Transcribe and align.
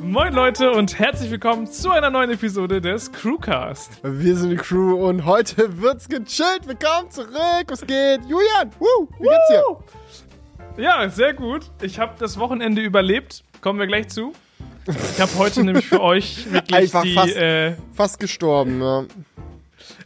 Moin 0.00 0.32
Leute 0.32 0.70
und 0.70 0.98
herzlich 0.98 1.30
willkommen 1.30 1.66
zu 1.66 1.90
einer 1.90 2.10
neuen 2.10 2.30
Episode 2.30 2.80
des 2.80 3.10
Crewcast. 3.12 4.00
Wir 4.02 4.36
sind 4.36 4.50
die 4.50 4.56
Crew 4.56 4.94
und 5.08 5.24
heute 5.24 5.80
wird's 5.80 6.08
gechillt. 6.08 6.66
Willkommen 6.66 7.10
zurück. 7.10 7.66
Was 7.68 7.80
geht? 7.82 8.20
Julian, 8.28 8.70
woo, 8.78 9.08
wie 9.18 9.24
geht's 9.28 9.48
dir? 10.76 10.82
Ja, 10.82 11.08
sehr 11.08 11.34
gut. 11.34 11.70
Ich 11.82 11.98
habe 11.98 12.14
das 12.18 12.38
Wochenende 12.38 12.80
überlebt. 12.82 13.42
Kommen 13.60 13.78
wir 13.78 13.86
gleich 13.86 14.08
zu. 14.08 14.32
Ich 14.86 15.20
habe 15.20 15.30
heute 15.36 15.64
nämlich 15.64 15.86
für 15.86 16.00
euch 16.00 16.46
wirklich 16.52 16.76
Einfach 16.76 17.02
die. 17.02 17.14
fast, 17.14 17.36
Äh, 17.36 17.74
fast 17.92 18.20
gestorben. 18.20 18.80
Ja. 18.80 19.04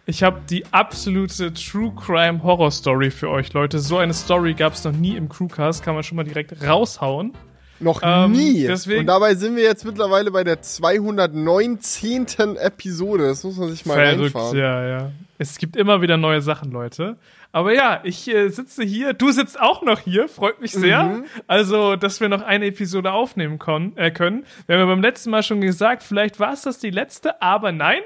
ich 0.06 0.22
habe 0.22 0.40
die 0.48 0.64
absolute 0.72 1.52
True 1.52 1.92
Crime 1.94 2.42
Horror 2.42 2.70
Story 2.70 3.10
für 3.10 3.28
euch, 3.30 3.52
Leute. 3.52 3.78
So 3.78 3.98
eine 3.98 4.14
Story 4.14 4.54
gab 4.54 4.72
es 4.72 4.82
noch 4.84 4.92
nie 4.92 5.16
im 5.16 5.28
Crewcast. 5.28 5.84
Kann 5.84 5.94
man 5.94 6.02
schon 6.02 6.16
mal 6.16 6.24
direkt 6.24 6.60
raushauen. 6.66 7.32
Noch 7.82 8.00
Ähm, 8.04 8.32
nie. 8.32 8.66
deswegen- 8.66 9.00
und 9.00 9.06
dabei 9.06 9.34
sind 9.34 9.56
wir 9.56 9.62
jetzt 9.64 9.84
mittlerweile 9.84 10.30
bei 10.30 10.44
der 10.44 10.62
219. 10.62 12.56
Episode. 12.56 13.28
Das 13.28 13.44
muss 13.44 13.56
man 13.56 13.70
sich 13.70 13.84
mal 13.86 13.94
Verrückt, 13.94 14.34
reinfahren. 14.34 14.56
ja, 14.58 14.86
ja. 14.86 15.10
Es 15.38 15.58
gibt 15.58 15.76
immer 15.76 16.00
wieder 16.02 16.16
neue 16.16 16.40
Sachen, 16.42 16.70
Leute. 16.70 17.16
Aber 17.50 17.74
ja, 17.74 18.00
ich 18.04 18.28
äh, 18.32 18.48
sitze 18.48 18.82
hier, 18.82 19.12
du 19.12 19.30
sitzt 19.32 19.60
auch 19.60 19.82
noch 19.82 19.98
hier, 20.00 20.28
freut 20.28 20.60
mich 20.60 20.72
sehr. 20.72 21.02
Mhm. 21.02 21.24
Also, 21.46 21.96
dass 21.96 22.20
wir 22.20 22.28
noch 22.28 22.42
eine 22.42 22.66
Episode 22.66 23.12
aufnehmen 23.12 23.58
kon 23.58 23.96
äh, 23.96 24.10
können. 24.10 24.46
Wir 24.66 24.76
haben 24.76 24.80
ja 24.88 24.94
beim 24.94 25.02
letzten 25.02 25.30
Mal 25.30 25.42
schon 25.42 25.60
gesagt, 25.60 26.02
vielleicht 26.02 26.40
war 26.40 26.52
es 26.54 26.62
das 26.62 26.78
die 26.78 26.90
letzte, 26.90 27.42
aber 27.42 27.72
nein, 27.72 28.00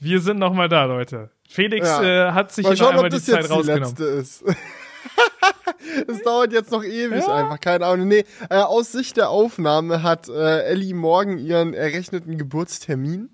wir 0.00 0.20
sind 0.20 0.38
noch 0.38 0.52
mal 0.54 0.68
da, 0.68 0.84
Leute. 0.86 1.30
Felix 1.48 1.86
Ja. 1.88 2.28
äh, 2.30 2.32
hat 2.32 2.50
sich 2.52 2.64
Mal 2.64 2.74
hier 2.74 2.78
noch 2.84 2.92
schauen, 2.92 2.96
einmal 2.96 3.04
ob 3.06 3.10
die 3.10 3.16
das 3.16 3.26
Zeit 3.26 3.36
jetzt 3.40 3.48
die 3.50 3.52
rausgenommen. 3.54 3.84
letzte 3.88 4.04
ist. 4.04 4.44
Es 6.08 6.22
dauert 6.22 6.52
jetzt 6.52 6.70
noch 6.70 6.84
ewig 6.84 7.24
Ja. 7.26 7.34
einfach, 7.34 7.60
keine 7.60 7.86
Ahnung. 7.86 8.08
Nee, 8.08 8.24
äh, 8.48 8.56
aus 8.56 8.92
Sicht 8.92 9.16
der 9.16 9.30
Aufnahme 9.30 10.02
hat 10.02 10.28
äh, 10.28 10.62
Ellie 10.64 10.94
morgen 10.94 11.38
ihren 11.38 11.74
errechneten 11.74 12.38
Geburtstermin. 12.38 13.30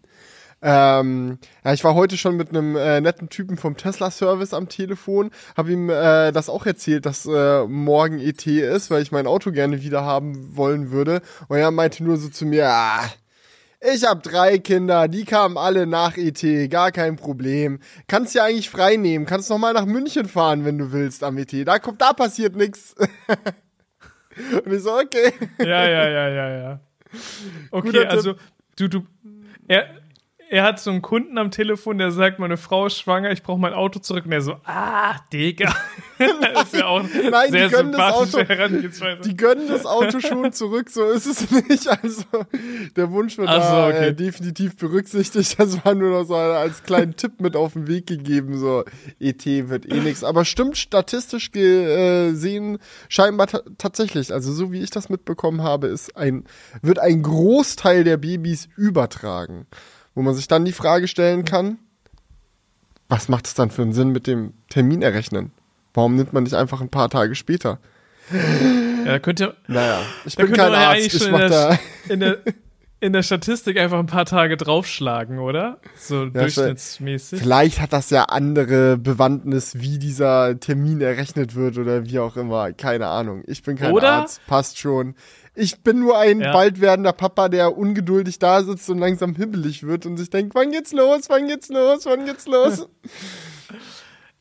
Ähm, 0.63 1.39
ja, 1.65 1.73
ich 1.75 1.85
war 1.85 1.95
heute 1.95 2.17
schon 2.17 2.37
mit 2.37 2.49
einem 2.51 2.77
äh, 2.77 3.01
netten 3.01 3.29
Typen 3.29 3.59
vom 3.59 3.77
Tesla-Service 3.77 4.55
am 4.55 4.69
Telefon, 4.69 5.31
habe 5.57 5.73
ihm 5.73 5.91
äh, 5.91 6.33
das 6.33 6.49
auch 6.49 6.65
erzählt, 6.65 7.05
dass 7.05 7.27
äh, 7.27 7.65
morgen 7.67 8.19
ET 8.19 8.47
ist, 8.47 8.91
weil 8.91 9.03
ich 9.03 9.13
mein 9.13 9.27
Auto 9.27 9.53
gerne 9.53 9.83
wieder 9.83 10.05
haben 10.05 10.57
wollen 10.57 10.91
würde. 10.91 11.21
Und 11.49 11.59
er 11.59 11.71
meinte 11.71 12.03
nur 12.03 12.17
so 12.17 12.29
zu 12.31 12.47
mir, 12.47 12.69
ah, 12.69 13.05
ich 13.95 14.05
habe 14.05 14.21
drei 14.21 14.59
Kinder, 14.59 15.09
die 15.09 15.25
kamen 15.25 15.57
alle 15.57 15.87
nach 15.87 16.17
ET, 16.17 16.43
gar 16.71 16.93
kein 16.93 17.17
Problem. 17.17 17.79
Kannst 18.09 18.35
ja 18.35 18.45
eigentlich 18.45 18.71
frei 18.71 18.97
nehmen, 18.97 19.27
kannst 19.27 19.51
noch 19.51 19.59
mal 19.59 19.73
nach 19.73 19.87
München 19.87 20.27
fahren, 20.27 20.65
wenn 20.65 20.79
du 20.79 20.93
willst 20.93 21.23
am 21.23 21.39
ET. 21.39 21.53
Da 21.67 21.79
kommt, 21.79 22.01
da 22.01 22.13
passiert 22.13 22.57
nix. 22.57 22.95
Und 24.65 24.73
ich 24.73 24.83
so, 24.83 24.93
okay. 24.95 25.33
Ja, 25.59 25.89
ja, 25.89 26.09
ja, 26.09 26.29
ja, 26.29 26.51
ja. 26.51 26.81
Okay, 27.71 28.05
also 28.05 28.35
du, 28.77 28.89
du, 28.89 29.03
er, 29.69 29.89
er 30.49 30.63
hat 30.63 30.79
so 30.79 30.91
einen 30.91 31.03
Kunden 31.03 31.39
am 31.39 31.51
Telefon, 31.51 31.99
der 31.99 32.13
sagt, 32.13 32.39
meine 32.39 32.57
Frau 32.57 32.87
ist 32.87 32.99
schwanger, 32.99 33.33
ich 33.33 33.43
brauche 33.43 33.59
mein 33.59 33.73
Auto 33.73 33.99
zurück. 33.99 34.27
Und 34.27 34.33
er 34.33 34.43
so, 34.43 34.57
ah, 34.65 35.17
Digga. 35.33 35.75
das 36.19 36.65
ist 36.65 36.77
ja 36.77 36.87
auch 36.87 37.03
Nein, 37.03 37.51
sehr 37.51 37.69
die 37.69 37.75
gönnen 37.75 37.93
das 37.93 38.15
Auto. 38.15 38.43
Die 39.25 39.37
gönnen 39.37 39.69
das 39.69 39.87
Auto 39.87 40.21
schon 40.21 40.53
zurück, 40.53 40.91
so 40.91 41.05
ist 41.11 41.27
es 41.27 41.51
nicht. 41.51 41.89
Also 41.89 42.25
der 42.95 43.11
Wunsch 43.11 43.39
wird 43.39 43.49
so, 43.49 43.55
da 43.55 43.89
okay. 43.89 44.09
äh, 44.09 44.15
definitiv 44.15 44.77
berücksichtigt. 44.77 45.59
Das 45.59 45.85
war 45.85 45.95
nur 45.95 46.11
noch 46.11 46.25
so 46.25 46.37
als 46.37 46.83
kleinen 46.83 47.17
Tipp 47.17 47.41
mit 47.41 47.57
auf 47.57 47.73
den 47.73 47.89
Weg 47.89 48.07
gegeben. 48.07 48.59
So 48.59 48.85
ET 49.19 49.45
wird 49.45 49.91
eh 49.93 50.01
nix. 50.01 50.23
Aber 50.23 50.45
stimmt 50.45 50.77
statistisch 50.77 51.51
gesehen 51.51 52.79
scheinbar 53.09 53.49
ta 53.49 53.61
tatsächlich. 53.79 54.33
Also 54.33 54.53
so 54.53 54.73
wie 54.73 54.83
ich 54.83 54.91
das 54.91 55.09
mitbekommen 55.09 55.63
habe, 55.63 55.89
ist 55.89 56.17
ein 56.17 56.45
wird 56.83 56.99
ein 56.99 57.23
Großteil 57.23 58.05
der 58.05 58.17
Babys 58.17 58.69
übertragen, 58.77 59.67
wo 60.17 60.23
man 60.23 60.35
sich 60.35 60.49
dann 60.49 60.65
die 60.65 60.73
Frage 60.73 61.07
stellen 61.07 61.45
kann: 61.45 61.79
Was 63.09 63.29
macht 63.29 63.47
es 63.47 63.55
dann 63.55 63.71
für 63.71 63.83
einen 63.83 63.93
Sinn 63.93 64.09
mit 64.09 64.27
dem 64.27 64.55
Termin 64.69 65.03
errechnen? 65.03 65.53
Warum 65.95 66.17
nimmt 66.17 66.33
man 66.33 66.43
nicht 66.43 66.55
einfach 66.55 66.81
ein 66.81 66.89
paar 66.89 67.09
Tage 67.09 67.37
später? 67.37 67.79
Ja, 68.33 69.13
da 69.13 69.19
könnt 69.21 69.41
ihr, 69.41 69.55
Naja, 69.69 70.01
ich 70.25 70.35
bin 70.35 70.47
könnte 70.47 70.61
kein 70.61 70.75
Arzt. 70.75 71.15
Ich 71.15 71.31
mach 71.31 71.49
da. 71.49 71.79
in, 72.09 72.19
der, 72.19 72.39
in 73.07 73.13
der 73.13 73.23
Statistik 73.23 73.79
einfach 73.79 73.99
ein 73.99 74.07
paar 74.07 74.27
Tage 74.27 74.57
draufschlagen, 74.57 75.39
oder? 75.39 75.79
So 75.97 76.27
durchschnittsmäßig. 76.27 77.41
Vielleicht 77.41 77.81
hat 77.81 77.93
das 77.93 78.11
ja 78.11 78.25
andere 78.25 78.99
Bewandtnis, 78.99 79.77
wie 79.81 79.99
dieser 79.99 80.59
Termin 80.61 81.01
errechnet 81.01 81.55
wird 81.55 81.79
oder 81.79 82.05
wie 82.05 82.19
auch 82.19 82.37
immer. 82.37 82.73
Keine 82.73 83.07
Ahnung. 83.07 83.43
Ich 83.47 83.63
bin 83.63 83.77
kein 83.77 83.93
Oder? 83.93 84.11
Arzt. 84.13 84.41
Passt 84.47 84.79
schon. 84.79 85.15
Ich 85.55 85.81
bin 85.83 86.01
nur 86.01 86.19
ein 86.19 86.41
Ja. 86.41 86.53
bald 86.53 86.81
werdender 86.83 87.13
Papa, 87.13 87.49
der 87.49 87.79
ungeduldig 87.79 88.39
da 88.39 88.63
sitzt 88.63 88.91
und 88.91 88.99
langsam 88.99 89.35
hibbelig 89.35 89.87
wird 89.87 90.05
und 90.05 90.19
sich 90.19 90.29
denkt, 90.29 90.55
wann 90.55 90.71
geht's 90.71 90.93
los? 90.93 91.23
Wann 91.29 91.47
geht's 91.47 91.69
los? 91.71 92.05
Wann 92.05 92.27
geht's 92.27 92.47
los? 92.47 92.87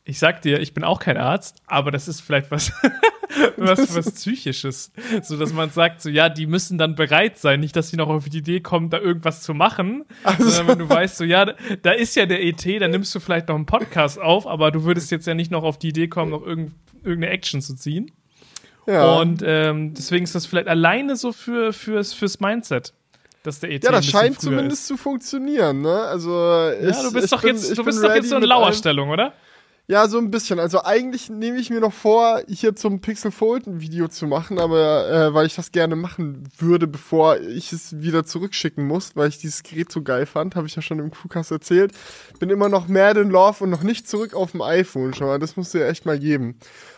Ich 0.07 0.19
sag 0.19 0.43
dir, 0.43 0.59
ich 0.59 0.75
bin 0.75 0.83
auch 0.83 0.99
kein 0.99 1.17
Arzt, 1.17 1.57
aber 1.65 1.89
das 1.89 2.07
ist 2.07 2.21
vielleicht 2.21 2.51
was, 2.51 2.71
was, 3.57 3.95
was 3.95 4.11
Psychisches. 4.11 4.91
So, 5.23 5.35
dass 5.35 5.51
man 5.51 5.71
sagt, 5.71 6.01
so, 6.01 6.09
ja, 6.09 6.29
die 6.29 6.45
müssen 6.45 6.77
dann 6.77 6.93
bereit 6.93 7.39
sein. 7.39 7.59
Nicht, 7.59 7.75
dass 7.75 7.89
sie 7.89 7.97
noch 7.97 8.07
auf 8.09 8.29
die 8.29 8.37
Idee 8.37 8.59
kommen, 8.59 8.91
da 8.91 8.99
irgendwas 8.99 9.41
zu 9.41 9.55
machen. 9.55 10.05
Sondern 10.37 10.67
wenn 10.67 10.79
du 10.79 10.89
weißt, 10.89 11.17
so, 11.17 11.23
ja, 11.23 11.45
da- 11.81 11.91
ist 11.91 12.15
ja 12.15 12.27
der 12.27 12.43
ET, 12.43 12.63
dann 12.79 12.91
nimmst 12.91 13.15
du 13.15 13.19
vielleicht 13.19 13.47
noch 13.47 13.55
einen 13.55 13.65
Podcast 13.65 14.19
auf, 14.21 14.45
aber 14.45 14.69
du 14.71 14.83
würdest 14.83 15.09
jetzt 15.09 15.25
ja 15.25 15.33
nicht 15.33 15.49
noch 15.49 15.63
auf 15.63 15.79
die 15.79 15.87
Idee 15.89 16.07
kommen, 16.07 16.29
noch 16.31 16.45
irgend, 16.45 16.73
irgendeine 17.03 17.33
Action 17.33 17.61
zu 17.61 17.75
ziehen. 17.75 18.11
Ja. 18.85 19.15
Und 19.17 19.41
ähm, 19.43 19.95
deswegen 19.95 20.25
ist 20.25 20.35
das 20.35 20.45
vielleicht 20.45 20.67
alleine 20.67 21.15
so 21.15 21.31
für, 21.31 21.73
fürs, 21.73 22.13
fürs 22.13 22.39
Mindset, 22.39 22.93
dass 23.41 23.59
der 23.59 23.71
ET 23.71 23.83
ja, 23.83 23.91
das 23.91 24.05
scheint 24.05 24.39
zumindest 24.39 24.81
ist. 24.81 24.87
zu 24.87 24.97
funkfunktionieren, 24.97 25.81
ne? 25.81 26.01
Also, 26.01 26.69
ich, 26.79 26.95
Ja, 26.95 27.01
du 27.01 27.11
bist 27.11 27.31
doch 27.31 27.43
jetzt, 27.43 27.75
du 27.75 27.83
bist 27.83 28.03
doch 28.03 28.13
jetzt 28.13 28.29
so 28.29 28.35
in. 28.37 28.43
Lauerstellung, 28.43 29.09
oder? 29.09 29.33
Ja, 29.87 30.07
so 30.07 30.17
ein 30.17 30.31
bisschen. 30.31 30.59
Also 30.59 30.83
eigentlich 30.83 31.29
nehme 31.29 31.59
ich 31.59 31.69
mir 31.69 31.79
noch 31.79 31.93
vor, 31.93 32.41
hier 32.47 32.75
zum 32.75 33.01
Pixel 33.01 33.29
Fold 33.29 33.67
ein 33.67 33.81
Video 33.81 34.07
zu 34.07 34.25
machen, 34.25 34.57
aber 34.57 35.07
äh, 35.07 35.33
weil 35.35 35.45
ich 35.45 35.53
das 35.53 35.71
gerne 35.71 35.95
machen 35.95 36.49
würde, 36.57 36.87
bevor 36.87 37.37
ich 37.37 37.71
es 37.71 38.01
wieder 38.01 38.25
zurückschicken 38.25 38.87
muss, 38.87 39.15
weil 39.15 39.29
ich 39.29 39.37
dieses 39.37 39.61
Gerät 39.61 39.91
so 39.91 40.01
geil 40.01 40.25
fand, 40.25 40.55
habe 40.55 40.65
ich 40.65 40.75
ja 40.75 40.81
schon 40.81 40.97
im 40.97 41.11
Crewcast 41.11 41.51
erzählt. 41.51 41.91
Bin 42.39 42.49
immer 42.49 42.67
noch 42.67 42.87
mad 42.87 43.19
in 43.19 43.29
love 43.29 43.63
und 43.63 43.69
noch 43.69 43.83
nicht 43.83 44.09
zurück 44.09 44.33
auf 44.33 44.53
dem 44.53 44.63
iPhone 44.63 45.13
schon 45.13 45.27
mal. 45.27 45.37
Das 45.37 45.55
musst 45.55 45.75
du 45.75 45.77
ja 45.77 45.87
echt 45.87 46.07
mal 46.07 46.17
geben. 46.17 46.57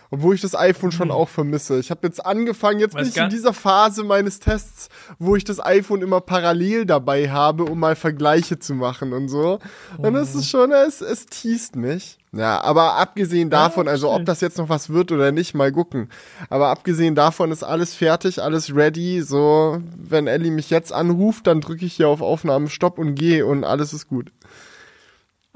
Obwohl 0.10 0.36
ich 0.36 0.42
das 0.42 0.56
iPhone 0.56 0.92
schon 0.92 1.12
auch 1.12 1.30
vermisse. 1.30 1.80
Ich 1.80 1.92
habe 1.92 2.08
jetzt 2.08 2.26
angefangen, 2.26 2.80
jetzt 2.80 2.96
Weiß 2.96 3.04
bin 3.04 3.10
ich 3.10 3.18
in 3.18 3.30
dieser 3.30 3.54
Phase 3.54 4.04
meines 4.04 4.40
Tests, 4.40 4.90
wo 5.20 5.36
ich 5.36 5.44
das 5.44 5.64
iPhone 5.64 6.02
immer 6.02 6.22
parallel 6.22 6.86
dabei 6.86 7.30
habe, 7.30 7.66
um 7.66 7.80
mal 7.80 7.96
Vergleiche 7.96 8.60
zu 8.60 8.74
machen 8.74 9.14
und 9.14 9.30
so. 9.30 9.60
Und 9.98 10.14
das 10.14 10.36
ist 10.36 10.50
schon, 10.50 10.72
es, 10.72 11.02
es 11.02 11.26
teast 11.26 11.76
mich. 11.76 12.18
Ja, 12.34 12.62
aber 12.62 12.96
abgesehen 12.96 13.50
davon, 13.50 13.88
also 13.88 14.12
ob 14.12 14.26
das 14.26 14.42
jetzt 14.42 14.58
noch 14.58 14.70
was 14.70 14.90
wird 14.90 15.12
oder 15.12 15.32
nicht, 15.32 15.56
mal 15.56 15.72
gucken. 15.72 16.10
Aber 16.50 16.68
abgesehen 16.68 17.16
davon 17.16 17.52
ist 17.52 17.64
alles 17.64 17.96
fertig, 17.96 18.42
alles 18.42 18.76
ready. 18.76 19.22
So, 19.22 19.82
wenn 19.98 20.28
Ellie 20.28 20.52
mich 20.52 20.70
jetzt 20.70 20.92
anruft, 20.92 21.48
dann 21.48 21.62
drücke 21.62 21.86
ich 21.86 21.94
hier 21.94 22.10
auf 22.10 22.22
Aufnahme 22.22 22.70
Stopp 22.70 23.00
und 23.00 23.16
gehe 23.16 23.46
und 23.46 23.64
alles 23.64 23.94
ist 23.94 24.08
gut. 24.08 24.32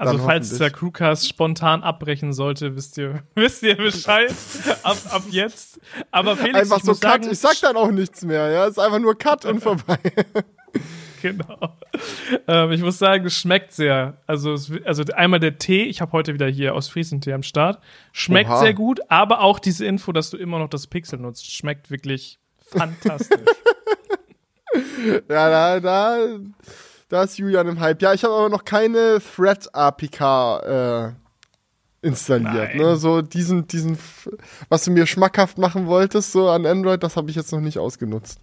Also 0.02 0.16
Dann 0.16 0.26
falls 0.26 0.58
der. 0.58 0.70
Crewcast 0.72 1.28
spontan 1.28 1.84
abbrechen 1.84 2.32
sollte, 2.32 2.74
wisst 2.74 2.98
ihr, 2.98 3.22
wisst 3.36 3.62
ihr 3.62 3.76
Bescheid 3.76 4.34
ab, 4.82 4.96
ab 5.08 5.22
jetzt. 5.30 5.78
Aber 6.10 6.36
Felix, 6.36 6.58
einfach 6.58 6.78
ich 6.78 6.82
so 6.82 6.90
muss 6.90 7.00
Cut. 7.00 7.10
sagen, 7.22 7.30
Ich 7.30 7.38
sag 7.38 7.60
dann 7.60 7.76
auch 7.76 7.92
nichts 7.92 8.24
mehr, 8.24 8.50
ja. 8.50 8.64
Ist 8.64 8.80
einfach 8.80 8.98
nur 8.98 9.16
Cut 9.16 9.44
und 9.44 9.60
vorbei. 9.60 10.00
genau. 11.22 11.76
Ähm, 12.48 12.72
ich 12.72 12.80
muss 12.82 12.98
sagen, 12.98 13.26
es 13.26 13.34
schmeckt 13.34 13.70
sehr. 13.70 14.16
Also, 14.26 14.54
es, 14.54 14.72
also 14.84 15.04
einmal 15.14 15.38
der 15.38 15.58
Tee, 15.58 15.84
ich 15.84 16.00
habe 16.00 16.10
heute 16.10 16.34
wieder 16.34 16.48
hier 16.48 16.74
aus 16.74 16.88
Friesentee 16.88 17.32
am 17.32 17.44
Start, 17.44 17.78
schmeckt 18.10 18.50
Oha. 18.50 18.58
sehr 18.58 18.74
gut, 18.74 18.98
aber 19.08 19.40
auch 19.40 19.60
diese 19.60 19.86
Info, 19.86 20.10
dass 20.10 20.30
du 20.30 20.36
immer 20.36 20.58
noch 20.58 20.68
das 20.68 20.88
Pixel 20.88 21.20
nutzt, 21.20 21.48
schmeckt 21.48 21.92
wirklich 21.92 22.40
fantastisch. 22.58 23.38
Ja, 25.28 25.50
da, 25.50 25.80
da, 25.80 26.16
da 27.12 27.24
ist 27.24 27.36
Julian 27.36 27.68
im 27.68 27.78
Hype. 27.78 28.00
Ja, 28.00 28.14
ich 28.14 28.24
habe 28.24 28.34
aber 28.34 28.48
noch 28.48 28.64
keine 28.64 29.20
Thread 29.20 29.68
APK 29.74 31.10
äh, 31.10 31.12
installiert. 32.00 32.70
Nein. 32.70 32.76
Ne? 32.78 32.96
So 32.96 33.20
diesen, 33.20 33.66
diesen, 33.66 33.98
was 34.70 34.84
du 34.84 34.92
mir 34.92 35.06
schmackhaft 35.06 35.58
machen 35.58 35.86
wolltest, 35.86 36.32
so 36.32 36.48
an 36.48 36.64
Android, 36.64 37.02
das 37.02 37.16
habe 37.16 37.28
ich 37.28 37.36
jetzt 37.36 37.52
noch 37.52 37.60
nicht 37.60 37.78
ausgenutzt. 37.78 38.40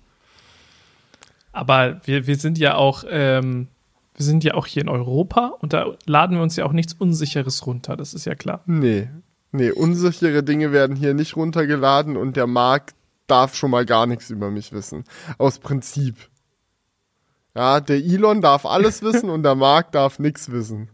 aber 1.51 1.99
wir, 2.05 2.27
wir 2.27 2.35
sind 2.35 2.59
ja 2.59 2.75
auch, 2.75 3.03
ähm, 3.09 3.69
wir 4.15 4.25
sind 4.25 4.43
ja 4.43 4.53
auch 4.53 4.67
hier 4.67 4.83
in 4.83 4.89
Europa 4.89 5.55
und 5.59 5.73
da 5.73 5.95
laden 6.05 6.37
wir 6.37 6.43
uns 6.43 6.55
ja 6.55 6.65
auch 6.65 6.71
nichts 6.71 6.93
Unsicheres 6.93 7.65
runter, 7.65 7.97
das 7.97 8.13
ist 8.13 8.25
ja 8.25 8.35
klar. 8.35 8.61
Nee. 8.67 9.09
Nee, 9.51 9.71
unsichere 9.71 10.43
Dinge 10.43 10.71
werden 10.71 10.95
hier 10.95 11.15
nicht 11.15 11.35
runtergeladen 11.35 12.17
und 12.17 12.37
der 12.37 12.45
Markt 12.45 12.93
darf 13.25 13.55
schon 13.55 13.71
mal 13.71 13.85
gar 13.85 14.05
nichts 14.05 14.29
über 14.29 14.51
mich 14.51 14.73
wissen. 14.73 15.05
Aus 15.39 15.57
Prinzip. 15.57 16.29
Ja, 17.55 17.79
der 17.79 17.97
Elon 17.97 18.41
darf 18.41 18.65
alles 18.65 19.01
wissen 19.03 19.29
und 19.29 19.43
der 19.43 19.55
Markt 19.55 19.95
darf 19.95 20.19
nichts 20.19 20.51
wissen. 20.51 20.89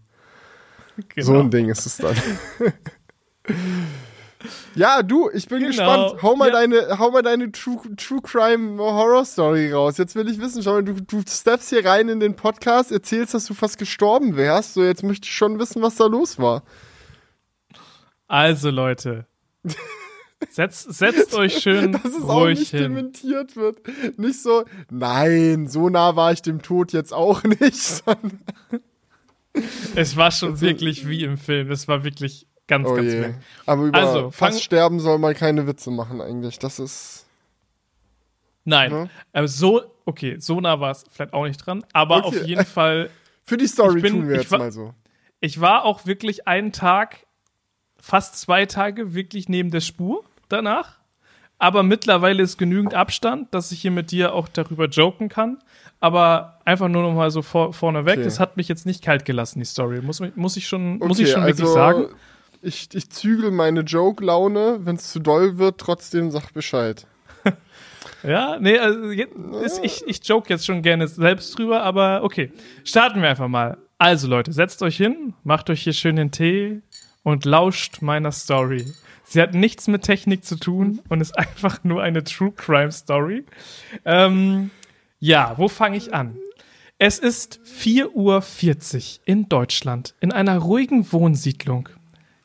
Genau. 1.09 1.25
So 1.25 1.33
ein 1.39 1.49
Ding 1.51 1.69
ist 1.69 1.85
es 1.85 1.97
dann. 1.97 2.15
Ja, 4.75 5.01
du, 5.01 5.29
ich 5.31 5.47
bin 5.47 5.57
Genau. 5.59 5.69
gespannt. 5.69 6.21
Hau 6.21 6.35
mal 6.35 6.49
Ja. 6.49 6.53
deine, 6.53 6.99
hau 6.99 7.09
mal 7.09 7.23
deine 7.23 7.51
True, 7.51 7.79
True 7.95 8.21
Crime 8.21 8.77
Horror 8.77 9.25
Story 9.25 9.71
raus. 9.71 9.97
Jetzt 9.97 10.15
will 10.15 10.29
ich 10.29 10.39
wissen, 10.39 10.61
schau 10.61 10.73
mal, 10.73 10.83
du, 10.83 10.93
du 11.01 11.23
steppst 11.27 11.69
hier 11.69 11.83
rein 11.83 12.09
in 12.09 12.19
den 12.19 12.35
Podcast, 12.35 12.91
erzählst, 12.91 13.33
dass 13.33 13.45
du 13.45 13.53
fast 13.55 13.79
gestorben 13.79 14.35
wärst. 14.35 14.75
So, 14.75 14.83
jetzt 14.83 15.01
möchte 15.03 15.25
ich 15.25 15.33
schon 15.33 15.57
wissen, 15.57 15.81
was 15.81 15.95
da 15.95 16.05
los 16.05 16.37
war. 16.37 16.61
Also, 18.27 18.69
Leute. 18.69 19.25
Setzt, 20.49 20.93
setzt 20.93 21.33
euch 21.35 21.57
schön 21.61 21.91
Dass 22.03 22.05
es 22.05 22.23
auch 22.23 22.41
ruhig 22.43 22.59
nicht 22.59 22.71
hin. 22.71 22.81
dementiert 22.83 23.55
wird. 23.55 23.79
Nicht 24.17 24.41
so, 24.41 24.63
nein, 24.89 25.67
so 25.67 25.89
nah 25.89 26.15
war 26.15 26.31
ich 26.31 26.41
dem 26.41 26.61
Tod 26.61 26.93
jetzt 26.93 27.13
auch 27.13 27.43
nicht. 27.59 28.03
Es 29.95 30.17
war 30.17 30.31
schon 30.31 30.59
wirklich 30.61 31.07
wie 31.07 31.23
im 31.23 31.37
Film. 31.37 31.71
Es 31.71 31.87
war 31.87 32.03
wirklich 32.03 32.47
ganz, 32.67 32.87
Oh 32.87 32.95
ganz 32.95 33.11
je. 33.13 33.21
weg. 33.21 33.35
Aber 33.65 33.83
über 33.83 33.97
Also, 33.99 34.31
fast 34.31 34.61
sterben 34.63 34.99
soll 34.99 35.17
man 35.17 35.33
keine 35.33 35.65
Witze 35.67 35.91
machen 35.91 36.19
eigentlich. 36.21 36.59
Das 36.59 36.79
ist. 36.79 37.25
Nein. 38.65 38.91
Ne? 38.91 39.09
Aber 39.31 39.47
so, 39.47 39.81
okay, 40.05 40.37
so 40.39 40.59
nah 40.59 40.79
war 40.79 40.91
es 40.91 41.05
vielleicht 41.11 41.33
auch 41.33 41.45
nicht 41.45 41.57
dran. 41.57 41.85
Aber 41.93 42.25
Okay. 42.25 42.27
auf 42.41 42.47
jeden 42.47 42.65
Fall, 42.65 43.09
Für 43.43 43.57
die 43.57 43.67
Story 43.67 44.01
bin- 44.01 44.13
tun 44.13 44.27
wir 44.29 44.37
jetzt 44.37 44.51
war- 44.51 44.59
mal 44.59 44.71
so. 44.71 44.93
ich 45.39 45.61
war 45.61 45.85
auch 45.85 46.05
wirklich 46.05 46.47
einen 46.47 46.71
Tag, 46.71 47.25
fast 47.97 48.37
zwei 48.39 48.65
Tage 48.65 49.13
wirklich 49.13 49.47
neben 49.49 49.69
der 49.71 49.81
Spur 49.81 50.23
danach. 50.49 50.99
Aber 51.57 51.83
mittlerweile 51.83 52.43
ist 52.43 52.57
genügend 52.57 52.93
Abstand, 52.93 53.53
dass 53.53 53.71
ich 53.71 53.81
hier 53.81 53.91
mit 53.91 54.11
dir 54.11 54.33
auch 54.33 54.49
darüber 54.49 54.87
joken 54.87 55.29
kann. 55.29 55.59
Aber 56.01 56.59
einfach 56.65 56.89
nur 56.89 57.03
noch 57.03 57.13
mal 57.13 57.31
so 57.31 57.41
vor, 57.41 57.71
vorneweg, 57.73 58.15
Okay. 58.15 58.23
das 58.25 58.39
hat 58.39 58.57
mich 58.57 58.67
jetzt 58.67 58.85
nicht 58.85 59.01
kalt 59.03 59.23
gelassen, 59.23 59.59
die 59.59 59.65
Story. 59.65 60.01
Muss, 60.01 60.21
muss 60.35 60.57
ich 60.57 60.67
schon, 60.67 60.97
muss 60.97 61.11
Okay, 61.11 61.23
ich 61.23 61.31
schon 61.31 61.43
also, 61.43 61.57
wirklich 61.57 61.73
sagen. 61.73 62.07
Ich, 62.61 62.89
ich 62.93 63.09
zügel 63.09 63.51
meine 63.51 63.81
Joke-Laune. 63.81 64.79
Wenn 64.81 64.95
es 64.95 65.11
zu 65.11 65.19
doll 65.19 65.57
wird, 65.57 65.77
trotzdem 65.77 66.31
sag 66.31 66.51
Bescheid. 66.53 67.07
Ja, 68.23 68.57
nee, 68.59 68.77
also 68.79 69.09
ist, 69.63 69.83
ich, 69.83 70.03
ich 70.07 70.27
joke 70.27 70.49
jetzt 70.49 70.65
schon 70.65 70.81
gerne 70.81 71.07
selbst 71.07 71.57
drüber, 71.57 71.83
aber 71.83 72.23
okay. 72.23 72.51
Starten 72.83 73.21
wir 73.21 73.29
einfach 73.29 73.47
mal. 73.47 73.77
Also 73.99 74.27
Leute, 74.27 74.51
setzt 74.51 74.81
euch 74.81 74.97
hin, 74.97 75.33
macht 75.43 75.69
euch 75.69 75.83
hier 75.83 75.93
schön 75.93 76.15
den 76.15 76.31
Tee 76.31 76.81
und 77.23 77.45
lauscht 77.45 78.01
meiner 78.01 78.31
Story. 78.31 78.85
Sie 79.25 79.41
hat 79.41 79.53
nichts 79.53 79.87
mit 79.87 80.03
Technik 80.03 80.45
zu 80.45 80.55
tun 80.55 81.01
und 81.09 81.19
ist 81.19 81.37
einfach 81.37 81.83
nur 81.83 82.01
eine 82.01 82.23
True 82.23 82.51
Crime 82.51 82.91
Story. 82.91 83.45
Ähm, 84.05 84.69
ja, 85.19 85.57
wo 85.57 85.67
fange 85.67 85.97
ich 85.97 86.13
an? 86.13 86.37
Es 86.97 87.19
ist 87.19 87.59
4.40 87.65 88.07
Uhr 88.13 89.21
in 89.25 89.49
Deutschland, 89.49 90.15
in 90.21 90.31
einer 90.31 90.59
ruhigen 90.59 91.11
Wohnsiedlung. 91.11 91.89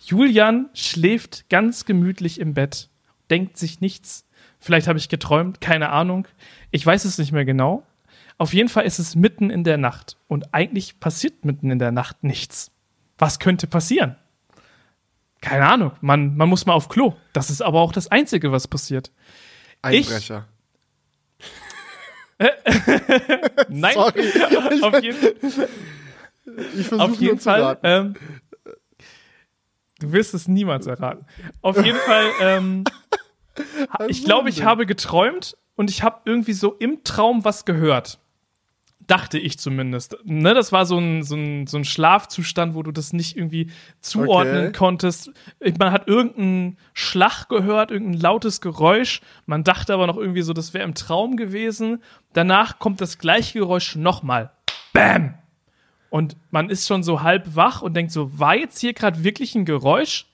Julian 0.00 0.70
schläft 0.72 1.48
ganz 1.50 1.84
gemütlich 1.84 2.40
im 2.40 2.54
Bett, 2.54 2.88
denkt 3.30 3.58
sich 3.58 3.80
nichts. 3.80 4.26
Vielleicht 4.58 4.88
habe 4.88 4.98
ich 4.98 5.08
geträumt, 5.08 5.60
keine 5.60 5.90
Ahnung. 5.90 6.26
Ich 6.70 6.84
weiß 6.84 7.04
es 7.04 7.18
nicht 7.18 7.32
mehr 7.32 7.44
genau. 7.44 7.86
Auf 8.38 8.54
jeden 8.54 8.70
Fall 8.70 8.86
ist 8.86 8.98
es 8.98 9.14
mitten 9.14 9.50
in 9.50 9.64
der 9.64 9.76
Nacht 9.76 10.16
und 10.26 10.54
eigentlich 10.54 10.98
passiert 10.98 11.44
mitten 11.44 11.70
in 11.70 11.78
der 11.78 11.92
Nacht 11.92 12.24
nichts. 12.24 12.72
Was 13.18 13.38
könnte 13.38 13.66
passieren? 13.66 14.16
Keine 15.40 15.66
Ahnung. 15.66 15.92
Man, 16.00 16.36
man 16.36 16.48
muss 16.48 16.66
mal 16.66 16.74
auf 16.74 16.88
Klo. 16.88 17.14
Das 17.32 17.50
ist 17.50 17.62
aber 17.62 17.80
auch 17.80 17.92
das 17.92 18.08
Einzige, 18.08 18.52
was 18.52 18.68
passiert. 18.68 19.10
Einbrecher. 19.82 20.46
Nein, 23.68 23.94
Sorry. 23.94 24.32
auf 24.82 25.02
jeden, 25.02 25.18
Ich 26.78 26.86
versuche 26.86 27.24
nur 27.24 27.38
zu 27.38 27.44
Fall. 27.44 27.62
raten. 27.62 27.86
Ähm, 27.86 28.14
du 29.98 30.12
wirst 30.12 30.32
es 30.34 30.48
niemals 30.48 30.86
erraten. 30.86 31.26
Auf 31.60 31.82
jeden 31.84 31.98
Fall. 31.98 32.30
Ähm, 32.40 32.84
ich 34.08 34.24
glaube, 34.24 34.48
ich 34.48 34.62
habe 34.64 34.86
geträumt 34.86 35.56
und 35.76 35.90
ich 35.90 36.02
habe 36.02 36.20
irgendwie 36.24 36.54
so 36.54 36.72
im 36.74 37.04
Traum 37.04 37.44
was 37.44 37.64
gehört. 37.64 38.18
Dachte 39.10 39.38
ich 39.40 39.58
zumindest. 39.58 40.16
Ne, 40.22 40.54
das 40.54 40.70
war 40.70 40.86
so 40.86 40.96
ein, 40.96 41.24
so, 41.24 41.34
ein, 41.34 41.66
so 41.66 41.76
ein 41.76 41.84
Schlafzustand, 41.84 42.76
wo 42.76 42.84
du 42.84 42.92
das 42.92 43.12
nicht 43.12 43.36
irgendwie 43.36 43.72
zuordnen 44.00 44.68
Okay. 44.68 44.72
konntest. 44.78 45.32
Man 45.80 45.90
hat 45.90 46.06
irgendeinen 46.06 46.78
Schlag 46.94 47.48
gehört, 47.48 47.90
irgendein 47.90 48.20
lautes 48.20 48.60
Geräusch. 48.60 49.20
Man 49.46 49.64
dachte 49.64 49.94
aber 49.94 50.06
noch 50.06 50.16
irgendwie 50.16 50.42
so, 50.42 50.52
das 50.52 50.74
wäre 50.74 50.84
im 50.84 50.94
Traum 50.94 51.36
gewesen. 51.36 52.04
Danach 52.34 52.78
kommt 52.78 53.00
das 53.00 53.18
gleiche 53.18 53.58
Geräusch 53.58 53.96
nochmal. 53.96 54.52
Bam! 54.92 55.34
Und 56.08 56.36
man 56.52 56.70
ist 56.70 56.86
schon 56.86 57.02
so 57.02 57.22
halb 57.22 57.56
wach 57.56 57.82
und 57.82 57.94
denkt 57.94 58.12
so, 58.12 58.38
war 58.38 58.54
jetzt 58.54 58.78
hier 58.78 58.92
gerade 58.92 59.24
wirklich 59.24 59.56
ein 59.56 59.64
Geräusch? 59.64 60.26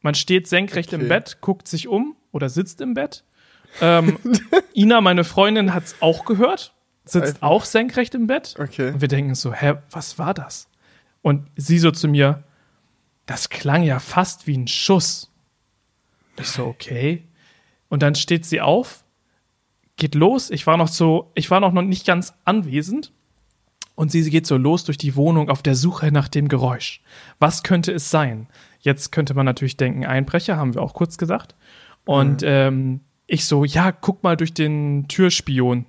Man 0.00 0.14
steht 0.14 0.46
senkrecht 0.48 0.94
im 0.94 1.00
Okay. 1.00 1.08
Bett, 1.10 1.38
guckt 1.42 1.68
sich 1.68 1.88
um 1.88 2.16
oder 2.32 2.48
sitzt 2.48 2.80
im 2.80 2.94
Bett. 2.94 3.24
Ähm, 3.82 4.18
Ina, 4.74 5.02
meine 5.02 5.24
Freundin, 5.24 5.74
hat 5.74 5.84
es 5.84 5.96
auch 6.00 6.24
gehört, 6.24 6.72
sitzt 7.06 7.42
auch 7.42 7.64
senkrecht 7.64 8.14
im 8.14 8.26
Bett. 8.26 8.54
Okay. 8.58 8.92
Und 8.92 9.00
wir 9.00 9.08
denken 9.08 9.34
so, 9.34 9.52
hä, 9.52 9.74
was 9.90 10.18
war 10.18 10.34
das? 10.34 10.68
Und 11.22 11.46
sie 11.56 11.78
so 11.78 11.90
zu 11.90 12.08
mir, 12.08 12.44
das 13.26 13.48
klang 13.48 13.82
ja 13.82 13.98
fast 13.98 14.46
wie 14.46 14.56
ein 14.56 14.68
Schuss. 14.68 15.32
Ich 16.38 16.48
so, 16.48 16.66
okay. 16.66 17.24
Und 17.88 18.02
dann 18.02 18.14
steht 18.14 18.44
sie 18.44 18.60
auf, 18.60 19.04
geht 19.96 20.14
los. 20.14 20.50
Ich 20.50 20.66
war 20.66 20.76
noch 20.76 20.88
so, 20.88 21.30
ich 21.34 21.50
war 21.50 21.60
noch 21.60 21.72
nicht 21.72 22.06
ganz 22.06 22.34
anwesend. 22.44 23.12
Und 23.94 24.12
sie 24.12 24.28
geht 24.28 24.46
so 24.46 24.58
los 24.58 24.84
durch 24.84 24.98
die 24.98 25.16
Wohnung 25.16 25.48
auf 25.48 25.62
der 25.62 25.74
Suche 25.74 26.12
nach 26.12 26.28
dem 26.28 26.48
Geräusch. 26.48 27.00
Was 27.38 27.62
könnte 27.62 27.92
es 27.92 28.10
sein? 28.10 28.46
Jetzt 28.80 29.10
könnte 29.10 29.32
man 29.32 29.46
natürlich 29.46 29.78
denken, 29.78 30.04
Einbrecher, 30.04 30.58
haben 30.58 30.74
wir 30.74 30.82
auch 30.82 30.92
kurz 30.92 31.16
gesagt. 31.16 31.54
Und 32.04 32.42
ähm, 32.44 33.00
ich 33.26 33.46
so, 33.46 33.64
ja, 33.64 33.92
guck 33.92 34.22
mal 34.22 34.36
durch 34.36 34.52
den 34.52 35.08
Türspion. 35.08 35.86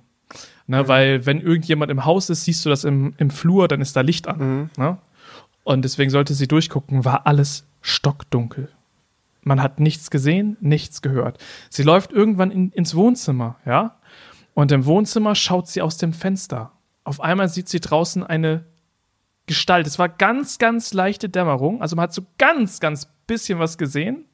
Ne, 0.70 0.86
Weil 0.86 1.24
wenn 1.24 1.40
irgendjemand 1.40 1.90
im 1.90 2.04
Haus 2.04 2.28
ist, 2.28 2.44
siehst 2.44 2.64
du 2.64 2.68
das 2.68 2.84
im, 2.84 3.14
im 3.16 3.30
Flur, 3.30 3.68
dann 3.68 3.80
ist 3.80 3.96
da 3.96 4.02
Licht 4.02 4.28
an. 4.28 4.70
Ne? 4.76 4.98
Und 5.64 5.82
deswegen 5.82 6.10
sollte 6.10 6.34
sie 6.34 6.46
durchgucken, 6.46 7.06
war 7.06 7.26
alles 7.26 7.66
stockdunkel. 7.80 8.68
Man 9.42 9.62
hat 9.62 9.80
nichts 9.80 10.10
gesehen, 10.10 10.58
nichts 10.60 11.00
gehört. 11.00 11.38
Sie 11.70 11.82
läuft 11.82 12.12
irgendwann 12.12 12.50
in, 12.50 12.70
ins 12.72 12.94
Wohnzimmer, 12.94 13.56
ja. 13.64 13.96
Und 14.52 14.70
im 14.70 14.84
Wohnzimmer 14.84 15.34
schaut 15.34 15.68
sie 15.68 15.80
aus 15.80 15.96
dem 15.96 16.12
Fenster. 16.12 16.72
Auf 17.02 17.22
einmal 17.22 17.48
sieht 17.48 17.70
sie 17.70 17.80
draußen 17.80 18.22
eine 18.22 18.64
Gestalt. 19.46 19.86
Es 19.86 19.98
war 19.98 20.10
ganz, 20.10 20.58
ganz 20.58 20.92
leichte 20.92 21.30
Dämmerung. 21.30 21.80
Also 21.80 21.96
man 21.96 22.02
hat 22.02 22.12
so 22.12 22.26
ganz, 22.36 22.78
ganz 22.80 23.08
bisschen 23.26 23.58
was 23.58 23.78
gesehen. 23.78 24.26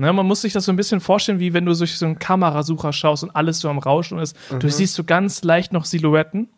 Ne, 0.00 0.12
man 0.12 0.26
muss 0.26 0.42
sich 0.42 0.52
das 0.52 0.64
so 0.64 0.72
ein 0.72 0.76
bisschen 0.76 1.00
vorstellen, 1.00 1.40
wie 1.40 1.54
wenn 1.54 1.66
du 1.66 1.74
durch 1.74 1.98
so 1.98 2.06
einen 2.06 2.20
Kamerasucher 2.20 2.92
schaust 2.92 3.24
und 3.24 3.34
alles 3.34 3.58
so 3.58 3.68
am 3.68 3.78
Rauschen 3.78 4.20
ist. 4.20 4.36
Du 4.60 4.70
siehst 4.70 4.94
so 4.94 5.02
ganz 5.02 5.42
leicht 5.42 5.72
noch 5.72 5.84
Silhouetten. 5.84 6.48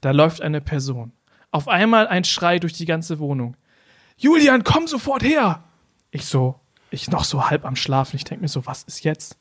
Da 0.00 0.12
läuft 0.12 0.40
eine 0.40 0.62
Person. 0.62 1.12
Auf 1.50 1.68
einmal 1.68 2.08
ein 2.08 2.24
Schrei 2.24 2.58
durch 2.58 2.72
die 2.72 2.86
ganze 2.86 3.18
Wohnung. 3.18 3.58
Julian, 4.16 4.64
komm 4.64 4.86
sofort 4.86 5.22
her! 5.22 5.62
Ich 6.10 6.24
so, 6.24 6.58
ich 6.90 7.10
noch 7.10 7.24
so 7.24 7.50
halb 7.50 7.66
am 7.66 7.76
Schlafen. 7.76 8.16
Ich 8.16 8.24
denke 8.24 8.40
mir 8.40 8.48
so, 8.48 8.64
was 8.64 8.84
ist 8.84 9.04
jetzt? 9.04 9.36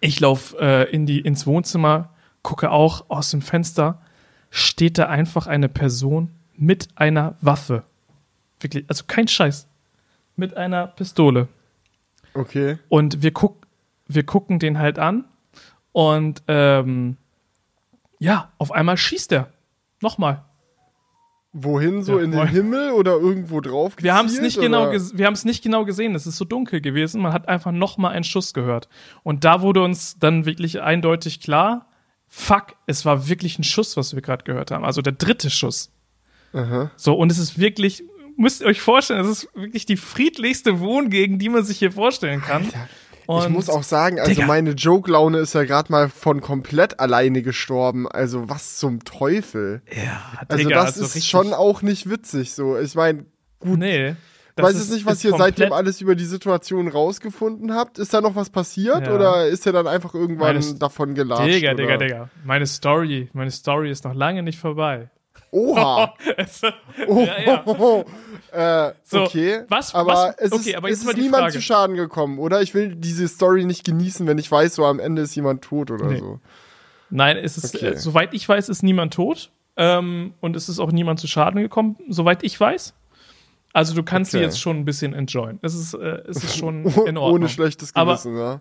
Ich 0.00 0.20
laufe 0.20 0.58
äh, 0.60 0.90
in 0.90 1.06
die, 1.06 1.20
ins 1.20 1.46
Wohnzimmer, 1.46 2.10
gucke 2.42 2.70
auch 2.70 3.08
aus 3.08 3.30
dem 3.30 3.40
Fenster, 3.40 4.02
steht 4.50 4.98
da 4.98 5.06
einfach 5.06 5.46
eine 5.46 5.70
Person 5.70 6.30
mit 6.54 6.88
einer 6.96 7.34
Waffe. 7.40 7.84
Wirklich, 8.60 8.84
also 8.88 9.04
kein 9.06 9.26
Scheiß. 9.26 9.68
Mit 10.36 10.54
einer 10.54 10.86
Pistole. 10.86 11.48
Okay. 12.34 12.78
Und 12.88 13.22
wir, 13.22 13.32
guck, 13.32 13.66
wir 14.06 14.24
gucken 14.24 14.58
den 14.58 14.78
halt 14.78 14.98
an 14.98 15.24
und 15.92 16.42
ähm, 16.48 17.16
ja, 18.18 18.50
auf 18.58 18.72
einmal 18.72 18.96
schießt 18.96 19.32
er. 19.32 19.48
Nochmal. 20.00 20.44
Wohin 21.54 22.02
so 22.02 22.18
Ja, 22.18 22.24
in 22.24 22.30
den. 22.32 22.46
Himmel 22.48 22.92
oder 22.92 23.12
irgendwo 23.12 23.60
drauf? 23.60 23.94
Wir 23.98 24.14
haben 24.14 24.26
es 24.26 24.40
nicht 24.40 24.58
genau, 24.58 24.84
oder? 24.88 24.92
ges- 24.96 25.18
wir 25.18 25.26
haben 25.26 25.34
es 25.34 25.44
nicht 25.44 25.62
genau 25.62 25.84
gesehen. 25.84 26.14
Es 26.14 26.26
ist 26.26 26.38
so 26.38 26.46
dunkel 26.46 26.80
gewesen. 26.80 27.20
Man 27.20 27.32
hat 27.34 27.46
einfach 27.48 27.72
noch 27.72 27.98
mal 27.98 28.08
einen 28.08 28.24
Schuss 28.24 28.54
gehört. 28.54 28.88
Und 29.22 29.44
da 29.44 29.60
wurde 29.60 29.82
uns 29.82 30.18
dann 30.18 30.46
wirklich 30.46 30.80
eindeutig 30.80 31.40
klar: 31.40 31.88
Fuck, 32.26 32.68
es 32.86 33.04
war 33.04 33.28
wirklich 33.28 33.58
ein 33.58 33.64
Schuss, 33.64 33.98
was 33.98 34.14
wir 34.14 34.22
gerade 34.22 34.44
gehört 34.44 34.70
haben. 34.70 34.82
Also 34.84 35.02
der 35.02 35.12
dritte 35.12 35.50
Schuss. 35.50 35.90
Aha. 36.54 36.90
So 36.96 37.14
und 37.14 37.30
es 37.30 37.38
ist 37.38 37.58
wirklich, 37.58 38.02
müsst 38.36 38.60
ihr 38.60 38.66
euch 38.66 38.80
vorstellen, 38.80 39.20
es 39.20 39.28
ist 39.44 39.48
wirklich 39.54 39.86
die 39.86 39.96
friedlichste 39.96 40.80
Wohngegend, 40.80 41.40
die 41.42 41.48
man 41.48 41.64
sich 41.64 41.78
hier 41.78 41.92
vorstellen 41.92 42.40
kann. 42.42 42.64
Alter, 42.64 42.88
Und 43.26 43.42
ich 43.44 43.48
muss 43.50 43.68
auch 43.70 43.82
sagen, 43.84 44.18
also 44.18 44.32
Digga. 44.32 44.46
meine 44.46 44.70
Joke-Laune 44.72 45.38
ist 45.38 45.54
ja 45.54 45.64
gerade 45.64 45.90
mal 45.92 46.08
von 46.08 46.40
komplett 46.40 46.98
alleine 47.00 47.42
gestorben. 47.42 48.08
Also 48.08 48.48
was 48.48 48.76
zum 48.78 49.04
Teufel? 49.04 49.82
ja, 49.94 50.22
Also 50.48 50.64
Digga, 50.64 50.84
das 50.84 50.96
ist 50.96 51.14
richtig- 51.14 51.30
schon 51.30 51.52
auch 51.54 51.82
nicht 51.82 52.10
witzig 52.10 52.52
so. 52.52 52.76
Ich 52.78 52.94
meine, 52.94 53.24
gut, 53.60 53.78
Nee. 53.78 54.08
ich 54.10 54.16
das 54.56 54.66
weiß 54.66 54.74
ist- 54.74 54.80
jetzt 54.82 54.92
nicht, 54.94 55.06
was 55.06 55.14
ist 55.18 55.24
ihr 55.24 55.36
seitdem 55.38 55.72
alles 55.72 56.00
über 56.00 56.14
die 56.16 56.24
Situation 56.24 56.88
rausgefunden 56.88 57.72
habt. 57.74 57.98
Ist 57.98 58.12
da 58.12 58.20
noch 58.20 58.34
was 58.34 58.50
passiert 58.50 59.06
Ja. 59.06 59.14
oder 59.14 59.46
ist 59.46 59.64
er 59.66 59.72
dann 59.72 59.86
einfach 59.86 60.14
irgendwann 60.14 60.56
Meine- 60.56 60.74
davon 60.74 61.14
gelatscht? 61.14 61.46
Digga, 61.46 61.72
oder? 61.72 61.82
Digga, 61.82 61.96
Digga. 61.98 62.30
Meine 62.44 62.66
Story, 62.66 63.30
meine 63.32 63.50
Story 63.52 63.90
ist 63.90 64.04
noch 64.04 64.14
lange 64.14 64.42
nicht 64.42 64.58
vorbei. 64.58 65.08
Oha. 65.52 66.14
Es- 66.36 66.62
Oh, 67.06 67.20
ja, 67.24 67.40
ja. 67.40 68.04
Äh, 68.88 68.92
So, 69.04 69.22
okay. 69.22 69.62
was- 69.68 69.94
aber 69.94 70.12
was- 70.12 70.34
es 70.38 70.52
okay, 70.52 70.70
ist, 70.70 70.76
aber 70.76 70.90
es 70.90 71.02
ist 71.04 71.16
niemand 71.16 71.42
Frage. 71.44 71.52
zu 71.54 71.62
Schaden 71.62 71.96
gekommen, 71.96 72.38
oder? 72.38 72.60
Ich 72.60 72.74
will 72.74 72.94
diese 72.96 73.26
Story 73.28 73.64
nicht 73.64 73.84
genießen, 73.84 74.26
wenn 74.26 74.36
ich 74.38 74.50
weiß, 74.50 74.74
so 74.74 74.84
am 74.84 74.98
Ende 75.00 75.22
ist 75.22 75.34
jemand 75.34 75.62
tot 75.62 75.90
oder 75.90 76.06
Nee. 76.08 76.18
so. 76.18 76.38
Nein, 77.08 77.36
es 77.38 77.56
ist, 77.56 77.74
Okay. 77.74 77.88
äh, 77.92 77.96
soweit 77.96 78.34
ich 78.34 78.46
weiß, 78.48 78.68
ist 78.68 78.82
niemand 78.82 79.14
tot. 79.14 79.50
Ähm, 79.76 80.34
und 80.40 80.54
es 80.54 80.68
ist 80.68 80.80
auch 80.80 80.92
niemand 80.92 81.18
zu 81.18 81.26
Schaden 81.28 81.62
gekommen, 81.62 81.96
soweit 82.10 82.42
ich 82.42 82.58
weiß. 82.60 82.92
Also 83.72 83.94
du 83.94 84.02
kannst 84.02 84.34
Okay. 84.34 84.38
sie 84.40 84.44
jetzt 84.44 84.60
schon 84.60 84.76
ein 84.78 84.84
bisschen 84.84 85.14
enjoyen. 85.14 85.58
Es 85.62 85.74
ist, 85.74 85.94
äh, 85.94 86.22
es 86.28 86.44
ist 86.44 86.58
schon 86.58 86.84
in 87.06 87.16
Ordnung. 87.16 87.32
Ohne 87.42 87.48
schlechtes 87.48 87.94
Aber- 87.96 88.12
Gewissen, 88.12 88.36
ja. 88.36 88.60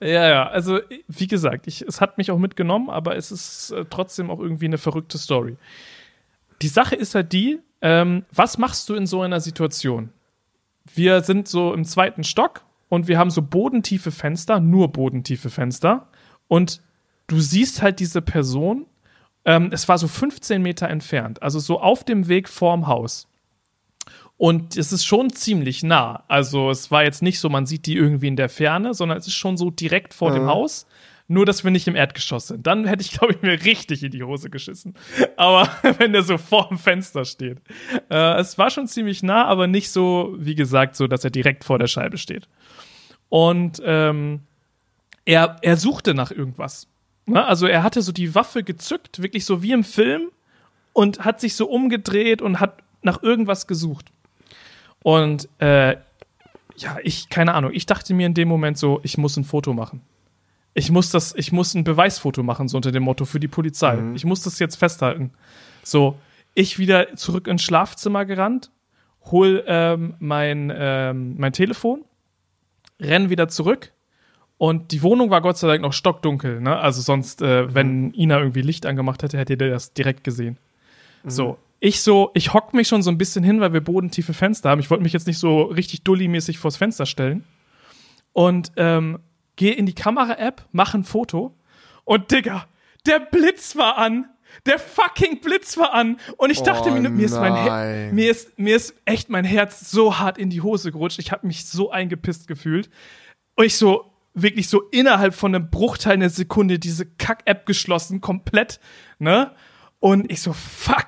Ja, 0.00 0.28
ja, 0.28 0.46
also 0.48 0.80
wie 1.08 1.26
gesagt, 1.28 1.66
ich, 1.66 1.80
es 1.80 2.02
hat 2.02 2.18
mich 2.18 2.30
auch 2.30 2.36
mitgenommen, 2.38 2.90
aber 2.90 3.16
es 3.16 3.32
ist 3.32 3.70
äh, 3.70 3.86
trotzdem 3.88 4.28
auch 4.30 4.38
irgendwie 4.40 4.66
eine 4.66 4.76
verrückte 4.76 5.16
Story. 5.16 5.56
Die 6.62 6.68
Sache 6.68 6.94
ist 6.94 7.14
halt 7.14 7.32
die, 7.32 7.58
ähm, 7.82 8.24
was 8.32 8.58
machst 8.58 8.88
du 8.88 8.94
in 8.94 9.06
so 9.06 9.22
einer 9.22 9.40
Situation? 9.40 10.10
Wir 10.94 11.22
sind 11.22 11.48
so 11.48 11.72
im 11.72 11.84
zweiten 11.84 12.24
Stock 12.24 12.64
und 12.88 13.08
wir 13.08 13.18
haben 13.18 13.30
so 13.30 13.42
bodentiefe 13.42 14.10
Fenster, 14.10 14.60
nur 14.60 14.88
bodentiefe 14.92 15.50
Fenster. 15.50 16.08
Und 16.48 16.80
du 17.26 17.40
siehst 17.40 17.82
halt 17.82 18.00
diese 18.00 18.22
Person, 18.22 18.86
ähm, 19.44 19.70
es 19.72 19.88
war 19.88 19.98
so 19.98 20.08
15 20.08 20.62
Meter 20.62 20.88
entfernt, 20.88 21.42
also 21.42 21.58
so 21.58 21.80
auf 21.80 22.04
dem 22.04 22.28
Weg 22.28 22.48
vorm 22.48 22.86
Haus. 22.86 23.28
Und 24.36 24.76
es 24.76 24.92
ist 24.92 25.04
schon 25.04 25.30
ziemlich 25.30 25.82
nah. 25.82 26.24
Also 26.28 26.70
es 26.70 26.90
war 26.90 27.04
jetzt 27.04 27.22
nicht 27.22 27.38
so, 27.40 27.48
man 27.48 27.66
sieht 27.66 27.86
die 27.86 27.94
irgendwie 27.96 28.28
in 28.28 28.36
der 28.36 28.48
Ferne, 28.48 28.92
sondern 28.92 29.16
es 29.18 29.26
ist 29.26 29.34
schon 29.34 29.56
so 29.56 29.70
direkt 29.70 30.12
vor 30.12 30.32
dem 30.32 30.44
Mhm. 30.44 30.48
Haus. 30.48 30.86
Nur, 31.26 31.46
dass 31.46 31.64
wir 31.64 31.70
nicht 31.70 31.88
im 31.88 31.96
Erdgeschoss 31.96 32.48
sind. 32.48 32.66
Dann 32.66 32.84
hätte 32.84 33.02
ich, 33.02 33.12
glaube 33.12 33.32
ich, 33.32 33.40
mir 33.40 33.64
richtig 33.64 34.02
in 34.02 34.10
die 34.10 34.22
Hose 34.22 34.50
geschissen. 34.50 34.94
Aber 35.36 35.68
wenn 35.98 36.12
der 36.12 36.22
so 36.22 36.36
vor 36.36 36.68
dem 36.68 36.78
Fenster 36.78 37.24
steht. 37.24 37.58
Äh, 38.10 38.38
es 38.38 38.58
war 38.58 38.70
schon 38.70 38.86
ziemlich 38.86 39.22
nah, 39.22 39.46
aber 39.46 39.66
nicht 39.66 39.90
so, 39.90 40.34
wie 40.38 40.54
gesagt, 40.54 40.96
so, 40.96 41.06
dass 41.06 41.24
er 41.24 41.30
direkt 41.30 41.64
vor 41.64 41.78
der 41.78 41.86
Scheibe 41.86 42.18
steht. 42.18 42.46
Und 43.30 43.80
ähm, 43.84 44.40
er, 45.24 45.56
er 45.62 45.76
suchte 45.76 46.12
nach 46.12 46.30
irgendwas. 46.30 46.88
Ne? 47.26 47.44
Also 47.44 47.66
er 47.66 47.82
hatte 47.82 48.02
so 48.02 48.12
die 48.12 48.34
Waffe 48.34 48.62
gezückt, 48.62 49.22
wirklich 49.22 49.46
so 49.46 49.62
wie 49.62 49.72
im 49.72 49.84
Film, 49.84 50.30
und 50.92 51.24
hat 51.24 51.40
sich 51.40 51.56
so 51.56 51.68
umgedreht 51.68 52.42
und 52.42 52.60
hat 52.60 52.82
nach 53.02 53.22
irgendwas 53.22 53.66
gesucht. 53.66 54.12
Und 55.02 55.48
äh, 55.58 55.96
ja, 56.76 56.96
ich, 57.02 57.28
keine 57.28 57.54
Ahnung, 57.54 57.72
ich 57.72 57.86
dachte 57.86 58.14
mir 58.14 58.26
in 58.26 58.34
dem 58.34 58.48
Moment 58.48 58.78
so, 58.78 59.00
ich 59.02 59.18
muss 59.18 59.36
ein 59.36 59.44
Foto 59.44 59.72
machen. 59.72 60.00
Ich 60.74 60.90
muss 60.90 61.10
das, 61.10 61.34
ich 61.36 61.52
muss 61.52 61.74
ein 61.74 61.84
Beweisfoto 61.84 62.42
machen, 62.42 62.68
so 62.68 62.76
unter 62.76 62.92
dem 62.92 63.04
Motto 63.04 63.24
für 63.24 63.40
die 63.40 63.48
Polizei. 63.48 63.98
Ich 64.14 64.24
muss 64.24 64.42
das 64.42 64.58
jetzt 64.58 64.76
festhalten. 64.76 65.32
So, 65.84 66.18
ich 66.54 66.78
wieder 66.78 67.14
zurück 67.16 67.46
ins 67.46 67.62
Schlafzimmer 67.62 68.24
gerannt, 68.24 68.70
hol 69.30 69.64
ähm, 69.66 70.14
mein, 70.18 70.72
ähm, 70.74 71.36
mein 71.38 71.52
Telefon, 71.52 72.04
renn 73.00 73.30
wieder 73.30 73.48
zurück 73.48 73.92
und 74.56 74.92
die 74.92 75.02
Wohnung 75.02 75.30
war 75.30 75.40
Gott 75.40 75.58
sei 75.58 75.68
Dank 75.68 75.82
noch 75.82 75.92
stockdunkel, 75.92 76.60
ne? 76.60 76.76
Also 76.76 77.02
sonst, 77.02 77.42
äh, 77.42 77.74
wenn 77.74 78.12
Ina 78.14 78.38
irgendwie 78.38 78.62
Licht 78.62 78.86
angemacht 78.86 79.22
hätte, 79.22 79.38
hätte 79.38 79.52
ihr 79.54 79.70
das 79.70 79.92
direkt 79.94 80.24
gesehen. 80.24 80.58
So, 81.26 81.58
ich 81.80 82.02
so, 82.02 82.30
ich 82.34 82.54
hock 82.54 82.72
mich 82.72 82.88
schon 82.88 83.02
so 83.02 83.10
ein 83.10 83.18
bisschen 83.18 83.44
hin, 83.44 83.60
weil 83.60 83.72
wir 83.72 83.80
bodentiefe 83.80 84.32
Fenster 84.32 84.70
haben. 84.70 84.80
Ich 84.80 84.90
wollte 84.90 85.02
mich 85.02 85.12
jetzt 85.12 85.26
nicht 85.26 85.38
so 85.38 85.62
richtig 85.62 86.02
dulli-mäßig 86.02 86.58
vors 86.58 86.76
Fenster 86.76 87.06
stellen. 87.06 87.44
Und 88.32 88.72
ähm, 88.76 89.18
gehe 89.56 89.72
in 89.74 89.86
die 89.86 89.94
Kamera-App, 89.94 90.66
mache 90.72 90.98
ein 90.98 91.04
Foto 91.04 91.54
und 92.04 92.30
Digga, 92.30 92.66
der 93.06 93.20
Blitz 93.20 93.76
war 93.76 93.98
an. 93.98 94.28
Der 94.66 94.78
fucking 94.78 95.40
Blitz 95.40 95.76
war 95.78 95.92
an. 95.94 96.18
Und 96.36 96.50
ich 96.50 96.62
dachte 96.62 96.90
Oh 96.90 96.94
mir, 96.94 97.10
mir 97.10 97.26
ist, 97.26 97.32
mein 97.36 97.56
Her 97.56 97.66
nein. 97.66 98.14
mir, 98.14 98.30
ist, 98.30 98.56
mir 98.56 98.76
ist 98.76 98.94
echt 99.04 99.28
mein 99.28 99.44
Herz 99.44 99.90
so 99.90 100.18
hart 100.20 100.38
in 100.38 100.48
die 100.48 100.60
Hose 100.60 100.92
gerutscht. 100.92 101.18
Ich 101.18 101.32
habe 101.32 101.44
mich 101.46 101.66
so 101.66 101.90
eingepisst 101.90 102.46
gefühlt. 102.46 102.88
Und 103.56 103.64
ich 103.64 103.76
so, 103.76 104.12
wirklich 104.32 104.68
so 104.68 104.82
innerhalb 104.90 105.34
von 105.34 105.54
einem 105.54 105.70
Bruchteil 105.70 106.12
einer 106.12 106.28
Sekunde 106.30 106.78
diese 106.78 107.04
Kack-App 107.04 107.66
geschlossen, 107.66 108.20
komplett, 108.20 108.78
ne? 109.18 109.50
Und 109.98 110.30
ich 110.30 110.40
so, 110.40 110.52
fuck. 110.52 111.06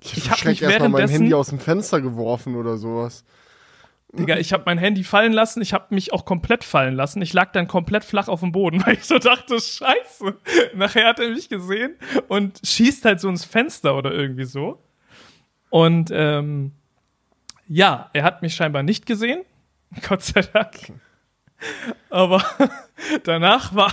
Ich 0.00 0.30
hab 0.30 0.44
mich 0.44 0.62
erstmal 0.62 0.88
mein 0.88 0.92
währenddessen- 1.00 1.22
Handy 1.22 1.34
aus 1.34 1.48
dem 1.48 1.58
Fenster 1.58 2.00
geworfen 2.00 2.54
oder 2.54 2.76
sowas. 2.76 3.24
Digga, 4.12 4.38
ich 4.38 4.52
habe 4.54 4.62
mein 4.66 4.78
Handy 4.78 5.04
fallen 5.04 5.32
lassen, 5.34 5.60
ich 5.60 5.74
habe 5.74 5.94
mich 5.94 6.12
auch 6.14 6.24
komplett 6.24 6.64
fallen 6.64 6.94
lassen. 6.94 7.20
Ich 7.20 7.34
lag 7.34 7.52
dann 7.52 7.68
komplett 7.68 8.04
flach 8.04 8.28
auf 8.28 8.40
dem 8.40 8.52
Boden, 8.52 8.82
weil 8.86 8.94
ich 8.94 9.04
so 9.04 9.18
dachte, 9.18 9.60
scheiße. 9.60 10.34
Nachher 10.74 11.06
hat 11.08 11.18
er 11.20 11.28
mich 11.30 11.48
gesehen 11.50 11.94
und 12.28 12.58
schießt 12.64 13.04
halt 13.04 13.20
so 13.20 13.28
ins 13.28 13.44
Fenster 13.44 13.96
oder 13.96 14.12
irgendwie 14.12 14.44
so. 14.46 14.82
Und 15.70 16.10
ähm, 16.12 16.72
ja, 17.68 18.08
er 18.14 18.22
hat 18.24 18.40
mich 18.40 18.54
scheinbar 18.54 18.82
nicht 18.82 19.04
gesehen. 19.04 19.42
Gott 20.08 20.22
sei 20.22 20.40
Dank. 20.40 20.74
Aber 22.08 22.42
danach 23.24 23.74
war 23.74 23.92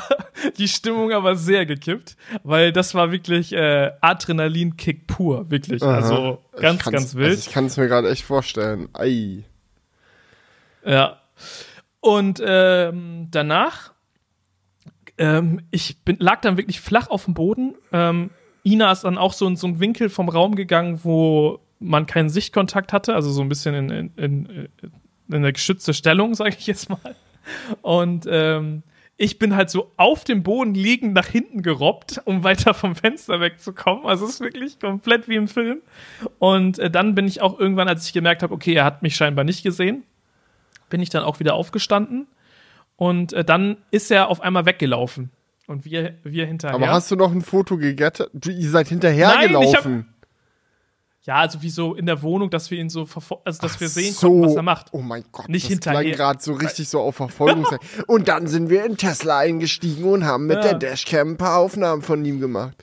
die 0.58 0.68
Stimmung 0.68 1.12
aber 1.12 1.36
sehr 1.36 1.66
gekippt, 1.66 2.16
weil 2.44 2.72
das 2.72 2.94
war 2.96 3.12
wirklich 3.12 3.52
äh, 3.54 3.92
Adrenalinkick 4.02 5.08
pur, 5.08 5.50
wirklich. 5.52 5.82
Also 5.84 6.14
Aha. 6.54 6.62
ganz, 6.62 6.78
Ich 6.78 6.84
kann's- 6.84 6.92
ganz 6.92 7.16
wild. 7.16 7.30
Also 7.32 7.40
ich 7.50 7.54
kann 7.54 7.66
es 7.66 7.76
mir 7.76 7.88
gerade 7.88 8.10
echt 8.10 8.24
vorstellen. 8.24 8.88
Ei. 8.94 9.44
Ja. 10.86 11.22
Und 12.00 12.42
ähm, 12.46 13.28
danach, 13.32 13.94
ähm, 15.18 15.62
ich 15.72 16.04
bin, 16.04 16.18
lag 16.20 16.42
dann 16.42 16.58
wirklich 16.58 16.80
flach 16.80 17.10
auf 17.10 17.26
dem 17.26 17.34
Boden. 17.34 17.76
Ähm, 17.92 18.30
Ina 18.64 18.92
ist 18.92 19.04
dann 19.04 19.18
auch 19.18 19.34
so 19.34 19.48
in 19.48 19.56
so 19.56 19.68
einen 19.68 19.80
Winkel 19.80 20.10
vom 20.10 20.30
Raum 20.30 20.56
gegangen, 20.56 21.00
wo 21.04 21.60
man 21.80 22.06
keinen 22.06 22.30
Sichtkontakt 22.30 22.94
hatte, 22.94 23.14
also 23.16 23.32
so 23.32 23.42
ein 23.42 23.50
bisschen 23.50 23.76
in, 23.76 23.90
in, 23.90 24.12
in, 24.16 24.46
in 25.28 25.36
eine 25.36 25.54
geschützte 25.54 25.94
Stellung, 25.94 26.34
sage 26.36 26.56
ich 26.58 26.68
jetzt 26.68 26.90
mal. 26.90 27.16
Und 27.82 28.26
ähm, 28.30 28.84
ich 29.18 29.40
bin 29.40 29.56
halt 29.56 29.70
so 29.70 29.92
auf 29.98 30.24
dem 30.24 30.44
Boden 30.44 30.74
liegend 30.74 31.14
nach 31.14 31.28
hinten 31.28 31.62
gerobbt, 31.62 32.22
um 32.26 32.44
weiter 32.44 32.74
vom 32.74 32.96
Fenster 32.96 33.40
wegzukommen. 33.40 34.06
Also 34.06 34.26
es 34.26 34.34
ist 34.34 34.42
wirklich 34.42 34.80
komplett 34.80 35.28
wie 35.30 35.36
im 35.36 35.48
Film. 35.48 35.82
Und 36.40 36.80
äh, 36.80 36.90
dann 36.90 37.16
bin 37.16 37.28
ich 37.28 37.42
auch 37.42 37.60
irgendwann, 37.60 37.88
als 37.88 38.06
ich 38.08 38.14
gemerkt 38.14 38.44
habe, 38.44 38.54
okay, 38.54 38.74
er 38.74 38.86
hat 38.86 39.04
mich 39.04 39.16
scheinbar 39.16 39.46
nicht 39.46 39.64
gesehen, 39.64 40.04
bin 40.90 41.02
ich 41.02 41.10
dann 41.10 41.24
auch 41.24 41.40
wieder 41.40 41.54
aufgestanden. 41.56 42.28
Und 42.98 43.34
äh, 43.34 43.44
dann 43.44 43.78
ist 43.92 44.10
er 44.12 44.30
auf 44.30 44.42
einmal 44.42 44.66
weggelaufen. 44.66 45.32
Und 45.68 45.84
wir, 45.86 46.16
wir 46.24 46.46
hinterher. 46.46 46.76
Aber 46.76 46.90
hast 46.90 47.10
du 47.12 47.16
noch 47.16 47.32
ein 47.32 47.42
Foto 47.42 47.78
gegettet? 47.78 48.30
Du, 48.34 48.52
ihr 48.52 48.70
seid 48.70 48.88
hinterhergelaufen. 48.88 50.14
ja, 51.24 51.36
also 51.38 51.62
wie 51.64 51.72
so 51.72 51.96
in 51.96 52.06
der 52.06 52.22
Wohnung, 52.22 52.52
dass 52.52 52.70
wir 52.70 52.78
ihn 52.80 52.90
so 52.90 53.02
verfol- 53.04 53.40
also 53.44 53.62
dass 53.64 53.80
wir 53.80 53.90
sehen 53.90 54.14
so. 54.14 54.28
konnten, 54.30 54.46
was 54.46 54.56
er 54.56 54.62
macht. 54.62 54.88
Oh 54.94 55.02
mein 55.02 55.24
Gott, 55.32 55.50
Nicht 55.50 55.66
das 55.66 55.72
hinterher. 55.72 56.02
klang 56.04 56.12
gerade 56.16 56.40
so 56.44 56.54
richtig 56.54 56.88
so 56.88 57.02
auf 57.02 57.16
Verfolgung. 57.16 57.66
und 58.08 58.28
dann 58.28 58.46
sind 58.48 58.70
wir 58.70 58.86
in 58.86 58.96
Tesla 58.96 59.40
eingestiegen 59.40 60.04
und 60.06 60.24
haben 60.26 60.46
mit 60.46 60.58
Ja. 60.58 60.62
der 60.62 60.74
Dashcam 60.76 61.32
ein 61.32 61.38
paar 61.38 61.58
Aufnahmen 61.58 62.04
von 62.04 62.24
ihm 62.24 62.40
gemacht. 62.40 62.78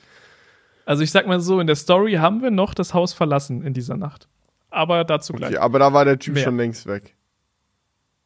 Also 0.84 1.04
ich 1.04 1.12
sag 1.12 1.28
mal 1.28 1.40
so, 1.40 1.60
in 1.60 1.68
der 1.68 1.76
Story 1.76 2.14
haben 2.14 2.42
wir 2.42 2.50
noch 2.50 2.74
das 2.74 2.92
Haus 2.94 3.12
verlassen 3.12 3.62
in 3.62 3.72
dieser 3.74 3.96
Nacht. 3.96 4.26
Aber 4.70 5.04
dazu 5.04 5.32
gleich. 5.34 5.50
Okay, 5.50 5.58
aber 5.58 5.78
da 5.78 5.92
war 5.92 6.04
der 6.04 6.18
Typ 6.18 6.34
Mehr. 6.34 6.42
schon 6.42 6.56
längst 6.56 6.86
weg. 6.86 7.14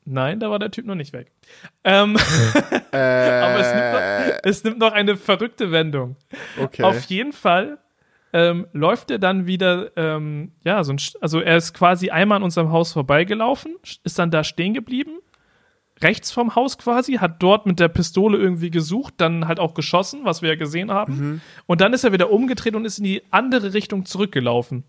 Nein, 0.06 0.38
da 0.40 0.50
war 0.50 0.58
der 0.58 0.70
Typ 0.70 0.86
noch 0.86 0.94
nicht 0.94 1.12
weg. 1.12 1.32
Ähm, 1.84 2.16
Äh, 2.92 2.96
aber 2.96 3.60
es 3.60 3.74
nimmt, 3.74 3.92
noch, 3.92 4.40
es 4.44 4.64
nimmt 4.64 4.78
noch 4.78 4.92
eine 4.92 5.16
verrückte 5.16 5.72
Wendung. 5.72 6.16
okay. 6.60 6.82
Auf 6.82 7.02
jeden 7.04 7.32
Fall 7.32 7.78
ähm, 8.32 8.66
läuft 8.72 9.10
er 9.10 9.18
dann 9.18 9.46
wieder, 9.46 9.90
ähm, 9.96 10.52
ja, 10.64 10.82
so 10.84 10.92
ein, 10.92 10.98
also 11.20 11.40
er 11.40 11.56
ist 11.56 11.74
quasi 11.74 12.10
einmal 12.10 12.36
an 12.36 12.42
unserem 12.44 12.70
Haus 12.70 12.92
vorbeigelaufen, 12.92 13.76
ist 14.04 14.18
dann 14.18 14.30
da 14.30 14.44
stehen 14.44 14.74
geblieben, 14.74 15.18
rechts 16.02 16.30
vom 16.30 16.54
Haus 16.54 16.78
quasi, 16.78 17.14
hat 17.14 17.42
dort 17.42 17.66
mit 17.66 17.80
der 17.80 17.88
Pistole 17.88 18.38
irgendwie 18.38 18.70
gesucht, 18.70 19.14
dann 19.16 19.48
halt 19.48 19.58
auch 19.58 19.74
geschossen, 19.74 20.20
was 20.24 20.42
wir 20.42 20.50
ja 20.50 20.54
gesehen 20.56 20.90
haben. 20.92 21.40
Und 21.66 21.80
dann 21.80 21.92
ist 21.94 22.04
er 22.04 22.12
wieder 22.12 22.30
umgedreht 22.30 22.74
und 22.76 22.84
ist 22.84 22.98
in 22.98 23.04
die 23.04 23.22
andere 23.30 23.72
Richtung 23.72 24.04
zurückgelaufen. 24.04 24.84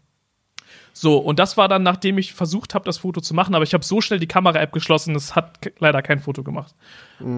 So, 1.00 1.18
und 1.20 1.38
das 1.38 1.58
war 1.58 1.68
dann, 1.68 1.84
nachdem 1.84 2.18
ich 2.18 2.34
versucht 2.34 2.74
habe, 2.74 2.84
das 2.86 2.98
Foto 2.98 3.22
zu 3.22 3.36
machen, 3.36 3.54
aber 3.54 3.64
ich 3.64 3.76
habe 3.76 3.86
so 3.86 4.02
schnell 4.02 4.20
die 4.20 4.28
Kamera-App 4.28 4.72
geschlossen, 4.72 5.14
es 5.16 5.36
hat 5.36 5.60
leider 5.78 6.02
kein 6.02 6.20
Foto 6.20 6.42
gemacht. 6.42 6.74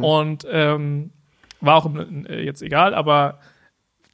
Und 0.01 0.47
ähm, 0.49 1.11
war 1.59 1.75
auch 1.75 1.93
äh, 1.93 2.41
jetzt 2.45 2.61
egal, 2.61 2.93
aber 2.93 3.39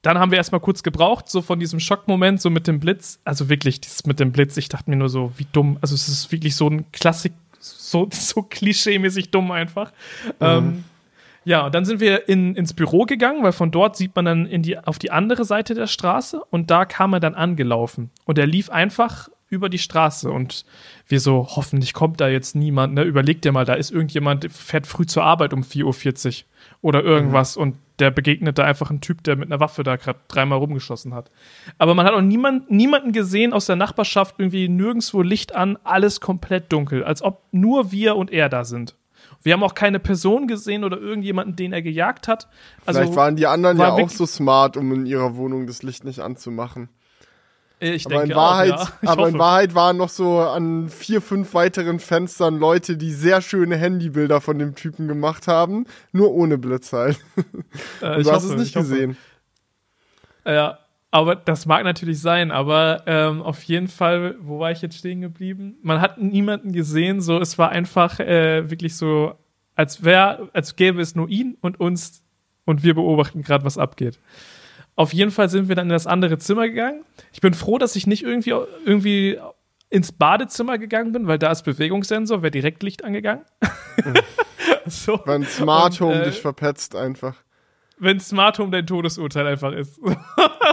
dann 0.01 0.17
haben 0.17 0.31
wir 0.31 0.39
erstmal 0.39 0.61
kurz 0.61 0.81
gebraucht, 0.81 1.29
so 1.29 1.43
von 1.43 1.59
diesem 1.59 1.79
Schockmoment, 1.79 2.41
so 2.41 2.49
mit 2.49 2.65
dem 2.65 2.79
Blitz. 2.79 3.19
Also 3.23 3.47
wirklich, 3.47 3.81
dieses 3.81 4.07
mit 4.07 4.19
dem 4.19 4.31
Blitz, 4.31 4.57
ich 4.57 4.67
dachte 4.67 4.89
mir 4.89 4.95
nur 4.95 5.09
so, 5.09 5.31
wie 5.37 5.45
dumm. 5.51 5.77
Also 5.79 5.93
es 5.93 6.07
ist 6.07 6.31
wirklich 6.31 6.55
so 6.55 6.67
ein 6.67 6.91
Klassik, 6.91 7.33
so, 7.59 8.07
so 8.11 8.41
klischee-mäßig 8.41 9.29
dumm 9.29 9.51
einfach. 9.51 9.91
Ähm, 10.41 10.85
ja, 11.43 11.67
und 11.67 11.75
dann 11.75 11.85
sind 11.85 11.99
wir 11.99 12.27
in, 12.27 12.55
ins 12.55 12.73
Büro 12.73 13.03
gegangen, 13.03 13.43
weil 13.43 13.51
von 13.51 13.69
dort 13.69 13.95
sieht 13.95 14.15
man 14.15 14.25
dann 14.25 14.45
in 14.47 14.63
die, 14.63 14.79
auf 14.79 14.97
die 14.97 15.11
andere 15.11 15.45
Seite 15.45 15.75
der 15.75 15.85
Straße 15.85 16.43
und 16.49 16.71
da 16.71 16.85
kam 16.85 17.13
er 17.13 17.19
dann 17.19 17.35
angelaufen. 17.35 18.09
Und 18.25 18.39
er 18.39 18.47
lief 18.47 18.71
einfach 18.71 19.29
über 19.49 19.69
die 19.69 19.77
Straße 19.77 20.31
und 20.31 20.65
wir 21.07 21.19
so, 21.19 21.47
hoffentlich 21.55 21.93
kommt 21.93 22.19
da 22.19 22.27
jetzt 22.27 22.55
niemand, 22.55 22.93
ne? 22.93 23.03
Überleg 23.03 23.41
dir 23.41 23.51
mal, 23.51 23.65
da 23.65 23.73
ist 23.73 23.91
irgendjemand, 23.91 24.43
der 24.43 24.49
fährt 24.49 24.87
früh 24.87 25.05
zur 25.05 25.23
Arbeit 25.23 25.53
um 25.53 25.61
4.40 25.61 26.41
Uhr 26.41 26.45
oder 26.81 27.03
irgendwas 27.03 27.55
mhm. 27.55 27.61
und 27.61 27.75
der 27.99 28.11
begegnet 28.11 28.57
da 28.57 28.63
einfach 28.63 28.89
ein 28.89 29.01
Typ, 29.01 29.23
der 29.23 29.35
mit 29.35 29.51
einer 29.51 29.59
Waffe 29.59 29.83
da 29.83 29.95
gerade 29.95 30.19
dreimal 30.27 30.57
rumgeschossen 30.57 31.13
hat. 31.13 31.31
Aber 31.77 31.93
man 31.95 32.05
hat 32.05 32.13
auch 32.13 32.21
niemand, 32.21 32.69
niemanden 32.71 33.11
gesehen 33.11 33.53
aus 33.53 33.67
der 33.67 33.75
Nachbarschaft, 33.75 34.35
irgendwie 34.37 34.67
nirgendwo 34.67 35.21
Licht 35.21 35.55
an, 35.55 35.77
alles 35.83 36.19
komplett 36.19 36.73
dunkel, 36.73 37.03
als 37.03 37.21
ob 37.21 37.43
nur 37.51 37.91
wir 37.91 38.15
und 38.15 38.31
er 38.31 38.49
da 38.49 38.65
sind. 38.65 38.95
Wir 39.43 39.53
haben 39.53 39.63
auch 39.63 39.75
keine 39.75 39.99
Person 39.99 40.47
gesehen 40.47 40.83
oder 40.83 40.97
irgendjemanden, 40.99 41.55
den 41.55 41.71
er 41.71 41.81
gejagt 41.81 42.27
hat. 42.27 42.47
Also 42.85 42.99
Vielleicht 42.99 43.15
waren 43.15 43.35
die 43.35 43.47
anderen 43.47 43.77
war 43.77 43.97
ja 43.97 44.05
auch 44.05 44.09
so 44.09 44.25
smart, 44.25 44.75
um 44.75 44.91
in 44.91 45.05
ihrer 45.05 45.35
Wohnung 45.35 45.67
das 45.67 45.83
Licht 45.83 46.03
nicht 46.03 46.19
anzumachen. 46.19 46.89
Ich 47.79 48.05
aber 48.05 48.23
in 48.23 48.33
Wahrheit, 48.33 48.71
auch, 48.71 48.89
ja. 49.01 49.09
aber 49.09 49.27
in 49.27 49.37
Wahrheit 49.37 49.75
waren 49.75 49.97
noch 49.97 50.09
so 50.09 50.39
an 50.39 50.89
vier, 50.89 51.21
fünf 51.21 51.53
weiteren 51.53 51.99
Fenstern 51.99 52.57
Leute, 52.57 52.95
die 52.95 53.11
sehr 53.11 53.41
schöne 53.41 53.75
Handybilder 53.75 54.39
von 54.39 54.57
dem 54.57 54.75
Typen 54.75 55.07
gemacht 55.07 55.47
haben, 55.47 55.85
nur 56.13 56.31
ohne 56.33 56.57
Blitz 56.57 56.93
halt. 56.93 57.19
Äh, 58.01 58.23
du 58.23 58.31
hast 58.31 58.43
hoffe, 58.43 58.53
es 58.53 58.59
nicht 58.59 58.73
gesehen. 58.73 59.17
Ja, 60.45 60.79
aber 61.11 61.35
das 61.35 61.65
mag 61.65 61.83
natürlich 61.83 62.19
sein, 62.19 62.51
aber 62.51 63.03
ähm, 63.05 63.41
auf 63.41 63.63
jeden 63.63 63.87
Fall, 63.87 64.35
wo 64.39 64.59
war 64.59 64.71
ich 64.71 64.81
jetzt 64.81 64.97
stehen 64.97 65.21
geblieben? 65.21 65.77
Man 65.81 66.01
hat 66.01 66.17
niemanden 66.17 66.71
gesehen, 66.71 67.21
so 67.21 67.39
es 67.39 67.57
war 67.57 67.69
einfach 67.69 68.19
äh, 68.19 68.69
wirklich 68.69 68.95
so, 68.95 69.35
als 69.75 70.03
wäre, 70.03 70.49
als 70.53 70.75
gäbe 70.75 71.01
es 71.01 71.15
nur 71.15 71.29
ihn 71.29 71.57
und 71.61 71.79
uns 71.79 72.21
und 72.65 72.83
wir 72.83 72.95
beobachten 72.95 73.43
gerade, 73.43 73.63
was 73.63 73.77
abgeht. 73.77 74.19
Auf 74.95 75.13
jeden 75.13 75.31
Fall 75.31 75.49
sind 75.49 75.67
wir 75.67 75.75
dann 75.75 75.87
in 75.87 75.93
das 75.93 76.07
andere 76.07 76.37
Zimmer 76.37 76.67
gegangen. 76.67 77.03
Ich 77.33 77.41
bin 77.41 77.53
froh, 77.53 77.77
dass 77.77 77.95
ich 77.95 78.07
nicht 78.07 78.23
irgendwie, 78.23 78.51
irgendwie 78.85 79.37
ins 79.89 80.11
Badezimmer 80.11 80.77
gegangen 80.77 81.11
bin, 81.11 81.27
weil 81.27 81.37
da 81.37 81.51
ist 81.51 81.63
Bewegungssensor, 81.63 82.41
wäre 82.41 82.51
direkt 82.51 82.81
Licht 82.83 83.03
angegangen. 83.03 83.43
so. 84.85 85.19
Wenn 85.25 85.45
Smart 85.45 85.99
Home 85.99 86.15
und, 86.15 86.21
äh, 86.21 86.25
dich 86.25 86.41
verpetzt 86.41 86.95
einfach. 86.95 87.35
Wenn 87.97 88.19
Smart 88.19 88.57
Home 88.59 88.71
dein 88.71 88.87
Todesurteil 88.87 89.47
einfach 89.47 89.73
ist. 89.73 89.99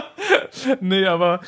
nee, 0.81 1.05
aber 1.05 1.41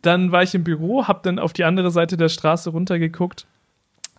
dann 0.00 0.32
war 0.32 0.42
ich 0.42 0.54
im 0.54 0.64
Büro, 0.64 1.06
hab 1.06 1.22
dann 1.22 1.38
auf 1.38 1.52
die 1.52 1.64
andere 1.64 1.90
Seite 1.90 2.16
der 2.16 2.28
Straße 2.28 2.70
runtergeguckt 2.70 3.46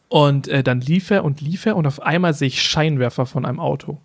und 0.08 0.48
äh, 0.48 0.64
dann 0.64 0.82
lief 0.82 1.12
er 1.12 1.24
und 1.24 1.42
lief 1.42 1.66
er 1.66 1.76
und 1.76 1.86
auf 1.88 2.02
einmal 2.02 2.34
sehe 2.34 2.48
ich 2.48 2.62
Scheinwerfer 2.62 3.26
von 3.26 3.46
einem 3.46 3.60
Auto. 3.60 4.02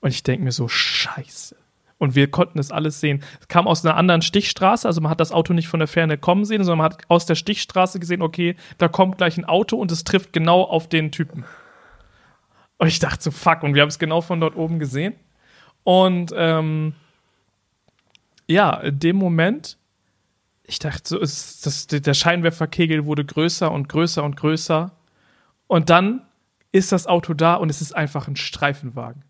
Und 0.00 0.10
ich 0.10 0.22
denke 0.22 0.44
mir 0.44 0.52
so, 0.52 0.68
scheiße. 0.68 1.56
Und 1.98 2.14
wir 2.14 2.30
konnten 2.30 2.58
es 2.58 2.70
alles 2.70 3.00
sehen. 3.00 3.22
Es 3.40 3.48
kam 3.48 3.66
aus 3.66 3.84
einer 3.84 3.96
anderen 3.96 4.20
Stichstraße, 4.20 4.86
also 4.86 5.00
man 5.00 5.10
hat 5.10 5.20
das 5.20 5.32
Auto 5.32 5.54
nicht 5.54 5.68
von 5.68 5.80
der 5.80 5.88
Ferne 5.88 6.18
kommen 6.18 6.44
sehen, 6.44 6.62
sondern 6.62 6.78
man 6.78 6.92
hat 6.92 7.02
aus 7.08 7.24
der 7.24 7.36
Stichstraße 7.36 7.98
gesehen, 8.00 8.20
okay, 8.20 8.56
da 8.76 8.88
kommt 8.88 9.16
gleich 9.16 9.38
ein 9.38 9.46
Auto 9.46 9.76
und 9.76 9.90
es 9.90 10.04
trifft 10.04 10.32
genau 10.32 10.62
auf 10.62 10.88
den 10.88 11.10
Typen. 11.10 11.44
Und 12.78 12.88
ich 12.88 12.98
dachte 12.98 13.22
so, 13.22 13.30
fuck, 13.30 13.62
und 13.62 13.74
wir 13.74 13.82
haben 13.82 13.88
es 13.88 13.98
genau 13.98 14.20
von 14.20 14.40
dort 14.40 14.56
oben 14.56 14.78
gesehen. 14.78 15.14
Und 15.84 16.32
ähm, 16.36 16.94
ja, 18.46 18.74
in 18.74 18.98
dem 18.98 19.16
Moment, 19.16 19.78
ich 20.64 20.78
dachte, 20.78 21.08
so 21.08 21.18
ist 21.18 21.64
das, 21.64 21.86
der 21.86 22.14
Scheinwerferkegel 22.14 23.06
wurde 23.06 23.24
größer 23.24 23.70
und 23.70 23.88
größer 23.88 24.22
und 24.22 24.36
größer. 24.36 24.92
Und 25.66 25.88
dann 25.88 26.26
ist 26.72 26.92
das 26.92 27.06
Auto 27.06 27.34
da 27.34 27.54
und 27.54 27.70
es 27.70 27.80
ist 27.80 27.94
einfach 27.94 28.28
ein 28.28 28.36
Streifenwagen. 28.36 29.24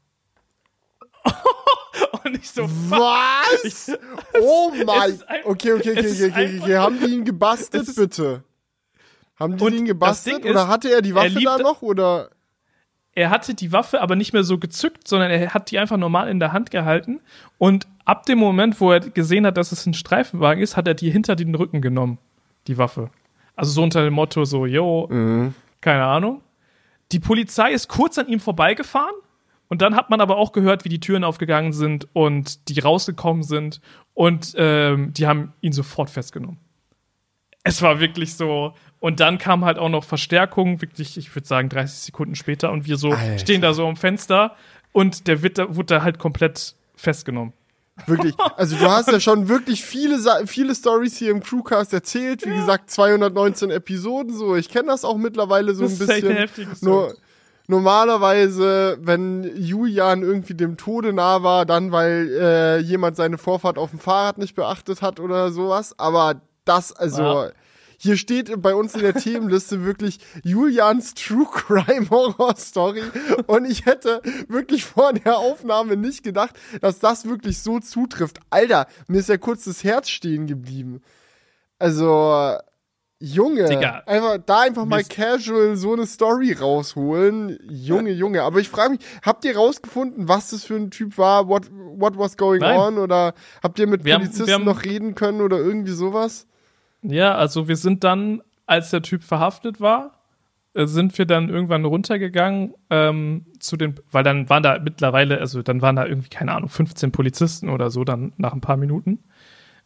und 2.37 2.43
ich 2.43 2.51
so, 2.51 2.63
was? 2.91 3.65
Ich, 3.65 3.95
oh 4.41 4.73
mein. 4.87 5.21
Okay, 5.45 5.73
okay, 5.73 5.73
okay, 5.73 5.91
okay, 5.93 6.31
okay, 6.31 6.61
okay. 6.63 6.77
Haben 6.77 7.01
die 7.01 7.15
ihn 7.15 7.25
gebastelt, 7.25 7.95
bitte? 7.97 8.45
Haben 9.39 9.57
die 9.57 9.77
ihn 9.77 9.85
gebastelt? 9.85 10.45
Oder 10.45 10.69
hatte 10.69 10.91
er 10.91 11.03
die 11.03 11.15
Waffe 11.15 11.39
er 11.39 11.59
da 11.59 11.59
noch? 11.59 11.83
Oder? 11.83 12.31
er 13.17 13.31
hatte 13.31 13.55
die 13.55 13.73
Waffe 13.73 14.03
aber 14.03 14.15
nicht 14.15 14.35
mehr 14.35 14.45
so 14.45 14.59
gezückt, 14.59 15.09
sondern 15.09 15.31
er 15.31 15.55
hat 15.55 15.71
die 15.71 15.79
einfach 15.79 15.97
normal 15.97 16.29
in 16.29 16.39
der 16.39 16.53
Hand 16.53 16.71
gehalten. 16.71 17.21
Und 17.57 17.89
ab 18.05 18.27
dem 18.27 18.39
Moment, 18.39 18.79
wo 18.79 18.93
er 18.93 19.01
gesehen 19.01 19.47
hat, 19.47 19.57
dass 19.57 19.73
es 19.73 19.87
ein 19.87 19.95
Streifenwagen 19.95 20.63
ist, 20.63 20.77
hat 20.77 20.87
er 20.87 20.93
die 20.93 21.11
hinter 21.11 21.35
den 21.35 21.55
Rücken 21.55 21.81
genommen, 21.81 22.19
die 22.67 22.77
Waffe. 22.77 23.09
Also 23.57 23.73
so 23.73 23.83
unter 23.83 24.05
dem 24.05 24.13
Motto 24.13 24.45
so, 24.45 24.67
yo, 24.67 25.09
mhm. 25.11 25.55
keine 25.81 26.05
Ahnung. 26.05 26.43
Die 27.11 27.19
Polizei 27.19 27.73
ist 27.73 27.89
kurz 27.89 28.19
an 28.19 28.29
ihm 28.29 28.39
vorbeigefahren 28.39 29.15
und 29.69 29.83
dann 29.83 29.97
hat 29.97 30.11
man 30.11 30.21
aber 30.21 30.37
auch 30.37 30.53
gehört, 30.53 30.85
wie 30.85 30.89
die 30.89 31.01
Türen 31.01 31.25
aufgegangen 31.25 31.73
sind 31.73 32.09
und 32.13 32.69
die 32.69 32.79
rausgekommen 32.81 33.43
sind 33.43 33.81
und 34.15 34.55
ähm, 34.57 35.13
die 35.13 35.27
haben 35.27 35.53
ihn 35.61 35.73
sofort 35.73 36.11
festgenommen. 36.11 36.59
Es 37.65 37.83
war 37.83 37.99
wirklich 37.99 38.35
so, 38.35 38.75
und 39.01 39.21
dann 39.21 39.39
kam 39.39 39.65
halt 39.65 39.79
auch 39.79 39.89
noch 39.89 40.05
Verstärkung, 40.05 40.81
wirklich, 40.81 41.17
ich 41.17 41.35
würde 41.35 41.47
sagen, 41.47 41.69
30 41.69 41.99
Sekunden 41.99 42.35
später. 42.35 42.73
Und 42.73 42.87
wir 42.87 42.97
so 42.97 43.11
Alter. 43.11 43.39
stehen 43.39 43.61
da 43.61 43.75
so 43.75 43.87
am 43.87 43.97
Fenster 43.97 44.57
und 44.93 45.27
der 45.27 45.37
da, 45.37 45.75
wurde 45.75 45.97
da 45.97 46.03
halt 46.03 46.19
komplett 46.19 46.75
festgenommen. 46.95 47.53
Wirklich. 48.07 48.35
Also 48.57 48.77
du 48.77 48.91
hast 48.91 49.11
ja 49.11 49.21
schon 49.21 49.49
wirklich 49.49 49.83
viele, 49.83 50.19
viele 50.47 50.75
Stories 50.75 51.17
hier 51.17 51.31
im 51.31 51.43
Crewcast 51.43 51.93
erzählt. 51.93 52.45
Wie 52.45 52.51
ja. 52.51 52.57
gesagt, 52.57 52.91
219 52.91 53.71
Episoden. 53.71 54.35
So, 54.35 54.55
ich 54.55 54.69
kenne 54.69 54.89
das 54.89 55.05
auch 55.05 55.17
mittlerweile 55.17 55.75
so 55.75 55.85
das 55.85 56.01
ein 56.01 56.07
bisschen. 56.07 56.73
Ist 56.73 56.83
Nur, 56.83 57.15
normalerweise, 57.69 58.99
wenn 59.01 59.45
Julian 59.57 60.23
irgendwie 60.23 60.55
dem 60.55 60.77
Tode 60.77 61.13
nah 61.13 61.43
war, 61.43 61.67
dann 61.67 61.93
weil 61.93 62.31
äh, 62.41 62.79
jemand 62.79 63.17
seine 63.17 63.39
Vorfahrt 63.39 63.79
auf 63.79 63.91
dem 63.91 63.99
Fahrrad 63.99 64.39
nicht 64.39 64.55
beachtet 64.55 65.03
hat 65.03 65.21
oder 65.21 65.51
sowas. 65.51 65.95
Aber 65.99 66.41
das, 66.65 66.93
also. 66.93 67.23
Ja 67.23 67.51
hier 67.99 68.17
steht 68.17 68.61
bei 68.61 68.75
uns 68.75 68.95
in 68.95 69.01
der 69.01 69.15
Themenliste 69.15 69.85
wirklich 69.85 70.19
Julians 70.43 71.15
True 71.15 71.47
Crime 71.51 72.09
Horror 72.11 72.57
Story. 72.57 73.03
Und 73.47 73.65
ich 73.65 73.87
hätte 73.87 74.21
wirklich 74.49 74.85
vor 74.85 75.13
der 75.13 75.39
Aufnahme 75.39 75.97
nicht 75.97 76.23
gedacht, 76.23 76.57
dass 76.81 76.99
das 76.99 77.27
wirklich 77.27 77.63
so 77.63 77.81
zutrifft. 77.81 78.39
Alter, 78.51 78.87
mir 79.09 79.19
ist 79.19 79.29
ja 79.29 79.39
kurz 79.39 79.65
das 79.65 79.85
Herz 79.85 80.09
stehen 80.09 80.47
geblieben. 80.47 81.01
Also, 81.79 82.57
Junge, 83.19 83.65
Digga. 83.69 84.03
einfach 84.05 84.39
da 84.45 84.61
einfach 84.61 84.85
mal 84.85 85.03
casual 85.03 85.77
so 85.77 85.95
eine 85.95 86.07
Story 86.07 86.53
rausholen. 86.53 87.59
Junge, 87.67 88.11
Junge. 88.11 88.43
Aber 88.43 88.59
ich 88.59 88.69
frage 88.69 88.91
mich, 88.91 89.01
habt 89.23 89.45
ihr 89.47 89.57
rausgefunden, 89.57 90.29
was 90.29 90.51
das 90.51 90.65
für 90.65 90.75
ein 90.75 90.91
Typ 90.91 91.17
war? 91.17 91.49
What, 91.49 91.71
what 91.73 92.19
was 92.19 92.37
going 92.37 92.61
Nein. 92.61 92.79
on? 92.79 92.99
Oder 92.99 93.33
habt 93.63 93.79
ihr 93.79 93.87
mit 93.87 94.05
wir 94.05 94.17
Polizisten 94.17 94.53
haben, 94.53 94.53
haben, 94.53 94.65
noch 94.65 94.85
reden 94.85 95.15
können 95.15 95.41
oder 95.41 95.57
irgendwie 95.57 95.93
sowas? 95.93 96.47
Ja, 97.01 97.35
also 97.37 97.69
wir 97.69 97.77
sind 97.77 98.05
dann, 98.05 98.43
als 98.67 98.91
der 98.91 99.01
Typ 99.01 99.23
verhaftet 99.23 99.81
war, 99.81 100.17
äh, 100.75 100.87
sind 100.87 101.17
wir 101.17 101.25
dann 101.25 101.49
irgendwann 101.49 101.87
runtergegangen 101.87 102.75
ähm, 102.91 103.47
zu 103.61 103.79
den, 103.79 103.95
weil 104.11 104.25
dann 104.25 104.51
waren 104.51 104.63
da 104.63 104.79
mittlerweile, 104.79 105.39
also 105.39 105.63
dann 105.63 105.81
waren 105.81 105.97
da 105.97 106.05
irgendwie, 106.05 106.29
keine 106.29 106.53
Ahnung, 106.53 106.69
15 106.69 107.13
Polizisten 107.13 107.71
oder 107.71 107.89
so, 107.89 108.05
dann 108.05 108.35
nach 108.37 108.53
ein 108.53 108.61
paar 108.61 108.77
Minuten. 108.77 109.21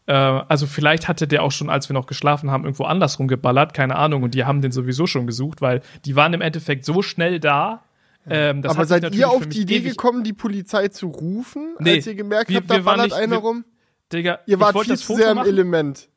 Äh, 0.06 0.12
also 0.12 0.66
vielleicht 0.66 1.08
hatte 1.08 1.28
der 1.28 1.42
auch 1.42 1.52
schon, 1.52 1.70
als 1.70 1.88
wir 1.88 1.94
noch 1.94 2.06
geschlafen 2.06 2.50
haben, 2.50 2.64
irgendwo 2.64 2.84
andersrum 2.84 3.28
geballert, 3.28 3.74
keine 3.74 3.96
Ahnung, 3.96 4.22
und 4.22 4.34
die 4.34 4.44
haben 4.44 4.62
den 4.62 4.72
sowieso 4.72 5.06
schon 5.06 5.26
gesucht, 5.26 5.60
weil 5.60 5.82
die 6.04 6.16
waren 6.16 6.32
im 6.32 6.40
Endeffekt 6.40 6.84
so 6.84 7.02
schnell 7.02 7.40
da. 7.40 7.84
Ähm, 8.28 8.62
Aber 8.66 8.84
seid 8.84 9.14
ihr 9.14 9.30
auf 9.30 9.46
die 9.46 9.62
Idee 9.62 9.80
gekommen, 9.80 10.24
die 10.24 10.34
Polizei 10.34 10.88
zu 10.88 11.08
rufen, 11.08 11.74
nee, 11.78 11.94
als 11.94 12.06
ihr 12.06 12.14
gemerkt 12.14 12.50
wir, 12.50 12.58
habt, 12.58 12.70
da 12.70 12.78
ballert 12.78 13.06
nicht, 13.06 13.14
einer 13.14 13.36
wir, 13.36 13.38
rum? 13.38 13.64
Digga, 14.12 14.40
ihr 14.46 14.60
wart 14.60 14.78
viel 14.78 14.96
zu 14.96 15.16
sehr 15.16 15.30
im 15.30 15.38
Element 15.38 16.10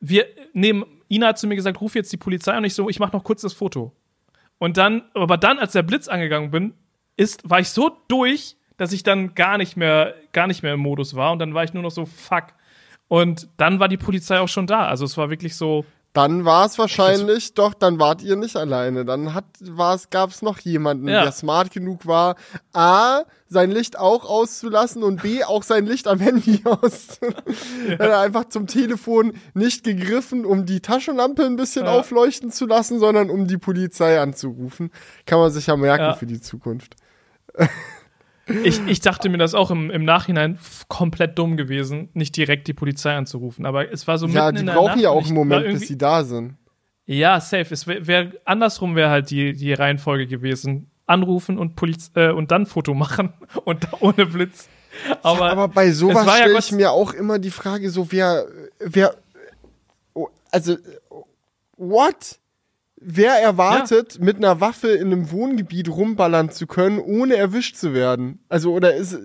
wir 0.00 0.26
nehmen, 0.52 0.84
Ina 1.08 1.28
hat 1.28 1.38
zu 1.38 1.46
mir 1.46 1.56
gesagt, 1.56 1.80
ruf 1.80 1.94
jetzt 1.94 2.12
die 2.12 2.16
Polizei 2.16 2.56
und 2.56 2.64
ich 2.64 2.74
so, 2.74 2.88
ich 2.88 3.00
mach 3.00 3.12
noch 3.12 3.24
kurz 3.24 3.42
das 3.42 3.52
Foto. 3.52 3.92
Und 4.58 4.76
dann, 4.76 5.02
aber 5.14 5.36
dann, 5.36 5.58
als 5.58 5.72
der 5.72 5.82
Blitz 5.82 6.08
angegangen 6.08 6.50
bin, 6.50 6.74
ist, 7.16 7.48
war 7.48 7.60
ich 7.60 7.70
so 7.70 7.96
durch, 8.08 8.56
dass 8.76 8.92
ich 8.92 9.02
dann 9.02 9.34
gar 9.34 9.58
nicht 9.58 9.76
mehr, 9.76 10.14
gar 10.32 10.46
nicht 10.46 10.62
mehr 10.62 10.74
im 10.74 10.80
Modus 10.80 11.14
war 11.14 11.32
und 11.32 11.38
dann 11.38 11.54
war 11.54 11.64
ich 11.64 11.72
nur 11.72 11.82
noch 11.82 11.90
so, 11.90 12.06
fuck. 12.06 12.44
Und 13.08 13.48
dann 13.56 13.80
war 13.80 13.88
die 13.88 13.96
Polizei 13.96 14.38
auch 14.38 14.48
schon 14.48 14.66
da. 14.66 14.86
Also 14.86 15.04
es 15.04 15.16
war 15.16 15.30
wirklich 15.30 15.56
so, 15.56 15.84
dann 16.12 16.44
war 16.44 16.66
es 16.66 16.78
wahrscheinlich, 16.78 17.54
doch, 17.54 17.74
dann 17.74 17.98
wart 17.98 18.22
ihr 18.22 18.36
nicht 18.36 18.56
alleine. 18.56 19.04
Dann 19.04 19.34
hat, 19.34 19.44
gab 20.10 20.30
es 20.30 20.42
noch 20.42 20.58
jemanden, 20.58 21.06
ja. 21.08 21.22
der 21.22 21.32
smart 21.32 21.70
genug 21.70 22.06
war, 22.06 22.36
A, 22.72 23.22
sein 23.48 23.70
Licht 23.70 23.98
auch 23.98 24.24
auszulassen 24.24 25.02
und 25.02 25.22
B, 25.22 25.44
auch 25.44 25.62
sein 25.62 25.86
Licht 25.86 26.08
am 26.08 26.18
Handy 26.18 26.62
aus. 26.64 27.20
ja. 27.20 27.94
Er 27.98 28.12
hat 28.12 28.24
einfach 28.24 28.48
zum 28.48 28.66
Telefon 28.66 29.34
nicht 29.54 29.84
gegriffen, 29.84 30.44
um 30.44 30.66
die 30.66 30.80
Taschenlampe 30.80 31.44
ein 31.44 31.56
bisschen 31.56 31.84
ja. 31.84 31.92
aufleuchten 31.92 32.50
zu 32.50 32.66
lassen, 32.66 32.98
sondern 32.98 33.30
um 33.30 33.46
die 33.46 33.58
Polizei 33.58 34.20
anzurufen. 34.20 34.90
Kann 35.24 35.38
man 35.38 35.50
sich 35.50 35.68
ja 35.68 35.76
merken 35.76 36.04
ja. 36.04 36.14
für 36.14 36.26
die 36.26 36.40
Zukunft. 36.40 36.96
Ich, 38.64 38.80
ich 38.86 39.00
dachte 39.00 39.28
mir 39.28 39.38
das 39.38 39.54
auch 39.54 39.70
im, 39.70 39.90
im 39.90 40.04
Nachhinein 40.04 40.58
komplett 40.88 41.38
dumm 41.38 41.56
gewesen, 41.56 42.08
nicht 42.14 42.36
direkt 42.36 42.66
die 42.68 42.72
Polizei 42.72 43.14
anzurufen. 43.14 43.66
Aber 43.66 43.92
es 43.92 44.06
war 44.06 44.18
so 44.18 44.26
Ja, 44.26 44.52
die 44.52 44.64
brauchen 44.64 45.00
ja 45.00 45.10
auch 45.10 45.26
einen 45.26 45.34
Moment, 45.34 45.66
bis 45.66 45.88
sie 45.88 45.98
da 45.98 46.24
sind. 46.24 46.56
Ja, 47.06 47.40
safe. 47.40 47.72
Es 47.72 47.86
wär, 47.86 48.06
wär 48.06 48.32
andersrum 48.44 48.94
wäre 48.94 49.10
halt 49.10 49.30
die, 49.30 49.54
die 49.54 49.72
Reihenfolge 49.72 50.26
gewesen. 50.26 50.90
Anrufen 51.06 51.58
und 51.58 51.74
Poliz 51.74 52.10
äh, 52.14 52.30
und 52.30 52.50
dann 52.50 52.66
Foto 52.66 52.94
machen 52.94 53.32
und 53.64 53.86
ohne 54.00 54.26
Blitz. 54.26 54.68
Aber, 55.22 55.46
ja, 55.46 55.52
aber 55.52 55.68
bei 55.68 55.90
sowas 55.90 56.22
stelle 56.36 56.52
ja 56.52 56.58
ich 56.58 56.72
mir 56.72 56.92
auch 56.92 57.14
immer 57.14 57.38
die 57.38 57.50
Frage 57.50 57.90
so, 57.90 58.10
wer, 58.12 58.46
wer, 58.78 59.14
oh, 60.12 60.28
also 60.50 60.76
what? 61.76 62.38
Wer 63.00 63.34
erwartet, 63.34 64.14
ja. 64.14 64.24
mit 64.24 64.38
einer 64.38 64.60
Waffe 64.60 64.88
in 64.88 65.12
einem 65.12 65.30
Wohngebiet 65.30 65.88
rumballern 65.88 66.50
zu 66.50 66.66
können, 66.66 66.98
ohne 66.98 67.36
erwischt 67.36 67.76
zu 67.76 67.94
werden? 67.94 68.40
Also, 68.48 68.72
oder 68.72 68.94
ist, 68.94 69.16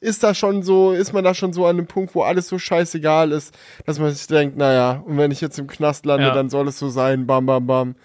ist 0.00 0.22
da 0.22 0.34
schon 0.34 0.62
so, 0.62 0.92
ist 0.92 1.12
man 1.12 1.24
da 1.24 1.34
schon 1.34 1.52
so 1.52 1.66
an 1.66 1.76
einem 1.76 1.88
Punkt, 1.88 2.14
wo 2.14 2.22
alles 2.22 2.46
so 2.46 2.58
scheißegal 2.58 3.32
ist, 3.32 3.56
dass 3.86 3.98
man 3.98 4.12
sich 4.12 4.26
denkt, 4.28 4.56
naja, 4.56 5.02
und 5.04 5.16
wenn 5.18 5.32
ich 5.32 5.40
jetzt 5.40 5.58
im 5.58 5.66
Knast 5.66 6.06
lande, 6.06 6.28
ja. 6.28 6.34
dann 6.34 6.48
soll 6.48 6.68
es 6.68 6.78
so 6.78 6.88
sein, 6.88 7.26
bam, 7.26 7.46
bam, 7.46 7.66
bam. 7.66 7.96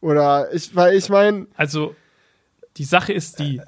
Oder 0.00 0.52
ich, 0.54 0.74
weil 0.74 0.96
ich 0.96 1.10
meine. 1.10 1.46
Also, 1.56 1.94
die 2.78 2.84
Sache 2.84 3.12
ist 3.12 3.38
die, 3.38 3.60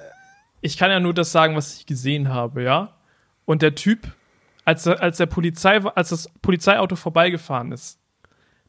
ich 0.61 0.77
kann 0.77 0.89
ja 0.89 0.99
nur 0.99 1.13
das 1.13 1.31
sagen, 1.31 1.55
was 1.55 1.77
ich 1.77 1.85
gesehen 1.85 2.29
habe, 2.29 2.63
ja? 2.63 2.95
Und 3.45 3.61
der 3.61 3.75
Typ, 3.75 4.07
als, 4.65 4.87
als 4.87 5.17
der 5.17 5.27
Polizei, 5.27 5.77
als 5.77 6.09
das 6.09 6.29
Polizeiauto 6.41 6.95
vorbeigefahren 6.95 7.71
ist, 7.71 7.99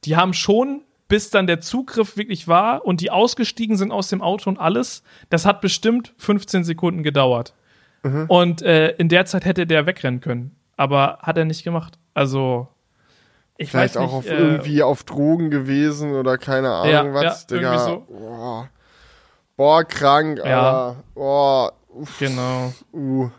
die 0.04 0.14
haben 0.14 0.34
schon 0.34 0.82
bis 1.08 1.30
dann 1.30 1.46
der 1.46 1.60
Zugriff 1.60 2.16
wirklich 2.16 2.46
war 2.48 2.84
und 2.84 3.00
die 3.00 3.10
ausgestiegen 3.10 3.76
sind 3.76 3.90
aus 3.90 4.08
dem 4.08 4.22
Auto 4.22 4.50
und 4.50 4.58
alles, 4.58 5.02
das 5.30 5.46
hat 5.46 5.60
bestimmt 5.60 6.14
15 6.18 6.64
Sekunden 6.64 7.02
gedauert. 7.02 7.54
Mhm. 8.02 8.26
Und 8.28 8.62
äh, 8.62 8.90
in 8.92 9.08
der 9.08 9.24
Zeit 9.24 9.44
hätte 9.44 9.66
der 9.66 9.86
wegrennen 9.86 10.20
können. 10.20 10.54
Aber 10.76 11.18
hat 11.22 11.36
er 11.36 11.44
nicht 11.44 11.64
gemacht. 11.64 11.98
Also, 12.14 12.68
ich 13.56 13.70
Vielleicht 13.70 13.96
weiß 13.96 14.02
nicht, 14.02 14.10
auch 14.10 14.14
auf 14.18 14.26
äh, 14.26 14.36
irgendwie 14.36 14.82
auf 14.82 15.02
Drogen 15.02 15.50
gewesen 15.50 16.14
oder 16.14 16.38
keine 16.38 16.70
Ahnung 16.70 16.92
ja, 16.92 17.14
was, 17.14 17.46
ja, 17.50 17.56
Digga. 17.56 17.78
So. 17.78 18.06
Boah. 18.08 18.68
Boah, 19.56 19.84
krank, 19.84 20.38
ja. 20.44 20.94
boah. 21.14 21.72
Uff, 21.88 22.18
genau. 22.20 22.72
Uh. 22.92 23.30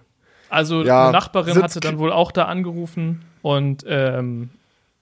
Also 0.49 0.83
ja. 0.83 1.11
Nachbarin 1.11 1.53
Sitz 1.53 1.63
hatte 1.63 1.79
dann 1.79 1.99
wohl 1.99 2.11
auch 2.11 2.31
da 2.31 2.45
angerufen 2.45 3.23
und 3.41 3.85
ähm, 3.87 4.49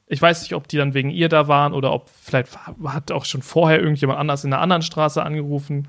ich 0.08 0.22
weiß 0.22 0.42
nicht, 0.42 0.54
ob 0.54 0.68
die 0.68 0.78
dann 0.78 0.94
wegen 0.94 1.10
ihr 1.10 1.30
da 1.30 1.48
waren 1.48 1.74
oder 1.74 1.92
ob 1.92 2.10
vielleicht 2.10 2.58
hat 2.86 3.12
auch 3.12 3.26
schon 3.26 3.42
vorher 3.42 3.80
irgendjemand 3.80 4.20
anders 4.20 4.44
in 4.44 4.54
einer 4.54 4.62
anderen 4.62 4.82
Straße 4.82 5.22
angerufen. 5.22 5.88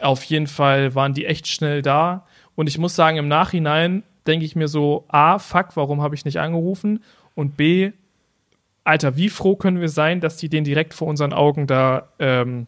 Auf 0.00 0.22
jeden 0.24 0.46
Fall 0.46 0.94
waren 0.94 1.12
die 1.12 1.26
echt 1.26 1.48
schnell 1.48 1.82
da. 1.82 2.26
Und 2.54 2.68
ich 2.68 2.78
muss 2.78 2.94
sagen, 2.94 3.16
im 3.16 3.28
Nachhinein 3.28 4.04
denke 4.26 4.44
ich 4.44 4.54
mir 4.54 4.68
so, 4.68 5.04
A, 5.08 5.38
fuck, 5.38 5.76
warum 5.76 6.02
habe 6.02 6.14
ich 6.14 6.24
nicht 6.24 6.38
angerufen? 6.38 7.02
Und 7.34 7.56
B, 7.56 7.92
Alter, 8.84 9.16
wie 9.16 9.28
froh 9.28 9.56
können 9.56 9.80
wir 9.80 9.88
sein, 9.88 10.20
dass 10.20 10.36
die 10.36 10.48
den 10.48 10.64
direkt 10.64 10.94
vor 10.94 11.08
unseren 11.08 11.32
Augen 11.32 11.66
da 11.66 12.08
ähm, 12.18 12.66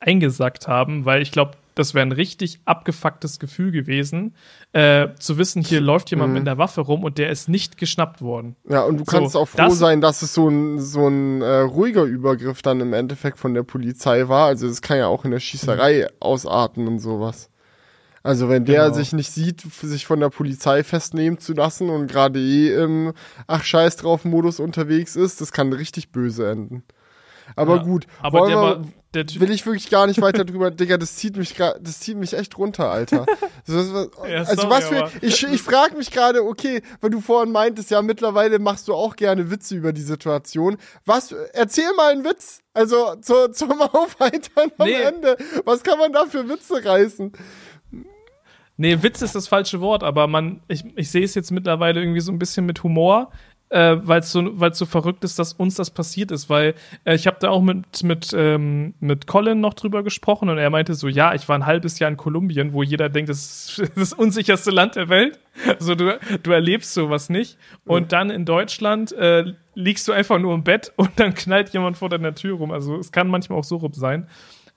eingesackt 0.00 0.68
haben, 0.68 1.04
weil 1.04 1.22
ich 1.22 1.32
glaube, 1.32 1.52
das 1.76 1.92
wäre 1.92 2.06
ein 2.06 2.12
richtig 2.12 2.60
abgefucktes 2.64 3.38
Gefühl 3.38 3.70
gewesen, 3.70 4.34
äh, 4.72 5.08
zu 5.18 5.36
wissen, 5.36 5.62
hier 5.62 5.82
läuft 5.82 6.10
jemand 6.10 6.30
mhm. 6.30 6.38
mit 6.38 6.46
der 6.46 6.56
Waffe 6.56 6.80
rum 6.80 7.04
und 7.04 7.18
der 7.18 7.28
ist 7.28 7.50
nicht 7.50 7.76
geschnappt 7.76 8.22
worden. 8.22 8.56
Ja, 8.68 8.82
und 8.82 8.98
du 8.98 9.04
kannst 9.04 9.34
so, 9.34 9.40
auch 9.40 9.46
froh 9.46 9.58
das 9.58 9.78
sein, 9.78 10.00
dass 10.00 10.22
es 10.22 10.32
so 10.32 10.48
ein, 10.48 10.80
so 10.80 11.06
ein 11.06 11.42
äh, 11.42 11.58
ruhiger 11.58 12.04
Übergriff 12.04 12.62
dann 12.62 12.80
im 12.80 12.94
Endeffekt 12.94 13.38
von 13.38 13.52
der 13.52 13.62
Polizei 13.62 14.26
war. 14.26 14.46
Also 14.46 14.66
es 14.66 14.80
kann 14.80 14.96
ja 14.96 15.06
auch 15.06 15.26
in 15.26 15.32
der 15.32 15.38
Schießerei 15.38 16.08
mhm. 16.08 16.16
ausarten 16.18 16.88
und 16.88 16.98
sowas. 16.98 17.50
Also 18.22 18.48
wenn 18.48 18.64
der 18.64 18.84
genau. 18.84 18.94
sich 18.94 19.12
nicht 19.12 19.30
sieht, 19.30 19.60
sich 19.60 20.06
von 20.06 20.18
der 20.18 20.30
Polizei 20.30 20.82
festnehmen 20.82 21.38
zu 21.38 21.52
lassen 21.52 21.90
und 21.90 22.06
gerade 22.06 22.40
eh 22.40 22.74
im 22.74 23.12
Ach 23.46 23.62
scheiß 23.62 23.96
drauf 23.96 24.24
Modus 24.24 24.60
unterwegs 24.60 25.14
ist, 25.14 25.42
das 25.42 25.52
kann 25.52 25.72
richtig 25.74 26.10
böse 26.10 26.50
enden. 26.50 26.84
Aber 27.54 27.76
ja, 27.76 27.82
gut, 27.82 28.06
aber 28.22 28.46
der 28.46 28.56
wir, 28.56 28.62
war, 28.62 28.84
will 29.16 29.50
ich 29.50 29.66
wirklich 29.66 29.90
gar 29.90 30.06
nicht 30.06 30.20
weiter 30.20 30.44
drüber, 30.44 30.70
Digga, 30.70 30.96
das 30.98 31.16
zieht 31.16 31.36
mich 31.36 31.54
das 31.54 32.00
zieht 32.00 32.16
mich 32.16 32.34
echt 32.34 32.56
runter, 32.58 32.90
Alter. 32.90 33.26
also, 33.68 34.10
ja, 34.28 34.44
sorry, 34.44 34.70
was 34.70 34.88
für, 34.88 35.10
ich, 35.22 35.42
ich 35.42 35.62
frage 35.62 35.96
mich 35.96 36.10
gerade, 36.10 36.44
okay, 36.44 36.82
weil 37.00 37.10
du 37.10 37.20
vorhin 37.20 37.52
meintest, 37.52 37.90
ja, 37.90 38.02
mittlerweile 38.02 38.58
machst 38.58 38.88
du 38.88 38.94
auch 38.94 39.16
gerne 39.16 39.50
Witze 39.50 39.74
über 39.74 39.92
die 39.92 40.02
Situation. 40.02 40.76
Was, 41.04 41.32
erzähl 41.52 41.92
mal 41.96 42.12
einen 42.12 42.24
Witz. 42.24 42.60
Also 42.74 43.16
zu, 43.22 43.50
zum 43.52 43.80
Aufheitern 43.80 44.70
am 44.76 44.86
nee. 44.86 44.92
Ende. 44.92 45.38
Was 45.64 45.82
kann 45.82 45.98
man 45.98 46.12
da 46.12 46.26
für 46.26 46.48
Witze 46.48 46.84
reißen? 46.84 47.32
Nee, 48.76 49.02
Witz 49.02 49.22
ist 49.22 49.34
das 49.34 49.48
falsche 49.48 49.80
Wort, 49.80 50.02
aber 50.02 50.26
man, 50.26 50.60
ich, 50.68 50.84
ich 50.96 51.10
sehe 51.10 51.24
es 51.24 51.34
jetzt 51.34 51.50
mittlerweile 51.50 52.00
irgendwie 52.00 52.20
so 52.20 52.30
ein 52.30 52.38
bisschen 52.38 52.66
mit 52.66 52.82
Humor 52.82 53.30
äh, 53.68 53.96
weil 54.00 54.20
es 54.20 54.30
so, 54.30 54.60
weil's 54.60 54.78
so 54.78 54.86
verrückt 54.86 55.24
ist, 55.24 55.38
dass 55.38 55.52
uns 55.52 55.74
das 55.74 55.90
passiert 55.90 56.30
ist, 56.30 56.48
weil 56.48 56.74
äh, 57.04 57.14
ich 57.14 57.26
habe 57.26 57.38
da 57.40 57.50
auch 57.50 57.62
mit, 57.62 58.02
mit, 58.04 58.32
ähm, 58.36 58.94
mit 59.00 59.26
Colin 59.26 59.60
noch 59.60 59.74
drüber 59.74 60.02
gesprochen 60.02 60.48
und 60.48 60.58
er 60.58 60.70
meinte 60.70 60.94
so, 60.94 61.08
ja, 61.08 61.34
ich 61.34 61.48
war 61.48 61.58
ein 61.58 61.66
halbes 61.66 61.98
Jahr 61.98 62.10
in 62.10 62.16
Kolumbien, 62.16 62.72
wo 62.72 62.82
jeder 62.82 63.08
denkt, 63.08 63.28
das 63.28 63.78
ist 63.78 63.92
das 63.96 64.12
unsicherste 64.12 64.70
Land 64.70 64.94
der 64.94 65.08
Welt. 65.08 65.40
Also 65.80 65.94
du, 65.94 66.18
du 66.42 66.50
erlebst 66.52 66.94
sowas 66.94 67.28
nicht. 67.28 67.58
Und 67.84 68.04
mhm. 68.04 68.08
dann 68.08 68.30
in 68.30 68.44
Deutschland 68.44 69.12
äh, 69.12 69.52
liegst 69.74 70.06
du 70.06 70.12
einfach 70.12 70.38
nur 70.38 70.54
im 70.54 70.62
Bett 70.62 70.92
und 70.96 71.18
dann 71.18 71.34
knallt 71.34 71.70
jemand 71.70 71.96
vor 71.96 72.08
deiner 72.08 72.34
Tür 72.34 72.56
rum. 72.56 72.70
Also 72.70 72.96
es 72.98 73.10
kann 73.10 73.28
manchmal 73.28 73.58
auch 73.58 73.64
so 73.64 73.76
rum 73.76 73.92
sein. 73.94 74.28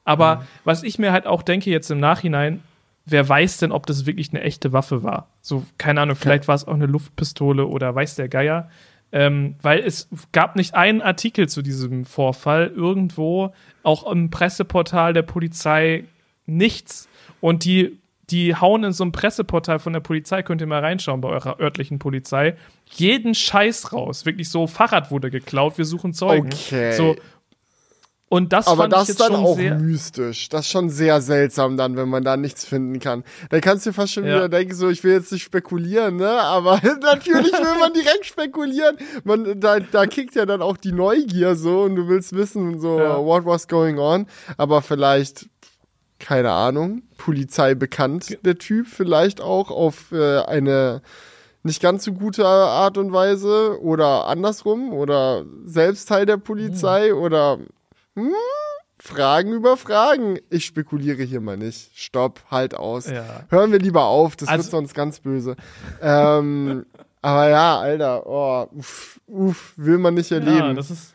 Aber 0.04 0.38
mhm. 0.38 0.42
was 0.64 0.82
ich 0.84 0.98
mir 0.98 1.12
halt 1.12 1.28
auch 1.28 1.44
denke 1.44 1.70
jetzt 1.70 1.92
im 1.92 2.00
Nachhinein, 2.00 2.64
wer 3.12 3.28
weiß 3.28 3.58
denn, 3.58 3.72
ob 3.72 3.86
das 3.86 4.06
wirklich 4.06 4.30
eine 4.32 4.42
echte 4.42 4.74
Waffe 4.74 5.04
war? 5.04 5.30
So, 5.42 5.66
keine 5.78 6.02
Ahnung, 6.02 6.16
vielleicht 6.16 6.48
war 6.48 6.56
es 6.56 6.68
auch 6.68 6.74
eine 6.74 6.86
Luftpistole 6.86 7.66
oder 7.66 7.94
weiß 7.94 8.16
der 8.16 8.30
Geier. 8.30 8.70
Ähm, 9.12 9.56
weil 9.62 9.80
es 9.80 10.08
gab 10.32 10.56
nicht 10.56 10.76
einen 10.76 11.02
Artikel 11.02 11.50
zu 11.50 11.64
diesem 11.64 12.06
Vorfall 12.06 12.72
irgendwo, 12.76 13.54
auch 13.82 14.10
im 14.12 14.30
Presseportal 14.30 15.14
der 15.14 15.24
Polizei, 15.24 16.06
nichts. 16.46 17.10
Und 17.42 17.66
die, 17.66 17.98
die 18.30 18.56
hauen 18.56 18.84
in 18.84 18.92
so 18.92 19.04
einem 19.04 19.12
Presseportal 19.12 19.80
von 19.80 19.94
der 19.94 20.00
Polizei, 20.00 20.44
könnt 20.44 20.62
ihr 20.62 20.68
mal 20.68 20.82
reinschauen 20.82 21.22
bei 21.22 21.30
eurer 21.30 21.60
örtlichen 21.60 21.98
Polizei, 21.98 22.56
jeden 22.86 23.34
Scheiß 23.34 23.94
raus. 23.94 24.28
Wirklich 24.28 24.50
so, 24.50 24.68
Fahrrad 24.68 25.10
wurde 25.10 25.32
geklaut, 25.32 25.80
wir 25.80 25.86
suchen 25.86 26.14
Zeugen. 26.14 26.50
Okay. 26.54 26.92
So, 26.92 27.16
und 28.30 28.54
das 28.54 28.68
Aber 28.68 28.88
das 28.88 29.10
ist 29.10 29.20
dann 29.20 29.34
auch 29.34 29.58
mystisch. 29.58 30.50
Das 30.50 30.62
ist 30.62 30.72
schon 30.72 30.90
sehr 30.92 31.20
seltsam 31.20 31.78
dann, 31.78 31.98
wenn 31.98 32.08
man 32.08 32.24
da 32.24 32.38
nichts 32.38 32.64
finden 32.64 33.00
kann. 33.00 33.24
Da 33.50 33.60
kannst 33.60 33.88
du 33.88 33.92
fast 33.92 34.14
schon 34.14 34.24
ja. 34.24 34.36
wieder 34.36 34.50
denken, 34.50 34.76
so, 34.76 34.88
ich 34.88 35.04
will 35.04 35.14
jetzt 35.14 35.32
nicht 35.32 35.42
spekulieren, 35.42 36.18
ne? 36.18 36.30
Aber 36.30 36.76
natürlich 37.02 37.52
will 37.52 37.80
man 37.80 37.92
direkt 37.92 38.28
spekulieren. 38.28 38.98
Man, 39.24 39.60
da, 39.60 39.80
da 39.80 40.06
kickt 40.06 40.36
ja 40.36 40.46
dann 40.46 40.62
auch 40.62 40.78
die 40.78 40.92
Neugier 40.92 41.56
so 41.56 41.82
und 41.82 41.96
du 41.96 42.08
willst 42.08 42.34
wissen, 42.34 42.80
so, 42.80 43.00
ja. 43.00 43.18
what 43.18 43.46
was 43.46 43.68
going 43.68 43.98
on. 43.98 44.28
Aber 44.58 44.84
vielleicht, 44.84 45.50
keine 46.20 46.52
Ahnung, 46.52 47.02
Polizei 47.18 47.74
bekannt, 47.74 48.38
der 48.46 48.60
Typ, 48.60 48.86
vielleicht 48.86 49.42
auch 49.42 49.72
auf 49.72 50.12
äh, 50.12 50.42
eine 50.42 51.02
nicht 51.64 51.82
ganz 51.82 52.06
so 52.06 52.14
gute 52.14 52.46
Art 52.46 52.98
und 52.98 53.12
Weise 53.12 53.82
oder 53.82 54.28
andersrum 54.28 54.94
oder 54.94 55.46
selbst 55.66 56.08
Teil 56.08 56.26
der 56.26 56.38
Polizei 56.38 57.12
mhm. 57.12 57.18
oder 57.18 57.58
hm? 58.28 58.34
Fragen 59.02 59.54
über 59.54 59.78
Fragen. 59.78 60.40
Ich 60.50 60.66
spekuliere 60.66 61.24
hier 61.24 61.40
mal 61.40 61.58
nicht. 61.58 61.92
Stopp, 61.98 62.42
halt 62.52 62.76
aus. 62.76 63.10
Ja. 63.10 63.44
Hören 63.50 63.72
wir 63.72 63.80
lieber 63.80 64.06
auf, 64.06 64.36
das 64.36 64.50
also, 64.50 64.64
wird 64.64 64.72
sonst 64.72 64.94
ganz 64.94 65.20
böse. 65.22 65.56
ähm, 66.02 66.86
aber 67.22 67.50
ja, 67.50 67.80
Alter, 67.80 68.26
oh, 68.28 68.68
uff, 68.76 69.20
uff, 69.28 69.74
will 69.78 69.98
man 69.98 70.14
nicht 70.14 70.32
erleben. 70.32 70.58
Ja, 70.58 70.74
das 70.74 70.92
ist 70.92 71.14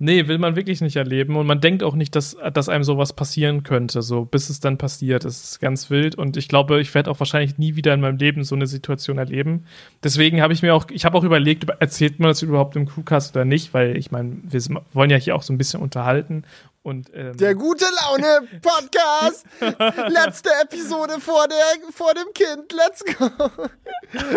Nee, 0.00 0.28
will 0.28 0.38
man 0.38 0.54
wirklich 0.54 0.80
nicht 0.80 0.94
erleben. 0.94 1.34
Und 1.34 1.48
man 1.48 1.60
denkt 1.60 1.82
auch 1.82 1.96
nicht, 1.96 2.14
dass, 2.14 2.36
dass 2.54 2.68
einem 2.68 2.84
sowas 2.84 3.12
passieren 3.12 3.64
könnte, 3.64 4.00
so 4.00 4.24
bis 4.24 4.48
es 4.48 4.60
dann 4.60 4.78
passiert. 4.78 5.24
Es 5.24 5.42
ist 5.42 5.60
ganz 5.60 5.90
wild. 5.90 6.14
Und 6.14 6.36
ich 6.36 6.46
glaube, 6.46 6.80
ich 6.80 6.94
werde 6.94 7.10
auch 7.10 7.18
wahrscheinlich 7.18 7.58
nie 7.58 7.74
wieder 7.74 7.94
in 7.94 8.00
meinem 8.00 8.16
Leben 8.16 8.44
so 8.44 8.54
eine 8.54 8.68
Situation 8.68 9.18
erleben. 9.18 9.64
Deswegen 10.04 10.40
habe 10.40 10.52
ich 10.52 10.62
mir 10.62 10.72
auch, 10.72 10.86
ich 10.92 11.04
habe 11.04 11.18
auch 11.18 11.24
überlegt, 11.24 11.68
erzählt 11.80 12.20
man 12.20 12.28
das 12.28 12.42
überhaupt 12.42 12.76
im 12.76 12.86
Crewcast 12.86 13.34
oder 13.34 13.44
nicht, 13.44 13.74
weil 13.74 13.96
ich 13.96 14.12
meine, 14.12 14.36
wir 14.44 14.62
wollen 14.92 15.10
ja 15.10 15.16
hier 15.16 15.34
auch 15.34 15.42
so 15.42 15.52
ein 15.52 15.58
bisschen 15.58 15.82
unterhalten. 15.82 16.44
Und, 16.88 17.10
ähm, 17.12 17.36
der 17.36 17.54
gute 17.54 17.84
Laune 17.84 18.48
Podcast. 18.62 19.44
Letzte 20.08 20.48
Episode 20.62 21.20
vor, 21.20 21.46
der, 21.46 21.92
vor 21.92 22.14
dem 22.14 22.32
Kind. 22.32 22.72
Let's 22.72 23.04
go. 23.04 23.28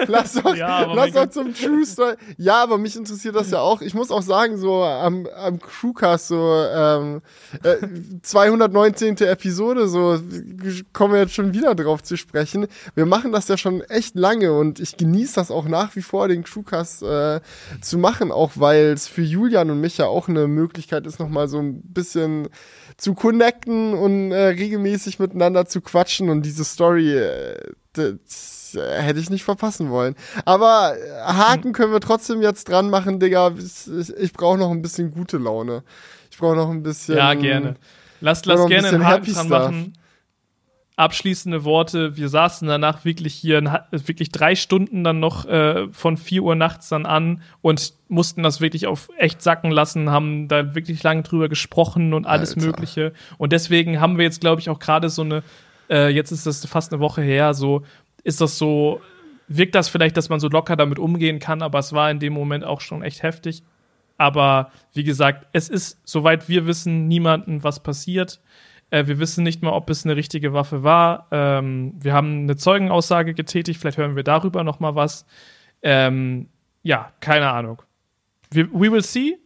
lass 0.07 0.33
doch, 0.33 0.53
ja, 0.53 0.83
lass 0.93 1.13
doch 1.13 1.29
zum 1.29 1.53
True 1.53 1.85
Story. 1.85 2.15
Ja, 2.35 2.61
aber 2.61 2.77
mich 2.77 2.97
interessiert 2.97 3.35
das 3.35 3.51
ja 3.51 3.59
auch. 3.59 3.81
Ich 3.81 3.93
muss 3.93 4.11
auch 4.11 4.21
sagen, 4.21 4.57
so 4.57 4.83
am, 4.83 5.27
am 5.33 5.59
Crewcast, 5.59 6.27
so 6.27 6.65
ähm, 6.75 7.21
äh, 7.63 7.77
219. 8.21 9.17
Episode, 9.21 9.87
so 9.87 10.19
kommen 10.91 11.13
wir 11.13 11.21
jetzt 11.21 11.33
schon 11.33 11.53
wieder 11.53 11.73
drauf 11.73 12.03
zu 12.03 12.17
sprechen. 12.17 12.67
Wir 12.95 13.05
machen 13.05 13.31
das 13.31 13.47
ja 13.47 13.55
schon 13.55 13.79
echt 13.79 14.15
lange 14.15 14.51
und 14.51 14.81
ich 14.81 14.97
genieße 14.97 15.35
das 15.35 15.51
auch 15.51 15.69
nach 15.69 15.95
wie 15.95 16.01
vor, 16.01 16.27
den 16.27 16.43
Crewcast 16.43 17.03
äh, 17.03 17.39
zu 17.79 17.97
machen, 17.97 18.29
auch 18.29 18.51
weil 18.55 18.87
es 18.87 19.07
für 19.07 19.21
Julian 19.21 19.69
und 19.71 19.79
mich 19.79 19.97
ja 19.97 20.07
auch 20.07 20.27
eine 20.27 20.49
Möglichkeit 20.49 21.07
ist, 21.07 21.17
nochmal 21.17 21.47
so 21.47 21.59
ein 21.59 21.81
bisschen 21.81 22.40
zu 22.97 23.13
connecten 23.13 23.93
und 23.93 24.31
äh, 24.31 24.47
regelmäßig 24.47 25.19
miteinander 25.19 25.65
zu 25.65 25.81
quatschen 25.81 26.29
und 26.29 26.45
diese 26.45 26.63
Story 26.63 27.17
äh, 27.17 27.57
das, 27.93 28.75
äh, 28.75 29.01
hätte 29.01 29.19
ich 29.19 29.29
nicht 29.29 29.43
verpassen 29.43 29.89
wollen. 29.89 30.15
Aber 30.45 30.95
äh, 30.97 31.21
Haken 31.23 31.73
können 31.73 31.91
wir 31.91 31.99
trotzdem 31.99 32.41
jetzt 32.41 32.69
dran 32.69 32.89
machen, 32.89 33.19
Digga. 33.19 33.53
Ich, 33.57 34.13
ich 34.15 34.33
brauche 34.33 34.57
noch 34.57 34.71
ein 34.71 34.81
bisschen 34.81 35.11
gute 35.11 35.37
Laune. 35.37 35.83
Ich 36.29 36.37
brauche 36.37 36.55
noch 36.55 36.69
ein 36.69 36.83
bisschen. 36.83 37.17
Ja, 37.17 37.33
gerne. 37.33 37.75
Lass, 38.21 38.45
lass 38.45 38.67
gerne 38.67 38.89
einen 38.89 39.05
Haken 39.05 39.33
dran 39.33 39.49
machen. 39.49 39.93
Abschließende 40.95 41.63
Worte. 41.63 42.17
Wir 42.17 42.29
saßen 42.29 42.67
danach 42.67 43.05
wirklich 43.05 43.33
hier, 43.33 43.85
wirklich 43.91 44.31
drei 44.31 44.55
Stunden 44.55 45.03
dann 45.03 45.19
noch 45.19 45.45
äh, 45.45 45.87
von 45.91 46.17
4 46.17 46.43
Uhr 46.43 46.55
nachts 46.55 46.89
dann 46.89 47.05
an 47.05 47.41
und 47.61 47.93
mussten 48.07 48.43
das 48.43 48.61
wirklich 48.61 48.87
auf 48.87 49.09
echt 49.17 49.41
sacken 49.41 49.71
lassen, 49.71 50.09
haben 50.09 50.47
da 50.47 50.75
wirklich 50.75 51.01
lange 51.03 51.23
drüber 51.23 51.49
gesprochen 51.49 52.13
und 52.13 52.25
alles 52.25 52.55
Alter. 52.55 52.67
Mögliche. 52.67 53.13
Und 53.37 53.53
deswegen 53.53 53.99
haben 53.99 54.17
wir 54.17 54.25
jetzt, 54.25 54.41
glaube 54.41 54.61
ich, 54.61 54.69
auch 54.69 54.79
gerade 54.79 55.09
so 55.09 55.21
eine, 55.21 55.43
äh, 55.89 56.09
jetzt 56.09 56.31
ist 56.31 56.45
das 56.45 56.65
fast 56.65 56.91
eine 56.93 56.99
Woche 56.99 57.21
her, 57.21 57.53
so 57.53 57.83
ist 58.23 58.41
das 58.41 58.57
so, 58.57 59.01
wirkt 59.47 59.75
das 59.75 59.89
vielleicht, 59.89 60.17
dass 60.17 60.29
man 60.29 60.39
so 60.39 60.49
locker 60.49 60.75
damit 60.75 60.99
umgehen 60.99 61.39
kann, 61.39 61.61
aber 61.61 61.79
es 61.79 61.93
war 61.93 62.11
in 62.11 62.19
dem 62.19 62.33
Moment 62.33 62.63
auch 62.63 62.81
schon 62.81 63.01
echt 63.01 63.23
heftig. 63.23 63.63
Aber 64.17 64.71
wie 64.93 65.03
gesagt, 65.03 65.47
es 65.51 65.67
ist, 65.67 65.99
soweit 66.03 66.47
wir 66.47 66.67
wissen, 66.67 67.07
niemandem 67.07 67.63
was 67.63 67.81
passiert. 67.81 68.39
Äh, 68.91 69.07
wir 69.07 69.17
wissen 69.19 69.43
nicht 69.43 69.63
mal, 69.63 69.71
ob 69.71 69.89
es 69.89 70.05
eine 70.05 70.15
richtige 70.15 70.53
Waffe 70.53 70.83
war. 70.83 71.27
Ähm, 71.31 71.93
wir 71.97 72.13
haben 72.13 72.43
eine 72.43 72.55
Zeugenaussage 72.55 73.33
getätigt. 73.33 73.79
Vielleicht 73.79 73.97
hören 73.97 74.15
wir 74.15 74.23
darüber 74.23 74.63
noch 74.63 74.79
mal 74.79 74.93
was. 74.95 75.25
Ähm, 75.81 76.49
ja, 76.83 77.11
keine 77.21 77.49
Ahnung. 77.49 77.81
We, 78.51 78.69
we 78.71 78.91
will 78.91 79.03
see. 79.03 79.39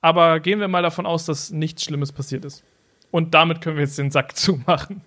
Aber 0.00 0.40
gehen 0.40 0.60
wir 0.60 0.68
mal 0.68 0.82
davon 0.82 1.06
aus, 1.06 1.26
dass 1.26 1.50
nichts 1.50 1.84
Schlimmes 1.84 2.12
passiert 2.12 2.44
ist. 2.44 2.62
Und 3.10 3.34
damit 3.34 3.60
können 3.60 3.76
wir 3.76 3.84
jetzt 3.84 3.98
den 3.98 4.10
Sack 4.10 4.36
zumachen. 4.36 5.02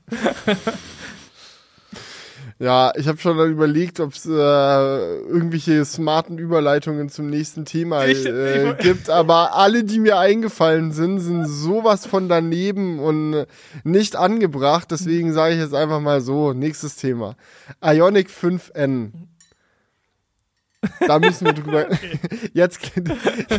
Ja, 2.60 2.92
ich 2.96 3.08
habe 3.08 3.20
schon 3.20 3.40
überlegt, 3.52 4.00
ob 4.00 4.14
es 4.14 4.26
äh, 4.26 4.30
irgendwelche 4.32 5.86
smarten 5.86 6.40
Überleitungen 6.40 7.10
zum 7.10 7.30
nächsten 7.30 7.66
Thema 7.66 8.04
äh, 8.06 8.12
ich, 8.12 8.78
gibt, 8.80 9.12
aber 9.12 9.54
alle, 9.56 9.84
die 9.84 10.00
mir 10.00 10.18
eingefallen 10.18 10.92
sind, 10.92 11.20
sind 11.20 11.48
sowas 11.48 12.08
von 12.08 12.28
daneben 12.30 12.98
und 13.00 13.46
nicht 13.84 14.16
angebracht. 14.16 14.90
Deswegen 14.90 15.34
sage 15.34 15.54
ich 15.54 15.60
jetzt 15.60 15.76
einfach 15.76 16.00
mal 16.00 16.20
so, 16.20 16.54
nächstes 16.54 16.96
Thema. 16.96 17.36
Ionic 17.80 18.30
5N. 18.30 19.12
Da 21.06 21.20
müssen 21.20 21.46
wir 21.46 21.54
drüber. 21.54 21.88
Jetzt, 22.54 22.80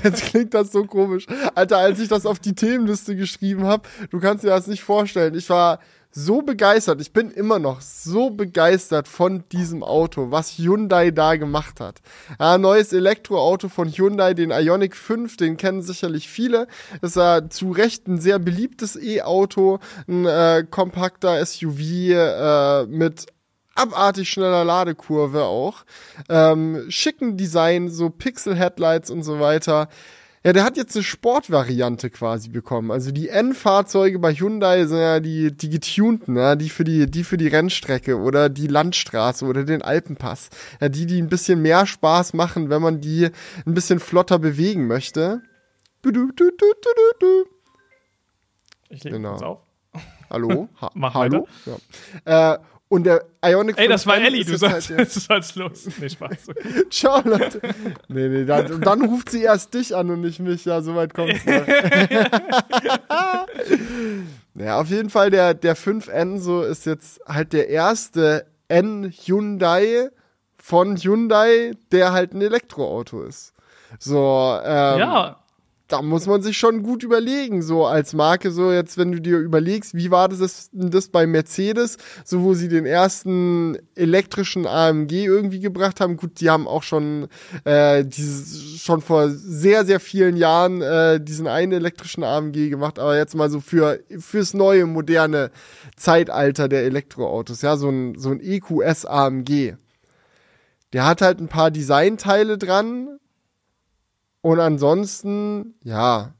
jetzt 0.02 0.22
klingt 0.24 0.54
das 0.54 0.72
so 0.72 0.84
komisch. 0.84 1.26
Alter, 1.54 1.78
als 1.78 2.00
ich 2.00 2.08
das 2.08 2.26
auf 2.26 2.38
die 2.38 2.54
Themenliste 2.54 3.16
geschrieben 3.16 3.64
habe, 3.64 3.88
du 4.10 4.18
kannst 4.18 4.44
dir 4.44 4.48
das 4.48 4.66
nicht 4.66 4.82
vorstellen. 4.82 5.34
Ich 5.34 5.48
war 5.50 5.80
so 6.10 6.42
begeistert, 6.42 7.00
ich 7.00 7.12
bin 7.12 7.30
immer 7.30 7.58
noch 7.58 7.80
so 7.80 8.30
begeistert 8.30 9.08
von 9.08 9.44
diesem 9.52 9.82
Auto, 9.82 10.30
was 10.30 10.58
Hyundai 10.58 11.10
da 11.10 11.36
gemacht 11.36 11.80
hat. 11.80 12.00
Ja, 12.40 12.58
neues 12.58 12.92
Elektroauto 12.92 13.68
von 13.68 13.88
Hyundai, 13.88 14.34
den 14.34 14.50
Ioniq 14.50 14.96
5, 14.96 15.36
den 15.36 15.56
kennen 15.56 15.82
sicherlich 15.82 16.28
viele. 16.28 16.66
Ist 17.02 17.16
ja 17.16 17.48
zu 17.48 17.70
Recht 17.70 18.08
ein 18.08 18.18
sehr 18.18 18.38
beliebtes 18.38 18.96
E-Auto, 18.96 19.78
ein 20.06 20.24
äh, 20.24 20.64
kompakter 20.68 21.44
SUV 21.44 21.80
äh, 21.80 22.86
mit 22.86 23.26
abartig 23.78 24.28
schneller 24.28 24.64
Ladekurve 24.64 25.44
auch. 25.44 25.84
Ähm, 26.28 26.86
schicken 26.88 27.36
Design, 27.36 27.88
so 27.90 28.10
Pixel-Headlights 28.10 29.10
und 29.10 29.22
so 29.22 29.40
weiter. 29.40 29.88
Ja, 30.48 30.54
der 30.54 30.64
hat 30.64 30.78
jetzt 30.78 30.96
eine 30.96 31.02
Sportvariante 31.02 32.08
quasi 32.08 32.48
bekommen. 32.48 32.90
Also 32.90 33.12
die 33.12 33.28
N-Fahrzeuge 33.28 34.18
bei 34.18 34.32
Hyundai 34.32 34.86
sind 34.86 34.96
ja 34.96 35.20
die, 35.20 35.54
die 35.54 35.68
getunten, 35.68 36.38
ja, 36.38 36.56
die 36.56 36.70
für 36.70 36.84
die, 36.84 37.04
die 37.04 37.22
für 37.22 37.36
die 37.36 37.48
Rennstrecke 37.48 38.16
oder 38.16 38.48
die 38.48 38.66
Landstraße 38.66 39.44
oder 39.44 39.64
den 39.64 39.82
Alpenpass. 39.82 40.48
Ja, 40.80 40.88
die, 40.88 41.04
die 41.04 41.20
ein 41.20 41.28
bisschen 41.28 41.60
mehr 41.60 41.84
Spaß 41.84 42.32
machen, 42.32 42.70
wenn 42.70 42.80
man 42.80 43.02
die 43.02 43.26
ein 43.66 43.74
bisschen 43.74 44.00
flotter 44.00 44.38
bewegen 44.38 44.86
möchte. 44.86 45.42
Ich 48.88 49.04
lege 49.04 49.16
genau. 49.16 49.34
auf. 49.34 49.60
Hallo? 50.30 50.70
Ha 50.80 50.90
Mach 50.94 51.12
Hallo? 51.12 51.46
Ja. 52.24 52.54
Äh, 52.54 52.58
und 52.88 53.04
der 53.04 53.24
Ionic 53.44 53.78
Ey, 53.78 53.86
das 53.88 54.06
war 54.06 54.16
Ellie, 54.16 54.44
du 54.44 54.56
sollst, 54.56 54.90
halt, 54.90 55.14
du 55.14 55.20
sollst 55.20 55.56
los. 55.56 55.88
Nee, 56.00 56.08
Spaß. 56.08 56.48
Okay. 56.48 56.84
Ciao, 56.90 57.20
Leute. 57.24 57.60
Nee, 58.08 58.28
nee, 58.28 58.44
dann, 58.44 58.72
und 58.72 58.86
dann 58.86 59.04
ruft 59.04 59.30
sie 59.30 59.42
erst 59.42 59.74
dich 59.74 59.94
an 59.94 60.10
und 60.10 60.22
nicht 60.22 60.40
mich. 60.40 60.64
Ja, 60.64 60.80
soweit 60.80 61.12
kommt's. 61.12 61.44
naja, 64.54 64.80
auf 64.80 64.88
jeden 64.88 65.10
Fall, 65.10 65.30
der, 65.30 65.54
der 65.54 65.76
5N 65.76 66.38
so 66.38 66.62
ist 66.62 66.86
jetzt 66.86 67.20
halt 67.26 67.52
der 67.52 67.68
erste 67.68 68.46
N 68.68 69.12
Hyundai 69.12 70.10
von 70.56 70.96
Hyundai, 70.96 71.72
der 71.92 72.12
halt 72.12 72.32
ein 72.32 72.40
Elektroauto 72.42 73.22
ist. 73.22 73.52
So, 73.98 74.58
ähm, 74.64 74.98
Ja, 74.98 75.36
da 75.88 76.02
muss 76.02 76.26
man 76.26 76.42
sich 76.42 76.58
schon 76.58 76.82
gut 76.82 77.02
überlegen, 77.02 77.62
so 77.62 77.86
als 77.86 78.12
Marke, 78.12 78.50
so 78.50 78.70
jetzt, 78.70 78.98
wenn 78.98 79.10
du 79.10 79.20
dir 79.20 79.38
überlegst, 79.38 79.94
wie 79.94 80.10
war 80.10 80.28
das, 80.28 80.68
das 80.72 81.08
bei 81.08 81.26
Mercedes, 81.26 81.96
so 82.24 82.42
wo 82.42 82.52
sie 82.52 82.68
den 82.68 82.84
ersten 82.84 83.78
elektrischen 83.94 84.66
AMG 84.66 85.12
irgendwie 85.24 85.60
gebracht 85.60 86.00
haben. 86.00 86.18
Gut, 86.18 86.40
die 86.40 86.50
haben 86.50 86.68
auch 86.68 86.82
schon, 86.82 87.28
äh, 87.64 88.04
dieses, 88.04 88.80
schon 88.82 89.00
vor 89.00 89.30
sehr, 89.30 89.86
sehr 89.86 89.98
vielen 89.98 90.36
Jahren 90.36 90.82
äh, 90.82 91.20
diesen 91.20 91.46
einen 91.46 91.72
elektrischen 91.72 92.22
AMG 92.22 92.68
gemacht, 92.68 92.98
aber 92.98 93.16
jetzt 93.16 93.34
mal 93.34 93.48
so 93.48 93.60
für, 93.60 93.98
fürs 94.18 94.52
neue, 94.52 94.84
moderne 94.84 95.50
Zeitalter 95.96 96.68
der 96.68 96.84
Elektroautos, 96.84 97.62
ja, 97.62 97.78
so 97.78 97.88
ein, 97.88 98.14
so 98.18 98.30
ein 98.30 98.40
EQS 98.40 99.06
AMG. 99.06 99.76
Der 100.92 101.06
hat 101.06 101.22
halt 101.22 101.40
ein 101.40 101.48
paar 101.48 101.70
Designteile 101.70 102.58
dran, 102.58 103.18
und 104.40 104.60
ansonsten, 104.60 105.74
ja, 105.82 106.34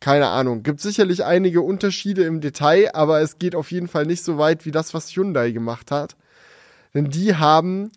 keine 0.00 0.28
Ahnung. 0.28 0.62
Gibt 0.62 0.80
sicherlich 0.80 1.24
einige 1.24 1.60
Unterschiede 1.62 2.22
im 2.24 2.40
Detail, 2.40 2.94
aber 2.94 3.20
es 3.20 3.38
geht 3.38 3.54
auf 3.54 3.70
jeden 3.70 3.88
Fall 3.88 4.06
nicht 4.06 4.22
so 4.22 4.38
weit 4.38 4.64
wie 4.64 4.70
das, 4.70 4.94
was 4.94 5.10
Hyundai 5.10 5.50
gemacht 5.50 5.90
hat. 5.90 6.16
Denn 6.94 7.10
die 7.10 7.34
haben 7.34 7.90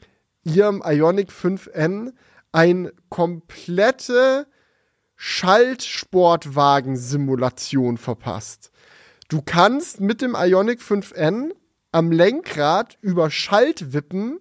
ihrem 0.43 0.83
Ionic 0.85 1.29
5N 1.29 2.11
eine 2.51 2.91
komplette 3.09 4.47
Schaltsportwagen-Simulation 5.15 7.97
verpasst. 7.97 8.71
Du 9.27 9.41
kannst 9.41 9.99
mit 9.99 10.21
dem 10.21 10.35
Ionic 10.35 10.81
5N 10.81 11.51
am 11.91 12.11
Lenkrad 12.11 12.97
über 13.01 13.29
Schaltwippen 13.29 14.39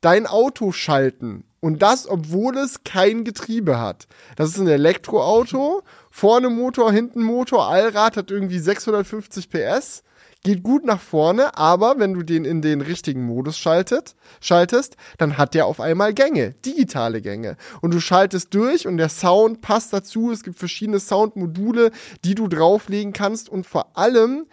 dein 0.00 0.26
Auto 0.26 0.70
schalten 0.72 1.44
und 1.62 1.80
das, 1.80 2.08
obwohl 2.08 2.58
es 2.58 2.82
kein 2.82 3.22
Getriebe 3.22 3.80
hat. 3.80 4.08
Das 4.34 4.50
ist 4.50 4.58
ein 4.58 4.66
Elektroauto. 4.66 5.82
Vorne 6.10 6.50
Motor, 6.50 6.92
hinten 6.92 7.22
Motor. 7.22 7.68
Allrad 7.68 8.16
hat 8.16 8.32
irgendwie 8.32 8.58
650 8.58 9.48
PS. 9.48 10.02
Geht 10.42 10.64
gut 10.64 10.84
nach 10.84 11.00
vorne, 11.00 11.56
aber 11.56 12.00
wenn 12.00 12.14
du 12.14 12.24
den 12.24 12.44
in 12.44 12.62
den 12.62 12.80
richtigen 12.80 13.24
Modus 13.24 13.56
schaltet, 13.58 14.16
schaltest, 14.40 14.96
dann 15.18 15.38
hat 15.38 15.54
der 15.54 15.66
auf 15.66 15.78
einmal 15.78 16.14
Gänge, 16.14 16.54
digitale 16.66 17.22
Gänge. 17.22 17.56
Und 17.80 17.94
du 17.94 18.00
schaltest 18.00 18.52
durch 18.52 18.88
und 18.88 18.96
der 18.96 19.08
Sound 19.08 19.60
passt 19.60 19.92
dazu. 19.92 20.32
Es 20.32 20.42
gibt 20.42 20.58
verschiedene 20.58 20.98
Soundmodule, 20.98 21.92
die 22.24 22.34
du 22.34 22.48
drauflegen 22.48 23.12
kannst 23.12 23.48
und 23.48 23.68
vor 23.68 23.96
allem 23.96 24.46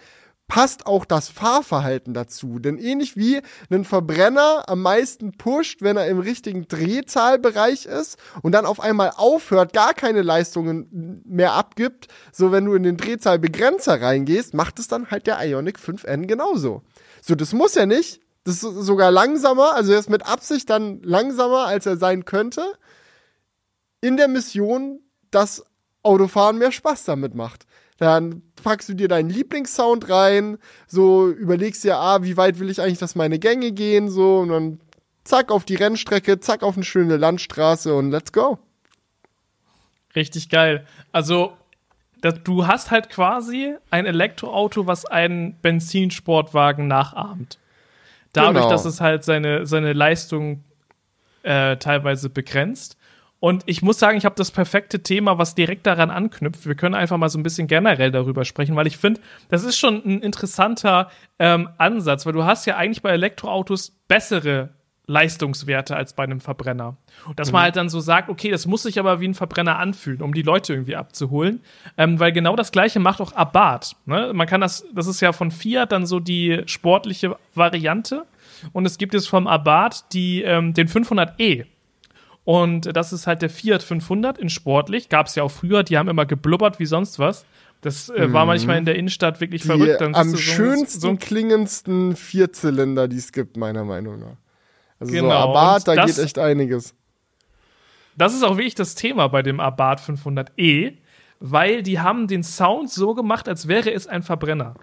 passt 0.49 0.88
auch 0.88 1.05
das 1.05 1.29
Fahrverhalten 1.29 2.13
dazu. 2.13 2.59
Denn 2.59 2.77
ähnlich 2.77 3.15
wie 3.15 3.41
ein 3.69 3.85
Verbrenner 3.85 4.65
am 4.67 4.81
meisten 4.81 5.31
pusht, 5.38 5.81
wenn 5.81 5.95
er 5.95 6.07
im 6.07 6.19
richtigen 6.19 6.67
Drehzahlbereich 6.67 7.85
ist 7.85 8.17
und 8.41 8.51
dann 8.51 8.65
auf 8.65 8.81
einmal 8.81 9.13
aufhört, 9.15 9.71
gar 9.71 9.93
keine 9.93 10.23
Leistungen 10.23 11.21
mehr 11.25 11.53
abgibt, 11.53 12.07
so 12.33 12.51
wenn 12.51 12.65
du 12.65 12.73
in 12.73 12.83
den 12.83 12.97
Drehzahlbegrenzer 12.97 14.01
reingehst, 14.01 14.53
macht 14.53 14.79
es 14.79 14.89
dann 14.89 15.09
halt 15.09 15.27
der 15.27 15.39
Ionic 15.39 15.77
5N 15.77 16.25
genauso. 16.25 16.81
So, 17.21 17.35
das 17.35 17.53
muss 17.53 17.77
er 17.77 17.85
nicht. 17.85 18.19
Das 18.43 18.55
ist 18.55 18.62
sogar 18.62 19.12
langsamer, 19.12 19.75
also 19.75 19.93
er 19.93 19.99
ist 19.99 20.09
mit 20.09 20.25
Absicht 20.25 20.69
dann 20.69 21.01
langsamer, 21.03 21.67
als 21.67 21.85
er 21.85 21.97
sein 21.97 22.25
könnte. 22.25 22.63
In 24.01 24.17
der 24.17 24.27
Mission, 24.27 25.01
dass 25.29 25.63
Autofahren 26.01 26.57
mehr 26.57 26.71
Spaß 26.71 27.03
damit 27.03 27.35
macht. 27.35 27.67
Dann 27.99 28.41
packst 28.63 28.89
du 28.89 28.93
dir 28.93 29.07
deinen 29.07 29.29
Lieblingssound 29.29 30.09
rein, 30.09 30.57
so 30.87 31.29
überlegst 31.29 31.83
dir, 31.83 31.97
ah, 31.97 32.23
wie 32.23 32.37
weit 32.37 32.59
will 32.59 32.69
ich 32.69 32.81
eigentlich, 32.81 32.99
dass 32.99 33.15
meine 33.15 33.39
Gänge 33.39 33.71
gehen, 33.71 34.09
so, 34.09 34.39
und 34.39 34.49
dann 34.49 34.79
zack 35.23 35.51
auf 35.51 35.65
die 35.65 35.75
Rennstrecke, 35.75 36.39
zack 36.39 36.63
auf 36.63 36.75
eine 36.75 36.83
schöne 36.83 37.17
Landstraße 37.17 37.93
und 37.93 38.11
let's 38.11 38.31
go. 38.31 38.59
Richtig 40.15 40.49
geil. 40.49 40.85
Also, 41.11 41.53
das, 42.21 42.43
du 42.43 42.67
hast 42.67 42.91
halt 42.91 43.09
quasi 43.09 43.75
ein 43.91 44.05
Elektroauto, 44.05 44.87
was 44.87 45.05
einen 45.05 45.55
Benzinsportwagen 45.61 46.87
nachahmt. 46.87 47.59
Dadurch, 48.33 48.63
genau. 48.63 48.69
dass 48.69 48.85
es 48.85 49.01
halt 49.01 49.23
seine, 49.23 49.65
seine 49.65 49.93
Leistung 49.93 50.63
äh, 51.43 51.77
teilweise 51.77 52.29
begrenzt. 52.29 52.97
Und 53.39 53.63
ich 53.67 53.82
muss 53.82 53.99
sagen, 53.99 54.17
ich 54.17 54.25
habe 54.25 54.36
das 54.36 54.52
perfekte 54.52 55.02
Thema, 55.02 55.38
was 55.38 55.56
direkt 55.56 55.88
daran 55.88 56.10
anknüpft. 56.12 56.65
Wir 56.65 56.75
können 56.75 56.95
einfach 56.95 57.17
mal 57.17 57.30
so 57.30 57.39
ein 57.39 57.43
bisschen 57.43 57.67
generell 57.67 58.12
darüber 58.12 58.43
sprechen, 58.43 58.75
weil 58.75 58.88
ich 58.88 58.97
finde, 58.97 59.21
das 59.47 59.63
ist 59.63 59.78
schon 59.78 60.02
ein 60.06 60.21
interessanter 60.21 61.10
ähm, 61.39 61.69
Ansatz, 61.78 62.25
weil 62.25 62.34
du 62.34 62.43
hast 62.43 62.65
ja 62.65 62.75
eigentlich 62.75 63.02
bei 63.02 63.12
Elektroautos 63.12 63.91
bessere 64.10 64.69
Leistungswerte 65.08 65.95
als 65.95 66.13
bei 66.13 66.23
einem 66.23 66.39
Verbrenner. 66.39 66.97
Dass 67.36 67.47
Mhm. 67.49 67.54
man 67.54 67.62
halt 67.63 67.75
dann 67.78 67.89
so 67.89 67.99
sagt, 67.99 68.30
okay, 68.30 68.52
das 68.52 68.67
muss 68.67 68.84
sich 68.84 68.99
aber 68.99 69.19
wie 69.19 69.28
ein 69.28 69.34
Verbrenner 69.34 69.80
anfühlen, 69.80 70.21
um 70.21 70.34
die 70.34 70.43
Leute 70.43 70.73
irgendwie 70.73 70.95
abzuholen. 70.95 71.62
Ähm, 71.97 72.19
weil 72.19 72.32
genau 72.32 72.56
das 72.56 72.71
gleiche 72.71 72.99
macht 72.99 73.19
auch 73.19 73.34
Abarth. 73.34 73.95
Ne? 74.06 74.32
Man 74.34 74.45
kann 74.47 74.62
das, 74.62 74.86
das 74.93 75.08
ist 75.08 75.19
ja 75.21 75.32
von 75.32 75.49
Fiat 75.49 75.91
dann 75.91 76.06
so 76.06 76.19
die 76.19 76.62
sportliche 76.67 77.36
Variante. 77.56 78.25
Und 78.71 78.86
es 78.86 78.97
gibt 78.99 79.13
jetzt 79.15 79.30
vom 79.30 79.47
Abarth 79.47 80.13
die, 80.13 80.43
ähm, 80.43 80.73
den 80.73 80.88
500e. 80.88 81.65
Und 82.51 82.95
das 82.95 83.13
ist 83.13 83.27
halt 83.27 83.43
der 83.43 83.49
Fiat 83.51 83.83
500 83.83 84.39
in 84.39 84.49
sportlich. 84.49 85.07
Gab 85.09 85.27
es 85.27 85.35
ja 85.35 85.43
auch 85.43 85.51
früher, 85.51 85.83
die 85.83 85.99
haben 85.99 86.09
immer 86.09 86.25
geblubbert 86.25 86.79
wie 86.79 86.88
sonst 86.88 87.19
was. 87.19 87.45
Das 87.81 88.09
äh, 88.09 88.33
war 88.33 88.47
manchmal 88.47 88.79
in 88.79 88.85
der 88.85 88.95
Innenstadt 88.95 89.39
wirklich 89.39 89.62
Die 89.62 89.67
verrückt. 89.67 90.01
Dann 90.01 90.15
am 90.15 90.29
so- 90.31 90.38
schönsten 90.38 90.99
so, 90.99 91.15
klingendsten 91.15 92.15
Vierzylinder, 92.15 93.07
die 93.07 93.17
es 93.17 93.31
gibt, 93.33 93.55
meiner 93.55 93.83
Meinung 93.83 94.19
nach. 94.19 94.38
Also 94.99 95.13
so 95.13 95.21
Genau, 95.21 95.29
Abarth, 95.35 95.88
und 95.88 95.95
da 95.95 96.01
das- 96.01 96.15
geht 96.15 96.25
echt 96.25 96.39
einiges. 96.39 96.95
das 98.17 98.33
ist 98.33 98.41
auch 98.43 98.57
wirklich 98.57 98.73
das 98.73 98.95
Thema 98.95 99.27
bei 99.27 99.43
dem 99.43 99.59
Abarth 99.59 100.01
500e, 100.01 100.97
weil 101.39 101.83
die 101.83 101.99
haben 101.99 102.27
den 102.27 102.41
Sound 102.41 102.89
so 102.89 103.13
gemacht, 103.13 103.47
als 103.47 103.67
wäre 103.67 103.93
es 103.93 104.07
ein 104.07 104.23
Verbrenner. 104.23 104.73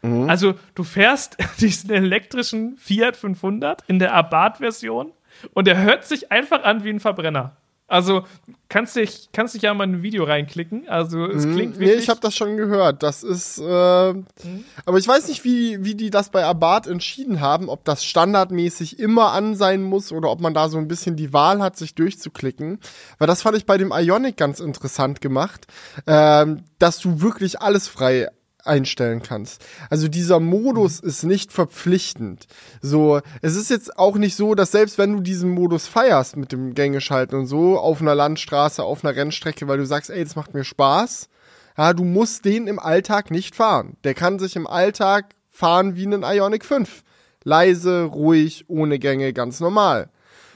Mhm. 0.00 0.30
Also 0.30 0.54
du 0.74 0.82
fährst 0.82 1.36
diesen 1.60 1.90
elektrischen 1.90 2.78
Fiat 2.78 3.18
500 3.18 3.82
in 3.86 3.98
der 3.98 4.14
Abarth-Version 4.14 5.12
und 5.54 5.66
der 5.66 5.82
hört 5.82 6.04
sich 6.04 6.32
einfach 6.32 6.62
an 6.64 6.84
wie 6.84 6.90
ein 6.90 7.00
Verbrenner. 7.00 7.56
Also 7.88 8.24
kannst 8.68 8.96
dich, 8.96 9.28
kannst 9.32 9.54
dich 9.54 9.62
ja 9.62 9.72
mal 9.72 9.84
in 9.84 9.94
ein 9.96 10.02
Video 10.02 10.24
reinklicken. 10.24 10.88
Also 10.88 11.24
es 11.26 11.44
klingt 11.44 11.78
Nee, 11.78 11.86
wirklich. 11.86 12.02
ich 12.02 12.08
habe 12.08 12.18
das 12.18 12.34
schon 12.34 12.56
gehört. 12.56 13.04
Das 13.04 13.22
ist, 13.22 13.58
äh, 13.58 13.64
aber 13.64 14.98
ich 14.98 15.06
weiß 15.06 15.28
nicht, 15.28 15.44
wie, 15.44 15.84
wie 15.84 15.94
die 15.94 16.10
das 16.10 16.30
bei 16.30 16.44
Abarth 16.44 16.88
entschieden 16.88 17.40
haben, 17.40 17.68
ob 17.68 17.84
das 17.84 18.04
standardmäßig 18.04 18.98
immer 18.98 19.30
an 19.30 19.54
sein 19.54 19.84
muss 19.84 20.10
oder 20.10 20.30
ob 20.32 20.40
man 20.40 20.52
da 20.52 20.68
so 20.68 20.78
ein 20.78 20.88
bisschen 20.88 21.14
die 21.14 21.32
Wahl 21.32 21.62
hat, 21.62 21.76
sich 21.76 21.94
durchzuklicken. 21.94 22.80
Weil 23.18 23.28
das 23.28 23.42
fand 23.42 23.56
ich 23.56 23.66
bei 23.66 23.78
dem 23.78 23.92
Ionic 23.92 24.36
ganz 24.36 24.58
interessant 24.58 25.20
gemacht, 25.20 25.68
ähm, 26.08 26.64
dass 26.80 26.98
du 26.98 27.20
wirklich 27.20 27.60
alles 27.62 27.86
frei 27.86 28.28
einstellen 28.66 29.22
kannst. 29.22 29.64
Also 29.90 30.08
dieser 30.08 30.40
Modus 30.40 31.00
ist 31.00 31.22
nicht 31.22 31.52
verpflichtend. 31.52 32.46
So, 32.80 33.20
es 33.42 33.56
ist 33.56 33.70
jetzt 33.70 33.98
auch 33.98 34.16
nicht 34.16 34.36
so, 34.36 34.54
dass 34.54 34.72
selbst 34.72 34.98
wenn 34.98 35.14
du 35.14 35.20
diesen 35.20 35.50
Modus 35.50 35.86
feierst 35.86 36.36
mit 36.36 36.52
dem 36.52 36.74
Gängeschalten 36.74 37.38
und 37.38 37.46
so 37.46 37.78
auf 37.78 38.00
einer 38.00 38.14
Landstraße, 38.14 38.82
auf 38.82 39.04
einer 39.04 39.16
Rennstrecke, 39.16 39.68
weil 39.68 39.78
du 39.78 39.86
sagst, 39.86 40.10
ey, 40.10 40.22
das 40.22 40.36
macht 40.36 40.54
mir 40.54 40.64
Spaß, 40.64 41.28
ja, 41.76 41.92
du 41.92 42.04
musst 42.04 42.44
den 42.44 42.66
im 42.66 42.78
Alltag 42.78 43.30
nicht 43.30 43.54
fahren. 43.54 43.96
Der 44.04 44.14
kann 44.14 44.38
sich 44.38 44.56
im 44.56 44.66
Alltag 44.66 45.34
fahren 45.50 45.96
wie 45.96 46.06
ein 46.06 46.22
Ionic 46.22 46.64
5. 46.64 47.02
Leise, 47.44 48.02
ruhig, 48.02 48.64
ohne 48.68 48.98
Gänge, 48.98 49.32
ganz 49.32 49.60
normal. 49.60 50.10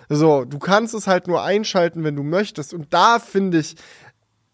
So, 0.08 0.44
du 0.44 0.58
kannst 0.58 0.92
es 0.92 1.06
halt 1.06 1.28
nur 1.28 1.42
einschalten, 1.42 2.02
wenn 2.02 2.16
du 2.16 2.24
möchtest. 2.24 2.74
Und 2.74 2.92
da 2.92 3.20
finde 3.20 3.60
ich, 3.60 3.76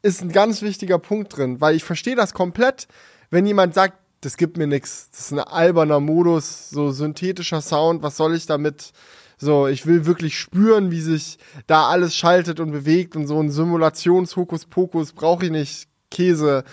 ist 0.03 0.23
ein 0.23 0.31
ganz 0.31 0.61
wichtiger 0.61 0.99
Punkt 0.99 1.37
drin, 1.37 1.61
weil 1.61 1.75
ich 1.75 1.83
verstehe 1.83 2.14
das 2.14 2.35
komplett, 2.35 2.88
wenn 3.31 3.47
jemand 3.47 3.75
sagt, 3.75 3.99
das 4.21 4.37
gibt 4.37 4.57
mir 4.57 4.67
nichts, 4.67 5.11
das 5.11 5.21
ist 5.21 5.33
ein 5.33 5.41
alberner 5.41 6.01
Modus, 6.01 6.71
so 6.71 6.91
synthetischer 6.91 7.61
Sound, 7.61 8.03
was 8.03 8.17
soll 8.17 8.35
ich 8.35 8.47
damit? 8.47 8.93
So, 9.39 9.67
ich 9.67 9.87
will 9.87 10.07
wirklich 10.07 10.39
spüren, 10.39 10.91
wie 10.91 11.01
sich 11.01 11.39
da 11.67 11.89
alles 11.89 12.17
schaltet 12.17 12.59
und 12.59 12.73
bewegt 12.73 13.17
und 13.17 13.27
so 13.27 13.39
ein 13.39 13.51
Simulationshokuspokus 13.51 15.12
brauche 15.12 15.45
ich 15.45 15.51
nicht, 15.51 15.89
Käse. 16.11 16.65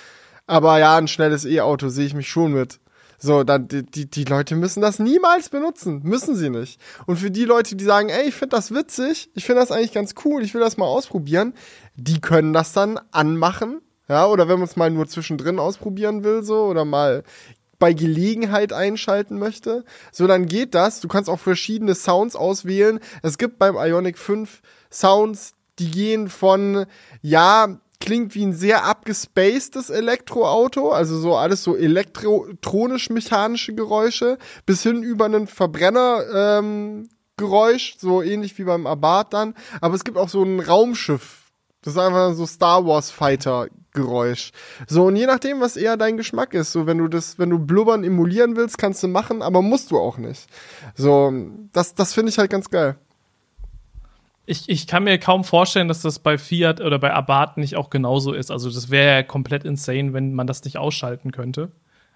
Aber 0.48 0.80
ja, 0.80 0.98
ein 0.98 1.08
schnelles 1.08 1.46
E-Auto 1.46 1.90
sehe 1.90 2.06
ich 2.06 2.14
mich 2.14 2.30
schon 2.30 2.54
mit. 2.54 2.80
So, 3.20 3.44
dann 3.44 3.68
die, 3.70 4.10
die, 4.10 4.24
Leute 4.26 4.56
müssen 4.56 4.82
das 4.82 5.00
niemals 5.00 5.50
benutzen. 5.50 6.02
Müssen 6.04 6.36
sie 6.36 6.50
nicht. 6.50 6.80
Und 7.06 7.18
für 7.18 7.32
die 7.32 7.46
Leute, 7.46 7.76
die 7.76 7.86
sagen, 7.86 8.10
ey, 8.10 8.28
ich 8.28 8.36
finde 8.36 8.56
das 8.56 8.74
witzig, 8.74 9.30
ich 9.34 9.46
finde 9.46 9.62
das 9.62 9.72
eigentlich 9.72 9.94
ganz 9.94 10.14
cool, 10.26 10.44
ich 10.44 10.54
will 10.54 10.60
das 10.62 10.76
mal 10.76 10.88
ausprobieren, 10.88 11.54
die 11.96 12.20
können 12.20 12.52
das 12.52 12.74
dann 12.74 13.00
anmachen. 13.12 13.82
Ja, 14.14 14.28
oder 14.28 14.48
wenn 14.48 14.60
man 14.60 14.68
es 14.68 14.76
mal 14.76 14.92
nur 14.92 15.08
zwischendrin 15.08 15.58
ausprobieren 15.58 16.24
will, 16.24 16.44
so, 16.44 16.66
oder 16.66 16.86
mal 16.86 17.24
bei 17.80 17.94
Gelegenheit 17.94 18.72
einschalten 18.72 19.40
möchte, 19.40 19.86
so 20.12 20.28
dann 20.28 20.46
geht 20.46 20.76
das. 20.76 21.00
Du 21.00 21.08
kannst 21.08 21.32
auch 21.32 21.40
verschiedene 21.40 21.96
Sounds 21.96 22.36
auswählen. 22.36 23.00
Es 23.24 23.40
gibt 23.40 23.58
beim 23.58 23.76
Ionic 23.76 24.20
5 24.20 24.62
Sounds, 24.92 25.56
die 25.80 25.90
gehen 25.90 26.30
von, 26.30 26.86
ja, 27.24 27.80
klingt 28.00 28.36
wie 28.36 28.46
ein 28.46 28.54
sehr 28.54 28.86
abgespacedes 28.86 29.90
Elektroauto, 29.90 30.92
also 30.92 31.18
so 31.18 31.36
alles 31.36 31.64
so 31.64 31.76
elektronisch-mechanische 31.76 33.74
Geräusche, 33.74 34.38
bis 34.68 34.84
hin 34.84 35.02
über 35.02 35.26
einen 35.26 35.48
Verbrenner, 35.48 36.60
ähm, 36.60 37.10
Geräusch, 37.38 37.96
so 37.98 38.22
ähnlich 38.22 38.60
wie 38.60 38.66
beim 38.66 38.86
Abarth 38.86 39.34
dann. 39.34 39.56
Aber 39.82 39.96
es 39.96 40.04
gibt 40.04 40.20
auch 40.20 40.30
so 40.30 40.44
ein 40.44 40.60
Raumschiff. 40.60 41.52
Das 41.82 41.96
ist 41.96 42.00
einfach 42.00 42.36
so 42.36 42.46
Star 42.46 42.86
Wars 42.86 43.10
Fighter 43.10 43.70
Geräusch. 43.94 44.52
So, 44.88 45.06
und 45.06 45.16
je 45.16 45.26
nachdem, 45.26 45.62
was 45.62 45.78
eher 45.78 45.98
dein 45.98 46.18
Geschmack 46.18 46.54
ist, 46.54 46.72
so 46.72 46.88
wenn 46.88 46.98
du 46.98 47.08
das, 47.08 47.38
wenn 47.38 47.50
du 47.50 47.60
Blubbern 47.60 48.04
emulieren 48.04 48.56
willst, 48.56 48.78
kannst 48.78 49.04
du 49.04 49.08
machen, 49.08 49.42
aber 49.42 49.62
musst 49.62 49.92
du 49.92 50.00
auch 50.00 50.18
nicht. 50.18 50.48
So, 50.96 51.32
das, 51.72 51.94
das 51.94 52.14
finde 52.14 52.32
ich 52.32 52.38
halt 52.38 52.52
ganz 52.52 52.70
geil. 52.70 52.96
Ich, 54.46 54.68
ich 54.68 54.88
kann 54.88 55.06
mir 55.06 55.18
kaum 55.20 55.44
vorstellen, 55.44 55.88
dass 55.88 56.02
das 56.02 56.20
bei 56.20 56.38
Fiat 56.38 56.82
oder 56.82 57.00
bei 57.00 57.14
Abarth 57.14 57.58
nicht 57.58 57.78
auch 57.78 57.90
genauso 57.90 58.34
ist. 58.34 58.52
Also 58.52 58.70
das 58.70 58.90
wäre 58.90 59.16
ja 59.18 59.24
komplett 59.24 59.64
insane, 59.64 60.14
wenn 60.14 60.34
man 60.34 60.48
das 60.48 60.64
nicht 60.66 60.78
ausschalten 60.78 61.32
könnte. 61.32 61.72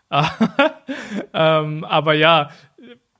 ähm, 1.33 1.83
aber 1.85 2.13
ja, 2.13 2.49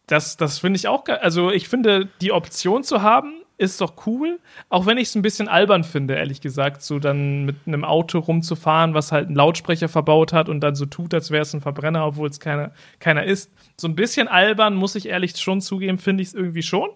das, 0.08 0.38
das 0.38 0.60
finde 0.60 0.78
ich 0.78 0.88
auch 0.88 1.04
geil. 1.04 1.20
Also 1.22 1.52
ich 1.52 1.68
finde, 1.70 2.10
die 2.22 2.32
Option 2.32 2.84
zu 2.84 3.02
haben, 3.02 3.42
ist 3.58 3.82
doch 3.82 4.06
cool. 4.06 4.40
Auch 4.70 4.86
wenn 4.86 4.98
ich 4.98 5.10
es 5.10 5.16
ein 5.16 5.22
bisschen 5.22 5.48
albern 5.48 5.84
finde, 5.84 6.16
ehrlich 6.16 6.42
gesagt, 6.42 6.82
so 6.84 7.00
dann 7.00 7.46
mit 7.46 7.56
einem 7.66 7.84
Auto 7.84 8.20
rumzufahren, 8.20 8.94
was 8.94 9.12
halt 9.12 9.28
einen 9.28 9.36
Lautsprecher 9.36 9.90
verbaut 9.90 10.32
hat 10.34 10.48
und 10.48 10.62
dann 10.62 10.76
so 10.76 10.86
tut, 10.86 11.14
als 11.14 11.32
wäre 11.32 11.42
es 11.42 11.54
ein 11.54 11.62
Verbrenner, 11.62 12.06
obwohl 12.06 12.30
es 12.30 12.40
keiner, 12.40 12.72
keiner 13.00 13.24
ist. 13.24 13.52
So 13.76 13.88
ein 13.88 13.96
bisschen 13.96 14.28
albern, 14.28 14.76
muss 14.76 14.96
ich 14.96 15.08
ehrlich 15.08 15.36
schon 15.38 15.62
zugeben, 15.62 15.98
finde 15.98 16.22
ich 16.22 16.30
es 16.30 16.34
irgendwie 16.36 16.64
schon. 16.64 16.90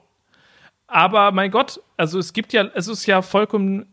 Aber 0.88 1.32
mein 1.32 1.52
Gott, 1.52 1.82
also 1.98 2.20
es 2.20 2.34
gibt 2.34 2.54
ja, 2.54 2.70
es 2.76 2.88
ist 2.88 3.06
ja 3.06 3.22
vollkommen 3.22 3.86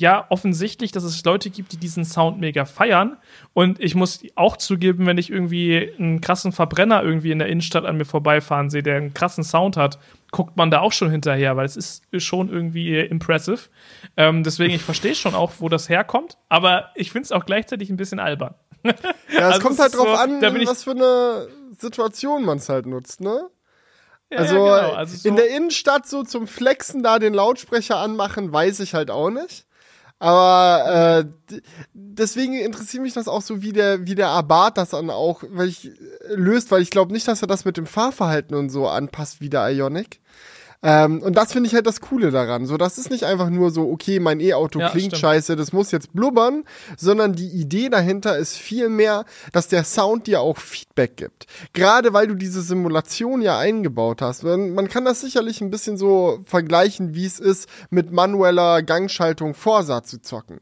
ja 0.00 0.26
offensichtlich, 0.28 0.90
dass 0.92 1.04
es 1.04 1.24
Leute 1.24 1.50
gibt, 1.50 1.72
die 1.72 1.76
diesen 1.76 2.04
Sound 2.04 2.40
mega 2.40 2.64
feiern. 2.64 3.16
Und 3.52 3.78
ich 3.80 3.94
muss 3.94 4.22
auch 4.34 4.56
zugeben, 4.56 5.06
wenn 5.06 5.18
ich 5.18 5.30
irgendwie 5.30 5.92
einen 5.98 6.20
krassen 6.20 6.52
Verbrenner 6.52 7.02
irgendwie 7.02 7.30
in 7.30 7.38
der 7.38 7.48
Innenstadt 7.48 7.84
an 7.84 7.96
mir 7.96 8.04
vorbeifahren 8.04 8.70
sehe, 8.70 8.82
der 8.82 8.96
einen 8.96 9.14
krassen 9.14 9.44
Sound 9.44 9.76
hat, 9.76 9.98
guckt 10.32 10.56
man 10.56 10.70
da 10.70 10.80
auch 10.80 10.92
schon 10.92 11.10
hinterher, 11.10 11.56
weil 11.56 11.66
es 11.66 11.76
ist 11.76 12.02
schon 12.18 12.48
irgendwie 12.48 12.98
impressive. 12.98 13.60
Ähm, 14.16 14.42
deswegen, 14.42 14.74
ich 14.74 14.82
verstehe 14.82 15.14
schon 15.14 15.34
auch, 15.34 15.52
wo 15.58 15.68
das 15.68 15.88
herkommt, 15.88 16.38
aber 16.48 16.90
ich 16.96 17.12
finde 17.12 17.26
es 17.26 17.32
auch 17.32 17.46
gleichzeitig 17.46 17.90
ein 17.90 17.96
bisschen 17.96 18.18
albern. 18.18 18.54
Ja, 19.32 19.48
es 19.48 19.54
Also 19.54 19.60
kommt 19.66 19.78
halt 19.78 19.94
drauf 19.94 20.06
so, 20.06 20.14
an, 20.14 20.42
was 20.66 20.84
für 20.84 20.90
eine 20.90 21.48
Situation 21.78 22.44
man 22.44 22.58
es 22.58 22.68
halt 22.68 22.86
nutzt, 22.86 23.20
ne? 23.20 23.48
Ja, 24.30 24.38
Also, 24.38 24.56
ja, 24.66 24.80
genau. 24.80 24.92
also 24.94 25.16
so, 25.16 25.28
in 25.28 25.36
der 25.36 25.48
Innenstadt 25.56 26.06
so 26.06 26.22
zum 26.22 26.46
Flexen 26.46 27.02
da 27.02 27.18
den 27.18 27.34
Lautsprecher 27.34 27.96
anmachen, 27.96 28.52
weiß 28.52 28.80
ich 28.80 28.94
halt 28.94 29.10
auch 29.10 29.30
nicht. 29.30 29.66
Aber 30.18 31.26
äh, 31.50 31.58
deswegen 31.92 32.54
interessiert 32.54 33.02
mich 33.02 33.14
das 33.14 33.28
auch 33.28 33.42
so, 33.42 33.62
wie 33.62 33.72
der, 33.72 34.06
wie 34.06 34.14
der 34.14 34.28
Abarth 34.28 34.78
das 34.78 34.90
dann 34.90 35.10
auch 35.10 35.42
weil 35.48 35.68
ich, 35.68 35.86
äh, 35.86 36.34
löst, 36.34 36.70
weil 36.70 36.82
ich 36.82 36.90
glaube 36.90 37.12
nicht, 37.12 37.28
dass 37.28 37.42
er 37.42 37.48
das 37.48 37.64
mit 37.64 37.76
dem 37.76 37.86
Fahrverhalten 37.86 38.56
und 38.56 38.70
so 38.70 38.88
anpasst 38.88 39.40
wie 39.40 39.50
der 39.50 39.68
Ionic. 39.70 40.20
Ähm, 40.86 41.22
und 41.22 41.34
das 41.34 41.52
finde 41.52 41.66
ich 41.66 41.74
halt 41.74 41.86
das 41.86 42.02
Coole 42.02 42.30
daran. 42.30 42.66
So, 42.66 42.76
das 42.76 42.98
ist 42.98 43.10
nicht 43.10 43.24
einfach 43.24 43.48
nur 43.48 43.70
so, 43.70 43.90
okay, 43.90 44.20
mein 44.20 44.38
E-Auto 44.38 44.80
Ja, 44.80 44.90
klingt 44.90 45.16
stimmt. 45.16 45.20
scheiße, 45.20 45.56
das 45.56 45.72
muss 45.72 45.90
jetzt 45.92 46.12
blubbern, 46.12 46.64
sondern 46.98 47.32
die 47.32 47.48
Idee 47.48 47.88
dahinter 47.88 48.36
ist 48.36 48.58
viel 48.58 48.90
mehr, 48.90 49.24
dass 49.52 49.68
der 49.68 49.82
Sound 49.84 50.26
dir 50.26 50.42
auch 50.42 50.58
Feedback 50.58 51.16
gibt. 51.16 51.46
Gerade 51.72 52.12
weil 52.12 52.26
du 52.26 52.34
diese 52.34 52.60
Simulation 52.60 53.40
ja 53.40 53.58
eingebaut 53.58 54.20
hast. 54.20 54.42
Man, 54.42 54.74
man 54.74 54.88
kann 54.90 55.06
das 55.06 55.22
sicherlich 55.22 55.62
ein 55.62 55.70
bisschen 55.70 55.96
so 55.96 56.40
vergleichen, 56.44 57.14
wie 57.14 57.24
es 57.24 57.40
ist, 57.40 57.66
mit 57.88 58.12
manueller 58.12 58.82
Gangschaltung 58.82 59.54
Forsa 59.54 60.02
zu 60.02 60.20
zocken. 60.20 60.60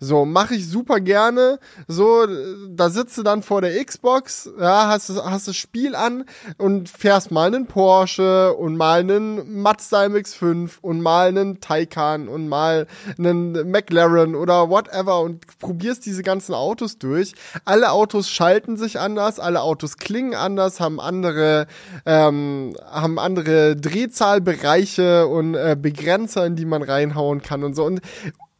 So, 0.00 0.24
mache 0.24 0.54
ich 0.54 0.68
super 0.68 1.00
gerne. 1.00 1.58
So, 1.86 2.26
da 2.68 2.90
sitzt 2.90 3.18
du 3.18 3.22
dann 3.22 3.42
vor 3.42 3.60
der 3.60 3.84
Xbox, 3.84 4.50
ja, 4.58 4.88
hast, 4.88 5.10
hast 5.10 5.48
das 5.48 5.56
Spiel 5.56 5.94
an 5.94 6.24
und 6.56 6.88
fährst 6.88 7.30
mal 7.30 7.46
einen 7.46 7.66
Porsche 7.66 8.54
und 8.54 8.76
mal 8.76 9.00
einen 9.00 9.60
Mazda 9.62 10.04
MX-5 10.04 10.78
und 10.82 11.00
mal 11.00 11.28
einen 11.28 11.60
Taycan 11.60 12.28
und 12.28 12.48
mal 12.48 12.86
einen 13.18 13.70
McLaren 13.70 14.34
oder 14.34 14.70
whatever 14.70 15.20
und 15.20 15.46
probierst 15.58 16.06
diese 16.06 16.22
ganzen 16.22 16.54
Autos 16.54 16.98
durch. 16.98 17.34
Alle 17.64 17.90
Autos 17.92 18.28
schalten 18.28 18.76
sich 18.76 19.00
anders, 19.00 19.40
alle 19.40 19.62
Autos 19.62 19.96
klingen 19.96 20.34
anders, 20.34 20.80
haben 20.80 21.00
andere, 21.00 21.66
ähm, 22.06 22.76
haben 22.84 23.18
andere 23.18 23.76
Drehzahlbereiche 23.76 25.26
und 25.26 25.54
äh, 25.54 25.76
Begrenzer, 25.80 26.46
in 26.46 26.56
die 26.56 26.64
man 26.64 26.82
reinhauen 26.82 27.42
kann 27.42 27.64
und 27.64 27.74
so. 27.74 27.84
Und 27.84 28.00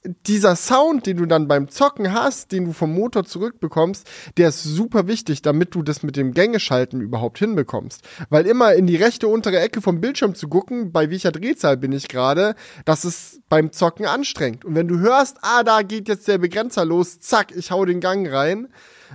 dieser 0.04 0.56
Sound, 0.56 1.06
den 1.06 1.16
du 1.16 1.26
dann 1.26 1.48
beim 1.48 1.68
Zocken 1.68 2.12
hast, 2.12 2.52
den 2.52 2.66
du 2.66 2.72
vom 2.72 2.94
Motor 2.94 3.24
zurückbekommst, 3.24 4.08
der 4.36 4.50
ist 4.50 4.62
super 4.62 5.06
wichtig, 5.06 5.42
damit 5.42 5.74
du 5.74 5.82
das 5.82 6.02
mit 6.02 6.16
dem 6.16 6.32
Gängeschalten 6.32 7.00
überhaupt 7.00 7.38
hinbekommst. 7.38 8.02
Weil 8.30 8.46
immer 8.46 8.74
in 8.74 8.86
die 8.86 8.96
rechte 8.96 9.28
untere 9.28 9.58
Ecke 9.58 9.80
vom 9.80 10.00
Bildschirm 10.00 10.34
zu 10.34 10.48
gucken, 10.48 10.92
bei 10.92 11.10
welcher 11.10 11.32
Drehzahl 11.32 11.76
bin 11.76 11.92
ich 11.92 12.08
gerade, 12.08 12.54
das 12.84 13.04
ist 13.04 13.40
beim 13.48 13.72
Zocken 13.72 14.06
anstrengend. 14.06 14.64
Und 14.64 14.74
wenn 14.74 14.88
du 14.88 14.98
hörst, 14.98 15.38
ah, 15.42 15.62
da 15.64 15.82
geht 15.82 16.08
jetzt 16.08 16.28
der 16.28 16.38
Begrenzer 16.38 16.84
los, 16.84 17.20
zack, 17.20 17.54
ich 17.54 17.70
hau 17.70 17.84
den 17.84 18.00
Gang 18.00 18.30
rein, 18.32 18.68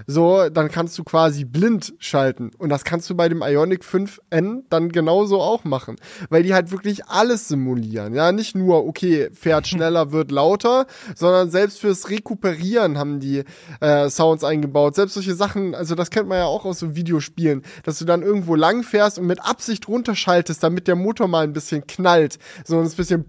so, 0.08 0.50
dann 0.50 0.70
kannst 0.70 0.98
du 0.98 1.04
quasi 1.04 1.46
blind 1.46 1.94
schalten. 2.00 2.52
Und 2.58 2.70
das 2.70 2.84
kannst 2.84 3.10
du 3.10 3.16
bei 3.16 3.30
dem 3.30 3.42
Ionic 3.42 3.84
5N 3.84 4.64
dann 4.70 4.90
genauso 4.90 5.42
auch 5.42 5.64
machen. 5.64 5.98
Weil 6.30 6.44
die 6.44 6.54
halt 6.54 6.72
wirklich 6.72 7.06
alles 7.06 7.48
simulieren. 7.48 8.14
Ja, 8.14 8.32
nicht 8.32 8.56
nur, 8.56 8.86
okay, 8.86 9.30
fährt 9.34 9.68
schneller, 9.74 10.12
wird 10.12 10.32
lauter, 10.32 10.88
sondern 11.16 11.50
selbst 11.50 11.80
fürs 11.80 12.10
Rekuperieren 12.10 12.98
haben 12.98 13.20
die 13.20 13.44
äh, 13.80 14.10
Sounds 14.10 14.44
eingebaut. 14.44 14.96
Selbst 14.96 15.14
solche 15.14 15.36
Sachen, 15.36 15.76
also 15.76 15.96
das 15.96 16.10
kennt 16.10 16.28
man 16.28 16.40
ja 16.40 16.46
auch 16.46 16.66
aus 16.66 16.80
so 16.80 16.96
Videospielen, 16.96 17.64
dass 17.84 18.00
du 18.00 18.06
dann 18.06 18.22
irgendwo 18.22 18.56
lang 18.56 18.84
fährst 18.84 19.20
und 19.20 19.28
mit 19.28 19.44
Absicht 19.44 19.88
runterschaltest, 19.88 20.64
damit 20.64 20.88
der 20.88 20.96
Motor 20.96 21.28
mal 21.28 21.44
ein 21.44 21.54
bisschen 21.54 21.86
knallt. 21.88 22.38
So 22.66 22.80
ein 22.80 22.90
bisschen 22.90 23.26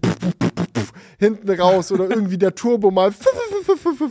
hinten 1.19 1.51
raus 1.51 1.93
oder 1.93 2.09
irgendwie 2.09 2.39
der 2.39 2.55
Turbo 2.55 2.91
mal 2.91 3.12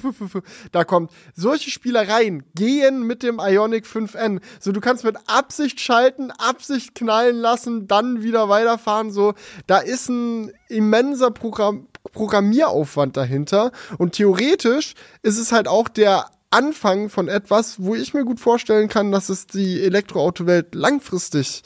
da 0.72 0.84
kommt. 0.84 1.12
Solche 1.36 1.70
Spielereien 1.70 2.43
gehen 2.56 3.06
mit 3.06 3.24
dem 3.24 3.40
Ionic 3.40 3.86
5N. 3.86 4.40
So, 4.60 4.72
du 4.72 4.82
kannst 4.82 5.04
mit 5.04 5.18
Absicht 5.28 5.80
schalten, 5.80 6.32
Absicht 6.32 6.96
knallen 6.96 7.38
lassen, 7.38 7.88
dann 7.88 8.24
wieder 8.24 8.50
weiterfahren. 8.50 9.12
So, 9.12 9.34
da 9.68 9.80
ist 9.80 10.10
ein 10.10 10.52
immenser 10.70 11.32
Programm 11.32 11.88
Programmieraufwand 12.12 13.16
dahinter. 13.16 13.72
Und 13.98 14.14
theoretisch 14.14 14.94
ist 15.22 15.40
es 15.40 15.52
halt 15.52 15.68
auch 15.68 15.88
der 15.88 16.26
Anfang 16.52 17.10
von 17.10 17.28
etwas, 17.28 17.82
wo 17.82 17.96
ich 17.96 18.14
mir 18.14 18.26
gut 18.26 18.40
vorstellen 18.40 18.88
kann, 18.88 19.12
dass 19.12 19.30
es 19.30 19.48
die 19.48 19.82
Elektroautowelt 19.82 20.76
langfristig 20.76 21.64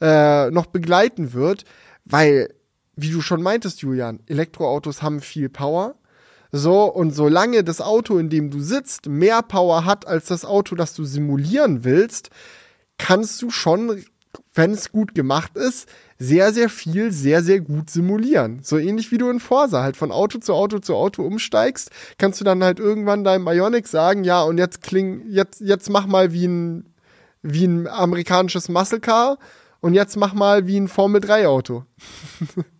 äh, 0.00 0.50
noch 0.50 0.66
begleiten 0.66 1.32
wird, 1.32 1.64
weil, 2.04 2.54
wie 2.94 3.10
du 3.10 3.20
schon 3.20 3.42
meintest, 3.42 3.82
Julian, 3.82 4.20
Elektroautos 4.26 5.02
haben 5.02 5.20
viel 5.20 5.48
Power. 5.48 5.96
So, 6.52 6.84
und 6.84 7.12
solange 7.12 7.62
das 7.62 7.80
Auto, 7.80 8.18
in 8.18 8.28
dem 8.28 8.50
du 8.50 8.60
sitzt, 8.60 9.06
mehr 9.08 9.42
Power 9.42 9.84
hat 9.84 10.06
als 10.06 10.26
das 10.26 10.44
Auto, 10.44 10.74
das 10.74 10.94
du 10.94 11.04
simulieren 11.04 11.84
willst, 11.84 12.30
kannst 12.98 13.40
du 13.40 13.50
schon, 13.50 14.04
wenn 14.54 14.72
es 14.72 14.90
gut 14.90 15.14
gemacht 15.14 15.56
ist, 15.56 15.88
sehr, 16.18 16.52
sehr 16.52 16.68
viel, 16.68 17.12
sehr, 17.12 17.42
sehr 17.42 17.60
gut 17.60 17.88
simulieren. 17.88 18.60
So 18.62 18.76
ähnlich 18.78 19.10
wie 19.10 19.18
du 19.18 19.30
in 19.30 19.40
Forsa 19.40 19.82
halt 19.82 19.96
von 19.96 20.12
Auto 20.12 20.38
zu 20.38 20.52
Auto 20.52 20.78
zu 20.80 20.94
Auto 20.94 21.22
umsteigst, 21.22 21.90
kannst 22.18 22.40
du 22.40 22.44
dann 22.44 22.62
halt 22.62 22.78
irgendwann 22.78 23.24
deinem 23.24 23.46
Ionic 23.46 23.88
sagen, 23.88 24.24
ja, 24.24 24.42
und 24.42 24.58
jetzt 24.58 24.82
kling, 24.82 25.22
jetzt, 25.28 25.60
jetzt 25.60 25.88
mach 25.88 26.06
mal 26.06 26.32
wie 26.32 26.46
ein, 26.46 26.94
wie 27.42 27.64
ein 27.64 27.88
amerikanisches 27.88 28.68
Muscle 28.68 29.00
Car 29.00 29.38
und 29.80 29.94
jetzt 29.94 30.16
mach 30.16 30.34
mal 30.34 30.66
wie 30.66 30.78
ein 30.78 30.88
Formel 30.88 31.20
3 31.20 31.48
Auto. 31.48 31.84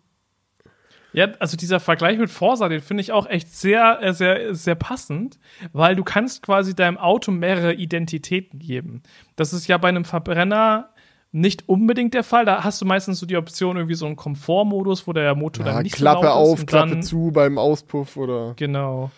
Ja, 1.13 1.27
also 1.39 1.57
dieser 1.57 1.79
Vergleich 1.79 2.17
mit 2.17 2.29
Forsa, 2.29 2.69
den 2.69 2.81
finde 2.81 3.01
ich 3.01 3.11
auch 3.11 3.27
echt 3.27 3.53
sehr, 3.53 4.01
äh, 4.01 4.13
sehr, 4.13 4.55
sehr 4.55 4.75
passend, 4.75 5.39
weil 5.73 5.95
du 5.95 6.03
kannst 6.03 6.41
quasi 6.41 6.75
deinem 6.75 6.97
Auto 6.97 7.31
mehrere 7.31 7.73
Identitäten 7.73 8.59
geben. 8.59 9.03
Das 9.35 9.51
ist 9.51 9.67
ja 9.67 9.77
bei 9.77 9.89
einem 9.89 10.05
Verbrenner 10.05 10.89
nicht 11.33 11.67
unbedingt 11.67 12.13
der 12.13 12.23
Fall. 12.23 12.45
Da 12.45 12.63
hast 12.63 12.81
du 12.81 12.85
meistens 12.85 13.19
so 13.19 13.25
die 13.25 13.37
Option, 13.37 13.77
irgendwie 13.77 13.95
so 13.95 14.05
einen 14.05 14.15
Komfortmodus, 14.15 15.07
wo 15.07 15.13
der 15.13 15.35
Motor 15.35 15.65
ja, 15.65 15.73
dann 15.73 15.83
nicht 15.83 15.95
Klappe 15.95 16.21
so 16.21 16.23
laut 16.27 16.35
auf, 16.35 16.65
Klappe 16.65 16.99
zu 17.01 17.31
beim 17.31 17.57
Auspuff 17.57 18.17
oder. 18.17 18.53
Genau. 18.57 19.11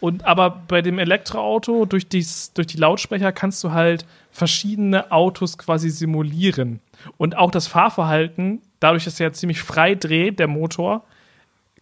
Und 0.00 0.26
aber 0.26 0.62
bei 0.68 0.82
dem 0.82 0.98
Elektroauto, 0.98 1.86
durch, 1.86 2.08
dies, 2.08 2.52
durch 2.52 2.66
die 2.66 2.76
Lautsprecher 2.76 3.32
kannst 3.32 3.64
du 3.64 3.72
halt 3.72 4.04
verschiedene 4.30 5.10
Autos 5.10 5.56
quasi 5.56 5.88
simulieren. 5.88 6.80
Und 7.16 7.38
auch 7.38 7.50
das 7.50 7.68
Fahrverhalten, 7.68 8.60
dadurch, 8.80 9.04
dass 9.04 9.18
er 9.18 9.32
ziemlich 9.32 9.62
frei 9.62 9.94
dreht, 9.94 10.38
der 10.40 10.48
Motor, 10.48 11.04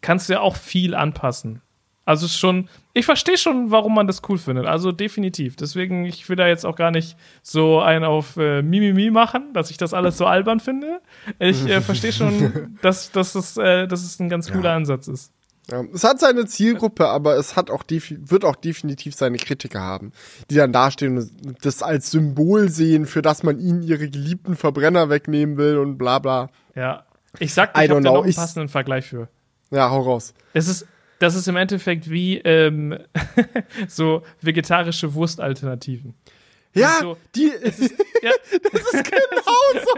kannst 0.03 0.29
du 0.29 0.35
ja 0.35 0.41
auch 0.41 0.57
viel 0.57 0.95
anpassen. 0.95 1.63
Also 2.05 2.27
ist 2.27 2.37
schon, 2.37 2.69
ich 2.95 3.07
verstehe 3.07 3.39
schon, 3.39 3.71
warum 3.71 3.95
man 3.95 4.09
das 4.09 4.23
cool 4.29 4.37
findet. 4.37 4.67
Also 4.67 4.91
definitiv. 4.91 5.55
Deswegen, 5.55 6.05
ich 6.05 6.29
will 6.29 6.37
da 6.37 6.49
jetzt 6.49 6.67
auch 6.67 6.75
gar 6.75 6.91
nicht 6.91 7.17
so 7.43 7.81
einen 7.81 8.05
auf 8.05 8.37
äh, 8.37 8.61
Mimimi 8.61 9.11
machen, 9.11 9.53
dass 9.53 9.71
ich 9.71 9.77
das 9.77 9.95
alles 9.95 10.19
so 10.19 10.27
albern 10.27 10.59
finde. 10.59 11.01
Ich 11.39 11.65
äh, 11.67 11.81
verstehe 11.81 12.13
schon, 12.13 12.77
dass, 12.83 13.13
dass, 13.13 13.37
es, 13.37 13.57
äh, 13.57 13.87
dass 13.87 14.03
es 14.03 14.19
ein 14.19 14.29
ganz 14.29 14.51
cooler 14.51 14.71
ja. 14.71 14.77
Ansatz 14.77 15.07
ist. 15.07 15.33
Ja, 15.71 15.85
es 15.95 16.03
hat 16.03 16.19
seine 16.19 16.47
Zielgruppe, 16.47 17.07
aber 17.07 17.37
es 17.37 17.55
hat 17.55 17.71
auch 17.71 17.85
wird 17.89 18.45
auch 18.45 18.57
definitiv 18.57 19.15
seine 19.15 19.39
Kritiker 19.39 19.81
haben, 19.81 20.11
die 20.51 20.57
dann 20.57 20.73
dastehen 20.73 21.19
und 21.19 21.65
das 21.65 21.85
als 21.85 22.11
Symbol 22.11 22.69
sehen, 22.69 23.07
für 23.07 23.23
das 23.23 23.45
man 23.45 23.61
ihnen 23.61 23.83
ihre 23.83 24.11
geliebten 24.11 24.57
Verbrenner 24.57 25.09
wegnehmen 25.09 25.57
will 25.57 25.79
und 25.79 25.99
bla 25.99 26.19
bla. 26.19 26.51
Ja. 26.75 27.05
Ich 27.39 27.55
sag 27.55 27.75
dir, 27.75 27.85
ich 27.85 27.91
habe 27.91 28.03
da 28.03 28.11
noch 28.11 28.25
einen 28.25 28.35
passenden 28.35 28.69
Vergleich 28.69 29.07
für. 29.07 29.29
Ja, 29.73 29.91
hau 29.91 30.03
raus. 30.03 30.35
Es 30.53 30.69
ist, 30.69 30.87
das 31.19 31.35
ist 31.35 31.49
im 31.49 31.57
Endeffekt 31.57 32.11
wie 32.11 32.39
ähm, 32.39 32.99
so 33.89 34.23
vegetarische 34.41 35.15
Wurstalternativen. 35.15 36.15
Ja, 36.75 36.99
so, 37.01 37.17
die, 37.35 37.45
ist, 37.63 37.81
ja. 38.23 38.31
das 38.51 38.83
ist 38.93 39.05
genau 39.05 39.43
so. 39.75 39.93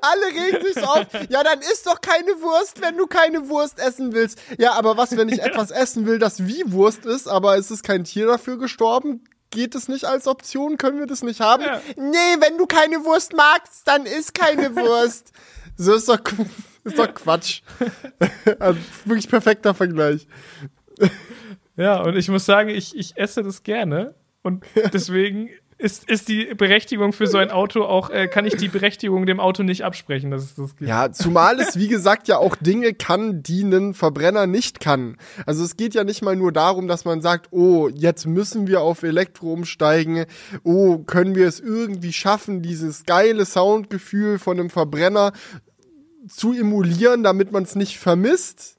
Alle 0.00 0.26
regen 0.26 0.64
sich 0.64 0.82
auf. 0.82 1.06
Ja, 1.28 1.42
dann 1.42 1.60
isst 1.60 1.86
doch 1.86 2.00
keine 2.00 2.32
Wurst, 2.40 2.80
wenn 2.80 2.96
du 2.96 3.06
keine 3.06 3.48
Wurst 3.48 3.78
essen 3.78 4.12
willst. 4.12 4.38
Ja, 4.58 4.72
aber 4.72 4.96
was, 4.96 5.16
wenn 5.16 5.28
ich 5.28 5.42
etwas 5.42 5.70
essen 5.70 6.06
will, 6.06 6.18
das 6.18 6.46
wie 6.46 6.62
Wurst 6.66 7.06
ist, 7.06 7.28
aber 7.28 7.56
es 7.56 7.70
ist 7.70 7.82
kein 7.82 8.04
Tier 8.04 8.26
dafür 8.26 8.58
gestorben? 8.58 9.24
Geht 9.50 9.74
es 9.74 9.88
nicht 9.88 10.04
als 10.04 10.26
Option? 10.26 10.76
Können 10.76 10.98
wir 10.98 11.06
das 11.06 11.22
nicht 11.22 11.40
haben? 11.40 11.62
Ja. 11.62 11.80
Nee, 11.96 12.36
wenn 12.40 12.58
du 12.58 12.66
keine 12.66 13.04
Wurst 13.04 13.34
magst, 13.34 13.86
dann 13.86 14.04
isst 14.04 14.34
keine 14.34 14.74
Wurst. 14.76 15.32
so 15.76 15.94
ist 15.94 16.08
doch 16.08 16.20
ist 16.86 16.98
doch 16.98 17.12
Quatsch. 17.14 17.62
also, 18.58 18.80
wirklich 19.04 19.28
perfekter 19.28 19.74
Vergleich. 19.74 20.26
Ja, 21.76 22.00
und 22.02 22.16
ich 22.16 22.28
muss 22.28 22.46
sagen, 22.46 22.70
ich, 22.70 22.96
ich 22.96 23.16
esse 23.16 23.42
das 23.42 23.62
gerne. 23.62 24.14
Und 24.42 24.64
deswegen 24.92 25.50
ist, 25.78 26.08
ist 26.08 26.28
die 26.28 26.54
Berechtigung 26.54 27.12
für 27.12 27.26
so 27.26 27.36
ein 27.36 27.50
Auto 27.50 27.82
auch, 27.84 28.08
äh, 28.08 28.28
kann 28.28 28.46
ich 28.46 28.56
die 28.56 28.68
Berechtigung 28.68 29.26
dem 29.26 29.40
Auto 29.40 29.62
nicht 29.62 29.84
absprechen, 29.84 30.30
dass 30.30 30.42
es 30.42 30.54
das 30.54 30.74
gibt. 30.74 30.88
Ja, 30.88 31.12
zumal 31.12 31.60
es, 31.60 31.76
wie 31.76 31.88
gesagt, 31.88 32.28
ja 32.28 32.38
auch 32.38 32.56
Dinge 32.56 32.94
kann, 32.94 33.42
die 33.42 33.62
ein 33.62 33.92
Verbrenner 33.92 34.46
nicht 34.46 34.80
kann. 34.80 35.18
Also 35.44 35.62
es 35.62 35.76
geht 35.76 35.94
ja 35.94 36.04
nicht 36.04 36.22
mal 36.22 36.34
nur 36.34 36.50
darum, 36.50 36.88
dass 36.88 37.04
man 37.04 37.20
sagt, 37.20 37.48
oh, 37.50 37.88
jetzt 37.88 38.26
müssen 38.26 38.66
wir 38.66 38.80
auf 38.80 39.02
Elektro 39.02 39.52
umsteigen, 39.52 40.24
oh, 40.62 40.98
können 40.98 41.34
wir 41.34 41.46
es 41.46 41.60
irgendwie 41.60 42.14
schaffen, 42.14 42.62
dieses 42.62 43.04
geile 43.04 43.44
Soundgefühl 43.44 44.38
von 44.38 44.58
einem 44.58 44.70
Verbrenner 44.70 45.32
zu 46.28 46.52
emulieren, 46.52 47.22
damit 47.22 47.52
man 47.52 47.62
es 47.62 47.74
nicht 47.74 47.98
vermisst. 47.98 48.76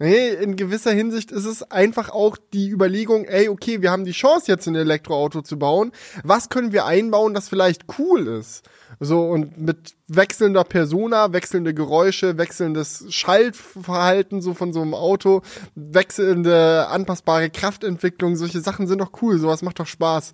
Nee, 0.00 0.28
in 0.28 0.54
gewisser 0.54 0.92
Hinsicht 0.92 1.32
ist 1.32 1.44
es 1.44 1.68
einfach 1.72 2.10
auch 2.10 2.36
die 2.52 2.68
Überlegung, 2.68 3.24
ey, 3.24 3.48
okay, 3.48 3.82
wir 3.82 3.90
haben 3.90 4.04
die 4.04 4.12
Chance 4.12 4.44
jetzt 4.46 4.68
ein 4.68 4.76
Elektroauto 4.76 5.42
zu 5.42 5.58
bauen. 5.58 5.90
Was 6.22 6.50
können 6.50 6.70
wir 6.70 6.86
einbauen, 6.86 7.34
das 7.34 7.48
vielleicht 7.48 7.84
cool 7.98 8.28
ist? 8.28 8.62
So, 9.00 9.22
und 9.22 9.58
mit 9.58 9.96
wechselnder 10.06 10.62
Persona, 10.62 11.32
wechselnde 11.32 11.74
Geräusche, 11.74 12.38
wechselndes 12.38 13.06
Schaltverhalten 13.08 14.40
so 14.40 14.54
von 14.54 14.72
so 14.72 14.82
einem 14.82 14.94
Auto, 14.94 15.42
wechselnde, 15.74 16.86
anpassbare 16.86 17.50
Kraftentwicklung, 17.50 18.36
solche 18.36 18.60
Sachen 18.60 18.86
sind 18.86 19.00
doch 19.00 19.10
cool, 19.20 19.38
sowas 19.38 19.62
macht 19.62 19.80
doch 19.80 19.86
Spaß. 19.88 20.32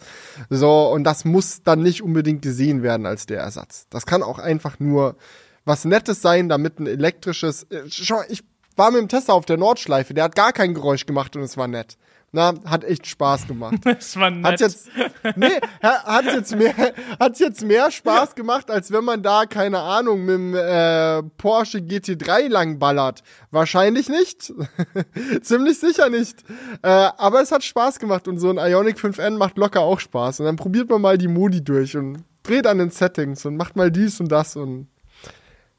So, 0.50 0.90
und 0.92 1.04
das 1.04 1.24
muss 1.24 1.62
dann 1.62 1.82
nicht 1.82 2.02
unbedingt 2.02 2.42
gesehen 2.42 2.82
werden 2.82 3.06
als 3.06 3.24
der 3.24 3.40
Ersatz. 3.40 3.86
Das 3.88 4.04
kann 4.04 4.22
auch 4.22 4.38
einfach 4.38 4.78
nur 4.78 5.16
was 5.64 5.84
Nettes 5.84 6.22
sein, 6.22 6.48
damit 6.48 6.78
ein 6.78 6.86
elektrisches. 6.86 7.64
Äh, 7.64 7.84
schau, 7.88 8.22
ich 8.28 8.42
war 8.76 8.90
mit 8.90 9.00
dem 9.00 9.08
Tester 9.08 9.34
auf 9.34 9.46
der 9.46 9.56
Nordschleife, 9.56 10.14
der 10.14 10.24
hat 10.24 10.36
gar 10.36 10.52
kein 10.52 10.74
Geräusch 10.74 11.06
gemacht 11.06 11.36
und 11.36 11.42
es 11.42 11.56
war 11.56 11.68
nett. 11.68 11.96
Na, 12.36 12.52
hat 12.64 12.82
echt 12.82 13.06
Spaß 13.06 13.46
gemacht. 13.46 13.76
Es 13.86 14.16
war 14.16 14.28
nett. 14.28 14.44
Hat's 14.44 14.60
jetzt, 14.60 14.88
nee, 15.36 15.60
hat's 15.80 16.34
jetzt 16.34 16.56
mehr, 16.56 16.74
hat's 17.20 17.38
jetzt 17.38 17.64
mehr 17.64 17.92
Spaß 17.92 18.34
gemacht, 18.34 18.72
als 18.72 18.90
wenn 18.90 19.04
man 19.04 19.22
da, 19.22 19.46
keine 19.46 19.78
Ahnung, 19.78 20.24
mit 20.24 20.34
dem 20.34 20.54
äh, 20.56 21.22
Porsche 21.38 21.78
GT3 21.78 22.48
langballert. 22.48 23.22
Wahrscheinlich 23.52 24.08
nicht. 24.08 24.52
Ziemlich 25.42 25.78
sicher 25.78 26.10
nicht. 26.10 26.42
Äh, 26.82 26.88
aber 26.88 27.40
es 27.40 27.52
hat 27.52 27.62
Spaß 27.62 28.00
gemacht 28.00 28.26
und 28.26 28.38
so 28.40 28.50
ein 28.50 28.58
Ionic 28.58 28.96
5N 28.96 29.38
macht 29.38 29.56
locker 29.56 29.82
auch 29.82 30.00
Spaß. 30.00 30.40
Und 30.40 30.46
dann 30.46 30.56
probiert 30.56 30.90
man 30.90 31.02
mal 31.02 31.16
die 31.16 31.28
Modi 31.28 31.62
durch 31.62 31.96
und 31.96 32.24
dreht 32.42 32.66
an 32.66 32.78
den 32.78 32.90
Settings 32.90 33.46
und 33.46 33.56
macht 33.56 33.76
mal 33.76 33.92
dies 33.92 34.18
und 34.18 34.32
das 34.32 34.56
und 34.56 34.88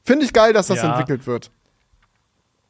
Finde 0.06 0.24
ich 0.24 0.32
geil, 0.32 0.52
dass 0.52 0.68
das 0.68 0.82
ja. 0.82 0.90
entwickelt 0.90 1.26
wird. 1.26 1.50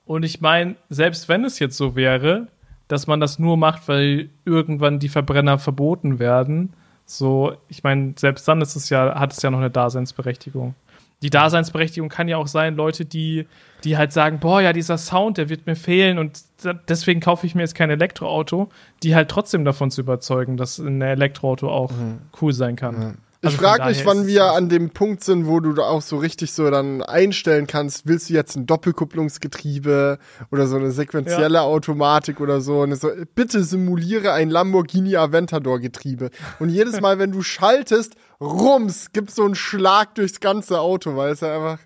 Und 0.06 0.22
ich 0.22 0.40
meine, 0.40 0.76
selbst 0.88 1.28
wenn 1.28 1.44
es 1.44 1.58
jetzt 1.58 1.76
so 1.76 1.94
wäre, 1.94 2.48
dass 2.88 3.06
man 3.06 3.20
das 3.20 3.38
nur 3.38 3.58
macht, 3.58 3.88
weil 3.88 4.30
irgendwann 4.46 4.98
die 5.00 5.10
Verbrenner 5.10 5.58
verboten 5.58 6.18
werden, 6.18 6.72
so, 7.04 7.54
ich 7.68 7.84
meine, 7.84 8.14
selbst 8.16 8.48
dann 8.48 8.62
ist 8.62 8.74
es 8.74 8.88
ja, 8.88 9.18
hat 9.18 9.32
es 9.32 9.42
ja 9.42 9.50
noch 9.50 9.58
eine 9.58 9.70
Daseinsberechtigung. 9.70 10.74
die 11.22 11.30
Daseinsberechtigung 11.30 12.08
kann 12.08 12.28
ja 12.28 12.36
auch 12.36 12.46
sein, 12.46 12.74
Leute, 12.74 13.04
die, 13.04 13.46
die 13.84 13.96
halt 13.96 14.12
sagen, 14.12 14.38
boah, 14.38 14.60
ja, 14.60 14.72
dieser 14.72 14.96
Sound, 14.96 15.38
der 15.38 15.48
wird 15.48 15.66
mir 15.66 15.76
fehlen 15.76 16.18
und 16.18 16.40
deswegen 16.88 17.20
kaufe 17.20 17.46
ich 17.46 17.54
mir 17.54 17.62
jetzt 17.62 17.74
kein 17.74 17.90
Elektroauto, 17.90 18.70
die 19.02 19.14
halt 19.14 19.28
trotzdem 19.28 19.64
davon 19.64 19.90
zu 19.90 20.00
überzeugen, 20.00 20.56
dass 20.56 20.78
ein 20.78 21.02
Elektroauto 21.02 21.70
auch 21.70 21.90
mhm. 21.90 22.18
cool 22.40 22.52
sein 22.52 22.76
kann. 22.76 23.18
Mhm. 23.42 23.48
Ich 23.48 23.58
also 23.58 23.58
frage 23.58 23.84
mich, 23.86 24.06
wann 24.06 24.26
wir 24.26 24.44
an 24.52 24.68
dem 24.68 24.90
Punkt 24.90 25.22
sind, 25.22 25.46
wo 25.46 25.60
du 25.60 25.82
auch 25.82 26.02
so 26.02 26.16
richtig 26.16 26.52
so 26.52 26.70
dann 26.70 27.02
einstellen 27.02 27.66
kannst, 27.66 28.06
willst 28.06 28.30
du 28.30 28.34
jetzt 28.34 28.56
ein 28.56 28.66
Doppelkupplungsgetriebe 28.66 30.18
oder 30.50 30.66
so 30.66 30.76
eine 30.76 30.90
sequentielle 30.90 31.54
ja. 31.54 31.62
Automatik 31.62 32.40
oder 32.40 32.60
so. 32.60 32.80
Und 32.80 32.94
so. 32.96 33.10
Bitte 33.34 33.62
simuliere 33.62 34.32
ein 34.32 34.50
Lamborghini 34.50 35.16
Aventador 35.16 35.80
Getriebe. 35.80 36.30
Und 36.58 36.70
jedes 36.70 37.00
Mal, 37.00 37.18
wenn 37.18 37.32
du 37.32 37.42
schaltest, 37.42 38.14
rums, 38.40 39.12
gibt 39.12 39.30
so 39.30 39.44
einen 39.44 39.54
Schlag 39.54 40.14
durchs 40.14 40.40
ganze 40.40 40.80
Auto, 40.80 41.16
weil 41.16 41.32
es 41.32 41.40
ja 41.40 41.54
einfach 41.54 41.78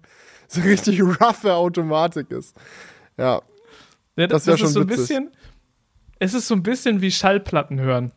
so 0.48 0.60
richtig 0.62 1.02
roughe 1.02 1.54
Automatik 1.54 2.30
ist. 2.30 2.56
Ja. 3.16 3.40
ja 4.16 4.26
das, 4.26 4.44
das 4.44 4.46
wäre 4.46 4.58
schon 4.58 4.68
so 4.68 4.80
ein 4.80 4.86
bisschen. 4.86 5.30
Es 6.22 6.34
ist 6.34 6.48
so 6.48 6.54
ein 6.54 6.62
bisschen 6.62 7.00
wie 7.00 7.10
Schallplatten 7.10 7.80
hören. 7.80 8.12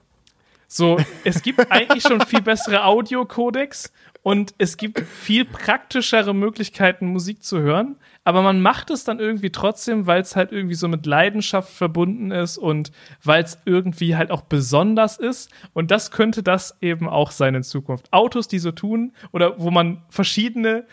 So, 0.75 0.97
es 1.23 1.43
gibt 1.43 1.71
eigentlich 1.71 2.01
schon 2.01 2.19
viel 2.21 2.41
bessere 2.41 2.83
Audiocodecs 2.83 3.93
und 4.23 4.55
es 4.57 4.75
gibt 4.75 5.01
viel 5.01 5.45
praktischere 5.45 6.33
Möglichkeiten, 6.33 7.05
Musik 7.05 7.43
zu 7.43 7.59
hören. 7.59 7.97
Aber 8.23 8.41
man 8.41 8.59
macht 8.59 8.89
es 8.89 9.03
dann 9.03 9.19
irgendwie 9.19 9.51
trotzdem, 9.51 10.07
weil 10.07 10.21
es 10.21 10.35
halt 10.35 10.51
irgendwie 10.51 10.73
so 10.73 10.87
mit 10.87 11.05
Leidenschaft 11.05 11.71
verbunden 11.71 12.31
ist 12.31 12.57
und 12.57 12.91
weil 13.23 13.43
es 13.43 13.59
irgendwie 13.65 14.15
halt 14.15 14.31
auch 14.31 14.41
besonders 14.41 15.17
ist. 15.17 15.51
Und 15.73 15.91
das 15.91 16.09
könnte 16.09 16.41
das 16.41 16.75
eben 16.81 17.07
auch 17.07 17.29
sein 17.29 17.53
in 17.53 17.61
Zukunft. 17.61 18.11
Autos, 18.11 18.47
die 18.47 18.57
so 18.57 18.71
tun 18.71 19.13
oder 19.31 19.59
wo 19.59 19.69
man 19.69 20.01
verschiedene 20.09 20.87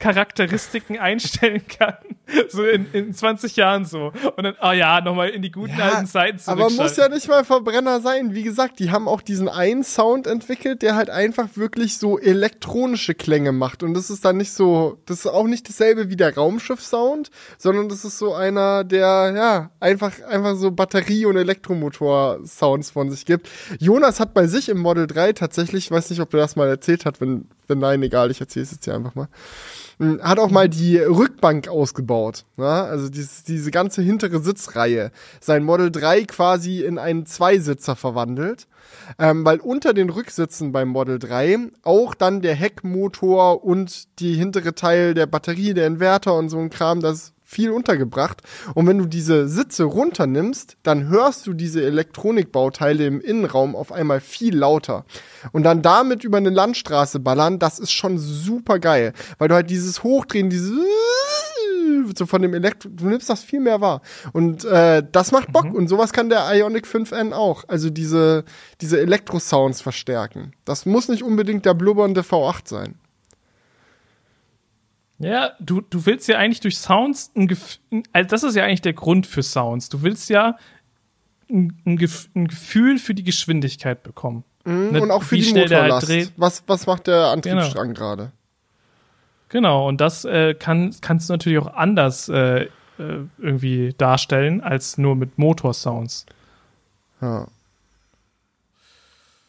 Verbrenner-Charakteristiken 0.00 0.98
einstellen 0.98 1.62
kann. 1.66 1.94
So 2.48 2.62
in, 2.64 2.86
in 2.92 3.12
20 3.12 3.56
Jahren 3.56 3.84
so. 3.84 4.12
Und 4.36 4.44
dann, 4.44 4.54
oh 4.62 4.70
ja, 4.70 5.00
nochmal 5.00 5.30
in 5.30 5.42
die 5.42 5.50
guten 5.50 5.76
ja, 5.76 5.88
alten 5.88 6.06
Zeiten 6.06 6.38
Aber 6.46 6.70
muss 6.70 6.96
ja 6.96 7.08
nicht 7.08 7.26
mal 7.26 7.44
Verbrenner 7.44 8.00
sein. 8.00 8.34
Wie 8.34 8.44
gesagt, 8.44 8.78
die 8.78 8.92
haben 8.92 9.08
auch 9.08 9.20
diesen 9.20 9.48
einen 9.48 9.82
Sound 9.82 10.28
entwickelt, 10.28 10.82
der 10.82 10.94
halt 10.94 11.10
einfach 11.10 11.48
wirklich 11.56 11.98
so 11.98 12.20
elektronische 12.20 13.14
Klänge 13.16 13.50
macht. 13.50 13.82
Und 13.82 13.94
das 13.94 14.10
ist 14.10 14.24
dann 14.24 14.36
nicht 14.36 14.52
so, 14.52 14.98
das 15.06 15.20
ist 15.20 15.26
auch 15.26 15.48
nicht 15.48 15.68
dasselbe 15.68 16.08
wie 16.08 16.14
der 16.14 16.36
Raumschiff-Sound, 16.36 17.32
sondern 17.58 17.88
das 17.88 18.04
ist 18.04 18.18
so 18.18 18.32
einer, 18.32 18.84
der, 18.84 19.32
ja, 19.34 19.70
einfach, 19.80 20.12
einfach 20.22 20.54
so 20.54 20.70
Batterie- 20.70 21.26
und 21.26 21.36
Elektromotor-Sounds 21.36 22.92
von 22.92 23.10
sich 23.10 23.26
gibt. 23.26 23.48
Jonas 23.80 24.20
hat 24.20 24.34
bei 24.34 24.46
sich 24.46 24.68
im 24.68 24.78
Model 24.78 25.08
3 25.08 25.32
tatsächlich, 25.32 25.86
ich 25.86 25.90
weiß 25.90 26.10
nicht, 26.10 26.20
ob 26.20 26.32
er 26.32 26.38
das 26.38 26.54
mal 26.54 26.68
erzählt 26.68 27.06
hat, 27.06 27.20
wenn, 27.20 27.48
wenn 27.66 27.80
nein, 27.80 28.04
egal, 28.04 28.30
ich 28.30 28.40
erzähle 28.40 28.62
es 28.62 28.70
jetzt 28.70 28.84
hier 28.84 28.94
einfach 28.94 29.16
mal 29.16 29.28
hat 30.00 30.38
auch 30.38 30.50
mal 30.50 30.68
die 30.68 30.98
Rückbank 30.98 31.68
ausgebaut. 31.68 32.44
Ja? 32.56 32.84
Also 32.84 33.08
dieses, 33.08 33.44
diese 33.44 33.70
ganze 33.70 34.02
hintere 34.02 34.40
Sitzreihe. 34.40 35.12
Sein 35.40 35.64
Model 35.64 35.90
3 35.90 36.24
quasi 36.24 36.82
in 36.82 36.98
einen 36.98 37.26
Zweisitzer 37.26 37.96
verwandelt 37.96 38.66
ähm, 39.18 39.44
weil 39.44 39.58
unter 39.58 39.94
den 39.94 40.10
Rücksitzen 40.10 40.72
beim 40.72 40.88
Model 40.88 41.18
3 41.18 41.58
auch 41.82 42.14
dann 42.14 42.42
der 42.42 42.54
Heckmotor 42.54 43.64
und 43.64 44.20
die 44.20 44.34
hintere 44.34 44.74
Teil 44.74 45.14
der 45.14 45.26
Batterie, 45.26 45.74
der 45.74 45.86
Inverter 45.86 46.34
und 46.34 46.48
so 46.48 46.58
ein 46.58 46.70
Kram, 46.70 47.00
das 47.00 47.32
viel 47.50 47.72
untergebracht. 47.72 48.42
Und 48.74 48.86
wenn 48.86 48.98
du 48.98 49.06
diese 49.06 49.48
Sitze 49.48 49.82
runternimmst, 49.82 50.76
dann 50.84 51.08
hörst 51.08 51.48
du 51.48 51.52
diese 51.52 51.84
Elektronikbauteile 51.84 53.04
im 53.04 53.20
Innenraum 53.20 53.74
auf 53.74 53.90
einmal 53.90 54.20
viel 54.20 54.56
lauter. 54.56 55.04
Und 55.50 55.64
dann 55.64 55.82
damit 55.82 56.22
über 56.22 56.36
eine 56.36 56.50
Landstraße 56.50 57.18
ballern, 57.18 57.58
das 57.58 57.80
ist 57.80 57.90
schon 57.90 58.18
super 58.18 58.78
geil. 58.78 59.14
Weil 59.38 59.48
du 59.48 59.56
halt 59.56 59.68
dieses 59.68 60.04
Hochdrehen, 60.04 60.48
dieses 60.48 60.70
so 62.16 62.26
von 62.26 62.40
dem 62.40 62.54
Elektro, 62.54 62.88
du 62.88 63.08
nimmst 63.08 63.28
das 63.28 63.42
viel 63.42 63.60
mehr 63.60 63.80
wahr. 63.80 64.00
Und 64.32 64.64
äh, 64.64 65.02
das 65.10 65.32
macht 65.32 65.52
Bock. 65.52 65.64
Mhm. 65.64 65.74
Und 65.74 65.88
sowas 65.88 66.12
kann 66.12 66.28
der 66.28 66.46
Ionic 66.54 66.86
5N 66.86 67.32
auch. 67.32 67.64
Also 67.66 67.90
diese, 67.90 68.44
diese 68.80 69.00
Elektro-Sounds 69.00 69.80
verstärken. 69.80 70.52
Das 70.64 70.86
muss 70.86 71.08
nicht 71.08 71.24
unbedingt 71.24 71.64
der 71.64 71.74
blubbernde 71.74 72.20
V8 72.20 72.68
sein. 72.68 72.94
Ja, 75.20 75.52
du, 75.60 75.82
du 75.82 76.06
willst 76.06 76.28
ja 76.28 76.38
eigentlich 76.38 76.60
durch 76.60 76.78
Sounds 76.78 77.30
ein 77.36 77.46
Gefühl, 77.46 78.02
also 78.12 78.28
das 78.30 78.42
ist 78.42 78.56
ja 78.56 78.64
eigentlich 78.64 78.80
der 78.80 78.94
Grund 78.94 79.26
für 79.26 79.42
Sounds. 79.42 79.90
Du 79.90 80.02
willst 80.02 80.30
ja 80.30 80.56
ein, 81.50 81.78
ein, 81.84 81.98
Gef 81.98 82.30
ein 82.34 82.48
Gefühl 82.48 82.98
für 82.98 83.14
die 83.14 83.22
Geschwindigkeit 83.22 84.02
bekommen. 84.02 84.44
Mhm, 84.64 84.92
ne, 84.92 85.02
und 85.02 85.10
auch 85.10 85.22
für 85.22 85.36
die 85.36 85.44
halt 85.52 85.70
Motorlast. 85.70 86.08
Halt 86.08 86.32
was, 86.38 86.62
was 86.66 86.86
macht 86.86 87.06
der 87.06 87.26
Antriebsstrang 87.26 87.88
genau. 87.88 87.98
gerade? 87.98 88.32
Genau, 89.50 89.88
und 89.88 90.00
das 90.00 90.24
äh, 90.24 90.54
kann, 90.54 90.94
kannst 91.02 91.28
du 91.28 91.34
natürlich 91.34 91.58
auch 91.58 91.74
anders 91.74 92.30
äh, 92.30 92.62
äh, 92.62 92.68
irgendwie 93.38 93.94
darstellen, 93.98 94.62
als 94.62 94.96
nur 94.96 95.16
mit 95.16 95.36
Motorsounds. 95.36 96.24
Ja. 97.20 97.46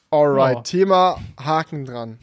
Alright, 0.10 0.58
oh. 0.58 0.62
Thema 0.64 1.18
Haken 1.38 1.86
dran. 1.86 2.20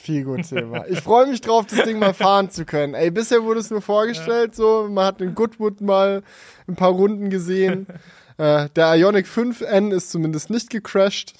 Viel 0.00 0.24
gut 0.24 0.48
Thema. 0.48 0.86
Ich 0.88 1.00
freue 1.00 1.26
mich 1.26 1.40
drauf, 1.40 1.66
das 1.66 1.82
Ding 1.82 1.98
mal 1.98 2.14
fahren 2.14 2.50
zu 2.50 2.64
können. 2.64 2.94
Ey, 2.94 3.10
bisher 3.10 3.42
wurde 3.42 3.58
es 3.58 3.70
nur 3.70 3.82
vorgestellt, 3.82 4.52
ja. 4.52 4.54
so, 4.54 4.88
man 4.88 5.06
hat 5.06 5.20
in 5.20 5.34
Goodwood 5.34 5.80
mal 5.80 6.22
ein 6.68 6.76
paar 6.76 6.92
Runden 6.92 7.30
gesehen. 7.30 7.86
Äh, 8.40 8.68
der 8.76 8.94
Ionic 8.94 9.26
5N 9.26 9.92
ist 9.92 10.12
zumindest 10.12 10.48
nicht 10.48 10.70
gecrashed. 10.70 11.34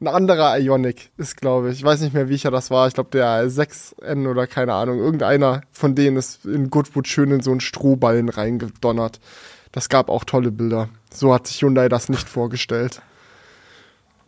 Ein 0.00 0.08
anderer 0.08 0.58
Ionic 0.58 1.12
ist, 1.16 1.36
glaube 1.36 1.70
ich. 1.70 1.78
Ich 1.78 1.84
weiß 1.84 2.00
nicht 2.00 2.14
mehr, 2.14 2.28
wie 2.28 2.34
ich 2.34 2.42
ja 2.42 2.50
das 2.50 2.68
war. 2.72 2.88
Ich 2.88 2.94
glaube, 2.94 3.10
der 3.10 3.48
6N 3.48 4.28
oder 4.28 4.48
keine 4.48 4.74
Ahnung. 4.74 4.98
Irgendeiner 4.98 5.60
von 5.70 5.94
denen 5.94 6.16
ist 6.16 6.44
in 6.44 6.68
Goodwood 6.68 7.06
schön 7.06 7.30
in 7.30 7.42
so 7.42 7.52
einen 7.52 7.60
Strohballen 7.60 8.28
reingedonnert. 8.28 9.20
Das 9.70 9.88
gab 9.88 10.08
auch 10.08 10.24
tolle 10.24 10.50
Bilder. 10.50 10.88
So 11.12 11.32
hat 11.32 11.46
sich 11.46 11.62
Hyundai 11.62 11.88
das 11.88 12.08
nicht 12.08 12.28
vorgestellt. 12.28 13.02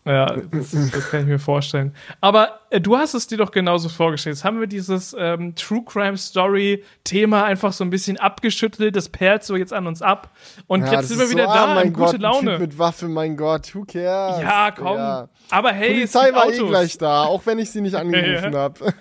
Ja, 0.04 0.26
das, 0.26 0.72
das, 0.72 1.10
kann 1.10 1.20
ich 1.20 1.26
mir 1.26 1.38
vorstellen. 1.38 1.94
Aber 2.20 2.60
äh, 2.70 2.80
du 2.80 2.96
hast 2.96 3.14
es 3.14 3.28
dir 3.28 3.38
doch 3.38 3.52
genauso 3.52 3.88
vorgestellt. 3.88 4.36
Jetzt 4.36 4.44
haben 4.44 4.58
wir 4.58 4.66
dieses 4.66 5.14
ähm, 5.16 5.54
True 5.54 5.84
Crime 5.84 6.16
Story 6.16 6.82
Thema 7.04 7.44
einfach 7.44 7.72
so 7.72 7.84
ein 7.84 7.90
bisschen 7.90 8.16
abgeschüttelt. 8.18 8.96
Das 8.96 9.08
perlt 9.08 9.44
so 9.44 9.54
jetzt 9.54 9.72
an 9.72 9.86
uns 9.86 10.02
ab. 10.02 10.30
Und 10.66 10.82
ja, 10.82 10.94
jetzt 10.94 11.08
sind 11.08 11.20
wir 11.20 11.30
wieder 11.30 11.46
so, 11.46 11.52
da, 11.52 11.64
ah, 11.64 11.74
mein 11.76 11.92
gute 11.92 12.12
Gott, 12.12 12.20
Laune. 12.20 12.58
mit 12.58 12.76
Waffe, 12.78 13.06
mein 13.06 13.36
Gott, 13.36 13.72
who 13.74 13.84
cares? 13.84 14.42
Ja, 14.42 14.72
komm. 14.72 14.96
Ja. 14.96 15.28
Aber 15.50 15.72
hey, 15.72 15.94
Polizei 15.94 16.32
war 16.32 16.46
eh 16.46 16.48
Autos. 16.48 16.58
eh 16.58 16.68
gleich 16.68 16.98
da, 16.98 17.22
auch 17.22 17.46
wenn 17.46 17.60
ich 17.60 17.70
sie 17.70 17.80
nicht 17.80 17.94
angerufen 17.96 18.56
habe. 18.56 18.94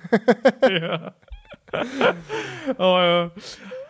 ja. 0.70 1.14
oh, 2.78 2.97
ja. 2.99 3.32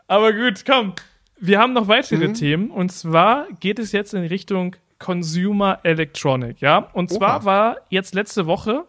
Aber 0.08 0.34
gut, 0.34 0.64
komm. 0.66 0.94
Wir 1.40 1.60
haben 1.60 1.74
noch 1.74 1.88
weitere 1.88 2.28
mhm. 2.28 2.34
Themen. 2.36 2.72
Und 2.72 2.92
zwar 2.92 3.48
geht 3.60 3.80
es 3.80 3.92
jetzt 3.92 4.14
in 4.14 4.24
Richtung 4.24 4.76
Consumer 5.02 5.80
Electronic, 5.84 6.62
ja. 6.62 6.90
Und 6.94 7.10
zwar 7.10 7.38
Oha. 7.38 7.46
war 7.46 7.78
jetzt 7.90 8.14
letzte 8.14 8.46
Woche, 8.46 8.86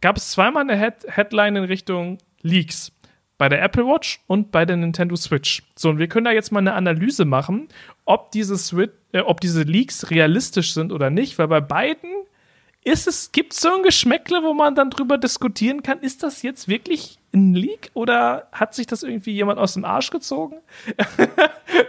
gab 0.00 0.16
es 0.16 0.30
zweimal 0.30 0.62
eine 0.62 0.76
Head 0.76 1.06
Headline 1.06 1.56
in 1.56 1.64
Richtung 1.64 2.18
Leaks. 2.40 2.90
Bei 3.36 3.48
der 3.48 3.62
Apple 3.62 3.84
Watch 3.84 4.20
und 4.26 4.52
bei 4.52 4.64
der 4.64 4.76
Nintendo 4.76 5.16
Switch. 5.16 5.62
So, 5.76 5.90
und 5.90 5.98
wir 5.98 6.08
können 6.08 6.24
da 6.24 6.30
jetzt 6.30 6.50
mal 6.50 6.60
eine 6.60 6.74
Analyse 6.74 7.24
machen, 7.24 7.68
ob 8.04 8.30
diese, 8.30 8.56
Switch, 8.56 8.92
äh, 9.12 9.20
ob 9.20 9.40
diese 9.40 9.62
Leaks 9.62 10.10
realistisch 10.10 10.72
sind 10.72 10.92
oder 10.92 11.10
nicht, 11.10 11.38
weil 11.38 11.48
bei 11.48 11.60
beiden 11.60 12.10
ist 12.84 13.06
es, 13.06 13.32
gibt 13.32 13.54
es 13.54 13.60
so 13.60 13.74
ein 13.74 13.82
Geschmäckle, 13.82 14.42
wo 14.42 14.52
man 14.52 14.74
dann 14.74 14.90
drüber 14.90 15.16
diskutieren 15.16 15.82
kann, 15.82 16.00
ist 16.00 16.22
das 16.22 16.42
jetzt 16.42 16.68
wirklich 16.68 17.18
ein 17.32 17.54
Leak 17.54 17.90
oder 17.94 18.48
hat 18.52 18.74
sich 18.74 18.86
das 18.86 19.02
irgendwie 19.02 19.32
jemand 19.32 19.58
aus 19.58 19.74
dem 19.74 19.86
Arsch 19.86 20.10
gezogen? 20.10 20.56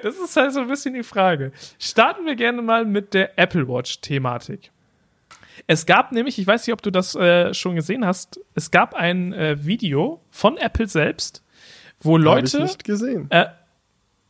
das 0.03 0.15
ist 0.17 0.35
halt 0.37 0.53
so 0.53 0.61
ein 0.61 0.67
bisschen 0.67 0.93
die 0.93 1.03
Frage. 1.03 1.51
Starten 1.79 2.25
wir 2.25 2.35
gerne 2.35 2.61
mal 2.61 2.85
mit 2.85 3.13
der 3.13 3.37
Apple 3.37 3.67
Watch-Thematik. 3.67 4.71
Es 5.67 5.85
gab 5.85 6.11
nämlich, 6.11 6.39
ich 6.39 6.47
weiß 6.47 6.65
nicht, 6.65 6.73
ob 6.73 6.81
du 6.81 6.91
das 6.91 7.13
äh, 7.15 7.53
schon 7.53 7.75
gesehen 7.75 8.05
hast, 8.05 8.39
es 8.55 8.71
gab 8.71 8.93
ein 8.93 9.33
äh, 9.33 9.65
Video 9.65 10.21
von 10.31 10.57
Apple 10.57 10.87
selbst, 10.87 11.43
wo 11.99 12.17
Leute. 12.17 12.57
Hab 12.57 12.65
ich 12.65 12.71
nicht 12.71 12.83
gesehen. 12.85 13.29
Äh, 13.31 13.47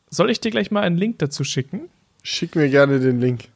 soll 0.09 0.31
ich 0.31 0.39
dir 0.39 0.51
gleich 0.51 0.71
mal 0.71 0.81
einen 0.81 0.97
Link 0.97 1.19
dazu 1.19 1.43
schicken? 1.43 1.89
Schick 2.23 2.55
mir 2.55 2.69
gerne 2.69 2.99
den 2.99 3.19
Link. 3.19 3.49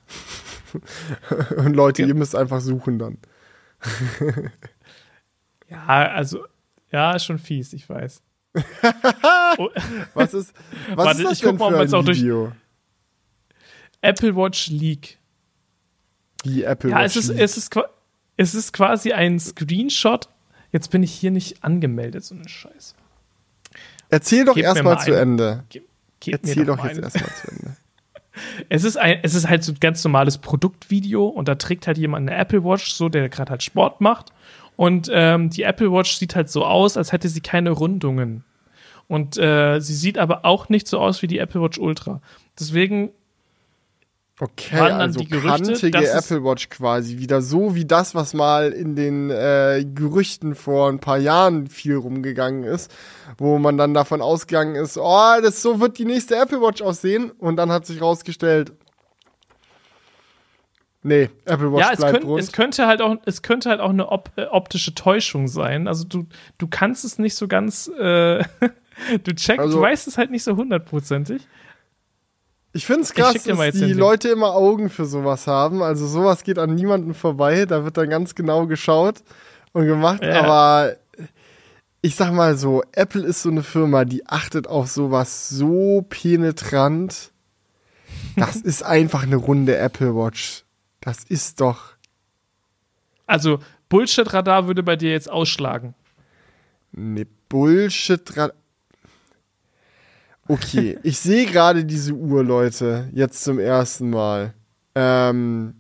Und 1.58 1.76
Leute, 1.76 2.04
ihr 2.04 2.16
müsst 2.16 2.36
einfach 2.36 2.62
suchen 2.62 3.00
dann. 3.00 3.18
ja, 5.70 5.86
also, 5.86 6.46
ja, 6.92 7.16
ist 7.16 7.26
schon 7.26 7.40
fies, 7.40 7.74
ich 7.74 7.88
weiß. 7.88 8.22
oh. 9.58 9.70
Was 10.14 10.34
ist, 10.34 10.54
was 10.96 11.06
Warte, 11.06 11.22
ist 11.22 11.26
das 11.26 11.34
ich 11.34 11.42
denn 11.42 11.58
guck 11.58 11.72
mal, 11.72 11.88
für 11.88 11.98
ein 11.98 12.08
Video? 12.08 12.52
Apple 14.02 14.36
Watch 14.36 14.68
Leak. 14.68 15.18
Die 16.46 16.64
Apple 16.64 16.90
ja, 16.90 16.98
Watch 16.98 17.06
es 17.06 17.16
ist, 17.16 17.30
Leak. 17.30 17.40
Es 17.42 17.58
ist, 17.58 17.76
es 18.38 18.56
ist 18.56 18.74
quasi 18.74 19.12
ein 19.14 19.40
Screenshot. 19.40 20.30
Jetzt 20.72 20.92
bin 20.92 21.04
ich 21.04 21.12
hier 21.12 21.32
nicht 21.32 21.64
angemeldet, 21.64 22.24
so 22.24 22.36
ein 22.36 22.48
Scheiß. 22.48 22.96
Erzähl 24.10 24.46
doch 24.46 24.58
erstmal 24.58 25.00
zu 25.00 25.14
Ende. 25.14 25.64
Ge 25.70 25.84
Erzähl 26.26 26.66
doch, 26.66 26.78
doch 26.78 26.86
jetzt 26.86 27.00
erstmal 27.00 27.34
zu 27.36 27.48
Ende. 27.52 27.78
Es 28.70 28.84
ist, 28.84 28.98
ein, 28.98 29.20
es 29.24 29.36
ist 29.36 29.50
halt 29.50 29.64
so 29.64 29.72
ein 29.72 29.80
ganz 29.80 30.04
normales 30.04 30.38
Produktvideo 30.38 31.28
und 31.28 31.48
da 31.48 31.56
trägt 31.56 31.88
halt 31.88 31.98
jemand 31.98 32.30
eine 32.30 32.40
Apple 32.40 32.64
Watch, 32.64 32.92
so 32.92 33.10
der 33.10 33.30
gerade 33.30 33.52
halt 33.52 33.64
Sport 33.64 34.02
macht. 34.02 34.32
Und 34.76 35.10
ähm, 35.12 35.50
die 35.50 35.64
Apple 35.64 35.92
Watch 35.92 36.16
sieht 36.16 36.36
halt 36.36 36.50
so 36.50 36.66
aus, 36.66 36.96
als 36.96 37.12
hätte 37.12 37.28
sie 37.28 37.42
keine 37.42 37.72
Rundungen. 37.72 38.44
Und 39.08 39.38
äh, 39.38 39.80
sie 39.80 39.96
sieht 39.96 40.18
aber 40.18 40.46
auch 40.46 40.70
nicht 40.70 40.88
so 40.88 41.00
aus 41.00 41.22
wie 41.22 41.28
die 41.28 41.40
Apple 41.40 41.62
Watch 41.62 41.80
Ultra. 41.80 42.22
Deswegen 42.58 43.12
Okay, 44.42 44.80
also 44.80 45.20
Gerüchte, 45.20 45.74
kantige 45.74 46.10
Apple 46.10 46.44
Watch 46.46 46.70
quasi. 46.70 47.18
Wieder 47.18 47.42
so 47.42 47.76
wie 47.76 47.84
das, 47.84 48.16
was 48.16 48.34
mal 48.34 48.72
in 48.72 48.96
den 48.96 49.30
äh, 49.30 49.86
Gerüchten 49.94 50.56
vor 50.56 50.90
ein 50.90 51.00
paar 51.00 51.18
Jahren 51.18 51.68
viel 51.68 51.98
rumgegangen 51.98 52.64
ist, 52.64 52.90
wo 53.38 53.60
man 53.60 53.78
dann 53.78 53.94
davon 53.94 54.22
ausgegangen 54.22 54.76
ist, 54.76 54.98
oh, 54.98 55.42
das 55.42 55.62
so 55.62 55.82
wird 55.82 55.98
die 55.98 56.06
nächste 56.06 56.38
Apple 56.38 56.62
Watch 56.62 56.82
aussehen. 56.82 57.32
Und 57.32 57.58
dann 57.58 57.70
hat 57.70 57.86
sich 57.86 58.02
rausgestellt, 58.02 58.72
nee, 61.04 61.30
Apple 61.44 61.74
Watch 61.74 61.82
ja, 61.82 61.92
es 61.92 61.98
bleibt 62.00 62.14
könnt, 62.14 62.26
rund. 62.26 62.42
es 62.42 62.52
könnte 62.54 62.88
halt 62.88 63.02
auch, 63.02 63.18
es 63.26 63.42
könnte 63.42 63.70
halt 63.70 63.82
auch 63.82 63.90
eine 63.90 64.10
op 64.10 64.32
äh, 64.38 64.46
optische 64.46 64.96
Täuschung 64.96 65.50
sein. 65.50 65.90
Also 65.90 66.06
du, 66.06 66.28
du 66.58 66.68
kannst 66.70 67.04
es 67.04 67.20
nicht 67.20 67.36
so 67.36 67.50
ganz, 67.50 67.90
äh, 67.90 68.42
du 69.24 69.34
checkst, 69.36 69.60
also, 69.60 69.80
du 69.80 69.82
weißt 69.82 70.08
es 70.08 70.18
halt 70.18 70.32
nicht 70.32 70.44
so 70.46 70.56
hundertprozentig. 70.56 71.46
Ich 72.72 72.86
finde 72.86 73.02
es 73.02 73.14
krass, 73.14 73.44
dass 73.44 73.72
die 73.74 73.94
Leute 73.94 74.30
immer 74.30 74.54
Augen 74.54 74.90
für 74.90 75.06
sowas 75.06 75.48
haben. 75.48 75.82
Also 75.82 76.06
sowas 76.06 76.44
geht 76.44 76.60
an 76.60 76.76
niemanden 76.76 77.14
vorbei. 77.14 77.66
Da 77.66 77.84
wird 77.84 77.98
dann 77.98 78.10
ganz 78.10 78.36
genau 78.36 78.68
geschaut 78.68 79.24
und 79.74 79.88
gemacht. 79.88 80.24
Ja. 80.24 80.42
Aber 80.42 80.96
ich 82.02 82.16
sag 82.16 82.32
mal 82.32 82.58
so, 82.58 82.84
Apple 82.92 83.26
ist 83.26 83.42
so 83.42 83.50
eine 83.50 83.64
Firma, 83.64 84.06
die 84.06 84.26
achtet 84.28 84.68
auf 84.68 84.88
sowas 84.88 85.50
so 85.50 86.06
penetrant. 86.08 87.32
Das 88.36 88.56
ist 88.64 88.84
einfach 88.84 89.24
eine 89.24 89.36
runde 89.36 89.76
Apple 89.78 90.16
Watch. 90.16 90.64
Das 91.02 91.24
ist 91.24 91.62
doch. 91.62 91.94
Also 93.26 93.60
Bullshit-Radar 93.90 94.68
würde 94.68 94.84
bei 94.84 94.96
dir 94.96 95.12
jetzt 95.12 95.30
ausschlagen. 95.30 95.96
Ne, 96.92 97.26
Bullshit-Radar. 97.50 98.56
Okay, 100.50 100.97
ich 101.04 101.20
sehe 101.20 101.45
gerade 101.45 101.86
diese 101.86 102.14
Uhr, 102.14 102.43
Leute, 102.43 103.08
jetzt 103.14 103.43
zum 103.43 103.60
ersten 103.60 104.10
Mal. 104.10 104.56
Ähm, 104.95 105.76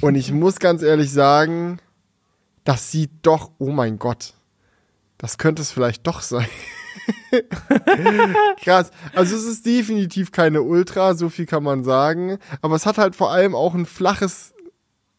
und 0.00 0.16
ich 0.16 0.32
muss 0.32 0.58
ganz 0.58 0.82
ehrlich 0.82 1.12
sagen, 1.12 1.78
das 2.64 2.90
sieht 2.90 3.12
doch, 3.22 3.52
oh 3.58 3.70
mein 3.70 4.00
Gott, 4.00 4.34
das 5.18 5.38
könnte 5.38 5.62
es 5.62 5.70
vielleicht 5.70 6.04
doch 6.04 6.20
sein. 6.20 6.48
Krass. 8.60 8.90
Also 9.14 9.36
es 9.36 9.44
ist 9.44 9.64
definitiv 9.64 10.32
keine 10.32 10.62
Ultra, 10.62 11.14
so 11.14 11.28
viel 11.28 11.46
kann 11.46 11.62
man 11.62 11.84
sagen. 11.84 12.38
Aber 12.62 12.74
es 12.74 12.86
hat 12.86 12.98
halt 12.98 13.14
vor 13.14 13.30
allem 13.30 13.54
auch 13.54 13.76
ein 13.76 13.86
flaches 13.86 14.52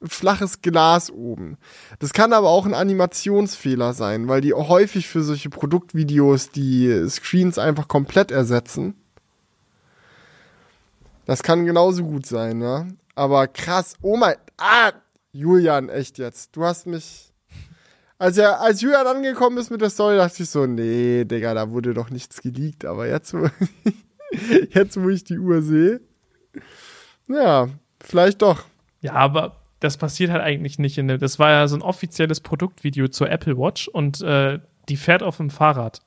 flaches 0.03 0.61
Glas 0.61 1.11
oben. 1.11 1.57
Das 1.99 2.13
kann 2.13 2.33
aber 2.33 2.49
auch 2.49 2.65
ein 2.65 2.73
Animationsfehler 2.73 3.93
sein, 3.93 4.27
weil 4.27 4.41
die 4.41 4.53
häufig 4.53 5.07
für 5.07 5.21
solche 5.21 5.49
Produktvideos 5.49 6.49
die 6.49 7.07
Screens 7.09 7.57
einfach 7.57 7.87
komplett 7.87 8.31
ersetzen. 8.31 8.95
Das 11.25 11.43
kann 11.43 11.65
genauso 11.65 12.03
gut 12.03 12.25
sein, 12.25 12.61
ja. 12.61 12.87
Aber 13.15 13.47
krass, 13.47 13.95
oh 14.01 14.17
mein, 14.17 14.35
ah, 14.57 14.91
Julian, 15.31 15.89
echt 15.89 16.17
jetzt. 16.17 16.55
Du 16.55 16.63
hast 16.65 16.87
mich, 16.87 17.31
als 18.17 18.37
er, 18.37 18.59
als 18.59 18.81
Julian 18.81 19.07
angekommen 19.07 19.57
ist 19.57 19.69
mit 19.69 19.81
der 19.81 19.89
Story, 19.89 20.17
dachte 20.17 20.43
ich 20.43 20.49
so, 20.49 20.65
nee, 20.65 21.23
Digga, 21.25 21.53
da 21.53 21.69
wurde 21.69 21.93
doch 21.93 22.09
nichts 22.09 22.41
geleakt. 22.41 22.85
Aber 22.85 23.07
jetzt, 23.07 23.35
jetzt, 24.73 25.01
wo 25.01 25.09
ich 25.09 25.23
die 25.23 25.37
Uhr 25.37 25.61
sehe, 25.61 26.01
ja, 27.27 27.69
vielleicht 27.99 28.41
doch. 28.41 28.65
Ja, 29.01 29.13
aber 29.13 29.60
das 29.81 29.97
passiert 29.97 30.31
halt 30.31 30.41
eigentlich 30.41 30.79
nicht 30.79 30.97
in 30.97 31.07
dem. 31.07 31.19
Das 31.19 31.39
war 31.39 31.49
ja 31.49 31.67
so 31.67 31.75
ein 31.75 31.81
offizielles 31.81 32.39
Produktvideo 32.39 33.07
zur 33.09 33.29
Apple 33.29 33.57
Watch 33.57 33.87
und 33.87 34.21
äh, 34.21 34.59
die 34.87 34.95
fährt 34.95 35.23
auf 35.23 35.37
dem 35.37 35.49
Fahrrad. 35.49 36.01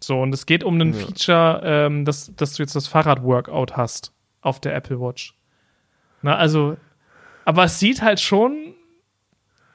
So, 0.00 0.20
und 0.20 0.34
es 0.34 0.44
geht 0.44 0.64
um 0.64 0.80
ein 0.80 0.92
ja. 0.92 1.06
Feature, 1.06 1.60
ähm, 1.64 2.04
dass, 2.04 2.34
dass 2.34 2.54
du 2.54 2.64
jetzt 2.64 2.74
das 2.74 2.88
Fahrrad-Workout 2.88 3.76
hast 3.76 4.12
auf 4.40 4.58
der 4.58 4.74
Apple 4.74 5.00
Watch. 5.00 5.36
Na, 6.20 6.36
also, 6.36 6.76
aber 7.44 7.64
es 7.64 7.78
sieht 7.78 8.02
halt 8.02 8.18
schon 8.18 8.74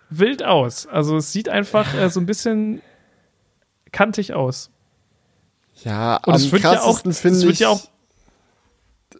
wild 0.09 0.43
aus. 0.43 0.87
Also 0.87 1.15
es 1.15 1.31
sieht 1.31 1.47
einfach 1.47 1.93
äh, 1.93 2.09
so 2.09 2.19
ein 2.19 2.25
bisschen 2.25 2.81
kantig 3.93 4.33
aus. 4.33 4.71
Ja, 5.83 6.17
und 6.17 6.33
am 6.33 6.35
es 6.35 6.51
wird 6.51 6.63
ja 6.63 6.81
auch, 6.81 7.05
es 7.05 7.23
wird 7.23 7.59
ja 7.59 7.69
auch 7.69 7.87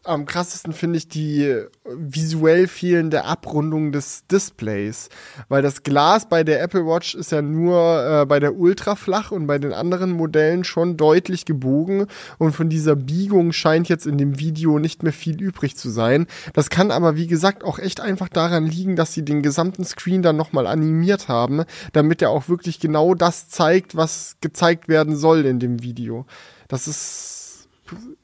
am 0.04 0.26
krassesten 0.26 0.74
finde 0.74 0.98
ich 0.98 1.08
die 1.08 1.64
visuell 1.86 2.68
fehlende 2.68 3.24
Abrundung 3.24 3.92
des 3.92 4.28
Displays. 4.28 5.10
Weil 5.48 5.62
das 5.62 5.84
Glas 5.84 6.28
bei 6.28 6.44
der 6.44 6.62
Apple 6.62 6.86
Watch 6.86 7.16
ist 7.16 7.32
ja 7.32 7.42
nur 7.42 8.22
äh, 8.22 8.26
bei 8.26 8.40
der 8.40 8.56
Ultra 8.56 8.96
flach 8.96 9.32
und 9.32 9.48
bei 9.48 9.60
den 9.60 9.74
anderen 9.74 10.12
Modellen 10.12 10.64
schon 10.64 10.98
deutlich 10.98 11.46
gebogen. 11.46 12.08
Und 12.38 12.54
von 12.54 12.70
dieser 12.70 12.96
Biegung 12.96 13.54
scheint 13.54 13.88
jetzt 13.88 14.06
in 14.06 14.18
dem 14.18 14.40
Video 14.40 14.78
nicht 14.80 15.04
mehr 15.04 15.14
viel 15.14 15.42
übrig 15.42 15.78
zu 15.78 15.90
sein. 15.90 16.28
Das 16.54 16.70
kann 16.70 16.92
aber, 16.92 17.16
wie 17.16 17.28
gesagt, 17.28 17.64
auch 17.64 17.80
echt 17.80 18.02
einfach 18.02 18.30
daran 18.30 18.66
liegen, 18.66 18.96
dass 18.96 19.14
sie 19.14 19.24
den 19.24 19.42
gesamten 19.42 19.86
Screen 19.86 20.22
dann 20.22 20.36
nochmal 20.36 20.68
animiert 20.68 21.28
haben, 21.28 21.64
damit 21.94 22.22
er 22.22 22.32
auch 22.32 22.50
wirklich 22.50 22.80
genau 22.80 23.14
das 23.14 23.50
zeigt, 23.50 23.96
was 23.96 24.36
gezeigt 24.42 24.90
werden 24.90 25.16
soll 25.16 25.46
in 25.46 25.60
dem 25.60 25.82
Video. 25.82 26.26
Das 26.68 26.88
ist 26.88 27.37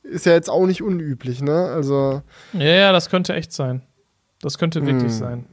ist 0.03 0.26
ja 0.26 0.34
jetzt 0.34 0.49
auch 0.49 0.66
nicht 0.66 0.82
unüblich, 0.82 1.41
ne? 1.41 1.68
Also. 1.68 2.22
Ja, 2.53 2.64
ja, 2.64 2.91
das 2.91 3.09
könnte 3.09 3.34
echt 3.34 3.51
sein. 3.51 3.82
Das 4.41 4.57
könnte 4.57 4.86
wirklich 4.86 5.11
hm. 5.11 5.20
sein. 5.20 5.45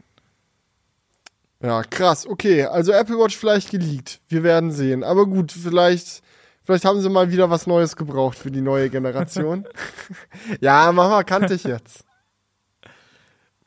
Ja, 1.63 1.83
krass. 1.83 2.27
Okay, 2.27 2.65
also 2.65 2.93
Apple 2.93 3.19
Watch 3.19 3.37
vielleicht 3.37 3.71
geleakt. 3.71 4.21
Wir 4.29 4.43
werden 4.43 4.71
sehen. 4.71 5.05
Aber 5.05 5.27
gut, 5.27 5.53
vielleicht, 5.53 6.23
vielleicht 6.65 6.85
haben 6.85 7.01
sie 7.01 7.11
mal 7.11 7.31
wieder 7.31 7.51
was 7.51 7.67
Neues 7.67 7.97
gebraucht 7.97 8.39
für 8.39 8.51
die 8.51 8.63
neue 8.63 8.89
Generation. 8.89 9.67
ja, 10.61 10.91
Mama 10.91 11.23
kannte 11.23 11.55
ich 11.55 11.65
jetzt. 11.65 12.05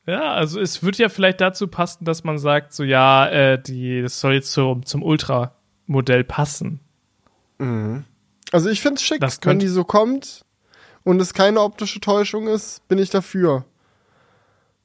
Ja, 0.05 0.33
also 0.33 0.59
es 0.59 0.83
wird 0.83 0.97
ja 0.97 1.07
vielleicht 1.07 1.39
dazu 1.39 1.67
passen, 1.67 2.03
dass 2.03 2.23
man 2.23 2.37
sagt, 2.37 2.73
so 2.73 2.83
ja, 2.83 3.27
äh, 3.29 3.61
die, 3.61 4.01
das 4.01 4.19
soll 4.19 4.33
jetzt 4.33 4.51
so 4.51 4.75
zum 4.83 5.01
Ultra-Modell 5.01 6.23
passen. 6.23 6.81
Mhm. 7.59 8.03
Also 8.53 8.69
ich 8.69 8.81
finde 8.81 8.97
es 8.97 9.03
schick, 9.03 9.21
wenn 9.41 9.57
die 9.57 9.67
so 9.67 9.83
kommt 9.83 10.45
und 11.03 11.19
es 11.19 11.33
keine 11.33 11.59
optische 11.61 11.99
Täuschung 11.99 12.47
ist, 12.47 12.87
bin 12.87 12.99
ich 12.99 13.09
dafür. 13.09 13.65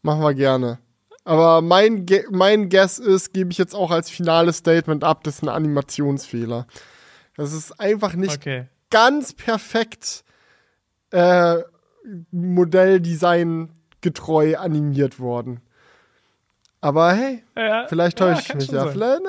Machen 0.00 0.22
wir 0.22 0.32
gerne. 0.32 0.78
Aber 1.24 1.60
mein, 1.60 2.06
Ge 2.06 2.24
mein 2.30 2.70
Guess 2.70 2.98
ist, 2.98 3.34
gebe 3.34 3.52
ich 3.52 3.58
jetzt 3.58 3.74
auch 3.74 3.90
als 3.90 4.08
finales 4.08 4.56
Statement 4.56 5.04
ab, 5.04 5.22
das 5.22 5.36
ist 5.36 5.42
ein 5.42 5.50
Animationsfehler. 5.50 6.66
Das 7.36 7.52
ist 7.52 7.78
einfach 7.78 8.14
nicht 8.14 8.38
okay. 8.38 8.68
ganz 8.88 9.34
perfekt 9.34 10.24
äh, 11.10 11.58
Modelldesign 12.30 13.68
getreu 14.00 14.56
animiert 14.56 15.20
worden. 15.20 15.60
Aber 16.80 17.12
hey, 17.12 17.42
ja, 17.56 17.86
vielleicht 17.88 18.18
täusche 18.18 18.40
ja, 18.40 18.48
ich 18.48 18.54
mich 18.54 18.70
ja. 18.70 18.86
Vielleicht, 18.86 19.22
ne, 19.22 19.28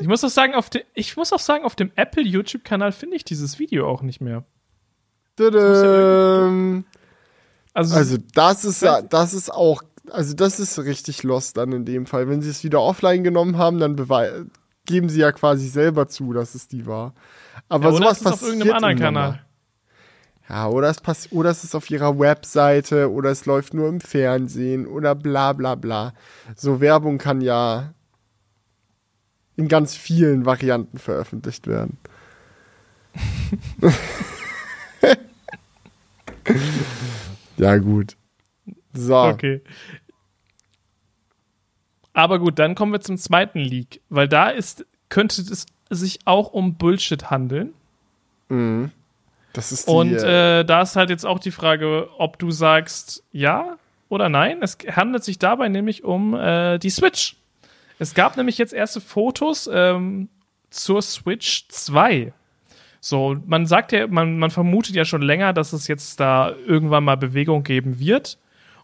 ich 0.00 0.08
muss 0.08 0.24
auch 0.24 0.30
sagen, 0.30 0.54
auf 0.54 0.70
de, 0.70 0.84
ich 0.94 1.16
muss 1.16 1.32
auch 1.32 1.38
sagen, 1.38 1.64
auf 1.64 1.76
dem 1.76 1.92
Apple 1.94 2.22
YouTube-Kanal 2.22 2.92
finde 2.92 3.16
ich 3.16 3.24
dieses 3.24 3.58
Video 3.58 3.88
auch 3.88 4.02
nicht 4.02 4.20
mehr. 4.20 4.44
Also, 7.72 7.94
also 7.94 8.16
das 8.34 8.64
ist 8.64 8.82
ja, 8.82 9.02
das 9.02 9.32
ist 9.32 9.50
auch, 9.50 9.82
also 10.10 10.34
das 10.34 10.58
ist 10.58 10.78
richtig 10.80 11.22
lost 11.22 11.56
dann 11.56 11.72
in 11.72 11.84
dem 11.84 12.06
Fall. 12.06 12.28
Wenn 12.28 12.42
sie 12.42 12.50
es 12.50 12.64
wieder 12.64 12.80
offline 12.80 13.22
genommen 13.22 13.56
haben, 13.56 13.78
dann 13.78 13.96
geben 14.84 15.08
sie 15.08 15.20
ja 15.20 15.30
quasi 15.30 15.68
selber 15.68 16.08
zu, 16.08 16.32
dass 16.32 16.56
es 16.56 16.66
die 16.66 16.86
war. 16.86 17.14
Aber 17.68 17.90
ja, 17.90 17.96
sowas 17.96 18.22
passiert 18.22 18.32
auf 18.32 18.42
irgendeinem 18.42 18.74
anderen 18.74 18.98
Kanal. 18.98 19.46
Ja, 20.50 20.68
oder 20.68 20.88
es, 20.88 21.00
pass 21.00 21.30
oder 21.30 21.50
es 21.50 21.62
ist 21.62 21.76
auf 21.76 21.88
ihrer 21.90 22.18
Webseite 22.18 23.08
oder 23.12 23.30
es 23.30 23.46
läuft 23.46 23.72
nur 23.72 23.88
im 23.88 24.00
Fernsehen 24.00 24.84
oder 24.88 25.14
bla 25.14 25.52
bla 25.52 25.76
bla. 25.76 26.12
So 26.56 26.80
Werbung 26.80 27.18
kann 27.18 27.40
ja 27.40 27.94
in 29.54 29.68
ganz 29.68 29.94
vielen 29.94 30.46
Varianten 30.46 30.98
veröffentlicht 30.98 31.68
werden. 31.68 31.98
ja, 37.56 37.76
gut. 37.76 38.16
So. 38.92 39.22
Okay. 39.22 39.62
Aber 42.12 42.40
gut, 42.40 42.58
dann 42.58 42.74
kommen 42.74 42.90
wir 42.90 43.00
zum 43.00 43.18
zweiten 43.18 43.60
Leak, 43.60 44.00
weil 44.08 44.26
da 44.26 44.48
ist, 44.48 44.84
könnte 45.10 45.42
es 45.42 45.66
sich 45.90 46.18
auch 46.24 46.52
um 46.52 46.74
Bullshit 46.74 47.30
handeln. 47.30 47.72
Mhm. 48.48 48.90
Das 49.52 49.72
ist 49.72 49.88
die, 49.88 49.92
Und 49.92 50.14
äh, 50.14 50.64
da 50.64 50.82
ist 50.82 50.96
halt 50.96 51.10
jetzt 51.10 51.26
auch 51.26 51.38
die 51.38 51.50
Frage, 51.50 52.08
ob 52.18 52.38
du 52.38 52.50
sagst 52.50 53.24
ja 53.32 53.76
oder 54.08 54.28
nein. 54.28 54.58
Es 54.62 54.78
handelt 54.90 55.24
sich 55.24 55.38
dabei 55.38 55.68
nämlich 55.68 56.04
um 56.04 56.34
äh, 56.34 56.78
die 56.78 56.90
Switch. 56.90 57.36
Es 57.98 58.14
gab 58.14 58.36
nämlich 58.36 58.58
jetzt 58.58 58.72
erste 58.72 59.00
Fotos 59.00 59.68
ähm, 59.72 60.28
zur 60.70 61.02
Switch 61.02 61.68
2. 61.68 62.32
So, 63.00 63.36
man 63.46 63.66
sagt 63.66 63.92
ja, 63.92 64.06
man, 64.06 64.38
man 64.38 64.50
vermutet 64.50 64.94
ja 64.94 65.04
schon 65.04 65.22
länger, 65.22 65.52
dass 65.52 65.72
es 65.72 65.88
jetzt 65.88 66.20
da 66.20 66.54
irgendwann 66.66 67.04
mal 67.04 67.16
Bewegung 67.16 67.62
geben 67.62 67.98
wird. 67.98 68.38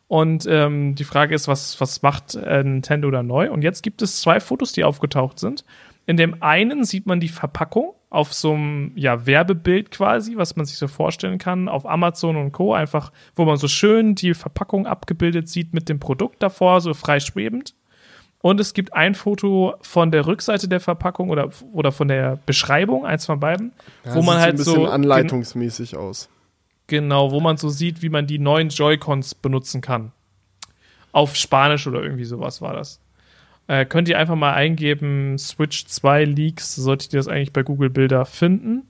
Und 0.08 0.46
ähm, 0.48 0.94
die 0.94 1.04
Frage 1.04 1.34
ist, 1.34 1.48
was, 1.48 1.80
was 1.80 2.02
macht 2.02 2.34
äh, 2.36 2.62
Nintendo 2.62 3.10
da 3.10 3.22
neu? 3.22 3.50
Und 3.50 3.62
jetzt 3.62 3.82
gibt 3.82 4.02
es 4.02 4.20
zwei 4.20 4.40
Fotos, 4.40 4.72
die 4.72 4.84
aufgetaucht 4.84 5.38
sind. 5.38 5.64
In 6.06 6.16
dem 6.16 6.42
einen 6.42 6.84
sieht 6.84 7.06
man 7.06 7.18
die 7.18 7.28
Verpackung 7.28 7.95
auf 8.08 8.32
so 8.32 8.52
einem 8.52 8.92
ja, 8.94 9.26
Werbebild 9.26 9.90
quasi, 9.90 10.36
was 10.36 10.56
man 10.56 10.64
sich 10.64 10.78
so 10.78 10.88
vorstellen 10.88 11.38
kann, 11.38 11.68
auf 11.68 11.86
Amazon 11.86 12.36
und 12.36 12.52
Co. 12.52 12.72
Einfach, 12.72 13.12
wo 13.34 13.44
man 13.44 13.56
so 13.56 13.68
schön 13.68 14.14
die 14.14 14.34
Verpackung 14.34 14.86
abgebildet 14.86 15.48
sieht 15.48 15.74
mit 15.74 15.88
dem 15.88 15.98
Produkt 15.98 16.42
davor, 16.42 16.80
so 16.80 16.94
frei 16.94 17.20
schwebend. 17.20 17.74
Und 18.40 18.60
es 18.60 18.74
gibt 18.74 18.92
ein 18.92 19.14
Foto 19.14 19.74
von 19.80 20.12
der 20.12 20.26
Rückseite 20.26 20.68
der 20.68 20.78
Verpackung 20.78 21.30
oder, 21.30 21.50
oder 21.72 21.90
von 21.90 22.06
der 22.06 22.38
Beschreibung, 22.46 23.04
eins 23.04 23.26
von 23.26 23.40
beiden, 23.40 23.72
Ja, 24.04 24.14
wo 24.14 24.22
man 24.22 24.36
sieht 24.36 24.44
halt 24.44 24.58
so 24.58 24.62
ein 24.62 24.74
bisschen 24.74 24.86
so. 24.86 24.90
anleitungsmäßig 24.90 25.96
aus. 25.96 26.28
Genau, 26.86 27.32
wo 27.32 27.40
man 27.40 27.56
so 27.56 27.68
sieht, 27.68 28.02
wie 28.02 28.08
man 28.08 28.28
die 28.28 28.38
neuen 28.38 28.68
Joy-Cons 28.68 29.34
benutzen 29.34 29.80
kann. 29.80 30.12
Auf 31.10 31.34
Spanisch 31.34 31.86
oder 31.88 32.02
irgendwie 32.02 32.24
sowas 32.24 32.62
war 32.62 32.74
das. 32.74 33.00
Äh, 33.68 33.84
könnt 33.84 34.08
ihr 34.08 34.18
einfach 34.18 34.36
mal 34.36 34.52
eingeben, 34.54 35.38
Switch 35.38 35.86
2 35.86 36.24
Leaks, 36.24 36.74
solltet 36.76 37.12
ihr 37.12 37.18
das 37.18 37.28
eigentlich 37.28 37.52
bei 37.52 37.62
Google 37.62 37.90
Bilder 37.90 38.24
finden. 38.24 38.82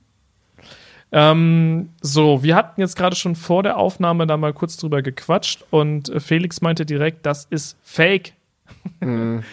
Ähm, 1.13 1.91
so, 2.03 2.43
wir 2.43 2.57
hatten 2.57 2.81
jetzt 2.81 2.97
gerade 2.97 3.17
schon 3.17 3.37
vor 3.37 3.63
der 3.63 3.77
Aufnahme 3.79 4.27
da 4.27 4.37
mal 4.37 4.53
kurz 4.53 4.77
drüber 4.77 5.03
gequatscht 5.03 5.65
und 5.71 6.09
äh, 6.09 6.21
Felix 6.21 6.61
meinte 6.61 6.85
direkt, 6.85 7.25
das 7.25 7.47
ist 7.49 7.77
Fake. 7.83 8.33
und 9.01 9.45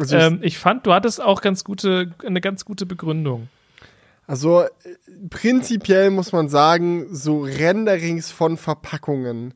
Also 0.00 0.16
ich- 0.16 0.22
ähm, 0.22 0.38
ich 0.42 0.58
fand, 0.58 0.86
du 0.86 0.92
hattest 0.94 1.20
auch 1.22 1.42
ganz 1.42 1.64
gute, 1.64 2.12
eine 2.26 2.40
ganz 2.40 2.64
gute 2.64 2.86
Begründung. 2.86 3.48
Also 4.26 4.62
äh, 4.62 4.68
prinzipiell 5.28 6.10
muss 6.10 6.32
man 6.32 6.48
sagen, 6.48 7.06
so 7.14 7.42
Renderings 7.42 8.30
von 8.30 8.56
Verpackungen 8.56 9.52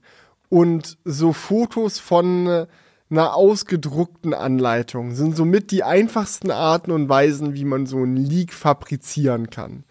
und 0.51 0.99
so 1.05 1.33
Fotos 1.33 1.99
von 1.99 2.47
äh, 2.47 2.67
einer 3.11 3.35
ausgedruckten 3.35 4.35
Anleitung 4.35 5.15
sind 5.15 5.37
somit 5.37 5.71
die 5.71 5.85
einfachsten 5.85 6.51
Arten 6.51 6.91
und 6.91 7.09
Weisen, 7.09 7.55
wie 7.55 7.65
man 7.65 7.87
so 7.87 8.03
ein 8.03 8.17
Leak 8.17 8.53
fabrizieren 8.53 9.51
kann. 9.51 9.85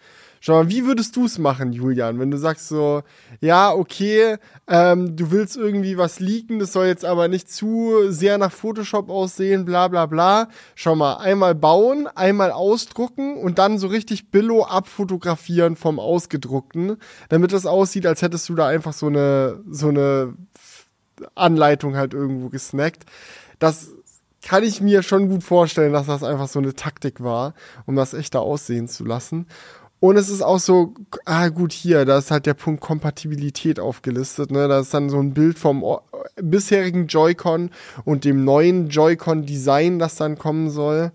Schau 0.46 0.62
mal, 0.62 0.68
wie 0.68 0.84
würdest 0.84 1.16
du 1.16 1.24
es 1.24 1.38
machen, 1.38 1.72
Julian, 1.72 2.20
wenn 2.20 2.30
du 2.30 2.38
sagst 2.38 2.68
so, 2.68 3.02
ja, 3.40 3.72
okay, 3.72 4.36
ähm, 4.68 5.16
du 5.16 5.32
willst 5.32 5.56
irgendwie 5.56 5.98
was 5.98 6.20
leaken, 6.20 6.60
das 6.60 6.72
soll 6.72 6.86
jetzt 6.86 7.04
aber 7.04 7.26
nicht 7.26 7.50
zu 7.50 8.12
sehr 8.12 8.38
nach 8.38 8.52
Photoshop 8.52 9.10
aussehen, 9.10 9.64
bla 9.64 9.88
bla 9.88 10.06
bla. 10.06 10.48
Schau 10.76 10.94
mal, 10.94 11.16
einmal 11.16 11.56
bauen, 11.56 12.06
einmal 12.14 12.52
ausdrucken 12.52 13.36
und 13.38 13.58
dann 13.58 13.78
so 13.78 13.88
richtig 13.88 14.30
Billo 14.30 14.64
abfotografieren 14.64 15.74
vom 15.74 15.98
Ausgedruckten, 15.98 16.96
damit 17.28 17.52
das 17.52 17.66
aussieht, 17.66 18.06
als 18.06 18.22
hättest 18.22 18.48
du 18.48 18.54
da 18.54 18.68
einfach 18.68 18.92
so 18.92 19.06
eine, 19.06 19.64
so 19.68 19.88
eine 19.88 20.34
Anleitung 21.34 21.96
halt 21.96 22.14
irgendwo 22.14 22.48
gesnackt. 22.48 23.04
Das 23.58 23.90
kann 24.42 24.62
ich 24.62 24.80
mir 24.80 25.02
schon 25.02 25.28
gut 25.28 25.42
vorstellen, 25.42 25.92
dass 25.92 26.06
das 26.06 26.22
einfach 26.22 26.48
so 26.48 26.58
eine 26.58 26.74
Taktik 26.74 27.22
war, 27.22 27.54
um 27.86 27.96
das 27.96 28.14
echter 28.14 28.40
aussehen 28.40 28.88
zu 28.88 29.04
lassen. 29.04 29.46
Und 29.98 30.16
es 30.16 30.28
ist 30.28 30.42
auch 30.42 30.58
so, 30.58 30.94
ah 31.24 31.48
gut, 31.48 31.72
hier, 31.72 32.04
da 32.04 32.18
ist 32.18 32.30
halt 32.30 32.46
der 32.46 32.54
Punkt 32.54 32.80
Kompatibilität 32.80 33.80
aufgelistet. 33.80 34.50
Ne? 34.50 34.68
Da 34.68 34.80
ist 34.80 34.92
dann 34.92 35.08
so 35.08 35.18
ein 35.18 35.32
Bild 35.32 35.58
vom 35.58 35.82
bisherigen 36.36 37.06
Joy-Con 37.06 37.70
und 38.04 38.24
dem 38.24 38.44
neuen 38.44 38.88
Joy-Con-Design, 38.88 39.98
das 39.98 40.16
dann 40.16 40.38
kommen 40.38 40.70
soll. 40.70 41.12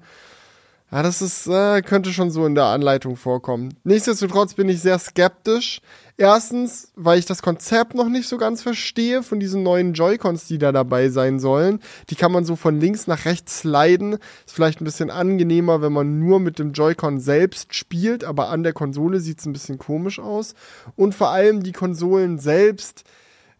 Ja, 0.92 1.04
das 1.04 1.22
ist, 1.22 1.48
äh, 1.48 1.82
könnte 1.84 2.12
schon 2.12 2.32
so 2.32 2.46
in 2.46 2.56
der 2.56 2.66
Anleitung 2.66 3.16
vorkommen. 3.16 3.74
Nichtsdestotrotz 3.86 4.56
bin 4.56 4.68
ich 4.68 4.82
sehr 4.82 5.00
skeptisch. 5.00 5.80
Erstens, 6.22 6.92
weil 6.96 7.18
ich 7.18 7.26
das 7.26 7.42
Konzept 7.42 7.96
noch 7.96 8.08
nicht 8.08 8.28
so 8.30 8.38
ganz 8.38 8.62
verstehe 8.62 9.24
von 9.24 9.40
diesen 9.40 9.64
neuen 9.64 9.94
Joy-Cons, 9.94 10.46
die 10.46 10.60
da 10.60 10.72
dabei 10.72 11.10
sein 11.10 11.40
sollen. 11.40 11.80
Die 12.12 12.16
kann 12.16 12.32
man 12.32 12.46
so 12.46 12.56
von 12.56 12.80
links 12.80 13.08
nach 13.08 13.26
rechts 13.26 13.62
sliden. 13.62 14.20
Ist 14.46 14.54
vielleicht 14.54 14.82
ein 14.82 14.86
bisschen 14.86 15.10
angenehmer, 15.10 15.82
wenn 15.82 15.92
man 15.92 16.20
nur 16.20 16.40
mit 16.40 16.60
dem 16.60 16.74
Joy-Con 16.74 17.20
selbst 17.20 17.74
spielt, 17.74 18.24
aber 18.24 18.50
an 18.50 18.62
der 18.62 18.74
Konsole 18.74 19.20
sieht 19.20 19.40
es 19.40 19.48
ein 19.48 19.54
bisschen 19.54 19.80
komisch 19.80 20.20
aus. 20.20 20.54
Und 20.96 21.16
vor 21.16 21.30
allem 21.30 21.64
die 21.64 21.72
Konsolen 21.72 22.38
selbst 22.38 23.04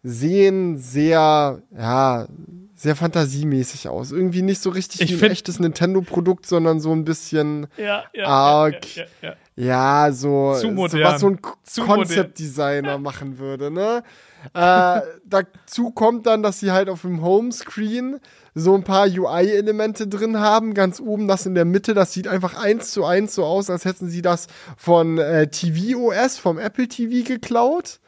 sehen 0.04 0.78
sehr, 0.78 1.62
ja, 1.76 2.28
sehr 2.76 2.94
fantasiemäßig 2.94 3.88
aus. 3.88 4.12
Irgendwie 4.12 4.42
nicht 4.42 4.62
so 4.62 4.70
richtig 4.70 5.00
Ich 5.00 5.20
wie 5.20 5.24
ein 5.24 5.32
echtes 5.32 5.58
Nintendo-Produkt, 5.58 6.46
sondern 6.46 6.78
so 6.78 6.92
ein 6.92 7.04
bisschen, 7.04 7.66
Ja, 7.76 8.04
ja. 8.14 8.26
Arg. 8.26 8.96
ja, 8.96 9.34
ja, 9.56 10.10
so, 10.12 10.54
so 10.54 10.76
was 10.76 11.20
so 11.20 11.28
ein 11.28 11.40
Concept-Designer 11.40 12.98
machen 12.98 13.38
würde, 13.38 13.70
ne? 13.70 14.02
äh, 14.54 15.00
dazu 15.24 15.90
kommt 15.90 16.26
dann, 16.26 16.42
dass 16.42 16.60
sie 16.60 16.72
halt 16.72 16.88
auf 16.88 17.02
dem 17.02 17.22
Homescreen 17.22 18.18
so 18.54 18.74
ein 18.74 18.84
paar 18.84 19.06
UI-Elemente 19.06 20.08
drin 20.08 20.38
haben. 20.38 20.74
Ganz 20.74 21.00
oben 21.00 21.28
das 21.28 21.46
in 21.46 21.54
der 21.54 21.64
Mitte, 21.64 21.94
das 21.94 22.12
sieht 22.12 22.28
einfach 22.28 22.60
eins 22.60 22.90
zu 22.90 23.04
eins 23.04 23.34
so 23.34 23.44
aus, 23.44 23.70
als 23.70 23.84
hätten 23.84 24.08
sie 24.10 24.22
das 24.22 24.48
von 24.76 25.18
äh, 25.18 25.48
TVOS, 25.48 26.38
vom 26.38 26.58
Apple 26.58 26.88
TV 26.88 27.26
geklaut. 27.26 28.00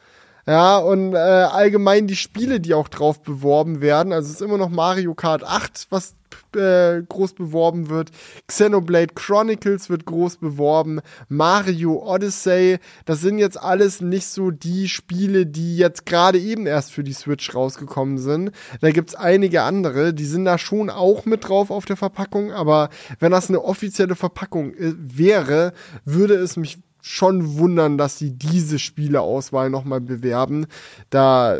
Ja, 0.47 0.77
und 0.77 1.13
äh, 1.13 1.17
allgemein 1.17 2.05
die 2.05 2.15
Spiele, 2.15 2.59
die 2.59 2.75
auch 2.75 2.87
drauf 2.87 3.21
beworben 3.21 3.81
werden. 3.81 4.13
Also 4.13 4.27
es 4.27 4.35
ist 4.35 4.41
immer 4.41 4.57
noch 4.57 4.69
Mario 4.69 5.15
Kart 5.15 5.43
8, 5.43 5.87
was 5.89 6.15
äh, 6.55 7.01
groß 7.01 7.33
beworben 7.33 7.89
wird. 7.89 8.11
Xenoblade 8.47 9.13
Chronicles 9.15 9.89
wird 9.89 10.05
groß 10.05 10.37
beworben. 10.37 11.01
Mario 11.29 12.01
Odyssey. 12.05 12.77
Das 13.05 13.21
sind 13.21 13.39
jetzt 13.39 13.59
alles 13.59 14.01
nicht 14.01 14.27
so 14.27 14.51
die 14.51 14.87
Spiele, 14.87 15.45
die 15.45 15.77
jetzt 15.77 16.05
gerade 16.05 16.39
eben 16.39 16.67
erst 16.67 16.91
für 16.91 17.03
die 17.03 17.13
Switch 17.13 17.53
rausgekommen 17.53 18.17
sind. 18.17 18.51
Da 18.81 18.91
gibt's 18.91 19.15
einige 19.15 19.63
andere, 19.63 20.13
die 20.13 20.25
sind 20.25 20.45
da 20.45 20.57
schon 20.57 20.89
auch 20.89 21.25
mit 21.25 21.47
drauf 21.47 21.71
auf 21.71 21.85
der 21.85 21.97
Verpackung. 21.97 22.51
Aber 22.51 22.89
wenn 23.19 23.31
das 23.31 23.49
eine 23.49 23.63
offizielle 23.63 24.15
Verpackung 24.15 24.73
äh, 24.75 24.93
wäre, 24.95 25.73
würde 26.05 26.35
es 26.35 26.55
mich 26.55 26.77
schon 27.07 27.59
wundern, 27.59 27.99
dass 27.99 28.17
sie 28.17 28.31
diese 28.31 28.79
Spieleauswahl 28.79 29.69
nochmal 29.69 30.01
bewerben. 30.01 30.65
Da, 31.11 31.59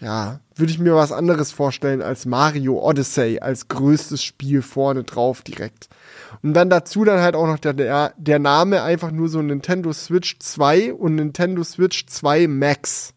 ja, 0.00 0.40
würde 0.56 0.72
ich 0.72 0.80
mir 0.80 0.96
was 0.96 1.12
anderes 1.12 1.52
vorstellen 1.52 2.02
als 2.02 2.26
Mario 2.26 2.76
Odyssey 2.84 3.38
als 3.38 3.68
größtes 3.68 4.20
Spiel 4.20 4.62
vorne 4.62 5.04
drauf 5.04 5.42
direkt. 5.42 5.88
Und 6.42 6.54
dann 6.54 6.70
dazu 6.70 7.04
dann 7.04 7.20
halt 7.20 7.36
auch 7.36 7.46
noch 7.46 7.60
der, 7.60 7.72
der, 7.72 8.14
der 8.16 8.40
Name 8.40 8.82
einfach 8.82 9.12
nur 9.12 9.28
so 9.28 9.40
Nintendo 9.40 9.92
Switch 9.92 10.40
2 10.40 10.92
und 10.92 11.14
Nintendo 11.14 11.62
Switch 11.62 12.06
2 12.06 12.48
Max 12.48 13.14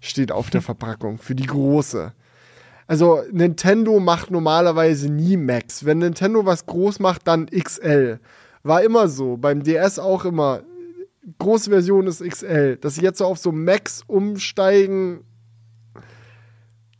steht 0.00 0.32
auf 0.32 0.48
der 0.48 0.62
Verpackung 0.62 1.18
für 1.18 1.34
die 1.34 1.46
große. 1.46 2.14
Also 2.86 3.20
Nintendo 3.30 4.00
macht 4.00 4.30
normalerweise 4.30 5.10
nie 5.10 5.36
Max. 5.36 5.84
Wenn 5.84 5.98
Nintendo 5.98 6.46
was 6.46 6.64
groß 6.64 6.98
macht, 6.98 7.28
dann 7.28 7.44
XL. 7.44 8.20
War 8.66 8.82
immer 8.82 9.08
so. 9.08 9.36
Beim 9.36 9.62
DS 9.62 9.98
auch 9.98 10.24
immer. 10.24 10.62
Große 11.38 11.70
Version 11.70 12.06
ist 12.06 12.22
XL. 12.22 12.76
Dass 12.76 12.96
sie 12.96 13.02
jetzt 13.02 13.18
so 13.18 13.26
auf 13.26 13.38
so 13.38 13.52
Max 13.52 14.02
umsteigen. 14.06 15.24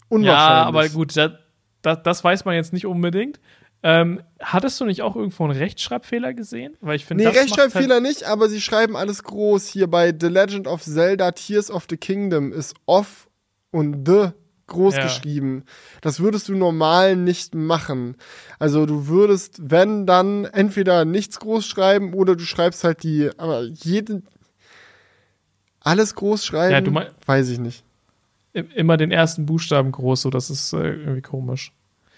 Unwahrscheinlich. 0.08 0.26
Ja, 0.26 0.62
aber 0.64 0.88
gut, 0.88 1.16
da, 1.16 1.38
da, 1.82 1.96
das 1.96 2.22
weiß 2.22 2.44
man 2.44 2.54
jetzt 2.54 2.72
nicht 2.72 2.86
unbedingt. 2.86 3.40
Ähm, 3.82 4.22
hattest 4.40 4.80
du 4.80 4.84
nicht 4.84 5.02
auch 5.02 5.16
irgendwo 5.16 5.44
einen 5.44 5.56
Rechtschreibfehler 5.56 6.34
gesehen? 6.34 6.76
Weil 6.80 6.96
ich 6.96 7.04
finde, 7.04 7.24
Nee, 7.24 7.30
das 7.30 7.36
macht's 7.36 7.50
Rechtschreibfehler 7.58 7.94
halt, 7.94 8.02
nicht, 8.04 8.24
aber 8.24 8.48
sie 8.48 8.60
schreiben 8.60 8.96
alles 8.96 9.22
groß. 9.22 9.66
Hier 9.66 9.88
bei 9.88 10.14
The 10.18 10.28
Legend 10.28 10.66
of 10.66 10.82
Zelda 10.82 11.32
Tears 11.32 11.70
of 11.70 11.86
the 11.90 11.96
Kingdom 11.96 12.52
ist 12.52 12.74
off 12.86 13.28
und 13.70 14.08
the 14.08 14.28
groß 14.68 14.96
Ja. 14.96 15.02
geschrieben. 15.04 15.64
Das 16.00 16.18
würdest 16.20 16.48
du 16.48 16.54
normal 16.56 17.14
nicht 17.16 17.54
machen. 17.54 18.16
Also 18.58 18.84
du 18.86 19.06
würdest, 19.06 19.70
wenn, 19.70 20.06
dann 20.06 20.44
entweder 20.44 21.04
nichts 21.04 21.38
groß 21.38 21.66
schreiben 21.66 22.14
oder 22.14 22.34
du 22.36 22.44
schreibst 22.44 22.82
halt 22.84 23.02
die, 23.02 23.30
aber 23.38 23.62
jeden, 23.62 24.26
alles 25.80 26.14
groß 26.14 26.44
schreiben, 26.44 26.72
Ja, 26.72 26.80
du 26.80 26.90
mein- 26.90 27.08
weiß 27.26 27.48
ich 27.50 27.58
nicht. 27.58 27.84
im- 28.52 28.70
immer 28.70 28.96
den 28.96 29.10
ersten 29.12 29.44
Buchstaben 29.46 29.92
groß, 29.92 30.22
so 30.22 30.30
das 30.30 30.48
ist 30.50 30.72
äh, 30.72 30.78
irgendwie 30.78 31.22
komisch. 31.22 31.72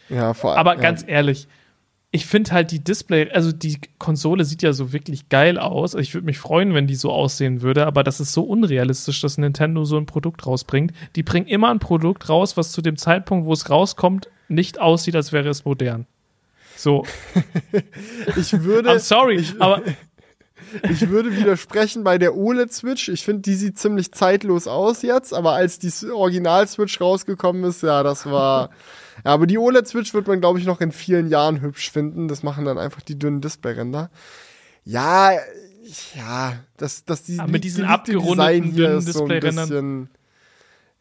Ja, 0.09 0.33
vor 0.35 0.53
allem. 0.53 0.61
Aber 0.61 0.75
ja. 0.77 0.81
ganz 0.81 1.05
ehrlich, 1.07 1.49
ich 2.11 2.25
finde 2.25 2.53
halt 2.53 2.71
die 2.71 2.83
Display, 2.83 3.31
also 3.31 3.53
die 3.53 3.79
Konsole 3.99 4.45
sieht 4.45 4.63
ja 4.63 4.73
so 4.73 4.93
wirklich 4.93 5.29
geil 5.29 5.59
aus. 5.59 5.95
Ich 5.95 6.15
würde 6.15 6.25
mich 6.25 6.39
freuen, 6.39 6.73
wenn 6.73 6.87
die 6.87 6.95
so 6.95 7.13
aussehen 7.13 7.61
würde, 7.61 7.87
aber 7.87 8.03
das 8.03 8.19
ist 8.19 8.33
so 8.33 8.45
unrealistisch, 8.45 9.21
dass 9.21 9.37
Nintendo 9.37 9.85
so 9.85 9.99
ein 9.99 10.07
Produkt 10.07 10.47
rausbringt. 10.47 10.93
Die 11.17 11.23
bringen 11.23 11.47
immer 11.47 11.69
ein 11.71 11.81
Produkt 11.81 12.29
raus, 12.31 12.57
was 12.57 12.73
zu 12.73 12.81
dem 12.81 12.97
Zeitpunkt, 12.97 13.47
wo 13.47 13.53
es 13.53 13.69
rauskommt, 13.69 14.29
nicht 14.49 14.81
aussieht, 14.81 15.17
als 15.17 15.33
wäre 15.33 15.51
es 15.51 15.67
modern. 15.67 16.07
So, 16.77 17.05
ich 18.37 18.53
würde, 18.63 18.91
I'm 18.91 19.01
sorry, 19.01 19.37
ich, 19.37 19.61
aber 19.61 19.83
Ich 20.91 21.09
würde 21.09 21.37
widersprechen 21.37 22.05
bei 22.05 22.19
der 22.19 22.37
OLED-Switch. 22.37 23.09
Ich 23.09 23.25
finde, 23.25 23.43
die 23.43 23.55
sieht 23.55 23.79
ziemlich 23.79 24.13
zeitlos 24.13 24.67
aus 24.67 25.03
jetzt, 25.03 25.33
aber 25.35 25.53
als 25.53 25.79
die 25.79 25.91
Original-Switch 26.11 27.01
rausgekommen 27.01 27.65
ist, 27.65 27.83
ja, 27.83 28.03
das 28.03 28.27
war. 28.27 28.71
Ja, 29.25 29.33
aber 29.33 29.47
die 29.47 29.59
OLED-Switch 29.59 30.15
wird 30.15 30.27
man, 30.29 30.41
glaube 30.41 30.59
ich, 30.59 30.65
noch 30.67 30.81
in 30.81 30.93
vielen 30.93 31.29
Jahren 31.29 31.61
hübsch 31.61 31.91
finden. 31.91 32.29
Das 32.29 32.43
machen 32.43 32.65
dann 32.65 32.79
einfach 32.79 33.01
die 33.03 33.19
dünnen 33.19 33.41
Display-Ränder. 33.41 34.11
Ja, 34.85 35.33
ja, 36.15 36.53
dass, 36.77 37.05
dass 37.05 37.23
die, 37.25 37.39
Aber 37.39 37.51
mit 37.51 37.65
diesen 37.65 37.79
die- 37.83 37.87
die 37.87 37.93
abgerundeten, 37.93 38.75
dünnen 38.77 39.05
Displayrändern. 39.05 40.11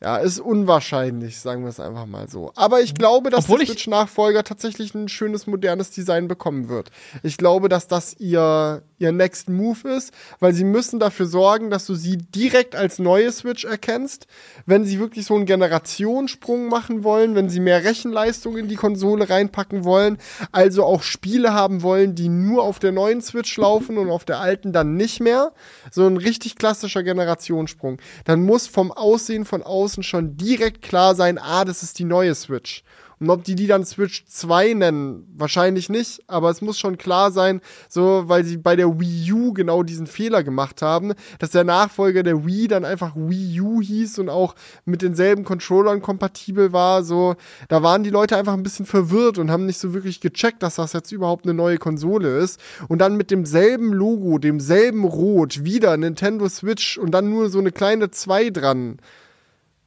ja, 0.02 0.18
ist 0.18 0.40
unwahrscheinlich, 0.40 1.40
sagen 1.40 1.64
wir 1.64 1.70
es 1.70 1.80
einfach 1.80 2.06
mal 2.06 2.30
so. 2.30 2.52
Aber 2.56 2.82
ich 2.82 2.94
glaube, 2.96 3.30
dass 3.30 3.46
Obwohl 3.46 3.60
der 3.60 3.68
Switch-Nachfolger 3.68 4.44
tatsächlich 4.44 4.94
ein 4.96 5.10
schönes, 5.10 5.46
modernes 5.48 5.90
Design 5.92 6.28
bekommen 6.28 6.70
wird. 6.70 6.90
Ich 7.24 7.38
glaube, 7.38 7.68
dass 7.70 7.88
das 7.88 8.16
ihr, 8.18 8.84
ihr 9.00 9.12
Next 9.12 9.50
Move 9.50 9.90
ist, 9.90 10.14
weil 10.40 10.54
sie 10.54 10.64
müssen 10.64 11.00
dafür 11.00 11.26
sorgen, 11.26 11.70
dass 11.70 11.86
du 11.86 11.96
sie 11.96 12.18
direkt 12.18 12.76
als 12.76 13.00
neue 13.00 13.32
Switch 13.32 13.66
erkennst. 13.66 14.28
Wenn 14.66 14.86
sie 14.86 15.00
wirklich 15.00 15.26
so 15.26 15.36
einen 15.36 15.46
Generationssprung 15.46 16.68
machen 16.68 17.04
wollen, 17.04 17.36
wenn 17.36 17.50
sie 17.50 17.60
mehr 17.60 17.84
Rechenleistung 17.84 18.58
in 18.58 18.68
die 18.68 18.76
Konsole 18.76 19.30
reinpacken 19.30 19.84
wollen, 19.84 20.18
also 20.52 20.84
auch 20.84 21.04
Spiele 21.04 21.54
haben 21.54 21.84
wollen, 21.84 22.16
die 22.16 22.30
nur 22.30 22.64
auf 22.64 22.80
der 22.80 22.92
neuen 22.92 23.22
Switch 23.22 23.56
laufen 23.58 23.98
und 23.98 24.10
auf 24.10 24.26
der 24.26 24.40
alten 24.40 24.74
dann 24.74 24.96
nicht 24.96 25.20
mehr, 25.20 25.52
so 25.92 26.06
ein 26.08 26.18
richtig 26.18 26.56
klassischer 26.56 27.04
Generationssprung, 27.04 28.00
dann 28.26 28.44
muss 28.44 28.68
vom 28.68 28.92
Aussehen 28.92 29.46
von 29.46 29.64
außen 29.64 30.04
schon 30.04 30.38
direkt 30.38 30.82
klar 30.82 31.16
sein, 31.16 31.38
ah, 31.38 31.66
das 31.66 31.84
ist 31.84 32.00
die 32.00 32.06
neue 32.06 32.36
Switch. 32.36 32.84
Und 33.20 33.30
ob 33.30 33.44
die 33.44 33.56
die 33.56 33.68
dann 33.68 33.86
Switch 33.86 34.26
2 34.28 34.74
nennen, 34.74 35.28
wahrscheinlich 35.36 35.90
nicht, 35.90 36.22
aber 36.28 36.52
es 36.52 36.62
muss 36.62 36.78
schon 36.78 36.98
klar 36.98 37.32
sein, 37.32 37.62
so, 37.90 38.24
weil 38.28 38.44
sie 38.44 38.58
bei 38.58 38.76
der 38.76 39.00
Wii 39.00 39.32
U 39.34 39.54
genau 39.54 39.82
diesen 39.82 40.06
Fehler 40.06 40.44
gemacht 40.44 40.82
haben, 40.84 41.14
dass 41.40 41.50
der 41.50 41.64
Nachfolger 41.64 42.22
der 42.22 42.46
Wii 42.46 42.68
dann 42.68 42.86
einfach 42.86 43.16
Wii 43.16 43.62
U 43.62 43.82
hieß 43.82 44.20
und 44.20 44.30
auch 44.30 44.54
mit 44.86 45.02
denselben 45.02 45.44
Controllern 45.44 46.02
kompatibel 46.02 46.74
war, 46.74 47.04
so, 47.04 47.36
da 47.70 47.82
waren 47.82 48.04
die 48.04 48.12
Leute 48.12 48.38
einfach 48.38 48.54
ein 48.54 48.64
bisschen 48.64 48.86
verwirrt 48.86 49.40
und 49.40 49.50
haben 49.50 49.66
nicht 49.66 49.80
so 49.80 49.94
wirklich 49.94 50.22
gecheckt, 50.22 50.62
dass 50.62 50.76
das 50.76 50.94
jetzt 50.94 51.12
überhaupt 51.12 51.46
eine 51.46 51.56
neue 51.56 51.78
Konsole 51.78 52.38
ist. 52.38 52.60
Und 52.88 53.00
dann 53.00 53.18
mit 53.18 53.32
demselben 53.32 53.94
Logo, 53.94 54.38
demselben 54.38 55.04
Rot, 55.04 55.64
wieder 55.64 55.98
Nintendo 55.98 56.48
Switch 56.50 56.98
und 56.98 57.12
dann 57.12 57.30
nur 57.30 57.50
so 57.50 57.60
eine 57.60 57.72
kleine 57.72 58.12
2 58.12 58.52
dran. 58.52 58.98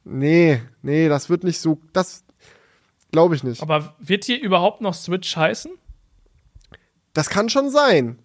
Nee, 0.03 0.61
nee, 0.81 1.07
das 1.09 1.29
wird 1.29 1.43
nicht 1.43 1.59
so, 1.59 1.79
das 1.93 2.23
glaube 3.11 3.35
ich 3.35 3.43
nicht. 3.43 3.61
Aber 3.61 3.95
wird 3.99 4.25
hier 4.25 4.39
überhaupt 4.41 4.81
noch 4.81 4.93
Switch 4.93 5.35
heißen? 5.35 5.71
Das 7.13 7.29
kann 7.29 7.49
schon 7.49 7.69
sein. 7.69 8.19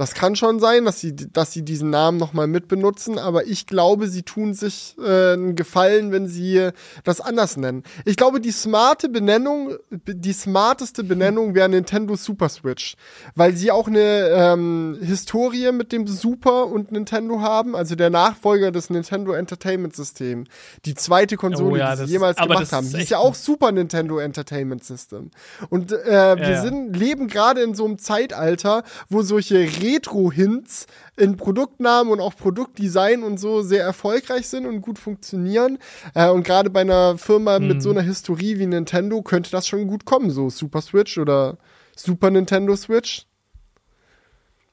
Das 0.00 0.14
kann 0.14 0.34
schon 0.34 0.60
sein, 0.60 0.86
dass 0.86 0.98
sie, 0.98 1.14
dass 1.14 1.52
sie 1.52 1.62
diesen 1.62 1.90
Namen 1.90 2.16
nochmal 2.16 2.46
mitbenutzen, 2.46 3.18
aber 3.18 3.44
ich 3.44 3.66
glaube, 3.66 4.08
sie 4.08 4.22
tun 4.22 4.54
sich 4.54 4.96
äh, 4.98 5.34
einen 5.34 5.56
Gefallen, 5.56 6.10
wenn 6.10 6.26
sie 6.26 6.70
das 7.04 7.20
anders 7.20 7.58
nennen. 7.58 7.82
Ich 8.06 8.16
glaube, 8.16 8.40
die 8.40 8.50
smarte 8.50 9.10
Benennung, 9.10 9.76
die 9.90 10.32
smarteste 10.32 11.04
Benennung 11.04 11.54
wäre 11.54 11.68
Nintendo 11.68 12.16
Super 12.16 12.48
Switch, 12.48 12.96
weil 13.34 13.54
sie 13.54 13.70
auch 13.70 13.88
eine 13.88 14.30
ähm, 14.30 14.98
Historie 15.02 15.70
mit 15.70 15.92
dem 15.92 16.06
Super 16.06 16.68
und 16.68 16.92
Nintendo 16.92 17.42
haben, 17.42 17.76
also 17.76 17.94
der 17.94 18.08
Nachfolger 18.08 18.70
des 18.72 18.88
Nintendo 18.88 19.32
Entertainment 19.32 19.94
System. 19.94 20.46
Die 20.86 20.94
zweite 20.94 21.36
Konsole, 21.36 21.72
Oh 21.72 21.76
ja, 21.76 21.94
die 21.94 22.06
sie 22.06 22.12
jemals 22.12 22.38
gemacht 22.38 22.72
haben. 22.72 22.90
Die 22.90 23.02
ist 23.02 23.10
ja 23.10 23.18
auch 23.18 23.34
Super 23.34 23.70
Nintendo 23.70 24.18
Entertainment 24.18 24.82
System. 24.82 25.30
Und 25.68 25.92
äh, 25.92 26.38
wir 26.38 26.50
ja. 26.52 26.62
sind 26.62 26.96
leben 26.96 27.28
gerade 27.28 27.60
in 27.60 27.74
so 27.74 27.84
einem 27.84 27.98
Zeitalter, 27.98 28.82
wo 29.10 29.20
solche 29.20 29.58
Retro-Hints 29.94 30.86
in 31.16 31.36
Produktnamen 31.36 32.12
und 32.12 32.20
auch 32.20 32.36
Produktdesign 32.36 33.22
und 33.22 33.38
so 33.38 33.62
sehr 33.62 33.82
erfolgreich 33.84 34.48
sind 34.48 34.66
und 34.66 34.80
gut 34.82 34.98
funktionieren. 34.98 35.78
Äh, 36.14 36.28
und 36.30 36.44
gerade 36.44 36.70
bei 36.70 36.80
einer 36.82 37.18
Firma 37.18 37.58
Mhm. 37.58 37.68
mit 37.68 37.82
so 37.82 37.90
einer 37.90 38.02
Historie 38.02 38.58
wie 38.58 38.66
Nintendo 38.66 39.22
könnte 39.22 39.50
das 39.50 39.66
schon 39.66 39.86
gut 39.86 40.04
kommen, 40.04 40.30
so 40.30 40.50
Super 40.50 40.80
Switch 40.80 41.18
oder 41.18 41.58
Super 41.96 42.30
Nintendo 42.30 42.76
Switch. 42.76 43.26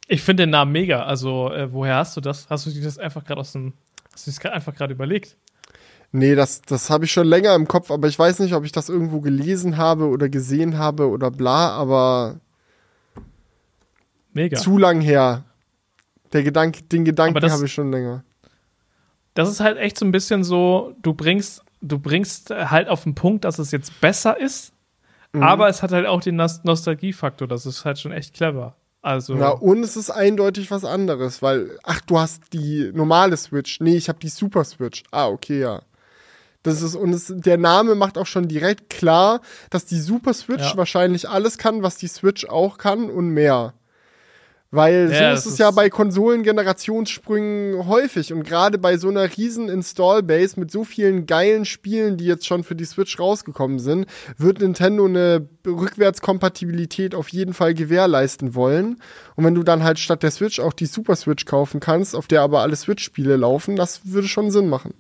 Ich 0.08 0.22
finde 0.22 0.44
den 0.44 0.52
Namen 0.52 0.72
mega. 0.72 1.04
Also, 1.04 1.52
äh, 1.52 1.72
woher 1.74 1.96
hast 1.98 2.16
du 2.16 2.22
das? 2.22 2.48
Hast 2.50 2.66
du 2.66 2.70
dir 2.70 2.82
das 2.84 2.98
einfach 2.98 3.26
gerade 3.26 3.42
aus 3.42 3.52
dem. 3.52 3.74
Hast 4.14 4.26
du 4.28 4.32
das 4.32 4.46
einfach 4.54 4.74
gerade 4.74 4.94
überlegt? 4.94 5.36
Nee, 6.14 6.36
das, 6.36 6.62
das 6.62 6.90
habe 6.90 7.04
ich 7.04 7.12
schon 7.12 7.28
länger 7.28 7.54
im 7.54 7.68
Kopf, 7.68 7.92
aber 7.92 8.08
ich 8.08 8.18
weiß 8.18 8.40
nicht, 8.40 8.54
ob 8.54 8.64
ich 8.64 8.72
das 8.72 8.88
irgendwo 8.88 9.20
gelesen 9.20 9.76
habe 9.76 10.06
oder 10.08 10.30
gesehen 10.30 10.78
habe 10.78 11.10
oder 11.10 11.30
bla, 11.30 11.72
aber 11.72 12.40
Mega. 14.38 14.58
zu 14.58 14.78
lang 14.78 15.02
her. 15.02 15.44
Der 16.34 16.44
Gedanke, 16.44 16.84
den 16.84 17.04
Gedanken 17.06 17.52
habe 17.52 17.66
ich 17.66 17.74
schon 17.74 17.92
länger. 17.92 18.24
das 19.34 19.50
ist 19.50 19.60
halt 19.60 19.78
echt 19.78 19.98
so 19.98 20.06
ein 20.06 20.12
bisschen 20.12 20.44
so, 20.44 20.94
du 21.02 21.14
bringst, 21.14 21.64
du 21.82 22.00
bringst 22.00 22.50
halt 22.50 22.88
auf 22.90 23.04
den 23.04 23.16
Punkt, 23.16 23.46
dass 23.46 23.60
es 23.60 23.72
jetzt 23.72 24.00
besser 24.02 24.40
ist, 24.40 24.74
Mhm. 25.34 25.44
aber 25.44 25.68
es 25.68 25.84
hat 25.84 25.92
halt 25.92 26.06
auch 26.08 26.22
den 26.22 26.36
Nos 26.38 26.64
Nostalgiefaktor. 26.64 27.48
Das 27.50 27.66
ist 27.66 27.84
halt 27.86 28.00
schon 28.00 28.12
echt 28.14 28.34
clever. 28.34 28.76
Also, 29.02 29.36
Na, 29.36 29.50
und 29.50 29.84
es 29.84 29.96
ist 29.98 30.10
eindeutig 30.10 30.72
was 30.72 30.84
anderes, 30.86 31.42
weil, 31.42 31.78
ach, 31.84 32.02
du 32.02 32.18
hast 32.20 32.52
die 32.54 32.92
normale 32.94 33.38
Switch. 33.38 33.80
Nee, 33.80 33.96
ich 33.98 34.10
habe 34.10 34.20
die 34.20 34.30
Super 34.30 34.64
Switch. 34.64 35.04
Ah, 35.12 35.28
okay, 35.28 35.60
ja. 35.60 35.82
Das 36.64 36.82
ist, 36.82 36.96
und 36.96 37.14
es, 37.14 37.32
der 37.36 37.58
Name 37.58 37.96
macht 37.96 38.18
auch 38.18 38.26
schon 38.26 38.48
direkt 38.48 38.90
klar, 38.90 39.42
dass 39.70 39.86
die 39.86 40.00
Super 40.00 40.34
Switch 40.34 40.72
Ja. 40.72 40.78
wahrscheinlich 40.78 41.30
alles 41.30 41.58
kann, 41.58 41.84
was 41.84 41.98
die 41.98 42.08
Switch 42.08 42.46
auch 42.46 42.78
kann 42.78 43.10
und 43.10 43.30
mehr. 43.30 43.74
Weil 44.70 45.10
Ja, 45.14 45.30
so 45.30 45.34
ist 45.34 45.46
es 45.46 45.54
ist- 45.54 45.60
ja 45.60 45.72
bei 45.72 45.90
Konsolen-Generationssprüngen 45.90 47.88
häufig 47.88 48.34
und 48.34 48.44
gerade 48.44 48.78
bei 48.78 48.98
so 48.98 49.08
einer 49.08 49.24
riesen 49.38 49.70
Install-Base 49.70 50.60
mit 50.60 50.72
so 50.72 50.84
vielen 50.84 51.26
geilen 51.26 51.64
Spielen, 51.64 52.18
die 52.18 52.26
jetzt 52.26 52.46
schon 52.46 52.66
für 52.66 52.76
die 52.76 52.84
Switch 52.84 53.18
rausgekommen 53.18 53.80
sind, 53.80 54.08
wird 54.38 54.60
Nintendo 54.60 55.06
eine 55.06 55.48
Rückwärtskompatibilität 55.66 57.16
auf 57.16 57.30
jeden 57.30 57.54
Fall 57.54 57.74
gewährleisten 57.76 58.56
wollen. 58.56 59.02
Und 59.38 59.46
wenn 59.46 59.56
du 59.56 59.64
dann 59.64 59.84
halt 59.86 60.00
statt 60.00 60.22
der 60.22 60.32
Switch 60.32 60.60
auch 60.60 60.74
die 60.74 60.86
Super 60.86 61.16
Switch 61.16 61.46
kaufen 61.46 61.80
kannst, 61.80 62.14
auf 62.14 62.28
der 62.28 62.42
aber 62.42 62.62
alle 62.62 62.76
Switch-Spiele 62.76 63.38
laufen, 63.38 63.78
das 63.78 64.12
würde 64.12 64.28
schon 64.28 64.52
Sinn 64.52 64.68
machen. 64.70 64.94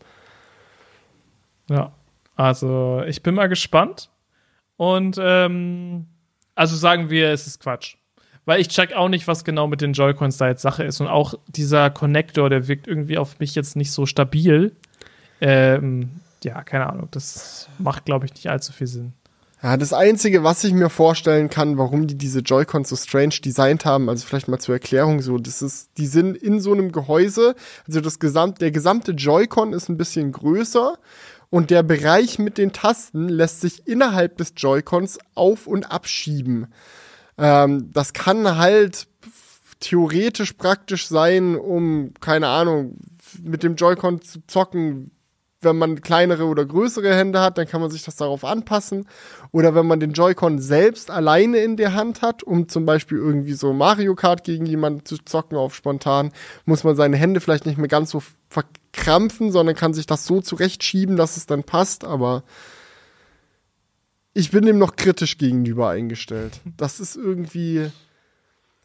ja. 1.70 1.92
Also, 2.38 3.02
ich 3.08 3.24
bin 3.24 3.34
mal 3.34 3.48
gespannt. 3.50 4.12
Und, 4.78 5.18
ähm, 5.20 6.06
also 6.54 6.76
sagen 6.76 7.10
wir, 7.10 7.32
es 7.32 7.48
ist 7.48 7.60
Quatsch. 7.60 7.97
Weil 8.48 8.62
ich 8.62 8.70
check 8.70 8.94
auch 8.94 9.10
nicht, 9.10 9.28
was 9.28 9.44
genau 9.44 9.68
mit 9.68 9.82
den 9.82 9.92
Joy-Cons 9.92 10.38
da 10.38 10.48
jetzt 10.48 10.62
Sache 10.62 10.86
ist. 10.86 11.02
Und 11.02 11.08
auch 11.08 11.34
dieser 11.48 11.90
Connector, 11.90 12.50
der 12.50 12.70
wirkt 12.70 12.88
irgendwie 12.88 13.18
auf 13.18 13.40
mich 13.40 13.56
jetzt 13.56 13.76
nicht 13.76 13.92
so 13.92 14.06
stabil. 14.06 14.72
Ähm, 15.42 16.12
ja, 16.46 16.64
keine 16.64 16.88
Ahnung. 16.90 17.10
Das 17.12 17.68
macht, 17.78 18.06
glaube 18.06 18.26
ich, 18.26 18.34
nicht 18.34 18.50
allzu 18.50 18.72
viel 18.72 18.88
Sinn. 18.88 19.12
Ja, 19.62 19.76
das 19.76 19.92
Einzige, 19.92 20.46
was 20.46 20.64
ich 20.64 20.72
mir 20.72 20.90
vorstellen 20.90 21.50
kann, 21.50 21.78
warum 21.78 22.08
die 22.08 22.16
diese 22.16 22.40
Joy-Cons 22.40 22.88
so 22.88 22.96
strange 22.96 23.36
designt 23.44 23.84
haben, 23.84 24.08
also 24.08 24.26
vielleicht 24.26 24.48
mal 24.48 24.60
zur 24.60 24.76
Erklärung 24.76 25.20
so, 25.22 25.38
das 25.40 25.62
ist, 25.62 25.90
die 25.98 26.08
sind 26.08 26.38
in 26.38 26.62
so 26.62 26.72
einem 26.72 26.94
Gehäuse, 26.94 27.54
also 27.86 28.00
das 28.00 28.18
gesamt, 28.18 28.62
der 28.62 28.72
gesamte 28.72 29.12
Joy-Con 29.12 29.74
ist 29.74 29.90
ein 29.90 29.98
bisschen 29.98 30.32
größer 30.32 30.98
und 31.50 31.70
der 31.70 31.84
Bereich 31.84 32.40
mit 32.40 32.58
den 32.58 32.72
Tasten 32.72 33.28
lässt 33.28 33.60
sich 33.60 33.88
innerhalb 33.88 34.38
des 34.38 34.54
Joy-Cons 34.56 35.18
auf- 35.36 35.68
und 35.68 35.92
abschieben. 35.92 36.68
Ähm, 37.38 37.92
das 37.94 38.14
kann 38.14 38.58
halt 38.58 39.08
theoretisch 39.80 40.54
praktisch 40.54 41.08
sein, 41.08 41.56
um, 41.56 42.14
keine 42.20 42.48
Ahnung, 42.48 42.98
mit 43.44 43.64
dem 43.64 43.76
Joy-Con 43.76 44.22
zu 44.22 44.40
zocken, 44.48 45.12
wenn 45.62 45.78
man 45.78 46.02
kleinere 46.02 46.46
oder 46.46 46.66
größere 46.66 47.16
Hände 47.16 47.42
hat, 47.42 47.58
dann 47.58 47.68
kann 47.68 47.82
man 47.82 47.90
sich 47.90 48.04
das 48.04 48.16
darauf 48.16 48.44
anpassen. 48.44 49.08
Oder 49.52 49.74
wenn 49.74 49.88
man 49.88 50.00
den 50.00 50.14
Joy-Con 50.14 50.60
selbst 50.60 51.10
alleine 51.10 51.58
in 51.60 51.78
der 51.78 51.94
Hand 51.94 52.22
hat, 52.22 52.44
um 52.44 52.70
zum 52.70 52.86
Beispiel 52.86 53.18
irgendwie 53.18 53.54
so 53.54 53.74
Mario 53.74 54.14
Kart 54.14 54.44
gegen 54.44 54.66
jemanden 54.66 55.06
zu 55.06 55.18
zocken 55.18 55.58
auf 55.58 55.76
spontan, 55.76 56.32
muss 56.66 56.84
man 56.84 56.96
seine 56.96 57.18
Hände 57.18 57.40
vielleicht 57.40 57.66
nicht 57.66 57.80
mehr 57.80 57.88
ganz 57.88 58.12
so 58.12 58.22
verkrampfen, 58.50 59.52
sondern 59.52 59.76
kann 59.76 59.94
sich 59.94 60.06
das 60.06 60.26
so 60.26 60.42
zurechtschieben, 60.42 61.18
dass 61.18 61.38
es 61.38 61.48
dann 61.48 61.64
passt. 61.64 62.06
Aber 62.06 62.44
ich 64.38 64.52
bin 64.52 64.66
dem 64.66 64.78
noch 64.78 64.96
kritisch 64.96 65.38
gegenüber 65.40 65.90
eingestellt. 65.90 66.62
Das 66.78 67.00
ist 67.00 67.16
irgendwie. 67.16 67.90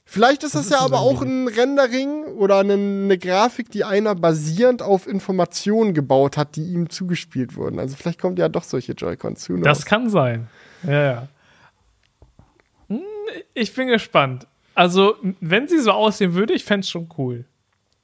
Vielleicht 0.04 0.42
ist 0.44 0.54
das, 0.54 0.66
ist 0.66 0.72
ja 0.72 0.80
aber 0.80 1.00
auch 1.00 1.22
ein 1.22 1.46
Rendering 1.46 2.24
oder 2.24 2.58
eine, 2.58 2.72
eine 2.74 3.18
Grafik, 3.18 3.70
die 3.70 3.84
einer 3.84 4.14
basierend 4.14 4.82
auf 4.82 5.06
Informationen 5.06 5.94
gebaut 5.94 6.36
hat, 6.36 6.56
die 6.56 6.64
ihm 6.64 6.90
zugespielt 6.90 7.54
wurden. 7.56 7.78
Also 7.78 7.96
vielleicht 7.96 8.20
kommt 8.20 8.38
ja 8.38 8.48
doch 8.48 8.64
solche 8.64 8.92
Joy-Cons 8.92 9.40
zu. 9.40 9.56
Das 9.58 9.84
kann 9.84 10.10
sein. 10.10 10.48
Ja, 10.82 11.02
ja. 11.02 11.28
Hm, 12.88 13.00
Ich 13.54 13.74
bin 13.74 13.88
gespannt. 13.88 14.46
Also, 14.74 15.16
wenn 15.40 15.68
sie 15.68 15.78
so 15.78 15.92
aussehen 15.92 16.34
würde, 16.34 16.54
ich 16.54 16.64
fände 16.64 16.80
es 16.84 16.90
schon 16.90 17.08
cool. 17.18 17.44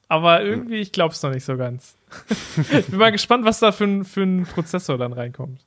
Aber 0.06 0.42
irgendwie, 0.42 0.76
ich 0.76 0.92
glaube 0.92 1.14
es 1.14 1.22
noch 1.22 1.30
nicht 1.32 1.44
so 1.44 1.56
ganz. 1.56 1.96
ich 2.72 2.86
bin 2.86 2.98
mal 2.98 3.12
gespannt, 3.12 3.44
was 3.44 3.58
da 3.58 3.72
für 3.72 4.04
für 4.04 4.22
ein 4.22 4.44
Prozessor 4.44 4.98
dann 4.98 5.12
reinkommt. 5.12 5.60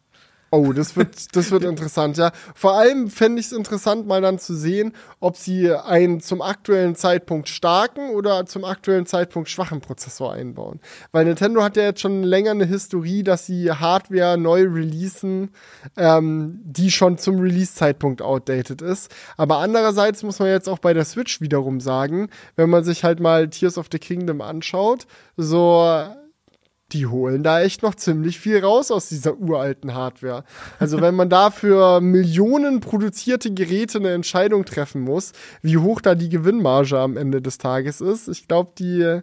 Oh, 0.53 0.73
das 0.73 0.97
wird, 0.97 1.33
das 1.37 1.49
wird 1.51 1.63
interessant, 1.63 2.17
ja. 2.17 2.33
Vor 2.55 2.73
allem 2.73 3.09
fände 3.09 3.39
ich 3.39 3.45
es 3.45 3.51
interessant, 3.53 4.05
mal 4.05 4.21
dann 4.21 4.37
zu 4.37 4.53
sehen, 4.53 4.91
ob 5.21 5.37
sie 5.37 5.73
einen 5.73 6.19
zum 6.19 6.41
aktuellen 6.41 6.95
Zeitpunkt 6.95 7.47
starken 7.47 8.09
oder 8.09 8.45
zum 8.45 8.65
aktuellen 8.65 9.05
Zeitpunkt 9.05 9.47
schwachen 9.47 9.79
Prozessor 9.79 10.33
einbauen. 10.33 10.81
Weil 11.13 11.23
Nintendo 11.23 11.63
hat 11.63 11.77
ja 11.77 11.83
jetzt 11.83 12.01
schon 12.01 12.23
länger 12.23 12.51
eine 12.51 12.65
Historie, 12.65 13.23
dass 13.23 13.45
sie 13.45 13.71
Hardware 13.71 14.37
neu 14.37 14.63
releasen, 14.63 15.51
ähm, 15.95 16.59
die 16.65 16.91
schon 16.91 17.17
zum 17.17 17.39
Release-Zeitpunkt 17.39 18.21
outdated 18.21 18.81
ist. 18.81 19.09
Aber 19.37 19.59
andererseits 19.59 20.21
muss 20.21 20.39
man 20.39 20.49
jetzt 20.49 20.67
auch 20.67 20.79
bei 20.79 20.93
der 20.93 21.05
Switch 21.05 21.39
wiederum 21.39 21.79
sagen, 21.79 22.29
wenn 22.57 22.69
man 22.69 22.83
sich 22.83 23.05
halt 23.05 23.21
mal 23.21 23.49
Tears 23.49 23.77
of 23.77 23.87
the 23.89 23.99
Kingdom 23.99 24.41
anschaut, 24.41 25.07
so 25.37 26.03
die 26.93 27.07
holen 27.07 27.43
da 27.43 27.61
echt 27.61 27.83
noch 27.83 27.95
ziemlich 27.95 28.39
viel 28.39 28.59
raus 28.59 28.91
aus 28.91 29.09
dieser 29.09 29.37
uralten 29.37 29.93
Hardware. 29.93 30.43
Also 30.79 31.01
wenn 31.01 31.15
man 31.15 31.29
da 31.29 31.51
für 31.51 32.01
Millionen 32.01 32.79
produzierte 32.79 33.51
Geräte 33.53 33.99
eine 33.99 34.11
Entscheidung 34.11 34.65
treffen 34.65 35.01
muss, 35.01 35.31
wie 35.61 35.77
hoch 35.77 36.01
da 36.01 36.15
die 36.15 36.29
Gewinnmarge 36.29 36.99
am 36.99 37.17
Ende 37.17 37.41
des 37.41 37.57
Tages 37.57 38.01
ist, 38.01 38.27
ich 38.27 38.47
glaube, 38.47 38.71
die 38.77 39.21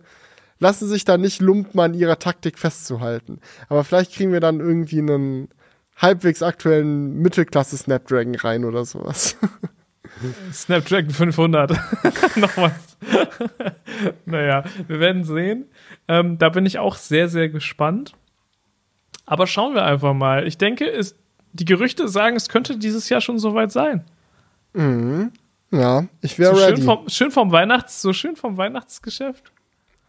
lassen 0.58 0.88
sich 0.88 1.04
da 1.04 1.16
nicht 1.16 1.40
lumpen 1.40 1.80
an 1.80 1.94
ihrer 1.94 2.18
Taktik 2.18 2.58
festzuhalten. 2.58 3.40
Aber 3.68 3.84
vielleicht 3.84 4.12
kriegen 4.12 4.32
wir 4.32 4.40
dann 4.40 4.60
irgendwie 4.60 4.98
einen 4.98 5.48
halbwegs 5.96 6.42
aktuellen 6.42 7.18
Mittelklasse 7.18 7.76
Snapdragon 7.76 8.34
rein 8.34 8.64
oder 8.64 8.84
sowas. 8.84 9.36
Snapdragon 10.52 11.10
500. 11.12 11.70
Nochmal. 12.36 12.74
naja, 14.26 14.64
wir 14.86 15.00
werden 15.00 15.24
sehen. 15.24 15.66
Ähm, 16.08 16.38
da 16.38 16.48
bin 16.48 16.66
ich 16.66 16.78
auch 16.78 16.96
sehr, 16.96 17.28
sehr 17.28 17.48
gespannt. 17.48 18.12
Aber 19.26 19.46
schauen 19.46 19.74
wir 19.74 19.84
einfach 19.84 20.14
mal. 20.14 20.46
Ich 20.46 20.58
denke, 20.58 20.90
es, 20.90 21.14
die 21.52 21.64
Gerüchte 21.64 22.08
sagen, 22.08 22.36
es 22.36 22.48
könnte 22.48 22.78
dieses 22.78 23.08
Jahr 23.08 23.20
schon 23.20 23.38
soweit 23.38 23.72
sein. 23.72 24.04
Mhm. 24.72 25.32
Ja, 25.70 26.06
ich 26.22 26.38
wäre 26.38 26.54
so 26.54 26.62
ready. 26.62 26.76
Schön 26.76 26.84
vom, 26.84 27.08
schön 27.08 27.30
vom 27.30 27.52
Weihnachts, 27.52 28.00
so 28.00 28.12
schön 28.12 28.36
vom 28.36 28.56
Weihnachtsgeschäft. 28.56 29.52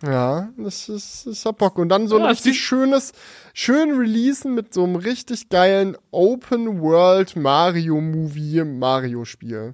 Ja, 0.01 0.49
das 0.55 0.88
ist, 0.88 1.28
das 1.28 1.45
hab 1.45 1.57
Bock. 1.57 1.78
Und 1.78 1.89
dann 1.89 2.07
so 2.07 2.16
ein 2.16 2.22
Ja, 2.24 2.30
richtig 2.30 2.64
schönes, 2.64 3.12
schön 3.53 3.97
releasen 3.97 4.55
mit 4.55 4.74
so 4.74 4.86
einem 4.86 4.95
richtig 4.95 5.49
geilen 5.49 5.97
Open 6.12 6.80
World 6.80 7.36
Mario 7.36 7.99
Movie 7.99 8.64
Mario 8.64 9.26
Spiel. 9.26 9.74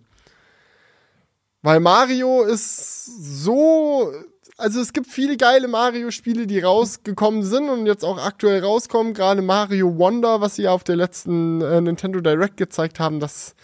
Weil 1.66 1.80
Mario 1.80 2.44
ist 2.44 3.08
so, 3.42 4.14
also 4.56 4.80
es 4.80 4.94
gibt 4.94 5.08
viele 5.08 5.36
geile 5.36 5.68
Mario 5.68 6.12
Spiele, 6.12 6.46
die 6.46 6.60
rausgekommen 6.60 7.42
sind 7.42 7.70
und 7.70 7.88
jetzt 7.88 8.06
auch 8.06 8.24
aktuell 8.24 8.64
rauskommen. 8.64 9.16
Gerade 9.16 9.42
Mario 9.42 9.98
Wonder, 9.98 10.42
was 10.42 10.58
sie 10.58 10.62
ja 10.62 10.74
auf 10.74 10.84
der 10.84 10.96
letzten 10.96 11.62
äh, 11.62 11.82
Nintendo 11.82 12.22
Direct 12.22 12.58
gezeigt 12.58 13.00
haben, 13.00 13.20
das, 13.20 13.56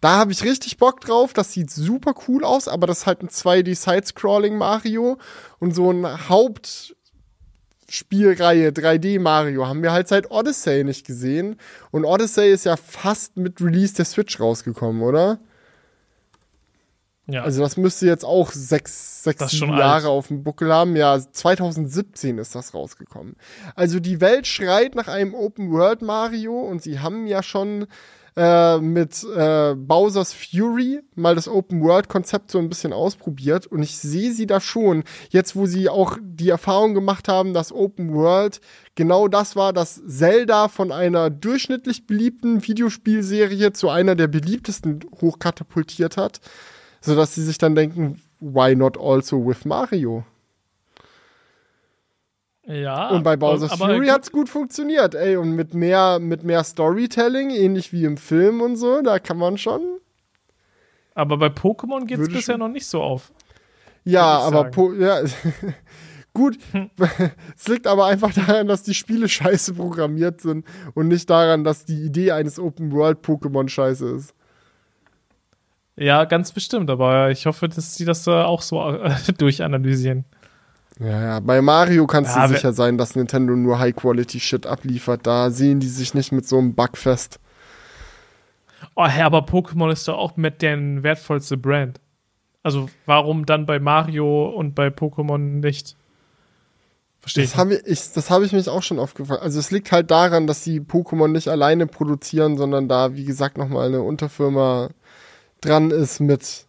da 0.00 0.16
habe 0.16 0.32
ich 0.32 0.44
richtig 0.44 0.78
Bock 0.78 1.02
drauf. 1.02 1.34
Das 1.34 1.52
sieht 1.52 1.70
super 1.70 2.14
cool 2.26 2.42
aus, 2.42 2.68
aber 2.68 2.86
das 2.86 3.00
ist 3.00 3.06
halt 3.06 3.22
ein 3.22 3.28
2D 3.28 3.74
Side-Scrolling 3.74 4.56
Mario 4.56 5.18
und 5.58 5.74
so 5.74 5.90
ein 5.90 6.06
Hauptspielreihe 6.30 8.70
3D 8.70 9.20
Mario 9.20 9.66
haben 9.66 9.82
wir 9.82 9.92
halt 9.92 10.08
seit 10.08 10.30
Odyssey 10.30 10.84
nicht 10.84 11.06
gesehen. 11.06 11.60
Und 11.90 12.06
Odyssey 12.06 12.50
ist 12.50 12.64
ja 12.64 12.78
fast 12.78 13.36
mit 13.36 13.60
Release 13.60 13.92
der 13.92 14.06
Switch 14.06 14.40
rausgekommen, 14.40 15.02
oder? 15.02 15.38
Ja. 17.28 17.42
Also 17.42 17.62
das 17.62 17.76
müsste 17.76 18.06
jetzt 18.06 18.24
auch 18.24 18.52
sechs, 18.52 19.24
sechs 19.24 19.58
Jahre 19.58 19.94
alt. 19.94 20.04
auf 20.04 20.28
dem 20.28 20.44
Buckel 20.44 20.72
haben. 20.72 20.94
Ja, 20.94 21.18
2017 21.18 22.38
ist 22.38 22.54
das 22.54 22.72
rausgekommen. 22.72 23.34
Also 23.74 23.98
die 23.98 24.20
Welt 24.20 24.46
schreit 24.46 24.94
nach 24.94 25.08
einem 25.08 25.34
Open 25.34 25.72
World 25.72 26.02
Mario 26.02 26.60
und 26.60 26.82
sie 26.82 27.00
haben 27.00 27.26
ja 27.26 27.42
schon 27.42 27.86
äh, 28.36 28.78
mit 28.78 29.24
äh, 29.24 29.74
Bowser's 29.74 30.34
Fury 30.34 31.00
mal 31.16 31.34
das 31.34 31.48
Open 31.48 31.80
World 31.80 32.08
Konzept 32.08 32.50
so 32.52 32.58
ein 32.58 32.68
bisschen 32.68 32.92
ausprobiert 32.92 33.66
und 33.66 33.82
ich 33.82 33.98
sehe 33.98 34.32
sie 34.32 34.46
da 34.46 34.60
schon. 34.60 35.02
Jetzt, 35.30 35.56
wo 35.56 35.66
sie 35.66 35.88
auch 35.88 36.18
die 36.22 36.50
Erfahrung 36.50 36.94
gemacht 36.94 37.26
haben, 37.26 37.54
dass 37.54 37.72
Open 37.72 38.14
World 38.14 38.60
genau 38.94 39.26
das 39.26 39.56
war, 39.56 39.72
dass 39.72 40.00
Zelda 40.06 40.68
von 40.68 40.92
einer 40.92 41.30
durchschnittlich 41.30 42.06
beliebten 42.06 42.64
Videospielserie 42.64 43.72
zu 43.72 43.88
einer 43.88 44.14
der 44.14 44.28
beliebtesten 44.28 45.00
hochkatapultiert 45.20 46.16
hat 46.16 46.40
sodass 47.00 47.34
sie 47.34 47.42
sich 47.42 47.58
dann 47.58 47.74
denken, 47.74 48.20
why 48.40 48.74
not 48.74 48.98
also 48.98 49.44
with 49.46 49.64
Mario? 49.64 50.24
ja. 52.66 53.10
und 53.10 53.22
bei 53.22 53.36
Bowser's 53.36 53.70
aber 53.70 53.86
Fury 53.86 54.06
gut, 54.06 54.10
hat's 54.10 54.32
gut 54.32 54.48
funktioniert, 54.48 55.14
ey, 55.14 55.36
und 55.36 55.52
mit 55.52 55.74
mehr, 55.74 56.18
mit 56.18 56.42
mehr 56.42 56.64
Storytelling, 56.64 57.50
ähnlich 57.50 57.92
wie 57.92 58.04
im 58.04 58.16
Film 58.16 58.60
und 58.60 58.76
so, 58.76 59.02
da 59.02 59.18
kann 59.18 59.38
man 59.38 59.56
schon. 59.56 59.82
Aber 61.14 61.38
bei 61.38 61.46
Pokémon 61.46 62.04
geht 62.04 62.18
es 62.18 62.28
bisher 62.28 62.58
noch 62.58 62.68
nicht 62.68 62.86
so 62.86 63.02
auf. 63.02 63.32
Ja, 64.04 64.38
aber 64.40 64.70
ja, 64.98 65.20
gut. 66.34 66.58
es 67.56 67.68
liegt 67.68 67.86
aber 67.86 68.06
einfach 68.06 68.32
daran, 68.34 68.68
dass 68.68 68.82
die 68.82 68.94
Spiele 68.94 69.28
scheiße 69.28 69.74
programmiert 69.74 70.40
sind 70.40 70.66
und 70.94 71.08
nicht 71.08 71.28
daran, 71.30 71.64
dass 71.64 71.84
die 71.84 72.04
Idee 72.04 72.32
eines 72.32 72.58
Open 72.58 72.92
World 72.92 73.24
Pokémon 73.24 73.68
scheiße 73.68 74.08
ist. 74.10 74.34
Ja, 75.96 76.24
ganz 76.24 76.52
bestimmt, 76.52 76.90
aber 76.90 77.30
ich 77.30 77.46
hoffe, 77.46 77.68
dass 77.68 77.94
sie 77.94 78.04
das 78.04 78.26
äh, 78.26 78.30
auch 78.30 78.62
so 78.62 78.90
äh, 78.90 79.14
durchanalysieren. 79.38 80.24
Ja, 80.98 81.22
ja, 81.22 81.40
bei 81.40 81.60
Mario 81.60 82.06
kannst 82.06 82.36
Ja, 82.36 82.46
du 82.46 82.54
sicher 82.54 82.72
sein, 82.72 82.96
dass 82.96 83.16
Nintendo 83.16 83.54
nur 83.54 83.78
High-Quality-Shit 83.78 84.66
abliefert. 84.66 85.26
Da 85.26 85.50
sehen 85.50 85.80
die 85.80 85.88
sich 85.88 86.14
nicht 86.14 86.32
mit 86.32 86.46
so 86.48 86.58
einem 86.58 86.74
Bug 86.74 86.96
fest. 86.96 87.38
Oh, 88.94 89.06
hä, 89.06 89.22
aber 89.22 89.40
Pokémon 89.40 89.90
ist 89.90 90.08
doch 90.08 90.16
auch 90.16 90.36
mit 90.36 90.62
deren 90.62 91.02
wertvollste 91.02 91.56
Brand. 91.56 92.00
Also 92.62 92.88
warum 93.04 93.46
dann 93.46 93.66
bei 93.66 93.78
Mario 93.78 94.48
und 94.48 94.74
bei 94.74 94.88
Pokémon 94.88 95.38
nicht? 95.38 95.96
Verstehe. 97.20 97.44
Das 97.44 97.56
habe 97.56 97.74
ich, 97.74 98.12
das 98.12 98.30
habe 98.30 98.44
ich 98.44 98.52
mich 98.52 98.68
auch 98.68 98.82
schon 98.82 98.98
aufgefallen. 98.98 99.40
Also 99.40 99.58
es 99.58 99.70
liegt 99.70 99.92
halt 99.92 100.10
daran, 100.10 100.46
dass 100.46 100.64
sie 100.64 100.80
Pokémon 100.80 101.28
nicht 101.28 101.48
alleine 101.48 101.86
produzieren, 101.86 102.56
sondern 102.56 102.88
da, 102.88 103.14
wie 103.14 103.24
gesagt, 103.24 103.58
nochmal 103.58 103.88
eine 103.88 104.00
Unterfirma 104.02 104.90
dran 105.60 105.90
ist 105.90 106.20
mit, 106.20 106.66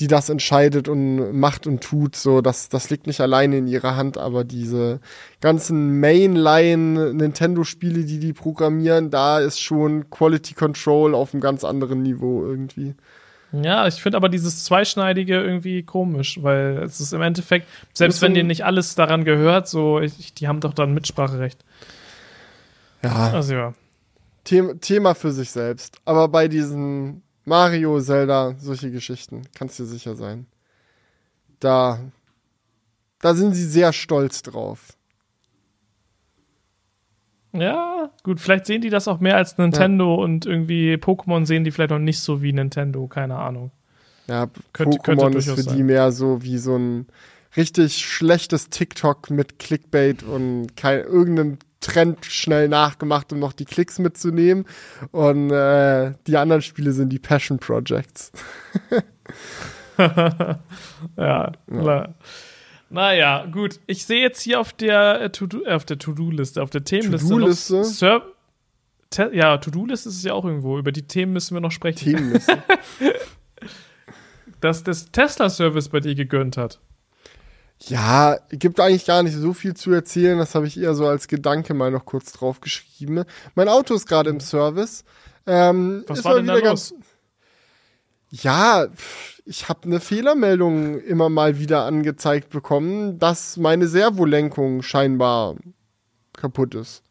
die 0.00 0.08
das 0.08 0.28
entscheidet 0.28 0.88
und 0.88 1.38
macht 1.38 1.66
und 1.66 1.82
tut. 1.82 2.16
So, 2.16 2.40
das, 2.40 2.68
das 2.68 2.90
liegt 2.90 3.06
nicht 3.06 3.20
alleine 3.20 3.58
in 3.58 3.66
ihrer 3.66 3.96
Hand, 3.96 4.18
aber 4.18 4.44
diese 4.44 5.00
ganzen 5.40 6.00
Mainline 6.00 7.14
Nintendo-Spiele, 7.14 8.04
die 8.04 8.18
die 8.18 8.32
programmieren, 8.32 9.10
da 9.10 9.38
ist 9.38 9.60
schon 9.60 10.10
Quality 10.10 10.54
Control 10.54 11.14
auf 11.14 11.32
einem 11.32 11.40
ganz 11.40 11.64
anderen 11.64 12.02
Niveau 12.02 12.44
irgendwie. 12.44 12.94
Ja, 13.62 13.86
ich 13.86 14.02
finde 14.02 14.16
aber 14.16 14.28
dieses 14.28 14.64
Zweischneidige 14.64 15.40
irgendwie 15.40 15.84
komisch, 15.84 16.42
weil 16.42 16.82
es 16.82 17.00
ist 17.00 17.12
im 17.12 17.22
Endeffekt, 17.22 17.68
selbst 17.92 18.20
wenn 18.20 18.34
dir 18.34 18.42
nicht 18.42 18.64
alles 18.64 18.96
daran 18.96 19.24
gehört, 19.24 19.68
so, 19.68 20.00
ich, 20.00 20.34
die 20.34 20.48
haben 20.48 20.58
doch 20.58 20.74
dann 20.74 20.92
Mitspracherecht. 20.92 21.64
Ja, 23.04 23.30
Also 23.32 23.54
ja. 23.54 23.74
Thema, 24.42 24.74
Thema 24.80 25.14
für 25.14 25.30
sich 25.30 25.50
selbst. 25.50 25.98
Aber 26.04 26.28
bei 26.28 26.48
diesen 26.48 27.22
Mario, 27.44 28.00
Zelda, 28.00 28.54
solche 28.58 28.90
Geschichten, 28.90 29.42
kannst 29.54 29.78
du 29.78 29.82
dir 29.84 29.88
sicher 29.90 30.16
sein. 30.16 30.46
Da, 31.60 32.00
da 33.20 33.34
sind 33.34 33.54
sie 33.54 33.64
sehr 33.66 33.92
stolz 33.92 34.42
drauf. 34.42 34.96
Ja, 37.52 38.10
gut, 38.24 38.40
vielleicht 38.40 38.66
sehen 38.66 38.80
die 38.80 38.90
das 38.90 39.06
auch 39.06 39.20
mehr 39.20 39.36
als 39.36 39.56
Nintendo 39.58 40.14
und 40.16 40.44
irgendwie 40.44 40.94
Pokémon 40.94 41.46
sehen 41.46 41.62
die 41.64 41.70
vielleicht 41.70 41.90
noch 41.90 42.00
nicht 42.00 42.18
so 42.18 42.42
wie 42.42 42.52
Nintendo, 42.52 43.06
keine 43.06 43.36
Ahnung. 43.36 43.70
Ja, 44.26 44.48
Könnte- 44.72 44.98
könnte 44.98 45.24
Pokémon 45.26 45.36
ist 45.36 45.44
für 45.44 45.50
durchaus 45.54 45.72
die 45.72 45.78
sein. 45.78 45.86
mehr 45.86 46.10
so 46.10 46.42
wie 46.42 46.58
so 46.58 46.76
ein 46.76 47.06
richtig 47.56 47.98
schlechtes 47.98 48.70
TikTok 48.70 49.30
mit 49.30 49.60
Clickbait 49.60 50.24
und 50.24 50.76
kein, 50.76 51.00
irgendeinem 51.04 51.58
Trend 51.84 52.24
schnell 52.24 52.68
nachgemacht, 52.68 53.32
um 53.32 53.38
noch 53.38 53.52
die 53.52 53.64
Klicks 53.64 53.98
mitzunehmen. 53.98 54.64
Und 55.12 55.50
äh, 55.50 56.12
die 56.26 56.36
anderen 56.36 56.62
Spiele 56.62 56.92
sind 56.92 57.10
die 57.10 57.18
Passion 57.18 57.58
Projects. 57.58 58.32
Ja, 61.16 61.52
klar. 61.68 62.14
Naja, 62.90 63.46
gut. 63.46 63.80
Ich 63.86 64.06
sehe 64.06 64.20
jetzt 64.20 64.40
hier 64.40 64.60
auf 64.60 64.72
der 64.72 65.20
äh, 65.20 65.30
To-Do, 65.30 65.64
äh, 65.64 65.72
auf 65.72 65.84
der 65.84 65.98
To-Do-Liste, 65.98 66.62
auf 66.62 66.70
der 66.70 66.84
Themenliste. 66.84 67.28
To-Do-Liste? 67.28 67.84
Ser 67.84 68.22
Te 69.10 69.30
ja, 69.32 69.58
To-Do-Liste 69.58 70.08
ist 70.08 70.16
es 70.16 70.24
ja 70.24 70.32
auch 70.32 70.44
irgendwo. 70.44 70.78
Über 70.78 70.92
die 70.92 71.06
Themen 71.06 71.32
müssen 71.32 71.54
wir 71.54 71.60
noch 71.60 71.70
sprechen. 71.70 71.98
Themenliste. 71.98 72.62
Dass 74.60 74.82
das 74.82 75.12
Tesla-Service 75.12 75.90
bei 75.90 76.00
dir 76.00 76.14
gegönnt 76.14 76.56
hat. 76.56 76.80
Ja, 77.88 78.38
gibt 78.50 78.80
eigentlich 78.80 79.04
gar 79.04 79.22
nicht 79.22 79.36
so 79.36 79.52
viel 79.52 79.74
zu 79.74 79.92
erzählen. 79.92 80.38
Das 80.38 80.54
habe 80.54 80.66
ich 80.66 80.78
eher 80.80 80.94
so 80.94 81.06
als 81.06 81.28
Gedanke 81.28 81.74
mal 81.74 81.90
noch 81.90 82.04
kurz 82.04 82.32
drauf 82.32 82.60
geschrieben. 82.60 83.24
Mein 83.54 83.68
Auto 83.68 83.94
ist 83.94 84.06
gerade 84.06 84.30
im 84.30 84.40
Service. 84.40 85.04
Ähm, 85.46 86.04
Was 86.06 86.24
war 86.24 86.36
denn 86.36 86.46
da 86.46 86.56
los? 86.56 86.94
Ja, 88.30 88.88
ich 89.44 89.68
habe 89.68 89.84
eine 89.84 90.00
Fehlermeldung 90.00 90.98
immer 91.00 91.28
mal 91.28 91.58
wieder 91.58 91.84
angezeigt 91.84 92.50
bekommen, 92.50 93.18
dass 93.18 93.56
meine 93.56 93.86
Servolenkung 93.86 94.82
scheinbar 94.82 95.54
kaputt 96.32 96.74
ist. 96.74 97.03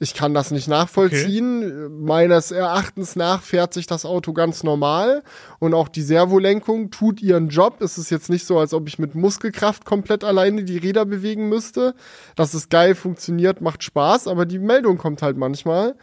Ich 0.00 0.14
kann 0.14 0.32
das 0.32 0.52
nicht 0.52 0.68
nachvollziehen. 0.68 1.64
Okay. 1.64 1.88
Meines 1.90 2.52
Erachtens 2.52 3.16
nach 3.16 3.42
fährt 3.42 3.74
sich 3.74 3.86
das 3.86 4.04
Auto 4.04 4.32
ganz 4.32 4.62
normal 4.62 5.24
und 5.58 5.74
auch 5.74 5.88
die 5.88 6.02
Servolenkung 6.02 6.90
tut 6.90 7.20
ihren 7.20 7.48
Job. 7.48 7.80
Es 7.80 7.98
ist 7.98 8.10
jetzt 8.10 8.30
nicht 8.30 8.46
so, 8.46 8.58
als 8.58 8.74
ob 8.74 8.86
ich 8.86 9.00
mit 9.00 9.16
Muskelkraft 9.16 9.84
komplett 9.84 10.22
alleine 10.22 10.62
die 10.62 10.78
Räder 10.78 11.04
bewegen 11.04 11.48
müsste. 11.48 11.94
Das 12.36 12.54
ist 12.54 12.70
geil, 12.70 12.94
funktioniert, 12.94 13.60
macht 13.60 13.82
Spaß, 13.82 14.28
aber 14.28 14.46
die 14.46 14.60
Meldung 14.60 14.98
kommt 14.98 15.22
halt 15.22 15.36
manchmal. 15.36 15.96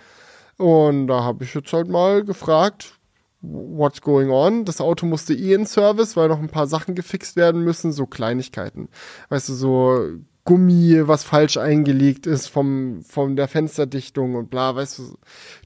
Und 0.58 1.08
da 1.08 1.24
habe 1.24 1.46
ich 1.46 1.54
jetzt 1.54 1.72
halt 1.72 1.88
mal 1.88 2.26
gefragt, 2.26 3.00
what's 3.42 4.02
going 4.02 4.30
on? 4.30 4.66
Das 4.66 4.82
Auto 4.82 5.06
musste 5.06 5.34
eh 5.34 5.54
in 5.54 5.66
Service, 5.66 6.18
weil 6.18 6.28
noch 6.28 6.40
ein 6.40 6.50
paar 6.50 6.68
Sachen 6.68 6.96
gefixt 6.96 7.38
werden 7.38 7.64
müssen, 7.64 7.94
so 7.94 8.06
Kleinigkeiten. 8.06 8.90
Weißt 9.30 9.48
du, 9.50 9.54
so 9.54 10.06
Gummi, 10.46 11.08
was 11.08 11.24
falsch 11.24 11.58
eingelegt 11.58 12.28
ist 12.28 12.48
vom, 12.48 13.02
von 13.02 13.36
der 13.36 13.48
Fensterdichtung 13.48 14.36
und 14.36 14.52
bla, 14.52 14.76
weißt 14.76 15.00
du, 15.00 15.18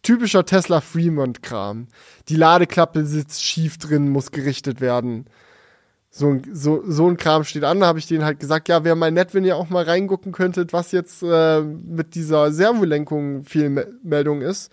typischer 0.01 0.45
Tesla 0.45 0.79
Fremont-Kram. 0.79 1.87
Die 2.29 2.37
Ladeklappe 2.37 3.05
sitzt 3.05 3.43
schief 3.43 3.77
drin, 3.77 4.09
muss 4.09 4.31
gerichtet 4.31 4.79
werden. 4.79 5.25
So, 6.09 6.37
so, 6.51 6.81
so 6.87 7.07
ein 7.07 7.17
Kram 7.17 7.43
steht 7.43 7.65
an, 7.65 7.81
da 7.81 7.87
habe 7.87 7.99
ich 7.99 8.07
denen 8.07 8.23
halt 8.23 8.39
gesagt, 8.39 8.69
ja, 8.69 8.83
wäre 8.85 8.95
mal 8.95 9.11
nett, 9.11 9.33
wenn 9.33 9.45
ihr 9.45 9.57
auch 9.57 9.69
mal 9.69 9.83
reingucken 9.83 10.31
könntet, 10.31 10.73
was 10.73 10.93
jetzt 10.93 11.21
äh, 11.23 11.61
mit 11.61 12.15
dieser 12.15 12.51
Servolenkung 12.51 13.43
Fehlmeldung 13.43 14.41
ist. 14.41 14.71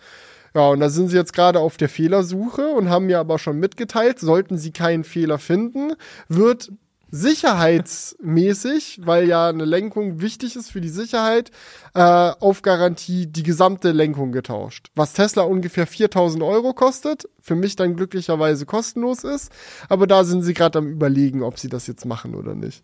Ja, 0.55 0.69
und 0.69 0.81
da 0.81 0.89
sind 0.89 1.09
sie 1.09 1.17
jetzt 1.17 1.35
gerade 1.35 1.59
auf 1.59 1.77
der 1.77 1.91
Fehlersuche 1.91 2.69
und 2.69 2.89
haben 2.89 3.07
mir 3.07 3.19
aber 3.19 3.39
schon 3.39 3.59
mitgeteilt, 3.59 4.21
sollten 4.21 4.57
sie 4.57 4.71
keinen 4.71 5.05
Fehler 5.05 5.39
finden, 5.39 5.93
wird 6.29 6.73
sicherheitsmäßig, 7.17 9.01
weil 9.05 9.27
ja 9.29 9.49
eine 9.49 9.65
Lenkung 9.65 10.21
wichtig 10.21 10.57
ist 10.57 10.71
für 10.71 10.81
die 10.81 10.89
Sicherheit, 10.89 11.51
äh, 11.95 12.01
auf 12.01 12.63
Garantie 12.63 13.27
die 13.27 13.43
gesamte 13.43 13.93
Lenkung 13.93 14.33
getauscht. 14.33 14.91
Was 14.95 15.13
Tesla 15.13 15.43
ungefähr 15.43 15.87
4000 15.87 16.43
Euro 16.43 16.75
kostet, 16.75 17.29
für 17.41 17.55
mich 17.55 17.77
dann 17.77 17.97
glücklicherweise 17.97 18.67
kostenlos 18.67 19.25
ist. 19.25 19.51
Aber 19.89 20.07
da 20.07 20.25
sind 20.25 20.43
sie 20.43 20.55
gerade 20.55 20.79
am 20.79 20.89
Überlegen, 20.89 21.43
ob 21.43 21.59
sie 21.59 21.69
das 21.69 21.87
jetzt 21.87 22.05
machen 22.05 22.35
oder 22.35 22.55
nicht. 22.55 22.83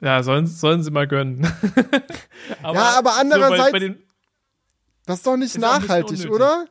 Ja, 0.00 0.22
sollen, 0.22 0.46
sollen 0.46 0.82
sie 0.82 0.90
mal 0.90 1.08
gönnen. 1.08 1.46
aber 2.62 2.74
ja, 2.78 2.98
aber 2.98 3.16
andererseits, 3.18 3.66
so 3.66 3.72
bei, 3.72 3.80
bei 3.80 3.96
das 5.06 5.16
ist 5.16 5.26
doch 5.26 5.36
nicht 5.36 5.58
nachhaltig, 5.58 6.30
oder? 6.30 6.66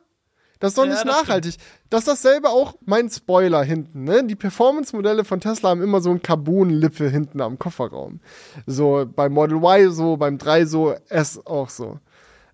Das 0.58 0.72
ist 0.72 0.78
doch 0.78 0.84
ja, 0.84 0.92
nicht 0.92 1.04
nachhaltig. 1.04 1.54
Stimmt. 1.54 1.68
Das 1.90 2.00
ist 2.00 2.08
dasselbe 2.08 2.48
auch 2.48 2.74
mein 2.84 3.08
Spoiler 3.10 3.62
hinten. 3.62 4.04
Ne? 4.04 4.24
Die 4.24 4.34
Performance-Modelle 4.34 5.24
von 5.24 5.40
Tesla 5.40 5.70
haben 5.70 5.82
immer 5.82 6.00
so 6.00 6.10
ein 6.10 6.22
Carbon-Lippe 6.22 7.08
hinten 7.08 7.40
am 7.40 7.58
Kofferraum. 7.58 8.20
So 8.66 9.06
beim 9.06 9.32
Model 9.32 9.58
Y 9.58 9.90
so, 9.92 10.16
beim 10.16 10.38
3 10.38 10.66
so, 10.66 10.94
S 11.08 11.40
auch 11.46 11.68
so. 11.68 11.98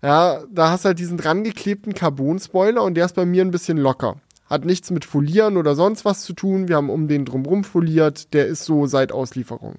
Ja, 0.03 0.43
da 0.51 0.69
hast 0.69 0.85
du 0.85 0.89
halt 0.89 0.99
diesen 0.99 1.17
dran 1.17 1.43
geklebten 1.43 1.93
Carbon-Spoiler 1.93 2.83
und 2.83 2.93
der 2.93 3.05
ist 3.05 3.15
bei 3.15 3.25
mir 3.25 3.43
ein 3.43 3.51
bisschen 3.51 3.77
locker. 3.77 4.17
Hat 4.47 4.63
nichts 4.63 4.91
mit 4.91 5.03
Folieren 5.03 5.57
oder 5.57 5.73
sonst 5.73 6.05
was 6.05 6.21
zu 6.21 6.33
tun. 6.33 6.67
Wir 6.67 6.75
haben 6.75 6.91
um 6.91 7.07
den 7.07 7.25
drumrum 7.25 7.63
foliert. 7.63 8.33
Der 8.35 8.45
ist 8.45 8.65
so 8.65 8.85
seit 8.85 9.11
Auslieferung. 9.11 9.77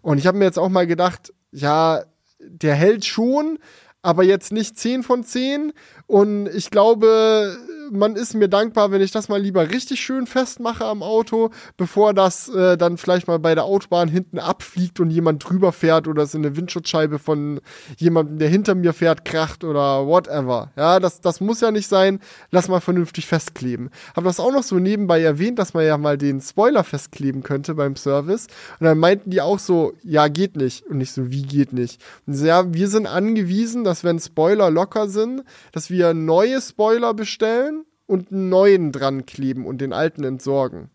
Und 0.00 0.18
ich 0.18 0.26
habe 0.28 0.38
mir 0.38 0.44
jetzt 0.44 0.58
auch 0.58 0.68
mal 0.68 0.86
gedacht, 0.86 1.32
ja, 1.50 2.04
der 2.38 2.74
hält 2.74 3.04
schon, 3.04 3.58
aber 4.02 4.22
jetzt 4.22 4.52
nicht 4.52 4.78
10 4.78 5.02
von 5.02 5.24
10. 5.24 5.72
Und 6.06 6.48
ich 6.48 6.70
glaube, 6.70 7.56
man 7.90 8.16
ist 8.16 8.34
mir 8.34 8.48
dankbar, 8.48 8.90
wenn 8.90 9.00
ich 9.00 9.10
das 9.10 9.28
mal 9.28 9.40
lieber 9.40 9.70
richtig 9.70 10.00
schön 10.00 10.26
festmache 10.26 10.84
am 10.84 11.02
Auto, 11.02 11.50
bevor 11.76 12.14
das 12.14 12.48
äh, 12.48 12.76
dann 12.76 12.96
vielleicht 12.96 13.26
mal 13.28 13.38
bei 13.38 13.54
der 13.54 13.64
Autobahn 13.64 14.08
hinten 14.08 14.38
abfliegt 14.38 15.00
und 15.00 15.10
jemand 15.10 15.48
drüber 15.48 15.72
fährt 15.72 16.08
oder 16.08 16.22
es 16.22 16.34
in 16.34 16.44
eine 16.44 16.56
Windschutzscheibe 16.56 17.18
von 17.18 17.60
jemandem, 17.96 18.38
der 18.38 18.48
hinter 18.48 18.74
mir 18.74 18.92
fährt, 18.92 19.24
kracht 19.24 19.64
oder 19.64 20.06
whatever. 20.06 20.70
Ja, 20.76 21.00
das, 21.00 21.20
das 21.20 21.40
muss 21.40 21.60
ja 21.60 21.70
nicht 21.70 21.88
sein. 21.88 22.20
Lass 22.50 22.68
mal 22.68 22.80
vernünftig 22.80 23.26
festkleben. 23.26 23.90
Hab 24.14 24.24
das 24.24 24.40
auch 24.40 24.52
noch 24.52 24.62
so 24.62 24.76
nebenbei 24.76 25.22
erwähnt, 25.22 25.58
dass 25.58 25.74
man 25.74 25.84
ja 25.84 25.98
mal 25.98 26.18
den 26.18 26.40
Spoiler 26.40 26.84
festkleben 26.84 27.42
könnte 27.42 27.74
beim 27.74 27.96
Service. 27.96 28.46
Und 28.80 28.86
dann 28.86 28.98
meinten 28.98 29.30
die 29.30 29.40
auch 29.40 29.58
so, 29.58 29.92
ja, 30.02 30.28
geht 30.28 30.56
nicht. 30.56 30.86
Und 30.86 30.98
nicht 30.98 31.12
so, 31.12 31.30
wie 31.30 31.42
geht 31.42 31.72
nicht? 31.72 32.00
Und 32.26 32.34
so, 32.34 32.46
ja, 32.46 32.72
wir 32.72 32.88
sind 32.88 33.06
angewiesen, 33.06 33.84
dass 33.84 34.04
wenn 34.04 34.18
Spoiler 34.18 34.70
locker 34.70 35.08
sind, 35.08 35.44
dass 35.72 35.90
wir 35.90 36.14
neue 36.14 36.60
Spoiler 36.60 37.14
bestellen 37.14 37.77
und 38.08 38.32
einen 38.32 38.48
neuen 38.48 38.90
dran 38.90 39.26
kleben 39.26 39.66
und 39.66 39.80
den 39.80 39.92
alten 39.92 40.24
entsorgen. 40.24 40.90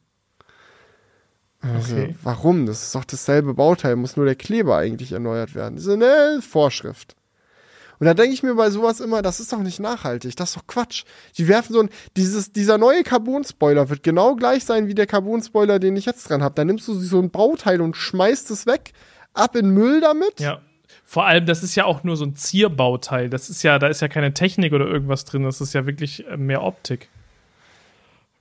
Also, 1.61 1.95
okay. 1.95 2.15
warum? 2.21 2.65
Das 2.65 2.83
ist 2.83 2.95
doch 2.95 3.05
dasselbe 3.05 3.53
Bauteil, 3.53 3.95
muss 3.95 4.17
nur 4.17 4.25
der 4.25 4.35
Kleber 4.35 4.75
eigentlich 4.75 5.13
erneuert 5.13 5.55
werden. 5.55 5.75
Das 5.75 5.85
ist 5.85 5.91
eine 5.91 6.41
Vorschrift. 6.41 7.15
Und 7.99 8.07
da 8.07 8.13
denke 8.15 8.33
ich 8.33 8.43
mir 8.43 8.55
bei 8.55 8.69
sowas 8.69 8.99
immer, 8.99 9.21
das 9.21 9.39
ist 9.39 9.53
doch 9.53 9.59
nicht 9.59 9.79
nachhaltig, 9.79 10.35
das 10.35 10.49
ist 10.49 10.57
doch 10.57 10.67
Quatsch. 10.67 11.05
Die 11.37 11.47
werfen 11.47 11.71
so 11.71 11.81
ein, 11.81 11.89
dieses, 12.17 12.51
dieser 12.51 12.77
neue 12.77 13.03
Carbon-Spoiler 13.03 13.89
wird 13.89 14.03
genau 14.03 14.35
gleich 14.35 14.65
sein 14.65 14.87
wie 14.87 14.95
der 14.95 15.07
Carbon-Spoiler, 15.07 15.79
den 15.79 15.95
ich 15.95 16.05
jetzt 16.05 16.29
dran 16.29 16.43
habe. 16.43 16.55
Da 16.55 16.65
nimmst 16.65 16.87
du 16.87 16.95
so 16.95 17.19
ein 17.19 17.29
Bauteil 17.29 17.79
und 17.79 17.95
schmeißt 17.95 18.51
es 18.51 18.65
weg, 18.65 18.91
ab 19.33 19.55
in 19.55 19.69
Müll 19.69 20.01
damit. 20.01 20.41
Ja. 20.41 20.61
Vor 21.03 21.25
allem, 21.25 21.45
das 21.45 21.63
ist 21.63 21.75
ja 21.75 21.85
auch 21.85 22.03
nur 22.03 22.17
so 22.17 22.25
ein 22.25 22.35
Zierbauteil. 22.35 23.29
Das 23.29 23.49
ist 23.49 23.61
ja, 23.63 23.77
da 23.77 23.87
ist 23.87 24.01
ja 24.01 24.07
keine 24.07 24.33
Technik 24.33 24.73
oder 24.73 24.87
irgendwas 24.87 25.25
drin. 25.25 25.43
Das 25.43 25.61
ist 25.61 25.73
ja 25.73 25.85
wirklich 25.85 26.27
äh, 26.27 26.37
mehr 26.37 26.63
Optik. 26.63 27.09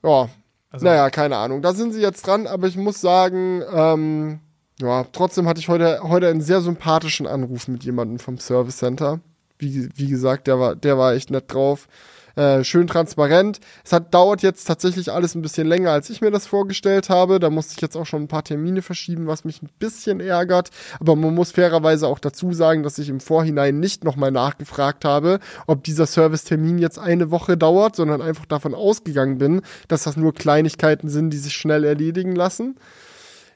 Ja. 0.03 0.29
Also. 0.71 0.85
Naja, 0.85 1.09
keine 1.11 1.37
Ahnung. 1.37 1.61
Da 1.61 1.73
sind 1.73 1.93
sie 1.93 2.01
jetzt 2.01 2.25
dran, 2.25 2.47
aber 2.47 2.65
ich 2.67 2.75
muss 2.75 2.99
sagen, 2.99 3.61
ähm, 3.71 4.39
ja, 4.81 5.05
trotzdem 5.11 5.47
hatte 5.47 5.59
ich 5.59 5.69
heute, 5.69 5.99
heute 6.01 6.27
einen 6.27 6.41
sehr 6.41 6.61
sympathischen 6.61 7.27
Anruf 7.27 7.67
mit 7.67 7.83
jemandem 7.83 8.17
vom 8.17 8.39
Service 8.39 8.77
Center. 8.77 9.19
Wie, 9.59 9.89
wie 9.95 10.07
gesagt, 10.07 10.47
der 10.47 10.59
war, 10.59 10.75
der 10.75 10.97
war 10.97 11.13
echt 11.13 11.29
nett 11.29 11.53
drauf. 11.53 11.87
Äh, 12.35 12.63
schön 12.63 12.87
transparent. 12.87 13.59
Es 13.85 13.93
hat 13.93 14.11
dauert 14.11 14.41
jetzt 14.41 14.65
tatsächlich 14.65 15.11
alles 15.11 15.35
ein 15.35 15.43
bisschen 15.43 15.67
länger, 15.67 15.91
als 15.91 16.09
ich 16.09 16.19
mir 16.19 16.31
das 16.31 16.47
vorgestellt 16.47 17.09
habe. 17.09 17.39
Da 17.39 17.51
musste 17.51 17.73
ich 17.75 17.81
jetzt 17.81 17.95
auch 17.95 18.07
schon 18.07 18.23
ein 18.23 18.27
paar 18.27 18.43
Termine 18.43 18.81
verschieben, 18.81 19.27
was 19.27 19.45
mich 19.45 19.61
ein 19.61 19.69
bisschen 19.77 20.19
ärgert. 20.19 20.71
Aber 20.99 21.15
man 21.15 21.35
muss 21.35 21.51
fairerweise 21.51 22.07
auch 22.07 22.17
dazu 22.17 22.51
sagen, 22.51 22.81
dass 22.81 22.97
ich 22.97 23.09
im 23.09 23.19
Vorhinein 23.19 23.79
nicht 23.79 24.03
nochmal 24.03 24.31
nachgefragt 24.31 25.05
habe, 25.05 25.39
ob 25.67 25.83
dieser 25.83 26.07
Servicetermin 26.07 26.79
jetzt 26.79 26.97
eine 26.97 27.29
Woche 27.29 27.55
dauert, 27.55 27.95
sondern 27.95 28.21
einfach 28.21 28.47
davon 28.47 28.73
ausgegangen 28.73 29.37
bin, 29.37 29.61
dass 29.87 30.03
das 30.03 30.17
nur 30.17 30.33
Kleinigkeiten 30.33 31.09
sind, 31.09 31.29
die 31.29 31.37
sich 31.37 31.53
schnell 31.53 31.83
erledigen 31.83 32.35
lassen. 32.35 32.79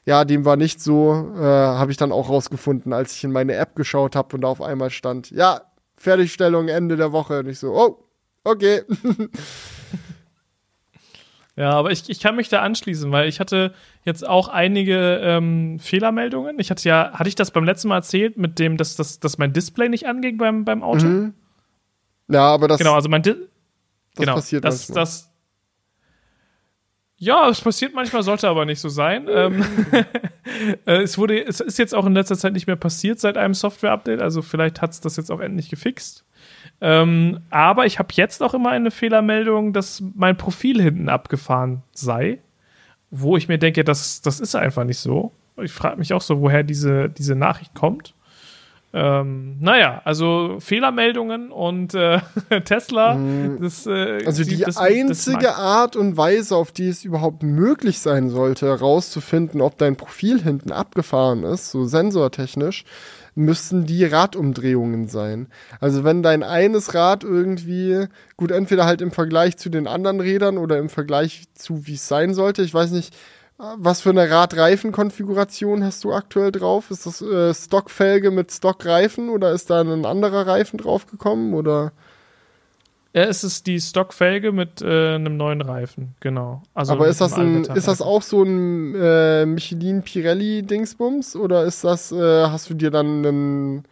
Ja, 0.06 0.24
dem 0.24 0.44
war 0.44 0.56
nicht 0.56 0.80
so, 0.80 1.32
äh, 1.36 1.42
habe 1.42 1.90
ich 1.90 1.96
dann 1.96 2.12
auch 2.12 2.30
rausgefunden, 2.30 2.92
als 2.92 3.12
ich 3.14 3.24
in 3.24 3.32
meine 3.32 3.54
App 3.54 3.74
geschaut 3.74 4.14
habe 4.14 4.36
und 4.36 4.42
da 4.42 4.48
auf 4.48 4.62
einmal 4.62 4.90
stand, 4.90 5.32
ja, 5.32 5.62
Fertigstellung 5.96 6.68
Ende 6.68 6.96
der 6.96 7.10
Woche. 7.10 7.40
Und 7.40 7.48
ich 7.48 7.58
so, 7.58 7.74
oh, 7.74 8.07
okay. 8.50 8.82
Ja, 11.58 11.70
aber 11.70 11.90
ich, 11.90 12.08
ich 12.08 12.20
kann 12.20 12.36
mich 12.36 12.48
da 12.48 12.62
anschließen, 12.62 13.10
weil 13.10 13.28
ich 13.28 13.40
hatte 13.40 13.74
jetzt 14.04 14.24
auch 14.24 14.46
einige 14.46 15.18
ähm, 15.20 15.80
Fehlermeldungen. 15.80 16.56
Ich 16.60 16.70
hatte 16.70 16.88
ja, 16.88 17.10
hatte 17.14 17.28
ich 17.28 17.34
das 17.34 17.50
beim 17.50 17.64
letzten 17.64 17.88
Mal 17.88 17.96
erzählt, 17.96 18.36
mit 18.36 18.60
dem, 18.60 18.76
dass, 18.76 18.94
dass, 18.94 19.18
dass 19.18 19.38
mein 19.38 19.52
Display 19.52 19.88
nicht 19.88 20.06
anging 20.06 20.36
beim, 20.36 20.64
beim 20.64 20.84
Auto? 20.84 21.06
Mhm. 21.06 21.34
Ja, 22.28 22.42
aber 22.42 22.68
das. 22.68 22.78
Genau, 22.78 22.94
also 22.94 23.08
mein 23.08 23.22
Di 23.22 23.30
das 23.30 23.38
genau, 24.14 24.34
passiert 24.36 24.64
das, 24.64 24.86
das, 24.86 25.32
ja, 27.16 27.48
es 27.48 27.60
passiert 27.60 27.92
manchmal, 27.92 28.22
sollte 28.22 28.48
aber 28.48 28.64
nicht 28.64 28.80
so 28.80 28.88
sein. 28.88 29.26
ähm, 29.30 29.64
äh, 30.86 31.02
es 31.02 31.18
wurde, 31.18 31.44
es 31.44 31.58
ist 31.58 31.78
jetzt 31.78 31.94
auch 31.94 32.06
in 32.06 32.14
letzter 32.14 32.38
Zeit 32.38 32.52
nicht 32.52 32.68
mehr 32.68 32.76
passiert 32.76 33.18
seit 33.18 33.36
einem 33.36 33.54
Software-Update, 33.54 34.22
also 34.22 34.42
vielleicht 34.42 34.80
hat 34.80 34.92
es 34.92 35.00
das 35.00 35.16
jetzt 35.16 35.30
auch 35.30 35.40
endlich 35.40 35.68
gefixt. 35.68 36.24
Ähm, 36.80 37.40
aber 37.50 37.86
ich 37.86 37.98
habe 37.98 38.08
jetzt 38.12 38.42
auch 38.42 38.54
immer 38.54 38.70
eine 38.70 38.90
Fehlermeldung, 38.90 39.72
dass 39.72 40.02
mein 40.14 40.36
Profil 40.36 40.80
hinten 40.80 41.08
abgefahren 41.08 41.82
sei, 41.92 42.38
wo 43.10 43.36
ich 43.36 43.48
mir 43.48 43.58
denke, 43.58 43.84
das, 43.84 44.22
das 44.22 44.38
ist 44.38 44.54
einfach 44.54 44.84
nicht 44.84 44.98
so. 44.98 45.32
Ich 45.60 45.72
frage 45.72 45.96
mich 45.96 46.12
auch 46.12 46.20
so, 46.20 46.40
woher 46.40 46.62
diese, 46.62 47.08
diese 47.08 47.34
Nachricht 47.34 47.74
kommt. 47.74 48.14
Ähm, 48.94 49.56
naja, 49.60 50.00
also 50.04 50.56
Fehlermeldungen 50.60 51.52
und 51.52 51.94
äh, 51.94 52.20
Tesla. 52.64 53.16
Mhm. 53.16 53.58
Das, 53.60 53.86
äh, 53.86 54.24
also 54.24 54.44
die 54.44 54.58
das, 54.58 54.78
einzige 54.78 55.42
das 55.42 55.58
Art 55.58 55.94
und 55.94 56.16
Weise, 56.16 56.56
auf 56.56 56.72
die 56.72 56.88
es 56.88 57.04
überhaupt 57.04 57.42
möglich 57.42 57.98
sein 57.98 58.30
sollte, 58.30 58.66
herauszufinden, 58.66 59.60
ob 59.60 59.76
dein 59.76 59.96
Profil 59.96 60.42
hinten 60.42 60.72
abgefahren 60.72 61.42
ist, 61.42 61.70
so 61.70 61.84
sensortechnisch, 61.84 62.84
müssten 63.38 63.86
die 63.86 64.04
Radumdrehungen 64.04 65.06
sein. 65.08 65.46
Also 65.80 66.02
wenn 66.02 66.22
dein 66.22 66.42
eines 66.42 66.94
Rad 66.94 67.22
irgendwie, 67.22 68.06
gut, 68.36 68.50
entweder 68.50 68.84
halt 68.84 69.00
im 69.00 69.12
Vergleich 69.12 69.56
zu 69.56 69.68
den 69.68 69.86
anderen 69.86 70.20
Rädern 70.20 70.58
oder 70.58 70.78
im 70.78 70.88
Vergleich 70.88 71.44
zu, 71.54 71.86
wie 71.86 71.94
es 71.94 72.08
sein 72.08 72.34
sollte, 72.34 72.62
ich 72.62 72.74
weiß 72.74 72.90
nicht, 72.90 73.14
was 73.56 74.00
für 74.00 74.10
eine 74.10 74.30
Radreifenkonfiguration 74.30 75.84
hast 75.84 76.04
du 76.04 76.12
aktuell 76.12 76.52
drauf? 76.52 76.90
Ist 76.90 77.06
das 77.06 77.22
äh, 77.22 77.54
Stockfelge 77.54 78.30
mit 78.30 78.52
Stockreifen 78.52 79.30
oder 79.30 79.52
ist 79.52 79.70
da 79.70 79.80
ein 79.80 80.04
anderer 80.04 80.46
Reifen 80.46 80.78
draufgekommen 80.78 81.54
oder? 81.54 81.92
Ja, 83.14 83.22
es 83.22 83.42
ist 83.42 83.66
die 83.66 83.80
Stockfelge 83.80 84.52
mit 84.52 84.82
äh, 84.82 85.14
einem 85.14 85.36
neuen 85.36 85.62
Reifen, 85.62 86.14
genau. 86.20 86.62
Also 86.74 86.92
Aber 86.92 87.08
ist 87.08 87.20
das, 87.20 87.32
ein, 87.34 87.64
ist 87.64 87.88
das 87.88 88.02
auch 88.02 88.22
so 88.22 88.42
ein 88.42 88.94
äh, 88.94 89.46
Michelin 89.46 90.02
Pirelli 90.02 90.62
Dingsbums 90.62 91.34
oder 91.34 91.64
ist 91.64 91.84
das, 91.84 92.12
äh, 92.12 92.46
hast 92.46 92.68
du 92.68 92.74
dir 92.74 92.90
dann 92.90 93.26
einen 93.26 93.84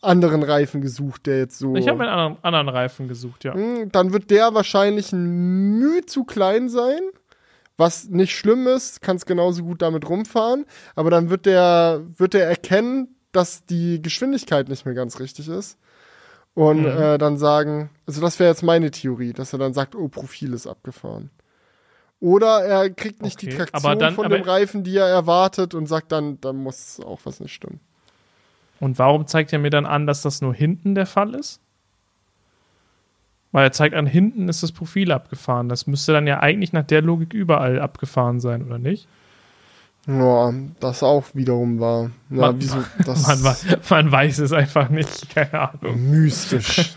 anderen 0.00 0.42
Reifen 0.42 0.80
gesucht, 0.80 1.26
der 1.26 1.38
jetzt 1.38 1.58
so. 1.58 1.76
Ich 1.76 1.88
habe 1.88 2.02
einen 2.02 2.10
anderen, 2.10 2.44
anderen 2.44 2.68
Reifen 2.68 3.08
gesucht, 3.08 3.44
ja. 3.44 3.54
Hm, 3.54 3.92
Dann 3.92 4.12
wird 4.12 4.30
der 4.30 4.54
wahrscheinlich 4.54 5.12
ein 5.12 5.78
Mühe 5.78 6.04
zu 6.06 6.24
klein 6.24 6.68
sein. 6.68 7.00
Was 7.76 8.08
nicht 8.08 8.36
schlimm 8.36 8.66
ist, 8.66 9.00
kannst 9.00 9.26
genauso 9.26 9.62
gut 9.62 9.80
damit 9.82 10.08
rumfahren. 10.08 10.66
Aber 10.94 11.10
dann 11.10 11.30
wird 11.30 11.46
der, 11.46 12.02
wird 12.16 12.34
der 12.34 12.46
erkennen, 12.46 13.16
dass 13.32 13.64
die 13.64 14.02
Geschwindigkeit 14.02 14.68
nicht 14.68 14.84
mehr 14.84 14.94
ganz 14.94 15.20
richtig 15.20 15.48
ist. 15.48 15.78
Und 16.54 16.82
Mhm. 16.82 16.86
äh, 16.86 17.18
dann 17.18 17.38
sagen, 17.38 17.88
also 18.06 18.20
das 18.20 18.38
wäre 18.38 18.50
jetzt 18.50 18.62
meine 18.62 18.90
Theorie, 18.90 19.32
dass 19.32 19.52
er 19.54 19.58
dann 19.58 19.72
sagt, 19.72 19.94
oh, 19.94 20.08
Profil 20.08 20.52
ist 20.52 20.66
abgefahren. 20.66 21.30
Oder 22.20 22.62
er 22.64 22.90
kriegt 22.90 23.22
nicht 23.22 23.40
die 23.42 23.46
Okay, 23.48 23.56
Traktion 23.56 23.92
aber 23.92 23.98
dann- 23.98 24.14
von 24.14 24.28
dem 24.30 24.42
Reifen, 24.42 24.84
die 24.84 24.96
er 24.96 25.08
erwartet 25.08 25.74
und 25.74 25.86
sagt 25.86 26.12
dann, 26.12 26.40
da 26.40 26.52
muss 26.52 27.00
auch 27.00 27.20
was 27.24 27.40
nicht 27.40 27.52
stimmen. 27.54 27.80
Und 28.80 28.98
warum 28.98 29.26
zeigt 29.26 29.52
er 29.52 29.58
mir 29.58 29.70
dann 29.70 29.86
an, 29.86 30.06
dass 30.06 30.22
das 30.22 30.40
nur 30.42 30.54
hinten 30.54 30.94
der 30.94 31.06
Fall 31.06 31.34
ist? 31.34 31.60
Weil 33.50 33.64
er 33.66 33.72
zeigt 33.72 33.94
an, 33.94 34.06
hinten 34.06 34.48
ist 34.48 34.62
das 34.62 34.72
Profil 34.72 35.12
abgefahren. 35.12 35.68
Das 35.68 35.86
müsste 35.86 36.12
dann 36.12 36.26
ja 36.26 36.40
eigentlich 36.40 36.72
nach 36.72 36.84
der 36.86 37.02
Logik 37.02 37.32
überall 37.34 37.80
abgefahren 37.80 38.40
sein, 38.40 38.64
oder 38.66 38.78
nicht? 38.78 39.06
Ja, 40.06 40.52
das 40.80 41.02
auch 41.02 41.26
wiederum 41.34 41.78
war. 41.78 42.10
Ja, 42.30 42.36
Man- 42.36 42.60
wieso? 42.60 42.76
Man, 43.06 43.44
wei- 43.44 43.76
man 43.90 44.10
weiß 44.12 44.38
es 44.40 44.52
einfach 44.52 44.88
nicht, 44.88 45.30
keine 45.34 45.70
Ahnung. 45.70 46.10
mystisch. 46.10 46.92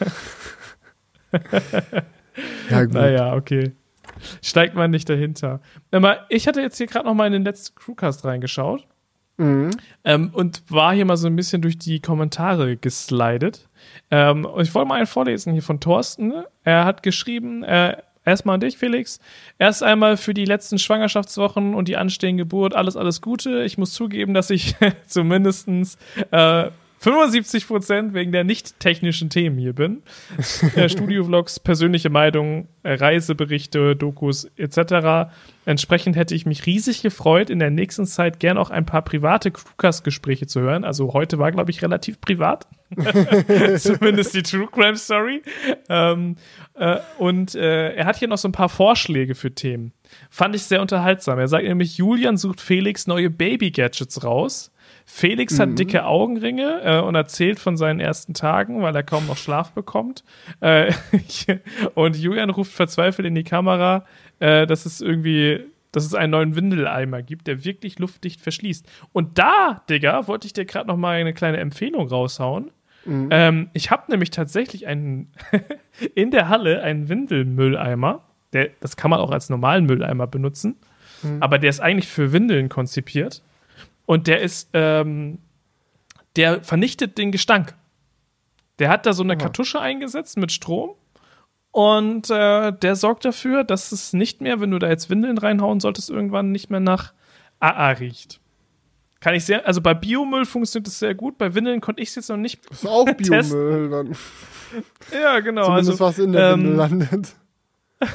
ja, 2.69 2.84
gut. 2.86 2.94
Naja, 2.94 3.34
okay. 3.36 3.73
Steigt 4.41 4.76
man 4.76 4.91
nicht 4.91 5.10
dahinter. 5.10 5.60
Aber 5.91 6.26
ich 6.30 6.48
hatte 6.48 6.61
jetzt 6.61 6.77
hier 6.77 6.88
gerade 6.88 7.06
noch 7.06 7.14
mal 7.14 7.27
in 7.27 7.34
den 7.34 7.44
letzten 7.44 7.76
Crewcast 7.76 8.26
reingeschaut 8.26 8.88
Mhm. 9.38 9.72
ähm, 10.06 10.30
und 10.34 10.64
war 10.72 10.94
hier 10.94 11.03
mal 11.03 11.18
so 11.18 11.27
ein 11.27 11.36
bisschen 11.36 11.61
durch 11.61 11.77
die 11.77 11.99
Kommentare 11.99 12.77
geslidet. 12.77 13.68
Ähm, 14.10 14.45
und 14.45 14.64
ich 14.64 14.73
wollte 14.73 14.88
mal 14.88 14.95
einen 14.95 15.07
vorlesen 15.07 15.52
hier 15.52 15.61
von 15.61 15.82
Thorsten. 15.82 16.34
Er 16.64 16.86
hat 16.86 17.03
geschrieben, 17.03 17.61
äh, 17.64 17.98
erstmal 18.26 18.56
an 18.56 18.60
dich, 18.60 18.77
Felix. 18.77 19.19
Erst 19.57 19.84
einmal 19.84 20.18
für 20.18 20.34
die 20.34 20.45
letzten 20.45 20.77
Schwangerschaftswochen 20.80 21.73
und 21.73 21.88
die 21.88 21.97
anstehende 21.97 22.43
Geburt 22.43 22.76
alles, 22.76 22.97
alles 22.97 23.22
Gute. 23.22 23.64
Ich 23.64 23.77
muss 23.77 23.93
zugeben, 23.93 24.34
dass 24.34 24.49
ich 24.49 24.76
zumindestens 25.07 25.97
äh, 26.31 26.69
75 27.06 27.68
Prozent 27.68 28.14
wegen 28.15 28.32
der 28.32 28.44
nicht 28.44 28.80
technischen 28.80 29.30
Themen 29.30 29.60
hier 29.60 29.73
bin. 29.73 30.02
Studio-Vlogs, 30.40 31.60
persönliche 31.60 32.10
Meinungen, 32.10 32.68
äh, 32.82 32.95
Reiseberichte, 32.95 33.95
Dokus 33.95 34.45
etc. 34.57 35.30
Entsprechend 35.65 36.15
hätte 36.15 36.34
ich 36.34 36.48
mich 36.48 36.65
riesig 36.65 37.03
gefreut, 37.03 37.52
in 37.52 37.60
der 37.60 37.69
nächsten 37.69 38.07
Zeit 38.07 38.40
gern 38.40 38.57
auch 38.57 38.72
ein 38.72 38.88
paar 38.88 39.03
private 39.03 39.52
Crewcast-Gespräche 39.52 40.48
zu 40.48 40.61
hören. 40.61 40.84
Also 40.84 41.14
heute 41.14 41.38
war, 41.38 41.52
glaube 41.52 41.69
ich, 41.69 41.84
relativ 41.84 42.19
privat. 42.19 42.68
Zumindest 43.77 44.34
die 44.34 44.41
True 44.41 44.68
Crime 44.72 44.98
Story. 44.98 45.44
Ähm, 45.90 46.38
äh, 46.73 46.98
und 47.19 47.53
äh, 47.53 47.94
er 47.94 48.06
hat 48.06 48.15
hier 48.15 48.30
noch 48.30 48.40
so 48.40 48.48
ein 48.48 48.52
paar 48.52 48.69
Vorschläge 48.69 49.36
für 49.36 49.53
Themen. 49.53 49.94
Fand 50.32 50.56
ich 50.56 50.64
sehr 50.64 50.82
unterhaltsam. 50.82 51.38
Er 51.38 51.48
sagt 51.48 51.65
nämlich, 51.65 51.99
Julian 51.99 52.38
sucht 52.38 52.61
Felix 52.61 53.06
neue 53.06 53.30
Baby-Gadgets 53.30 54.23
raus. 54.23 54.72
Felix 55.06 55.60
hat 55.60 55.77
dicke 55.77 56.06
Augenringe 56.06 56.82
äh, 56.84 56.99
und 56.99 57.15
erzählt 57.15 57.60
von 57.60 57.77
seinen 57.77 57.99
ersten 57.99 58.34
Tagen, 58.34 58.82
weil 58.82 58.95
er 58.95 59.03
kaum 59.03 59.27
noch 59.27 59.38
Schlaf 59.38 59.72
bekommt. 59.72 60.23
Äh, 60.61 60.91
und 61.94 62.18
Julian 62.18 62.49
ruft 62.49 62.73
verzweifelt 62.73 63.27
in 63.27 63.36
die 63.36 63.44
Kamera, 63.44 64.06
äh, 64.40 64.65
dass 64.65 64.86
es 64.86 65.02
irgendwie, 65.02 65.64
dass 65.91 66.06
es 66.06 66.15
einen 66.15 66.32
neuen 66.32 66.56
Windeleimer 66.56 67.22
gibt, 67.22 67.48
der 67.48 67.64
wirklich 67.64 67.99
luftdicht 67.99 68.41
verschließt. 68.41 68.88
Und 69.14 69.38
da, 69.38 69.84
Digga, 69.90 70.27
wollte 70.27 70.48
ich 70.48 70.53
dir 70.53 70.65
gerade 70.65 70.88
noch 70.88 70.98
mal 70.98 71.15
eine 71.15 71.34
kleine 71.34 71.57
Empfehlung 71.57 72.07
raushauen. 72.07 72.72
Ähm, 73.30 73.69
ich 73.73 73.91
habe 73.91 74.10
nämlich 74.10 74.32
tatsächlich 74.32 74.88
einen 74.88 75.32
in 76.15 76.32
der 76.32 76.49
Halle 76.49 76.82
einen 76.82 77.07
Windelmülleimer. 77.07 78.23
Der, 78.53 78.69
das 78.80 78.98
kann 78.98 79.11
man 79.11 79.19
auch 79.19 79.32
als 79.32 79.49
normalen 79.49 79.86
Mülleimer 79.86 80.27
benutzen, 80.27 80.77
aber 81.40 81.60
der 81.60 81.69
ist 81.69 81.80
eigentlich 81.80 82.07
für 82.07 82.32
Windeln 82.32 82.69
konzipiert. 82.69 83.44
Und 84.06 84.27
der 84.27 84.41
ist, 84.41 84.69
ähm, 84.73 85.40
der 86.36 86.64
vernichtet 86.64 87.18
den 87.18 87.32
Gestank. 87.32 87.76
Der 88.80 88.90
hat 88.90 89.06
da 89.06 89.14
so 89.14 89.23
eine 89.23 89.38
Kartusche 89.38 89.80
eingesetzt 89.80 90.38
mit 90.38 90.52
Strom. 90.52 90.95
Und 91.72 92.30
äh, 92.30 92.72
der 92.72 92.95
sorgt 92.95 93.26
dafür, 93.26 93.64
dass 93.64 93.91
es 93.91 94.14
nicht 94.14 94.41
mehr, 94.41 94.61
wenn 94.61 94.72
du 94.72 94.80
da 94.80 94.88
jetzt 94.88 95.10
Windeln 95.10 95.38
reinhauen 95.38 95.80
solltest, 95.80 96.10
irgendwann 96.10 96.52
nicht 96.52 96.69
mehr 96.69 96.80
nach 96.80 97.14
AA 97.60 97.90
riecht. 97.90 98.40
Kann 99.19 99.34
ich 99.34 99.45
sehr, 99.45 99.65
also 99.65 99.82
bei 99.82 99.94
Biomüll 99.94 100.45
funktioniert 100.45 100.88
das 100.88 100.99
sehr 100.99 101.15
gut. 101.15 101.38
Bei 101.38 101.53
Windeln 101.53 101.82
konnte 101.82 102.02
ich 102.02 102.10
es 102.10 102.15
jetzt 102.15 102.30
noch 102.30 102.38
nicht. 102.38 102.65
Ist 102.69 102.88
auch. 102.88 103.06
Biomüll 103.18 103.90
dann. 103.90 104.15
Ja, 105.11 105.40
genau. 105.40 105.65
Zumindest 105.65 105.90
Also, 105.91 106.06
was 106.06 106.19
in 106.19 106.32
der 106.32 106.52
ähm, 106.52 106.60
Windel 106.60 106.76
landet. 106.76 107.36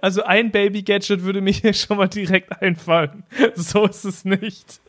also 0.00 0.22
ein 0.22 0.50
Baby-Gadget 0.50 1.22
würde 1.22 1.40
mir 1.40 1.52
hier 1.52 1.72
schon 1.72 1.96
mal 1.96 2.08
direkt 2.08 2.60
einfallen. 2.62 3.24
So 3.54 3.86
ist 3.86 4.04
es 4.04 4.24
nicht. 4.24 4.80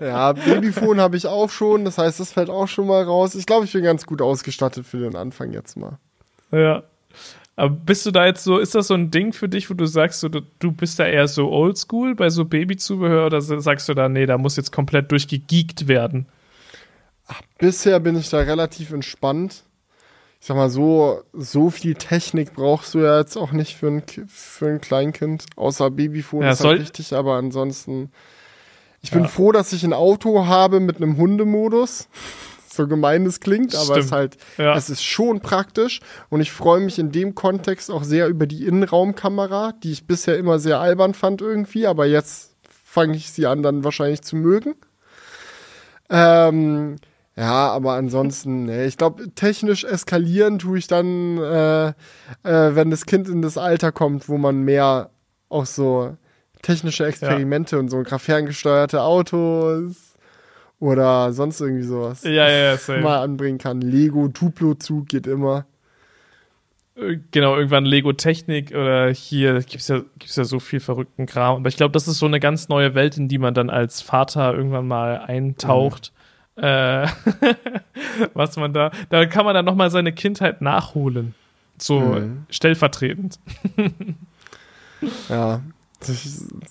Ja, 0.00 0.32
Babyphone 0.32 1.00
habe 1.00 1.16
ich 1.16 1.26
auch 1.26 1.50
schon, 1.50 1.84
das 1.84 1.98
heißt, 1.98 2.18
das 2.18 2.32
fällt 2.32 2.50
auch 2.50 2.66
schon 2.66 2.86
mal 2.86 3.02
raus. 3.02 3.34
Ich 3.34 3.46
glaube, 3.46 3.66
ich 3.66 3.72
bin 3.72 3.84
ganz 3.84 4.06
gut 4.06 4.20
ausgestattet 4.20 4.86
für 4.86 4.98
den 4.98 5.16
Anfang 5.16 5.52
jetzt 5.52 5.76
mal. 5.76 5.98
Ja. 6.50 6.82
Aber 7.56 7.70
bist 7.70 8.04
du 8.04 8.10
da 8.10 8.26
jetzt 8.26 8.42
so, 8.42 8.58
ist 8.58 8.74
das 8.74 8.88
so 8.88 8.94
ein 8.94 9.12
Ding 9.12 9.32
für 9.32 9.48
dich, 9.48 9.70
wo 9.70 9.74
du 9.74 9.86
sagst, 9.86 10.20
so, 10.20 10.28
du, 10.28 10.40
du 10.58 10.72
bist 10.72 10.98
da 10.98 11.06
eher 11.06 11.28
so 11.28 11.50
oldschool 11.50 12.16
bei 12.16 12.28
so 12.30 12.44
Babyzubehör 12.44 13.26
oder 13.26 13.40
sagst 13.40 13.88
du 13.88 13.94
da, 13.94 14.08
nee, 14.08 14.26
da 14.26 14.38
muss 14.38 14.56
jetzt 14.56 14.72
komplett 14.72 15.12
durchgegeekt 15.12 15.86
werden? 15.86 16.26
Bisher 17.58 18.00
bin 18.00 18.16
ich 18.16 18.28
da 18.28 18.38
relativ 18.38 18.92
entspannt. 18.92 19.62
Ich 20.44 20.48
sag 20.48 20.58
mal, 20.58 20.68
so, 20.68 21.22
so 21.32 21.70
viel 21.70 21.94
Technik 21.94 22.52
brauchst 22.52 22.92
du 22.92 22.98
ja 22.98 23.18
jetzt 23.18 23.34
auch 23.38 23.52
nicht 23.52 23.76
für 23.76 23.86
ein, 23.86 24.02
für 24.28 24.66
ein 24.66 24.78
Kleinkind, 24.78 25.46
außer 25.56 25.90
Babyphone 25.90 26.42
Ja, 26.42 26.50
ist 26.50 26.62
halt 26.62 26.82
wichtig, 26.82 27.14
aber 27.14 27.36
ansonsten. 27.36 28.10
Ich 29.00 29.10
bin 29.10 29.22
Ja. 29.22 29.28
froh, 29.28 29.52
dass 29.52 29.72
ich 29.72 29.84
ein 29.84 29.94
Auto 29.94 30.44
habe 30.44 30.80
mit 30.80 30.98
einem 30.98 31.16
Hundemodus. 31.16 32.08
So 32.68 32.86
gemein 32.86 33.24
es 33.24 33.40
klingt, 33.40 33.74
aber 33.74 33.96
es 33.96 34.06
ist 34.06 34.12
halt, 34.12 34.36
Ja. 34.58 34.76
es 34.76 34.90
ist 34.90 35.02
schon 35.02 35.40
praktisch 35.40 36.00
und 36.28 36.42
ich 36.42 36.52
freue 36.52 36.80
mich 36.80 36.98
in 36.98 37.10
dem 37.10 37.34
Kontext 37.34 37.90
auch 37.90 38.02
sehr 38.04 38.26
über 38.28 38.46
die 38.46 38.66
Innenraumkamera, 38.66 39.72
die 39.82 39.92
ich 39.92 40.06
bisher 40.06 40.36
immer 40.36 40.58
sehr 40.58 40.78
albern 40.78 41.14
fand 41.14 41.40
irgendwie, 41.40 41.86
aber 41.86 42.04
jetzt 42.04 42.54
fange 42.68 43.16
ich 43.16 43.30
sie 43.30 43.46
an 43.46 43.62
dann 43.62 43.82
wahrscheinlich 43.82 44.20
zu 44.20 44.36
mögen. 44.36 44.74
Ähm, 46.10 46.96
ja, 47.36 47.68
aber 47.70 47.94
ansonsten, 47.94 48.66
nee, 48.66 48.84
ich 48.86 48.96
glaube, 48.96 49.34
technisch 49.34 49.84
eskalieren 49.84 50.58
tue 50.60 50.78
ich 50.78 50.86
dann, 50.86 51.38
äh, 51.38 51.88
äh, 51.88 51.94
wenn 52.42 52.90
das 52.90 53.06
Kind 53.06 53.28
in 53.28 53.42
das 53.42 53.58
Alter 53.58 53.90
kommt, 53.90 54.28
wo 54.28 54.38
man 54.38 54.62
mehr 54.62 55.10
auch 55.48 55.66
so 55.66 56.16
technische 56.62 57.06
Experimente 57.06 57.78
und 57.78 57.88
so 57.88 58.02
ferngesteuerte 58.04 59.02
Autos 59.02 60.14
oder 60.78 61.32
sonst 61.32 61.60
irgendwie 61.60 61.82
sowas 61.82 62.22
Ja, 62.24 62.48
ja, 62.48 62.48
ja, 62.48 62.76
same. 62.76 63.02
mal 63.02 63.22
anbringen 63.22 63.58
kann. 63.58 63.80
Lego, 63.80 64.28
Tuplo-Zug 64.28 65.08
geht 65.08 65.26
immer. 65.26 65.66
Äh, 66.96 67.18
Genau, 67.32 67.56
irgendwann 67.56 67.84
Lego 67.84 68.12
Technik 68.12 68.70
oder 68.70 69.10
hier 69.10 69.60
gibt's 69.62 69.88
ja, 69.88 70.02
gibt's 70.18 70.36
ja 70.36 70.44
so 70.44 70.60
viel 70.60 70.80
verrückten 70.80 71.26
Kram. 71.26 71.56
Aber 71.56 71.68
ich 71.68 71.76
glaube, 71.76 71.92
das 71.92 72.06
ist 72.06 72.18
so 72.18 72.26
eine 72.26 72.38
ganz 72.38 72.68
neue 72.68 72.94
Welt, 72.94 73.16
in 73.16 73.26
die 73.28 73.38
man 73.38 73.54
dann 73.54 73.70
als 73.70 74.02
Vater 74.02 74.54
irgendwann 74.54 74.86
mal 74.86 75.18
eintaucht. 75.18 76.12
Äh, 76.56 77.08
was 78.34 78.56
man 78.56 78.72
da, 78.72 78.90
da 79.10 79.26
kann 79.26 79.44
man 79.44 79.54
dann 79.54 79.64
nochmal 79.64 79.90
seine 79.90 80.12
Kindheit 80.12 80.60
nachholen. 80.60 81.34
So 81.78 81.98
Mhm. 82.00 82.46
stellvertretend. 82.50 83.38
Ja, 85.28 85.60
sich 86.00 86.28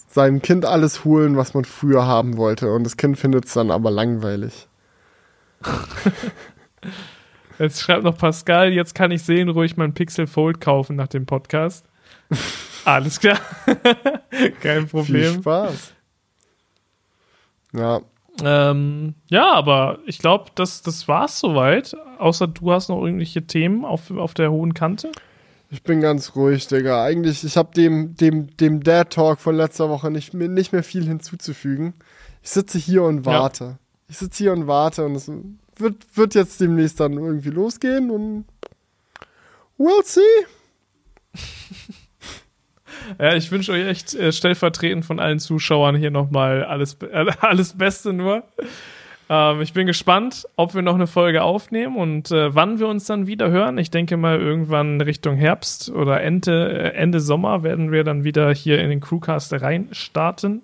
seinem 0.07 0.41
Kind 0.41 0.65
alles 0.65 1.03
holen, 1.03 1.35
was 1.35 1.53
man 1.53 1.65
früher 1.65 2.05
haben 2.05 2.38
wollte. 2.38 2.72
Und 2.72 2.84
das 2.85 2.95
Kind 2.97 3.18
findet 3.18 3.45
es 3.45 3.53
dann 3.53 3.72
aber 3.72 3.91
langweilig. 3.91 4.68
Jetzt 7.60 7.81
schreibt 7.81 8.03
noch 8.03 8.18
Pascal, 8.18 8.73
jetzt 8.73 8.95
kann 8.95 9.11
ich 9.11 9.23
sehen, 9.23 9.47
ruhig 9.47 9.77
mein 9.77 9.93
Pixel 9.93 10.26
Fold 10.27 10.60
kaufen 10.60 10.95
nach 10.95 11.07
dem 11.07 11.26
Podcast. 11.26 11.85
Alles 12.85 13.19
klar. 13.19 13.39
Kein 14.61 14.81
Viel 14.81 14.85
Problem. 14.88 15.34
Spaß. 15.35 15.93
Ja, 17.73 18.01
Ähm, 18.41 19.14
ja, 19.27 19.53
aber 19.53 19.99
ich 20.05 20.18
glaube, 20.19 20.51
das, 20.55 20.81
das 20.81 21.07
war's 21.07 21.39
soweit. 21.39 21.95
Außer 22.18 22.47
du 22.47 22.72
hast 22.72 22.89
noch 22.89 23.03
irgendwelche 23.03 23.45
Themen 23.45 23.85
auf, 23.85 24.10
auf 24.11 24.34
der 24.34 24.51
hohen 24.51 24.73
Kante. 24.73 25.11
ich 25.69 25.84
bin 25.84 26.01
ganz 26.01 26.35
ruhig, 26.35 26.68
Digga. 26.68 27.03
Eigentlich, 27.03 27.43
ich 27.43 27.57
habe 27.57 27.73
dem, 27.76 28.15
dem, 28.15 28.55
dem 28.57 28.84
Dad 28.84 29.11
Talk 29.11 29.39
von 29.39 29.55
letzter 29.55 29.89
Woche 29.89 30.10
nicht, 30.10 30.34
mehr- 30.34 30.47
nicht 30.49 30.72
mehr 30.73 30.84
viel 30.84 31.05
hinzuzufügen. 31.05 31.93
Ich 32.41 32.49
sitze 32.49 32.77
hier 32.80 33.03
und 33.03 33.26
Ja. 33.26 33.34
warte. 33.34 33.77
Ich 34.07 34.18
sitze 34.18 34.43
hier 34.43 34.53
und 34.53 34.68
warte 34.68 35.05
und 35.05 35.15
es 35.15 35.31
wird, 35.77 35.95
wird 36.15 36.35
jetzt 36.35 36.60
demnächst 36.60 36.99
dann 36.99 37.14
irgendwie 37.14 37.49
losgehen 37.49 38.10
und 38.11 38.45
we'll 39.80 40.03
see. 40.03 40.22
Ja, 43.20 43.36
ich 43.36 43.52
wünsche 43.52 43.72
euch 43.72 43.86
echt 43.88 44.16
äh, 44.16 44.32
stellvertretend 44.32 45.06
von 45.06 45.20
allen 45.20 45.40
Zuschauern 45.40 45.96
hier 45.96 46.12
nochmal 46.12 46.64
alles, 46.64 46.98
äh, 47.02 47.26
alles 47.42 47.78
Beste 47.78 48.14
nur. 48.14 48.44
Ähm, 49.30 49.62
ich 49.62 49.74
bin 49.74 49.88
gespannt, 49.88 50.48
ob 50.56 50.76
wir 50.76 50.82
noch 50.82 50.96
eine 50.96 51.08
Folge 51.08 51.44
aufnehmen 51.44 51.96
und 51.96 52.32
äh, 52.32 52.54
wann 52.54 52.80
wir 52.80 52.88
uns 52.88 53.06
dann 53.06 53.28
wieder 53.28 53.50
hören. 53.50 53.78
Ich 53.78 53.92
denke 53.92 54.18
mal, 54.18 54.40
irgendwann 54.40 55.02
Richtung 55.02 55.36
Herbst 55.38 55.90
oder 55.90 56.22
Ende, 56.22 56.72
äh, 56.72 56.96
Ende 56.96 57.20
Sommer 57.20 57.64
werden 57.64 57.92
wir 57.92 58.04
dann 58.04 58.24
wieder 58.24 58.54
hier 58.54 58.80
in 58.80 58.90
den 58.90 59.00
Crewcast 59.00 59.54
reinstarten. 59.54 60.64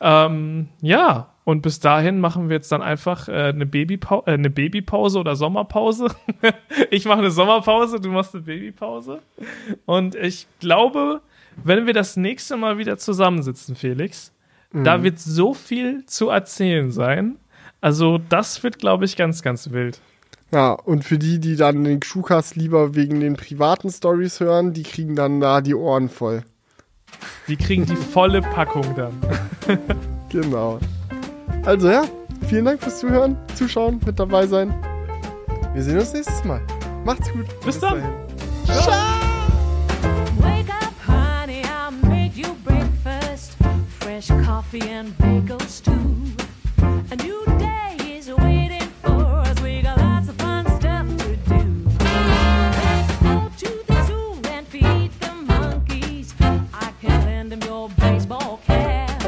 Ähm, 0.00 0.68
ja, 0.80 1.28
und 1.44 1.62
bis 1.62 1.80
dahin 1.80 2.20
machen 2.20 2.50
wir 2.50 2.56
jetzt 2.56 2.70
dann 2.70 2.82
einfach 2.82 3.26
äh, 3.28 3.32
eine, 3.32 3.64
Babypau 3.64 4.22
äh, 4.26 4.32
eine 4.32 4.50
Babypause 4.50 5.18
oder 5.18 5.34
Sommerpause. 5.34 6.08
ich 6.90 7.06
mache 7.06 7.20
eine 7.20 7.30
Sommerpause, 7.30 7.98
du 8.00 8.10
machst 8.10 8.34
eine 8.34 8.44
Babypause. 8.44 9.20
Und 9.86 10.14
ich 10.14 10.46
glaube, 10.60 11.22
wenn 11.64 11.86
wir 11.86 11.94
das 11.94 12.16
nächste 12.16 12.56
Mal 12.56 12.78
wieder 12.78 12.98
zusammensitzen, 12.98 13.74
Felix, 13.74 14.32
mhm. 14.72 14.84
da 14.84 15.02
wird 15.02 15.18
so 15.18 15.54
viel 15.54 16.04
zu 16.06 16.28
erzählen 16.28 16.90
sein. 16.90 17.38
Also, 17.80 18.18
das 18.18 18.62
wird, 18.62 18.78
glaube 18.78 19.04
ich, 19.04 19.16
ganz, 19.16 19.42
ganz 19.42 19.70
wild. 19.70 20.00
Ja, 20.50 20.72
und 20.72 21.04
für 21.04 21.18
die, 21.18 21.38
die 21.38 21.56
dann 21.56 21.84
den 21.84 22.00
Crewcast 22.00 22.56
lieber 22.56 22.94
wegen 22.94 23.20
den 23.20 23.36
privaten 23.36 23.90
Stories 23.90 24.40
hören, 24.40 24.72
die 24.72 24.82
kriegen 24.82 25.14
dann 25.14 25.40
da 25.40 25.60
die 25.60 25.74
Ohren 25.74 26.08
voll. 26.08 26.42
Die 27.48 27.56
kriegen 27.56 27.84
die 27.86 27.96
volle 27.96 28.40
Packung 28.40 28.84
dann. 28.94 29.12
genau. 30.30 30.78
Also 31.64 31.90
ja, 31.90 32.04
vielen 32.48 32.64
Dank 32.64 32.82
fürs 32.82 32.98
Zuhören, 32.98 33.36
Zuschauen, 33.54 34.00
mit 34.04 34.18
dabei 34.18 34.46
sein. 34.46 34.74
Wir 35.74 35.82
sehen 35.82 35.98
uns 35.98 36.12
nächstes 36.12 36.42
Mal. 36.44 36.62
Macht's 37.04 37.30
gut. 37.32 37.46
Bis, 37.64 37.66
Bis 37.66 37.80
dann. 37.80 38.00
Dahin. 38.00 38.82
Ciao. 38.82 39.17
Coffee 44.26 44.80
and 44.80 45.16
bagels 45.18 45.80
too. 45.80 45.94
A 47.12 47.16
new 47.22 47.44
day 47.56 47.96
is 48.16 48.28
waiting 48.28 48.88
for 49.00 49.22
us. 49.22 49.60
We 49.60 49.80
got 49.80 49.96
lots 49.98 50.28
of 50.28 50.34
fun 50.36 50.66
stuff 50.80 51.06
to 51.18 51.36
do. 51.36 51.86
Let's 52.00 53.16
go 53.22 53.48
to 53.58 53.84
the 53.86 54.04
zoo 54.06 54.40
and 54.50 54.66
feed 54.66 55.12
the 55.20 55.32
monkeys. 55.34 56.34
I 56.40 56.92
can 57.00 57.24
lend 57.26 57.52
them 57.52 57.62
your 57.62 57.90
baseball 57.90 58.60
cap. 58.66 59.22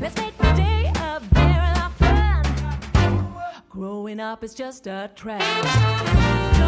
Let's 0.00 0.16
make 0.16 0.36
the 0.38 0.52
day 0.54 0.90
a 0.96 1.20
very 1.20 1.68
lot 1.76 1.92
fun. 1.98 3.62
Growing 3.68 4.18
up 4.18 4.42
is 4.42 4.54
just 4.54 4.86
a 4.86 5.10
trap. 5.14 6.61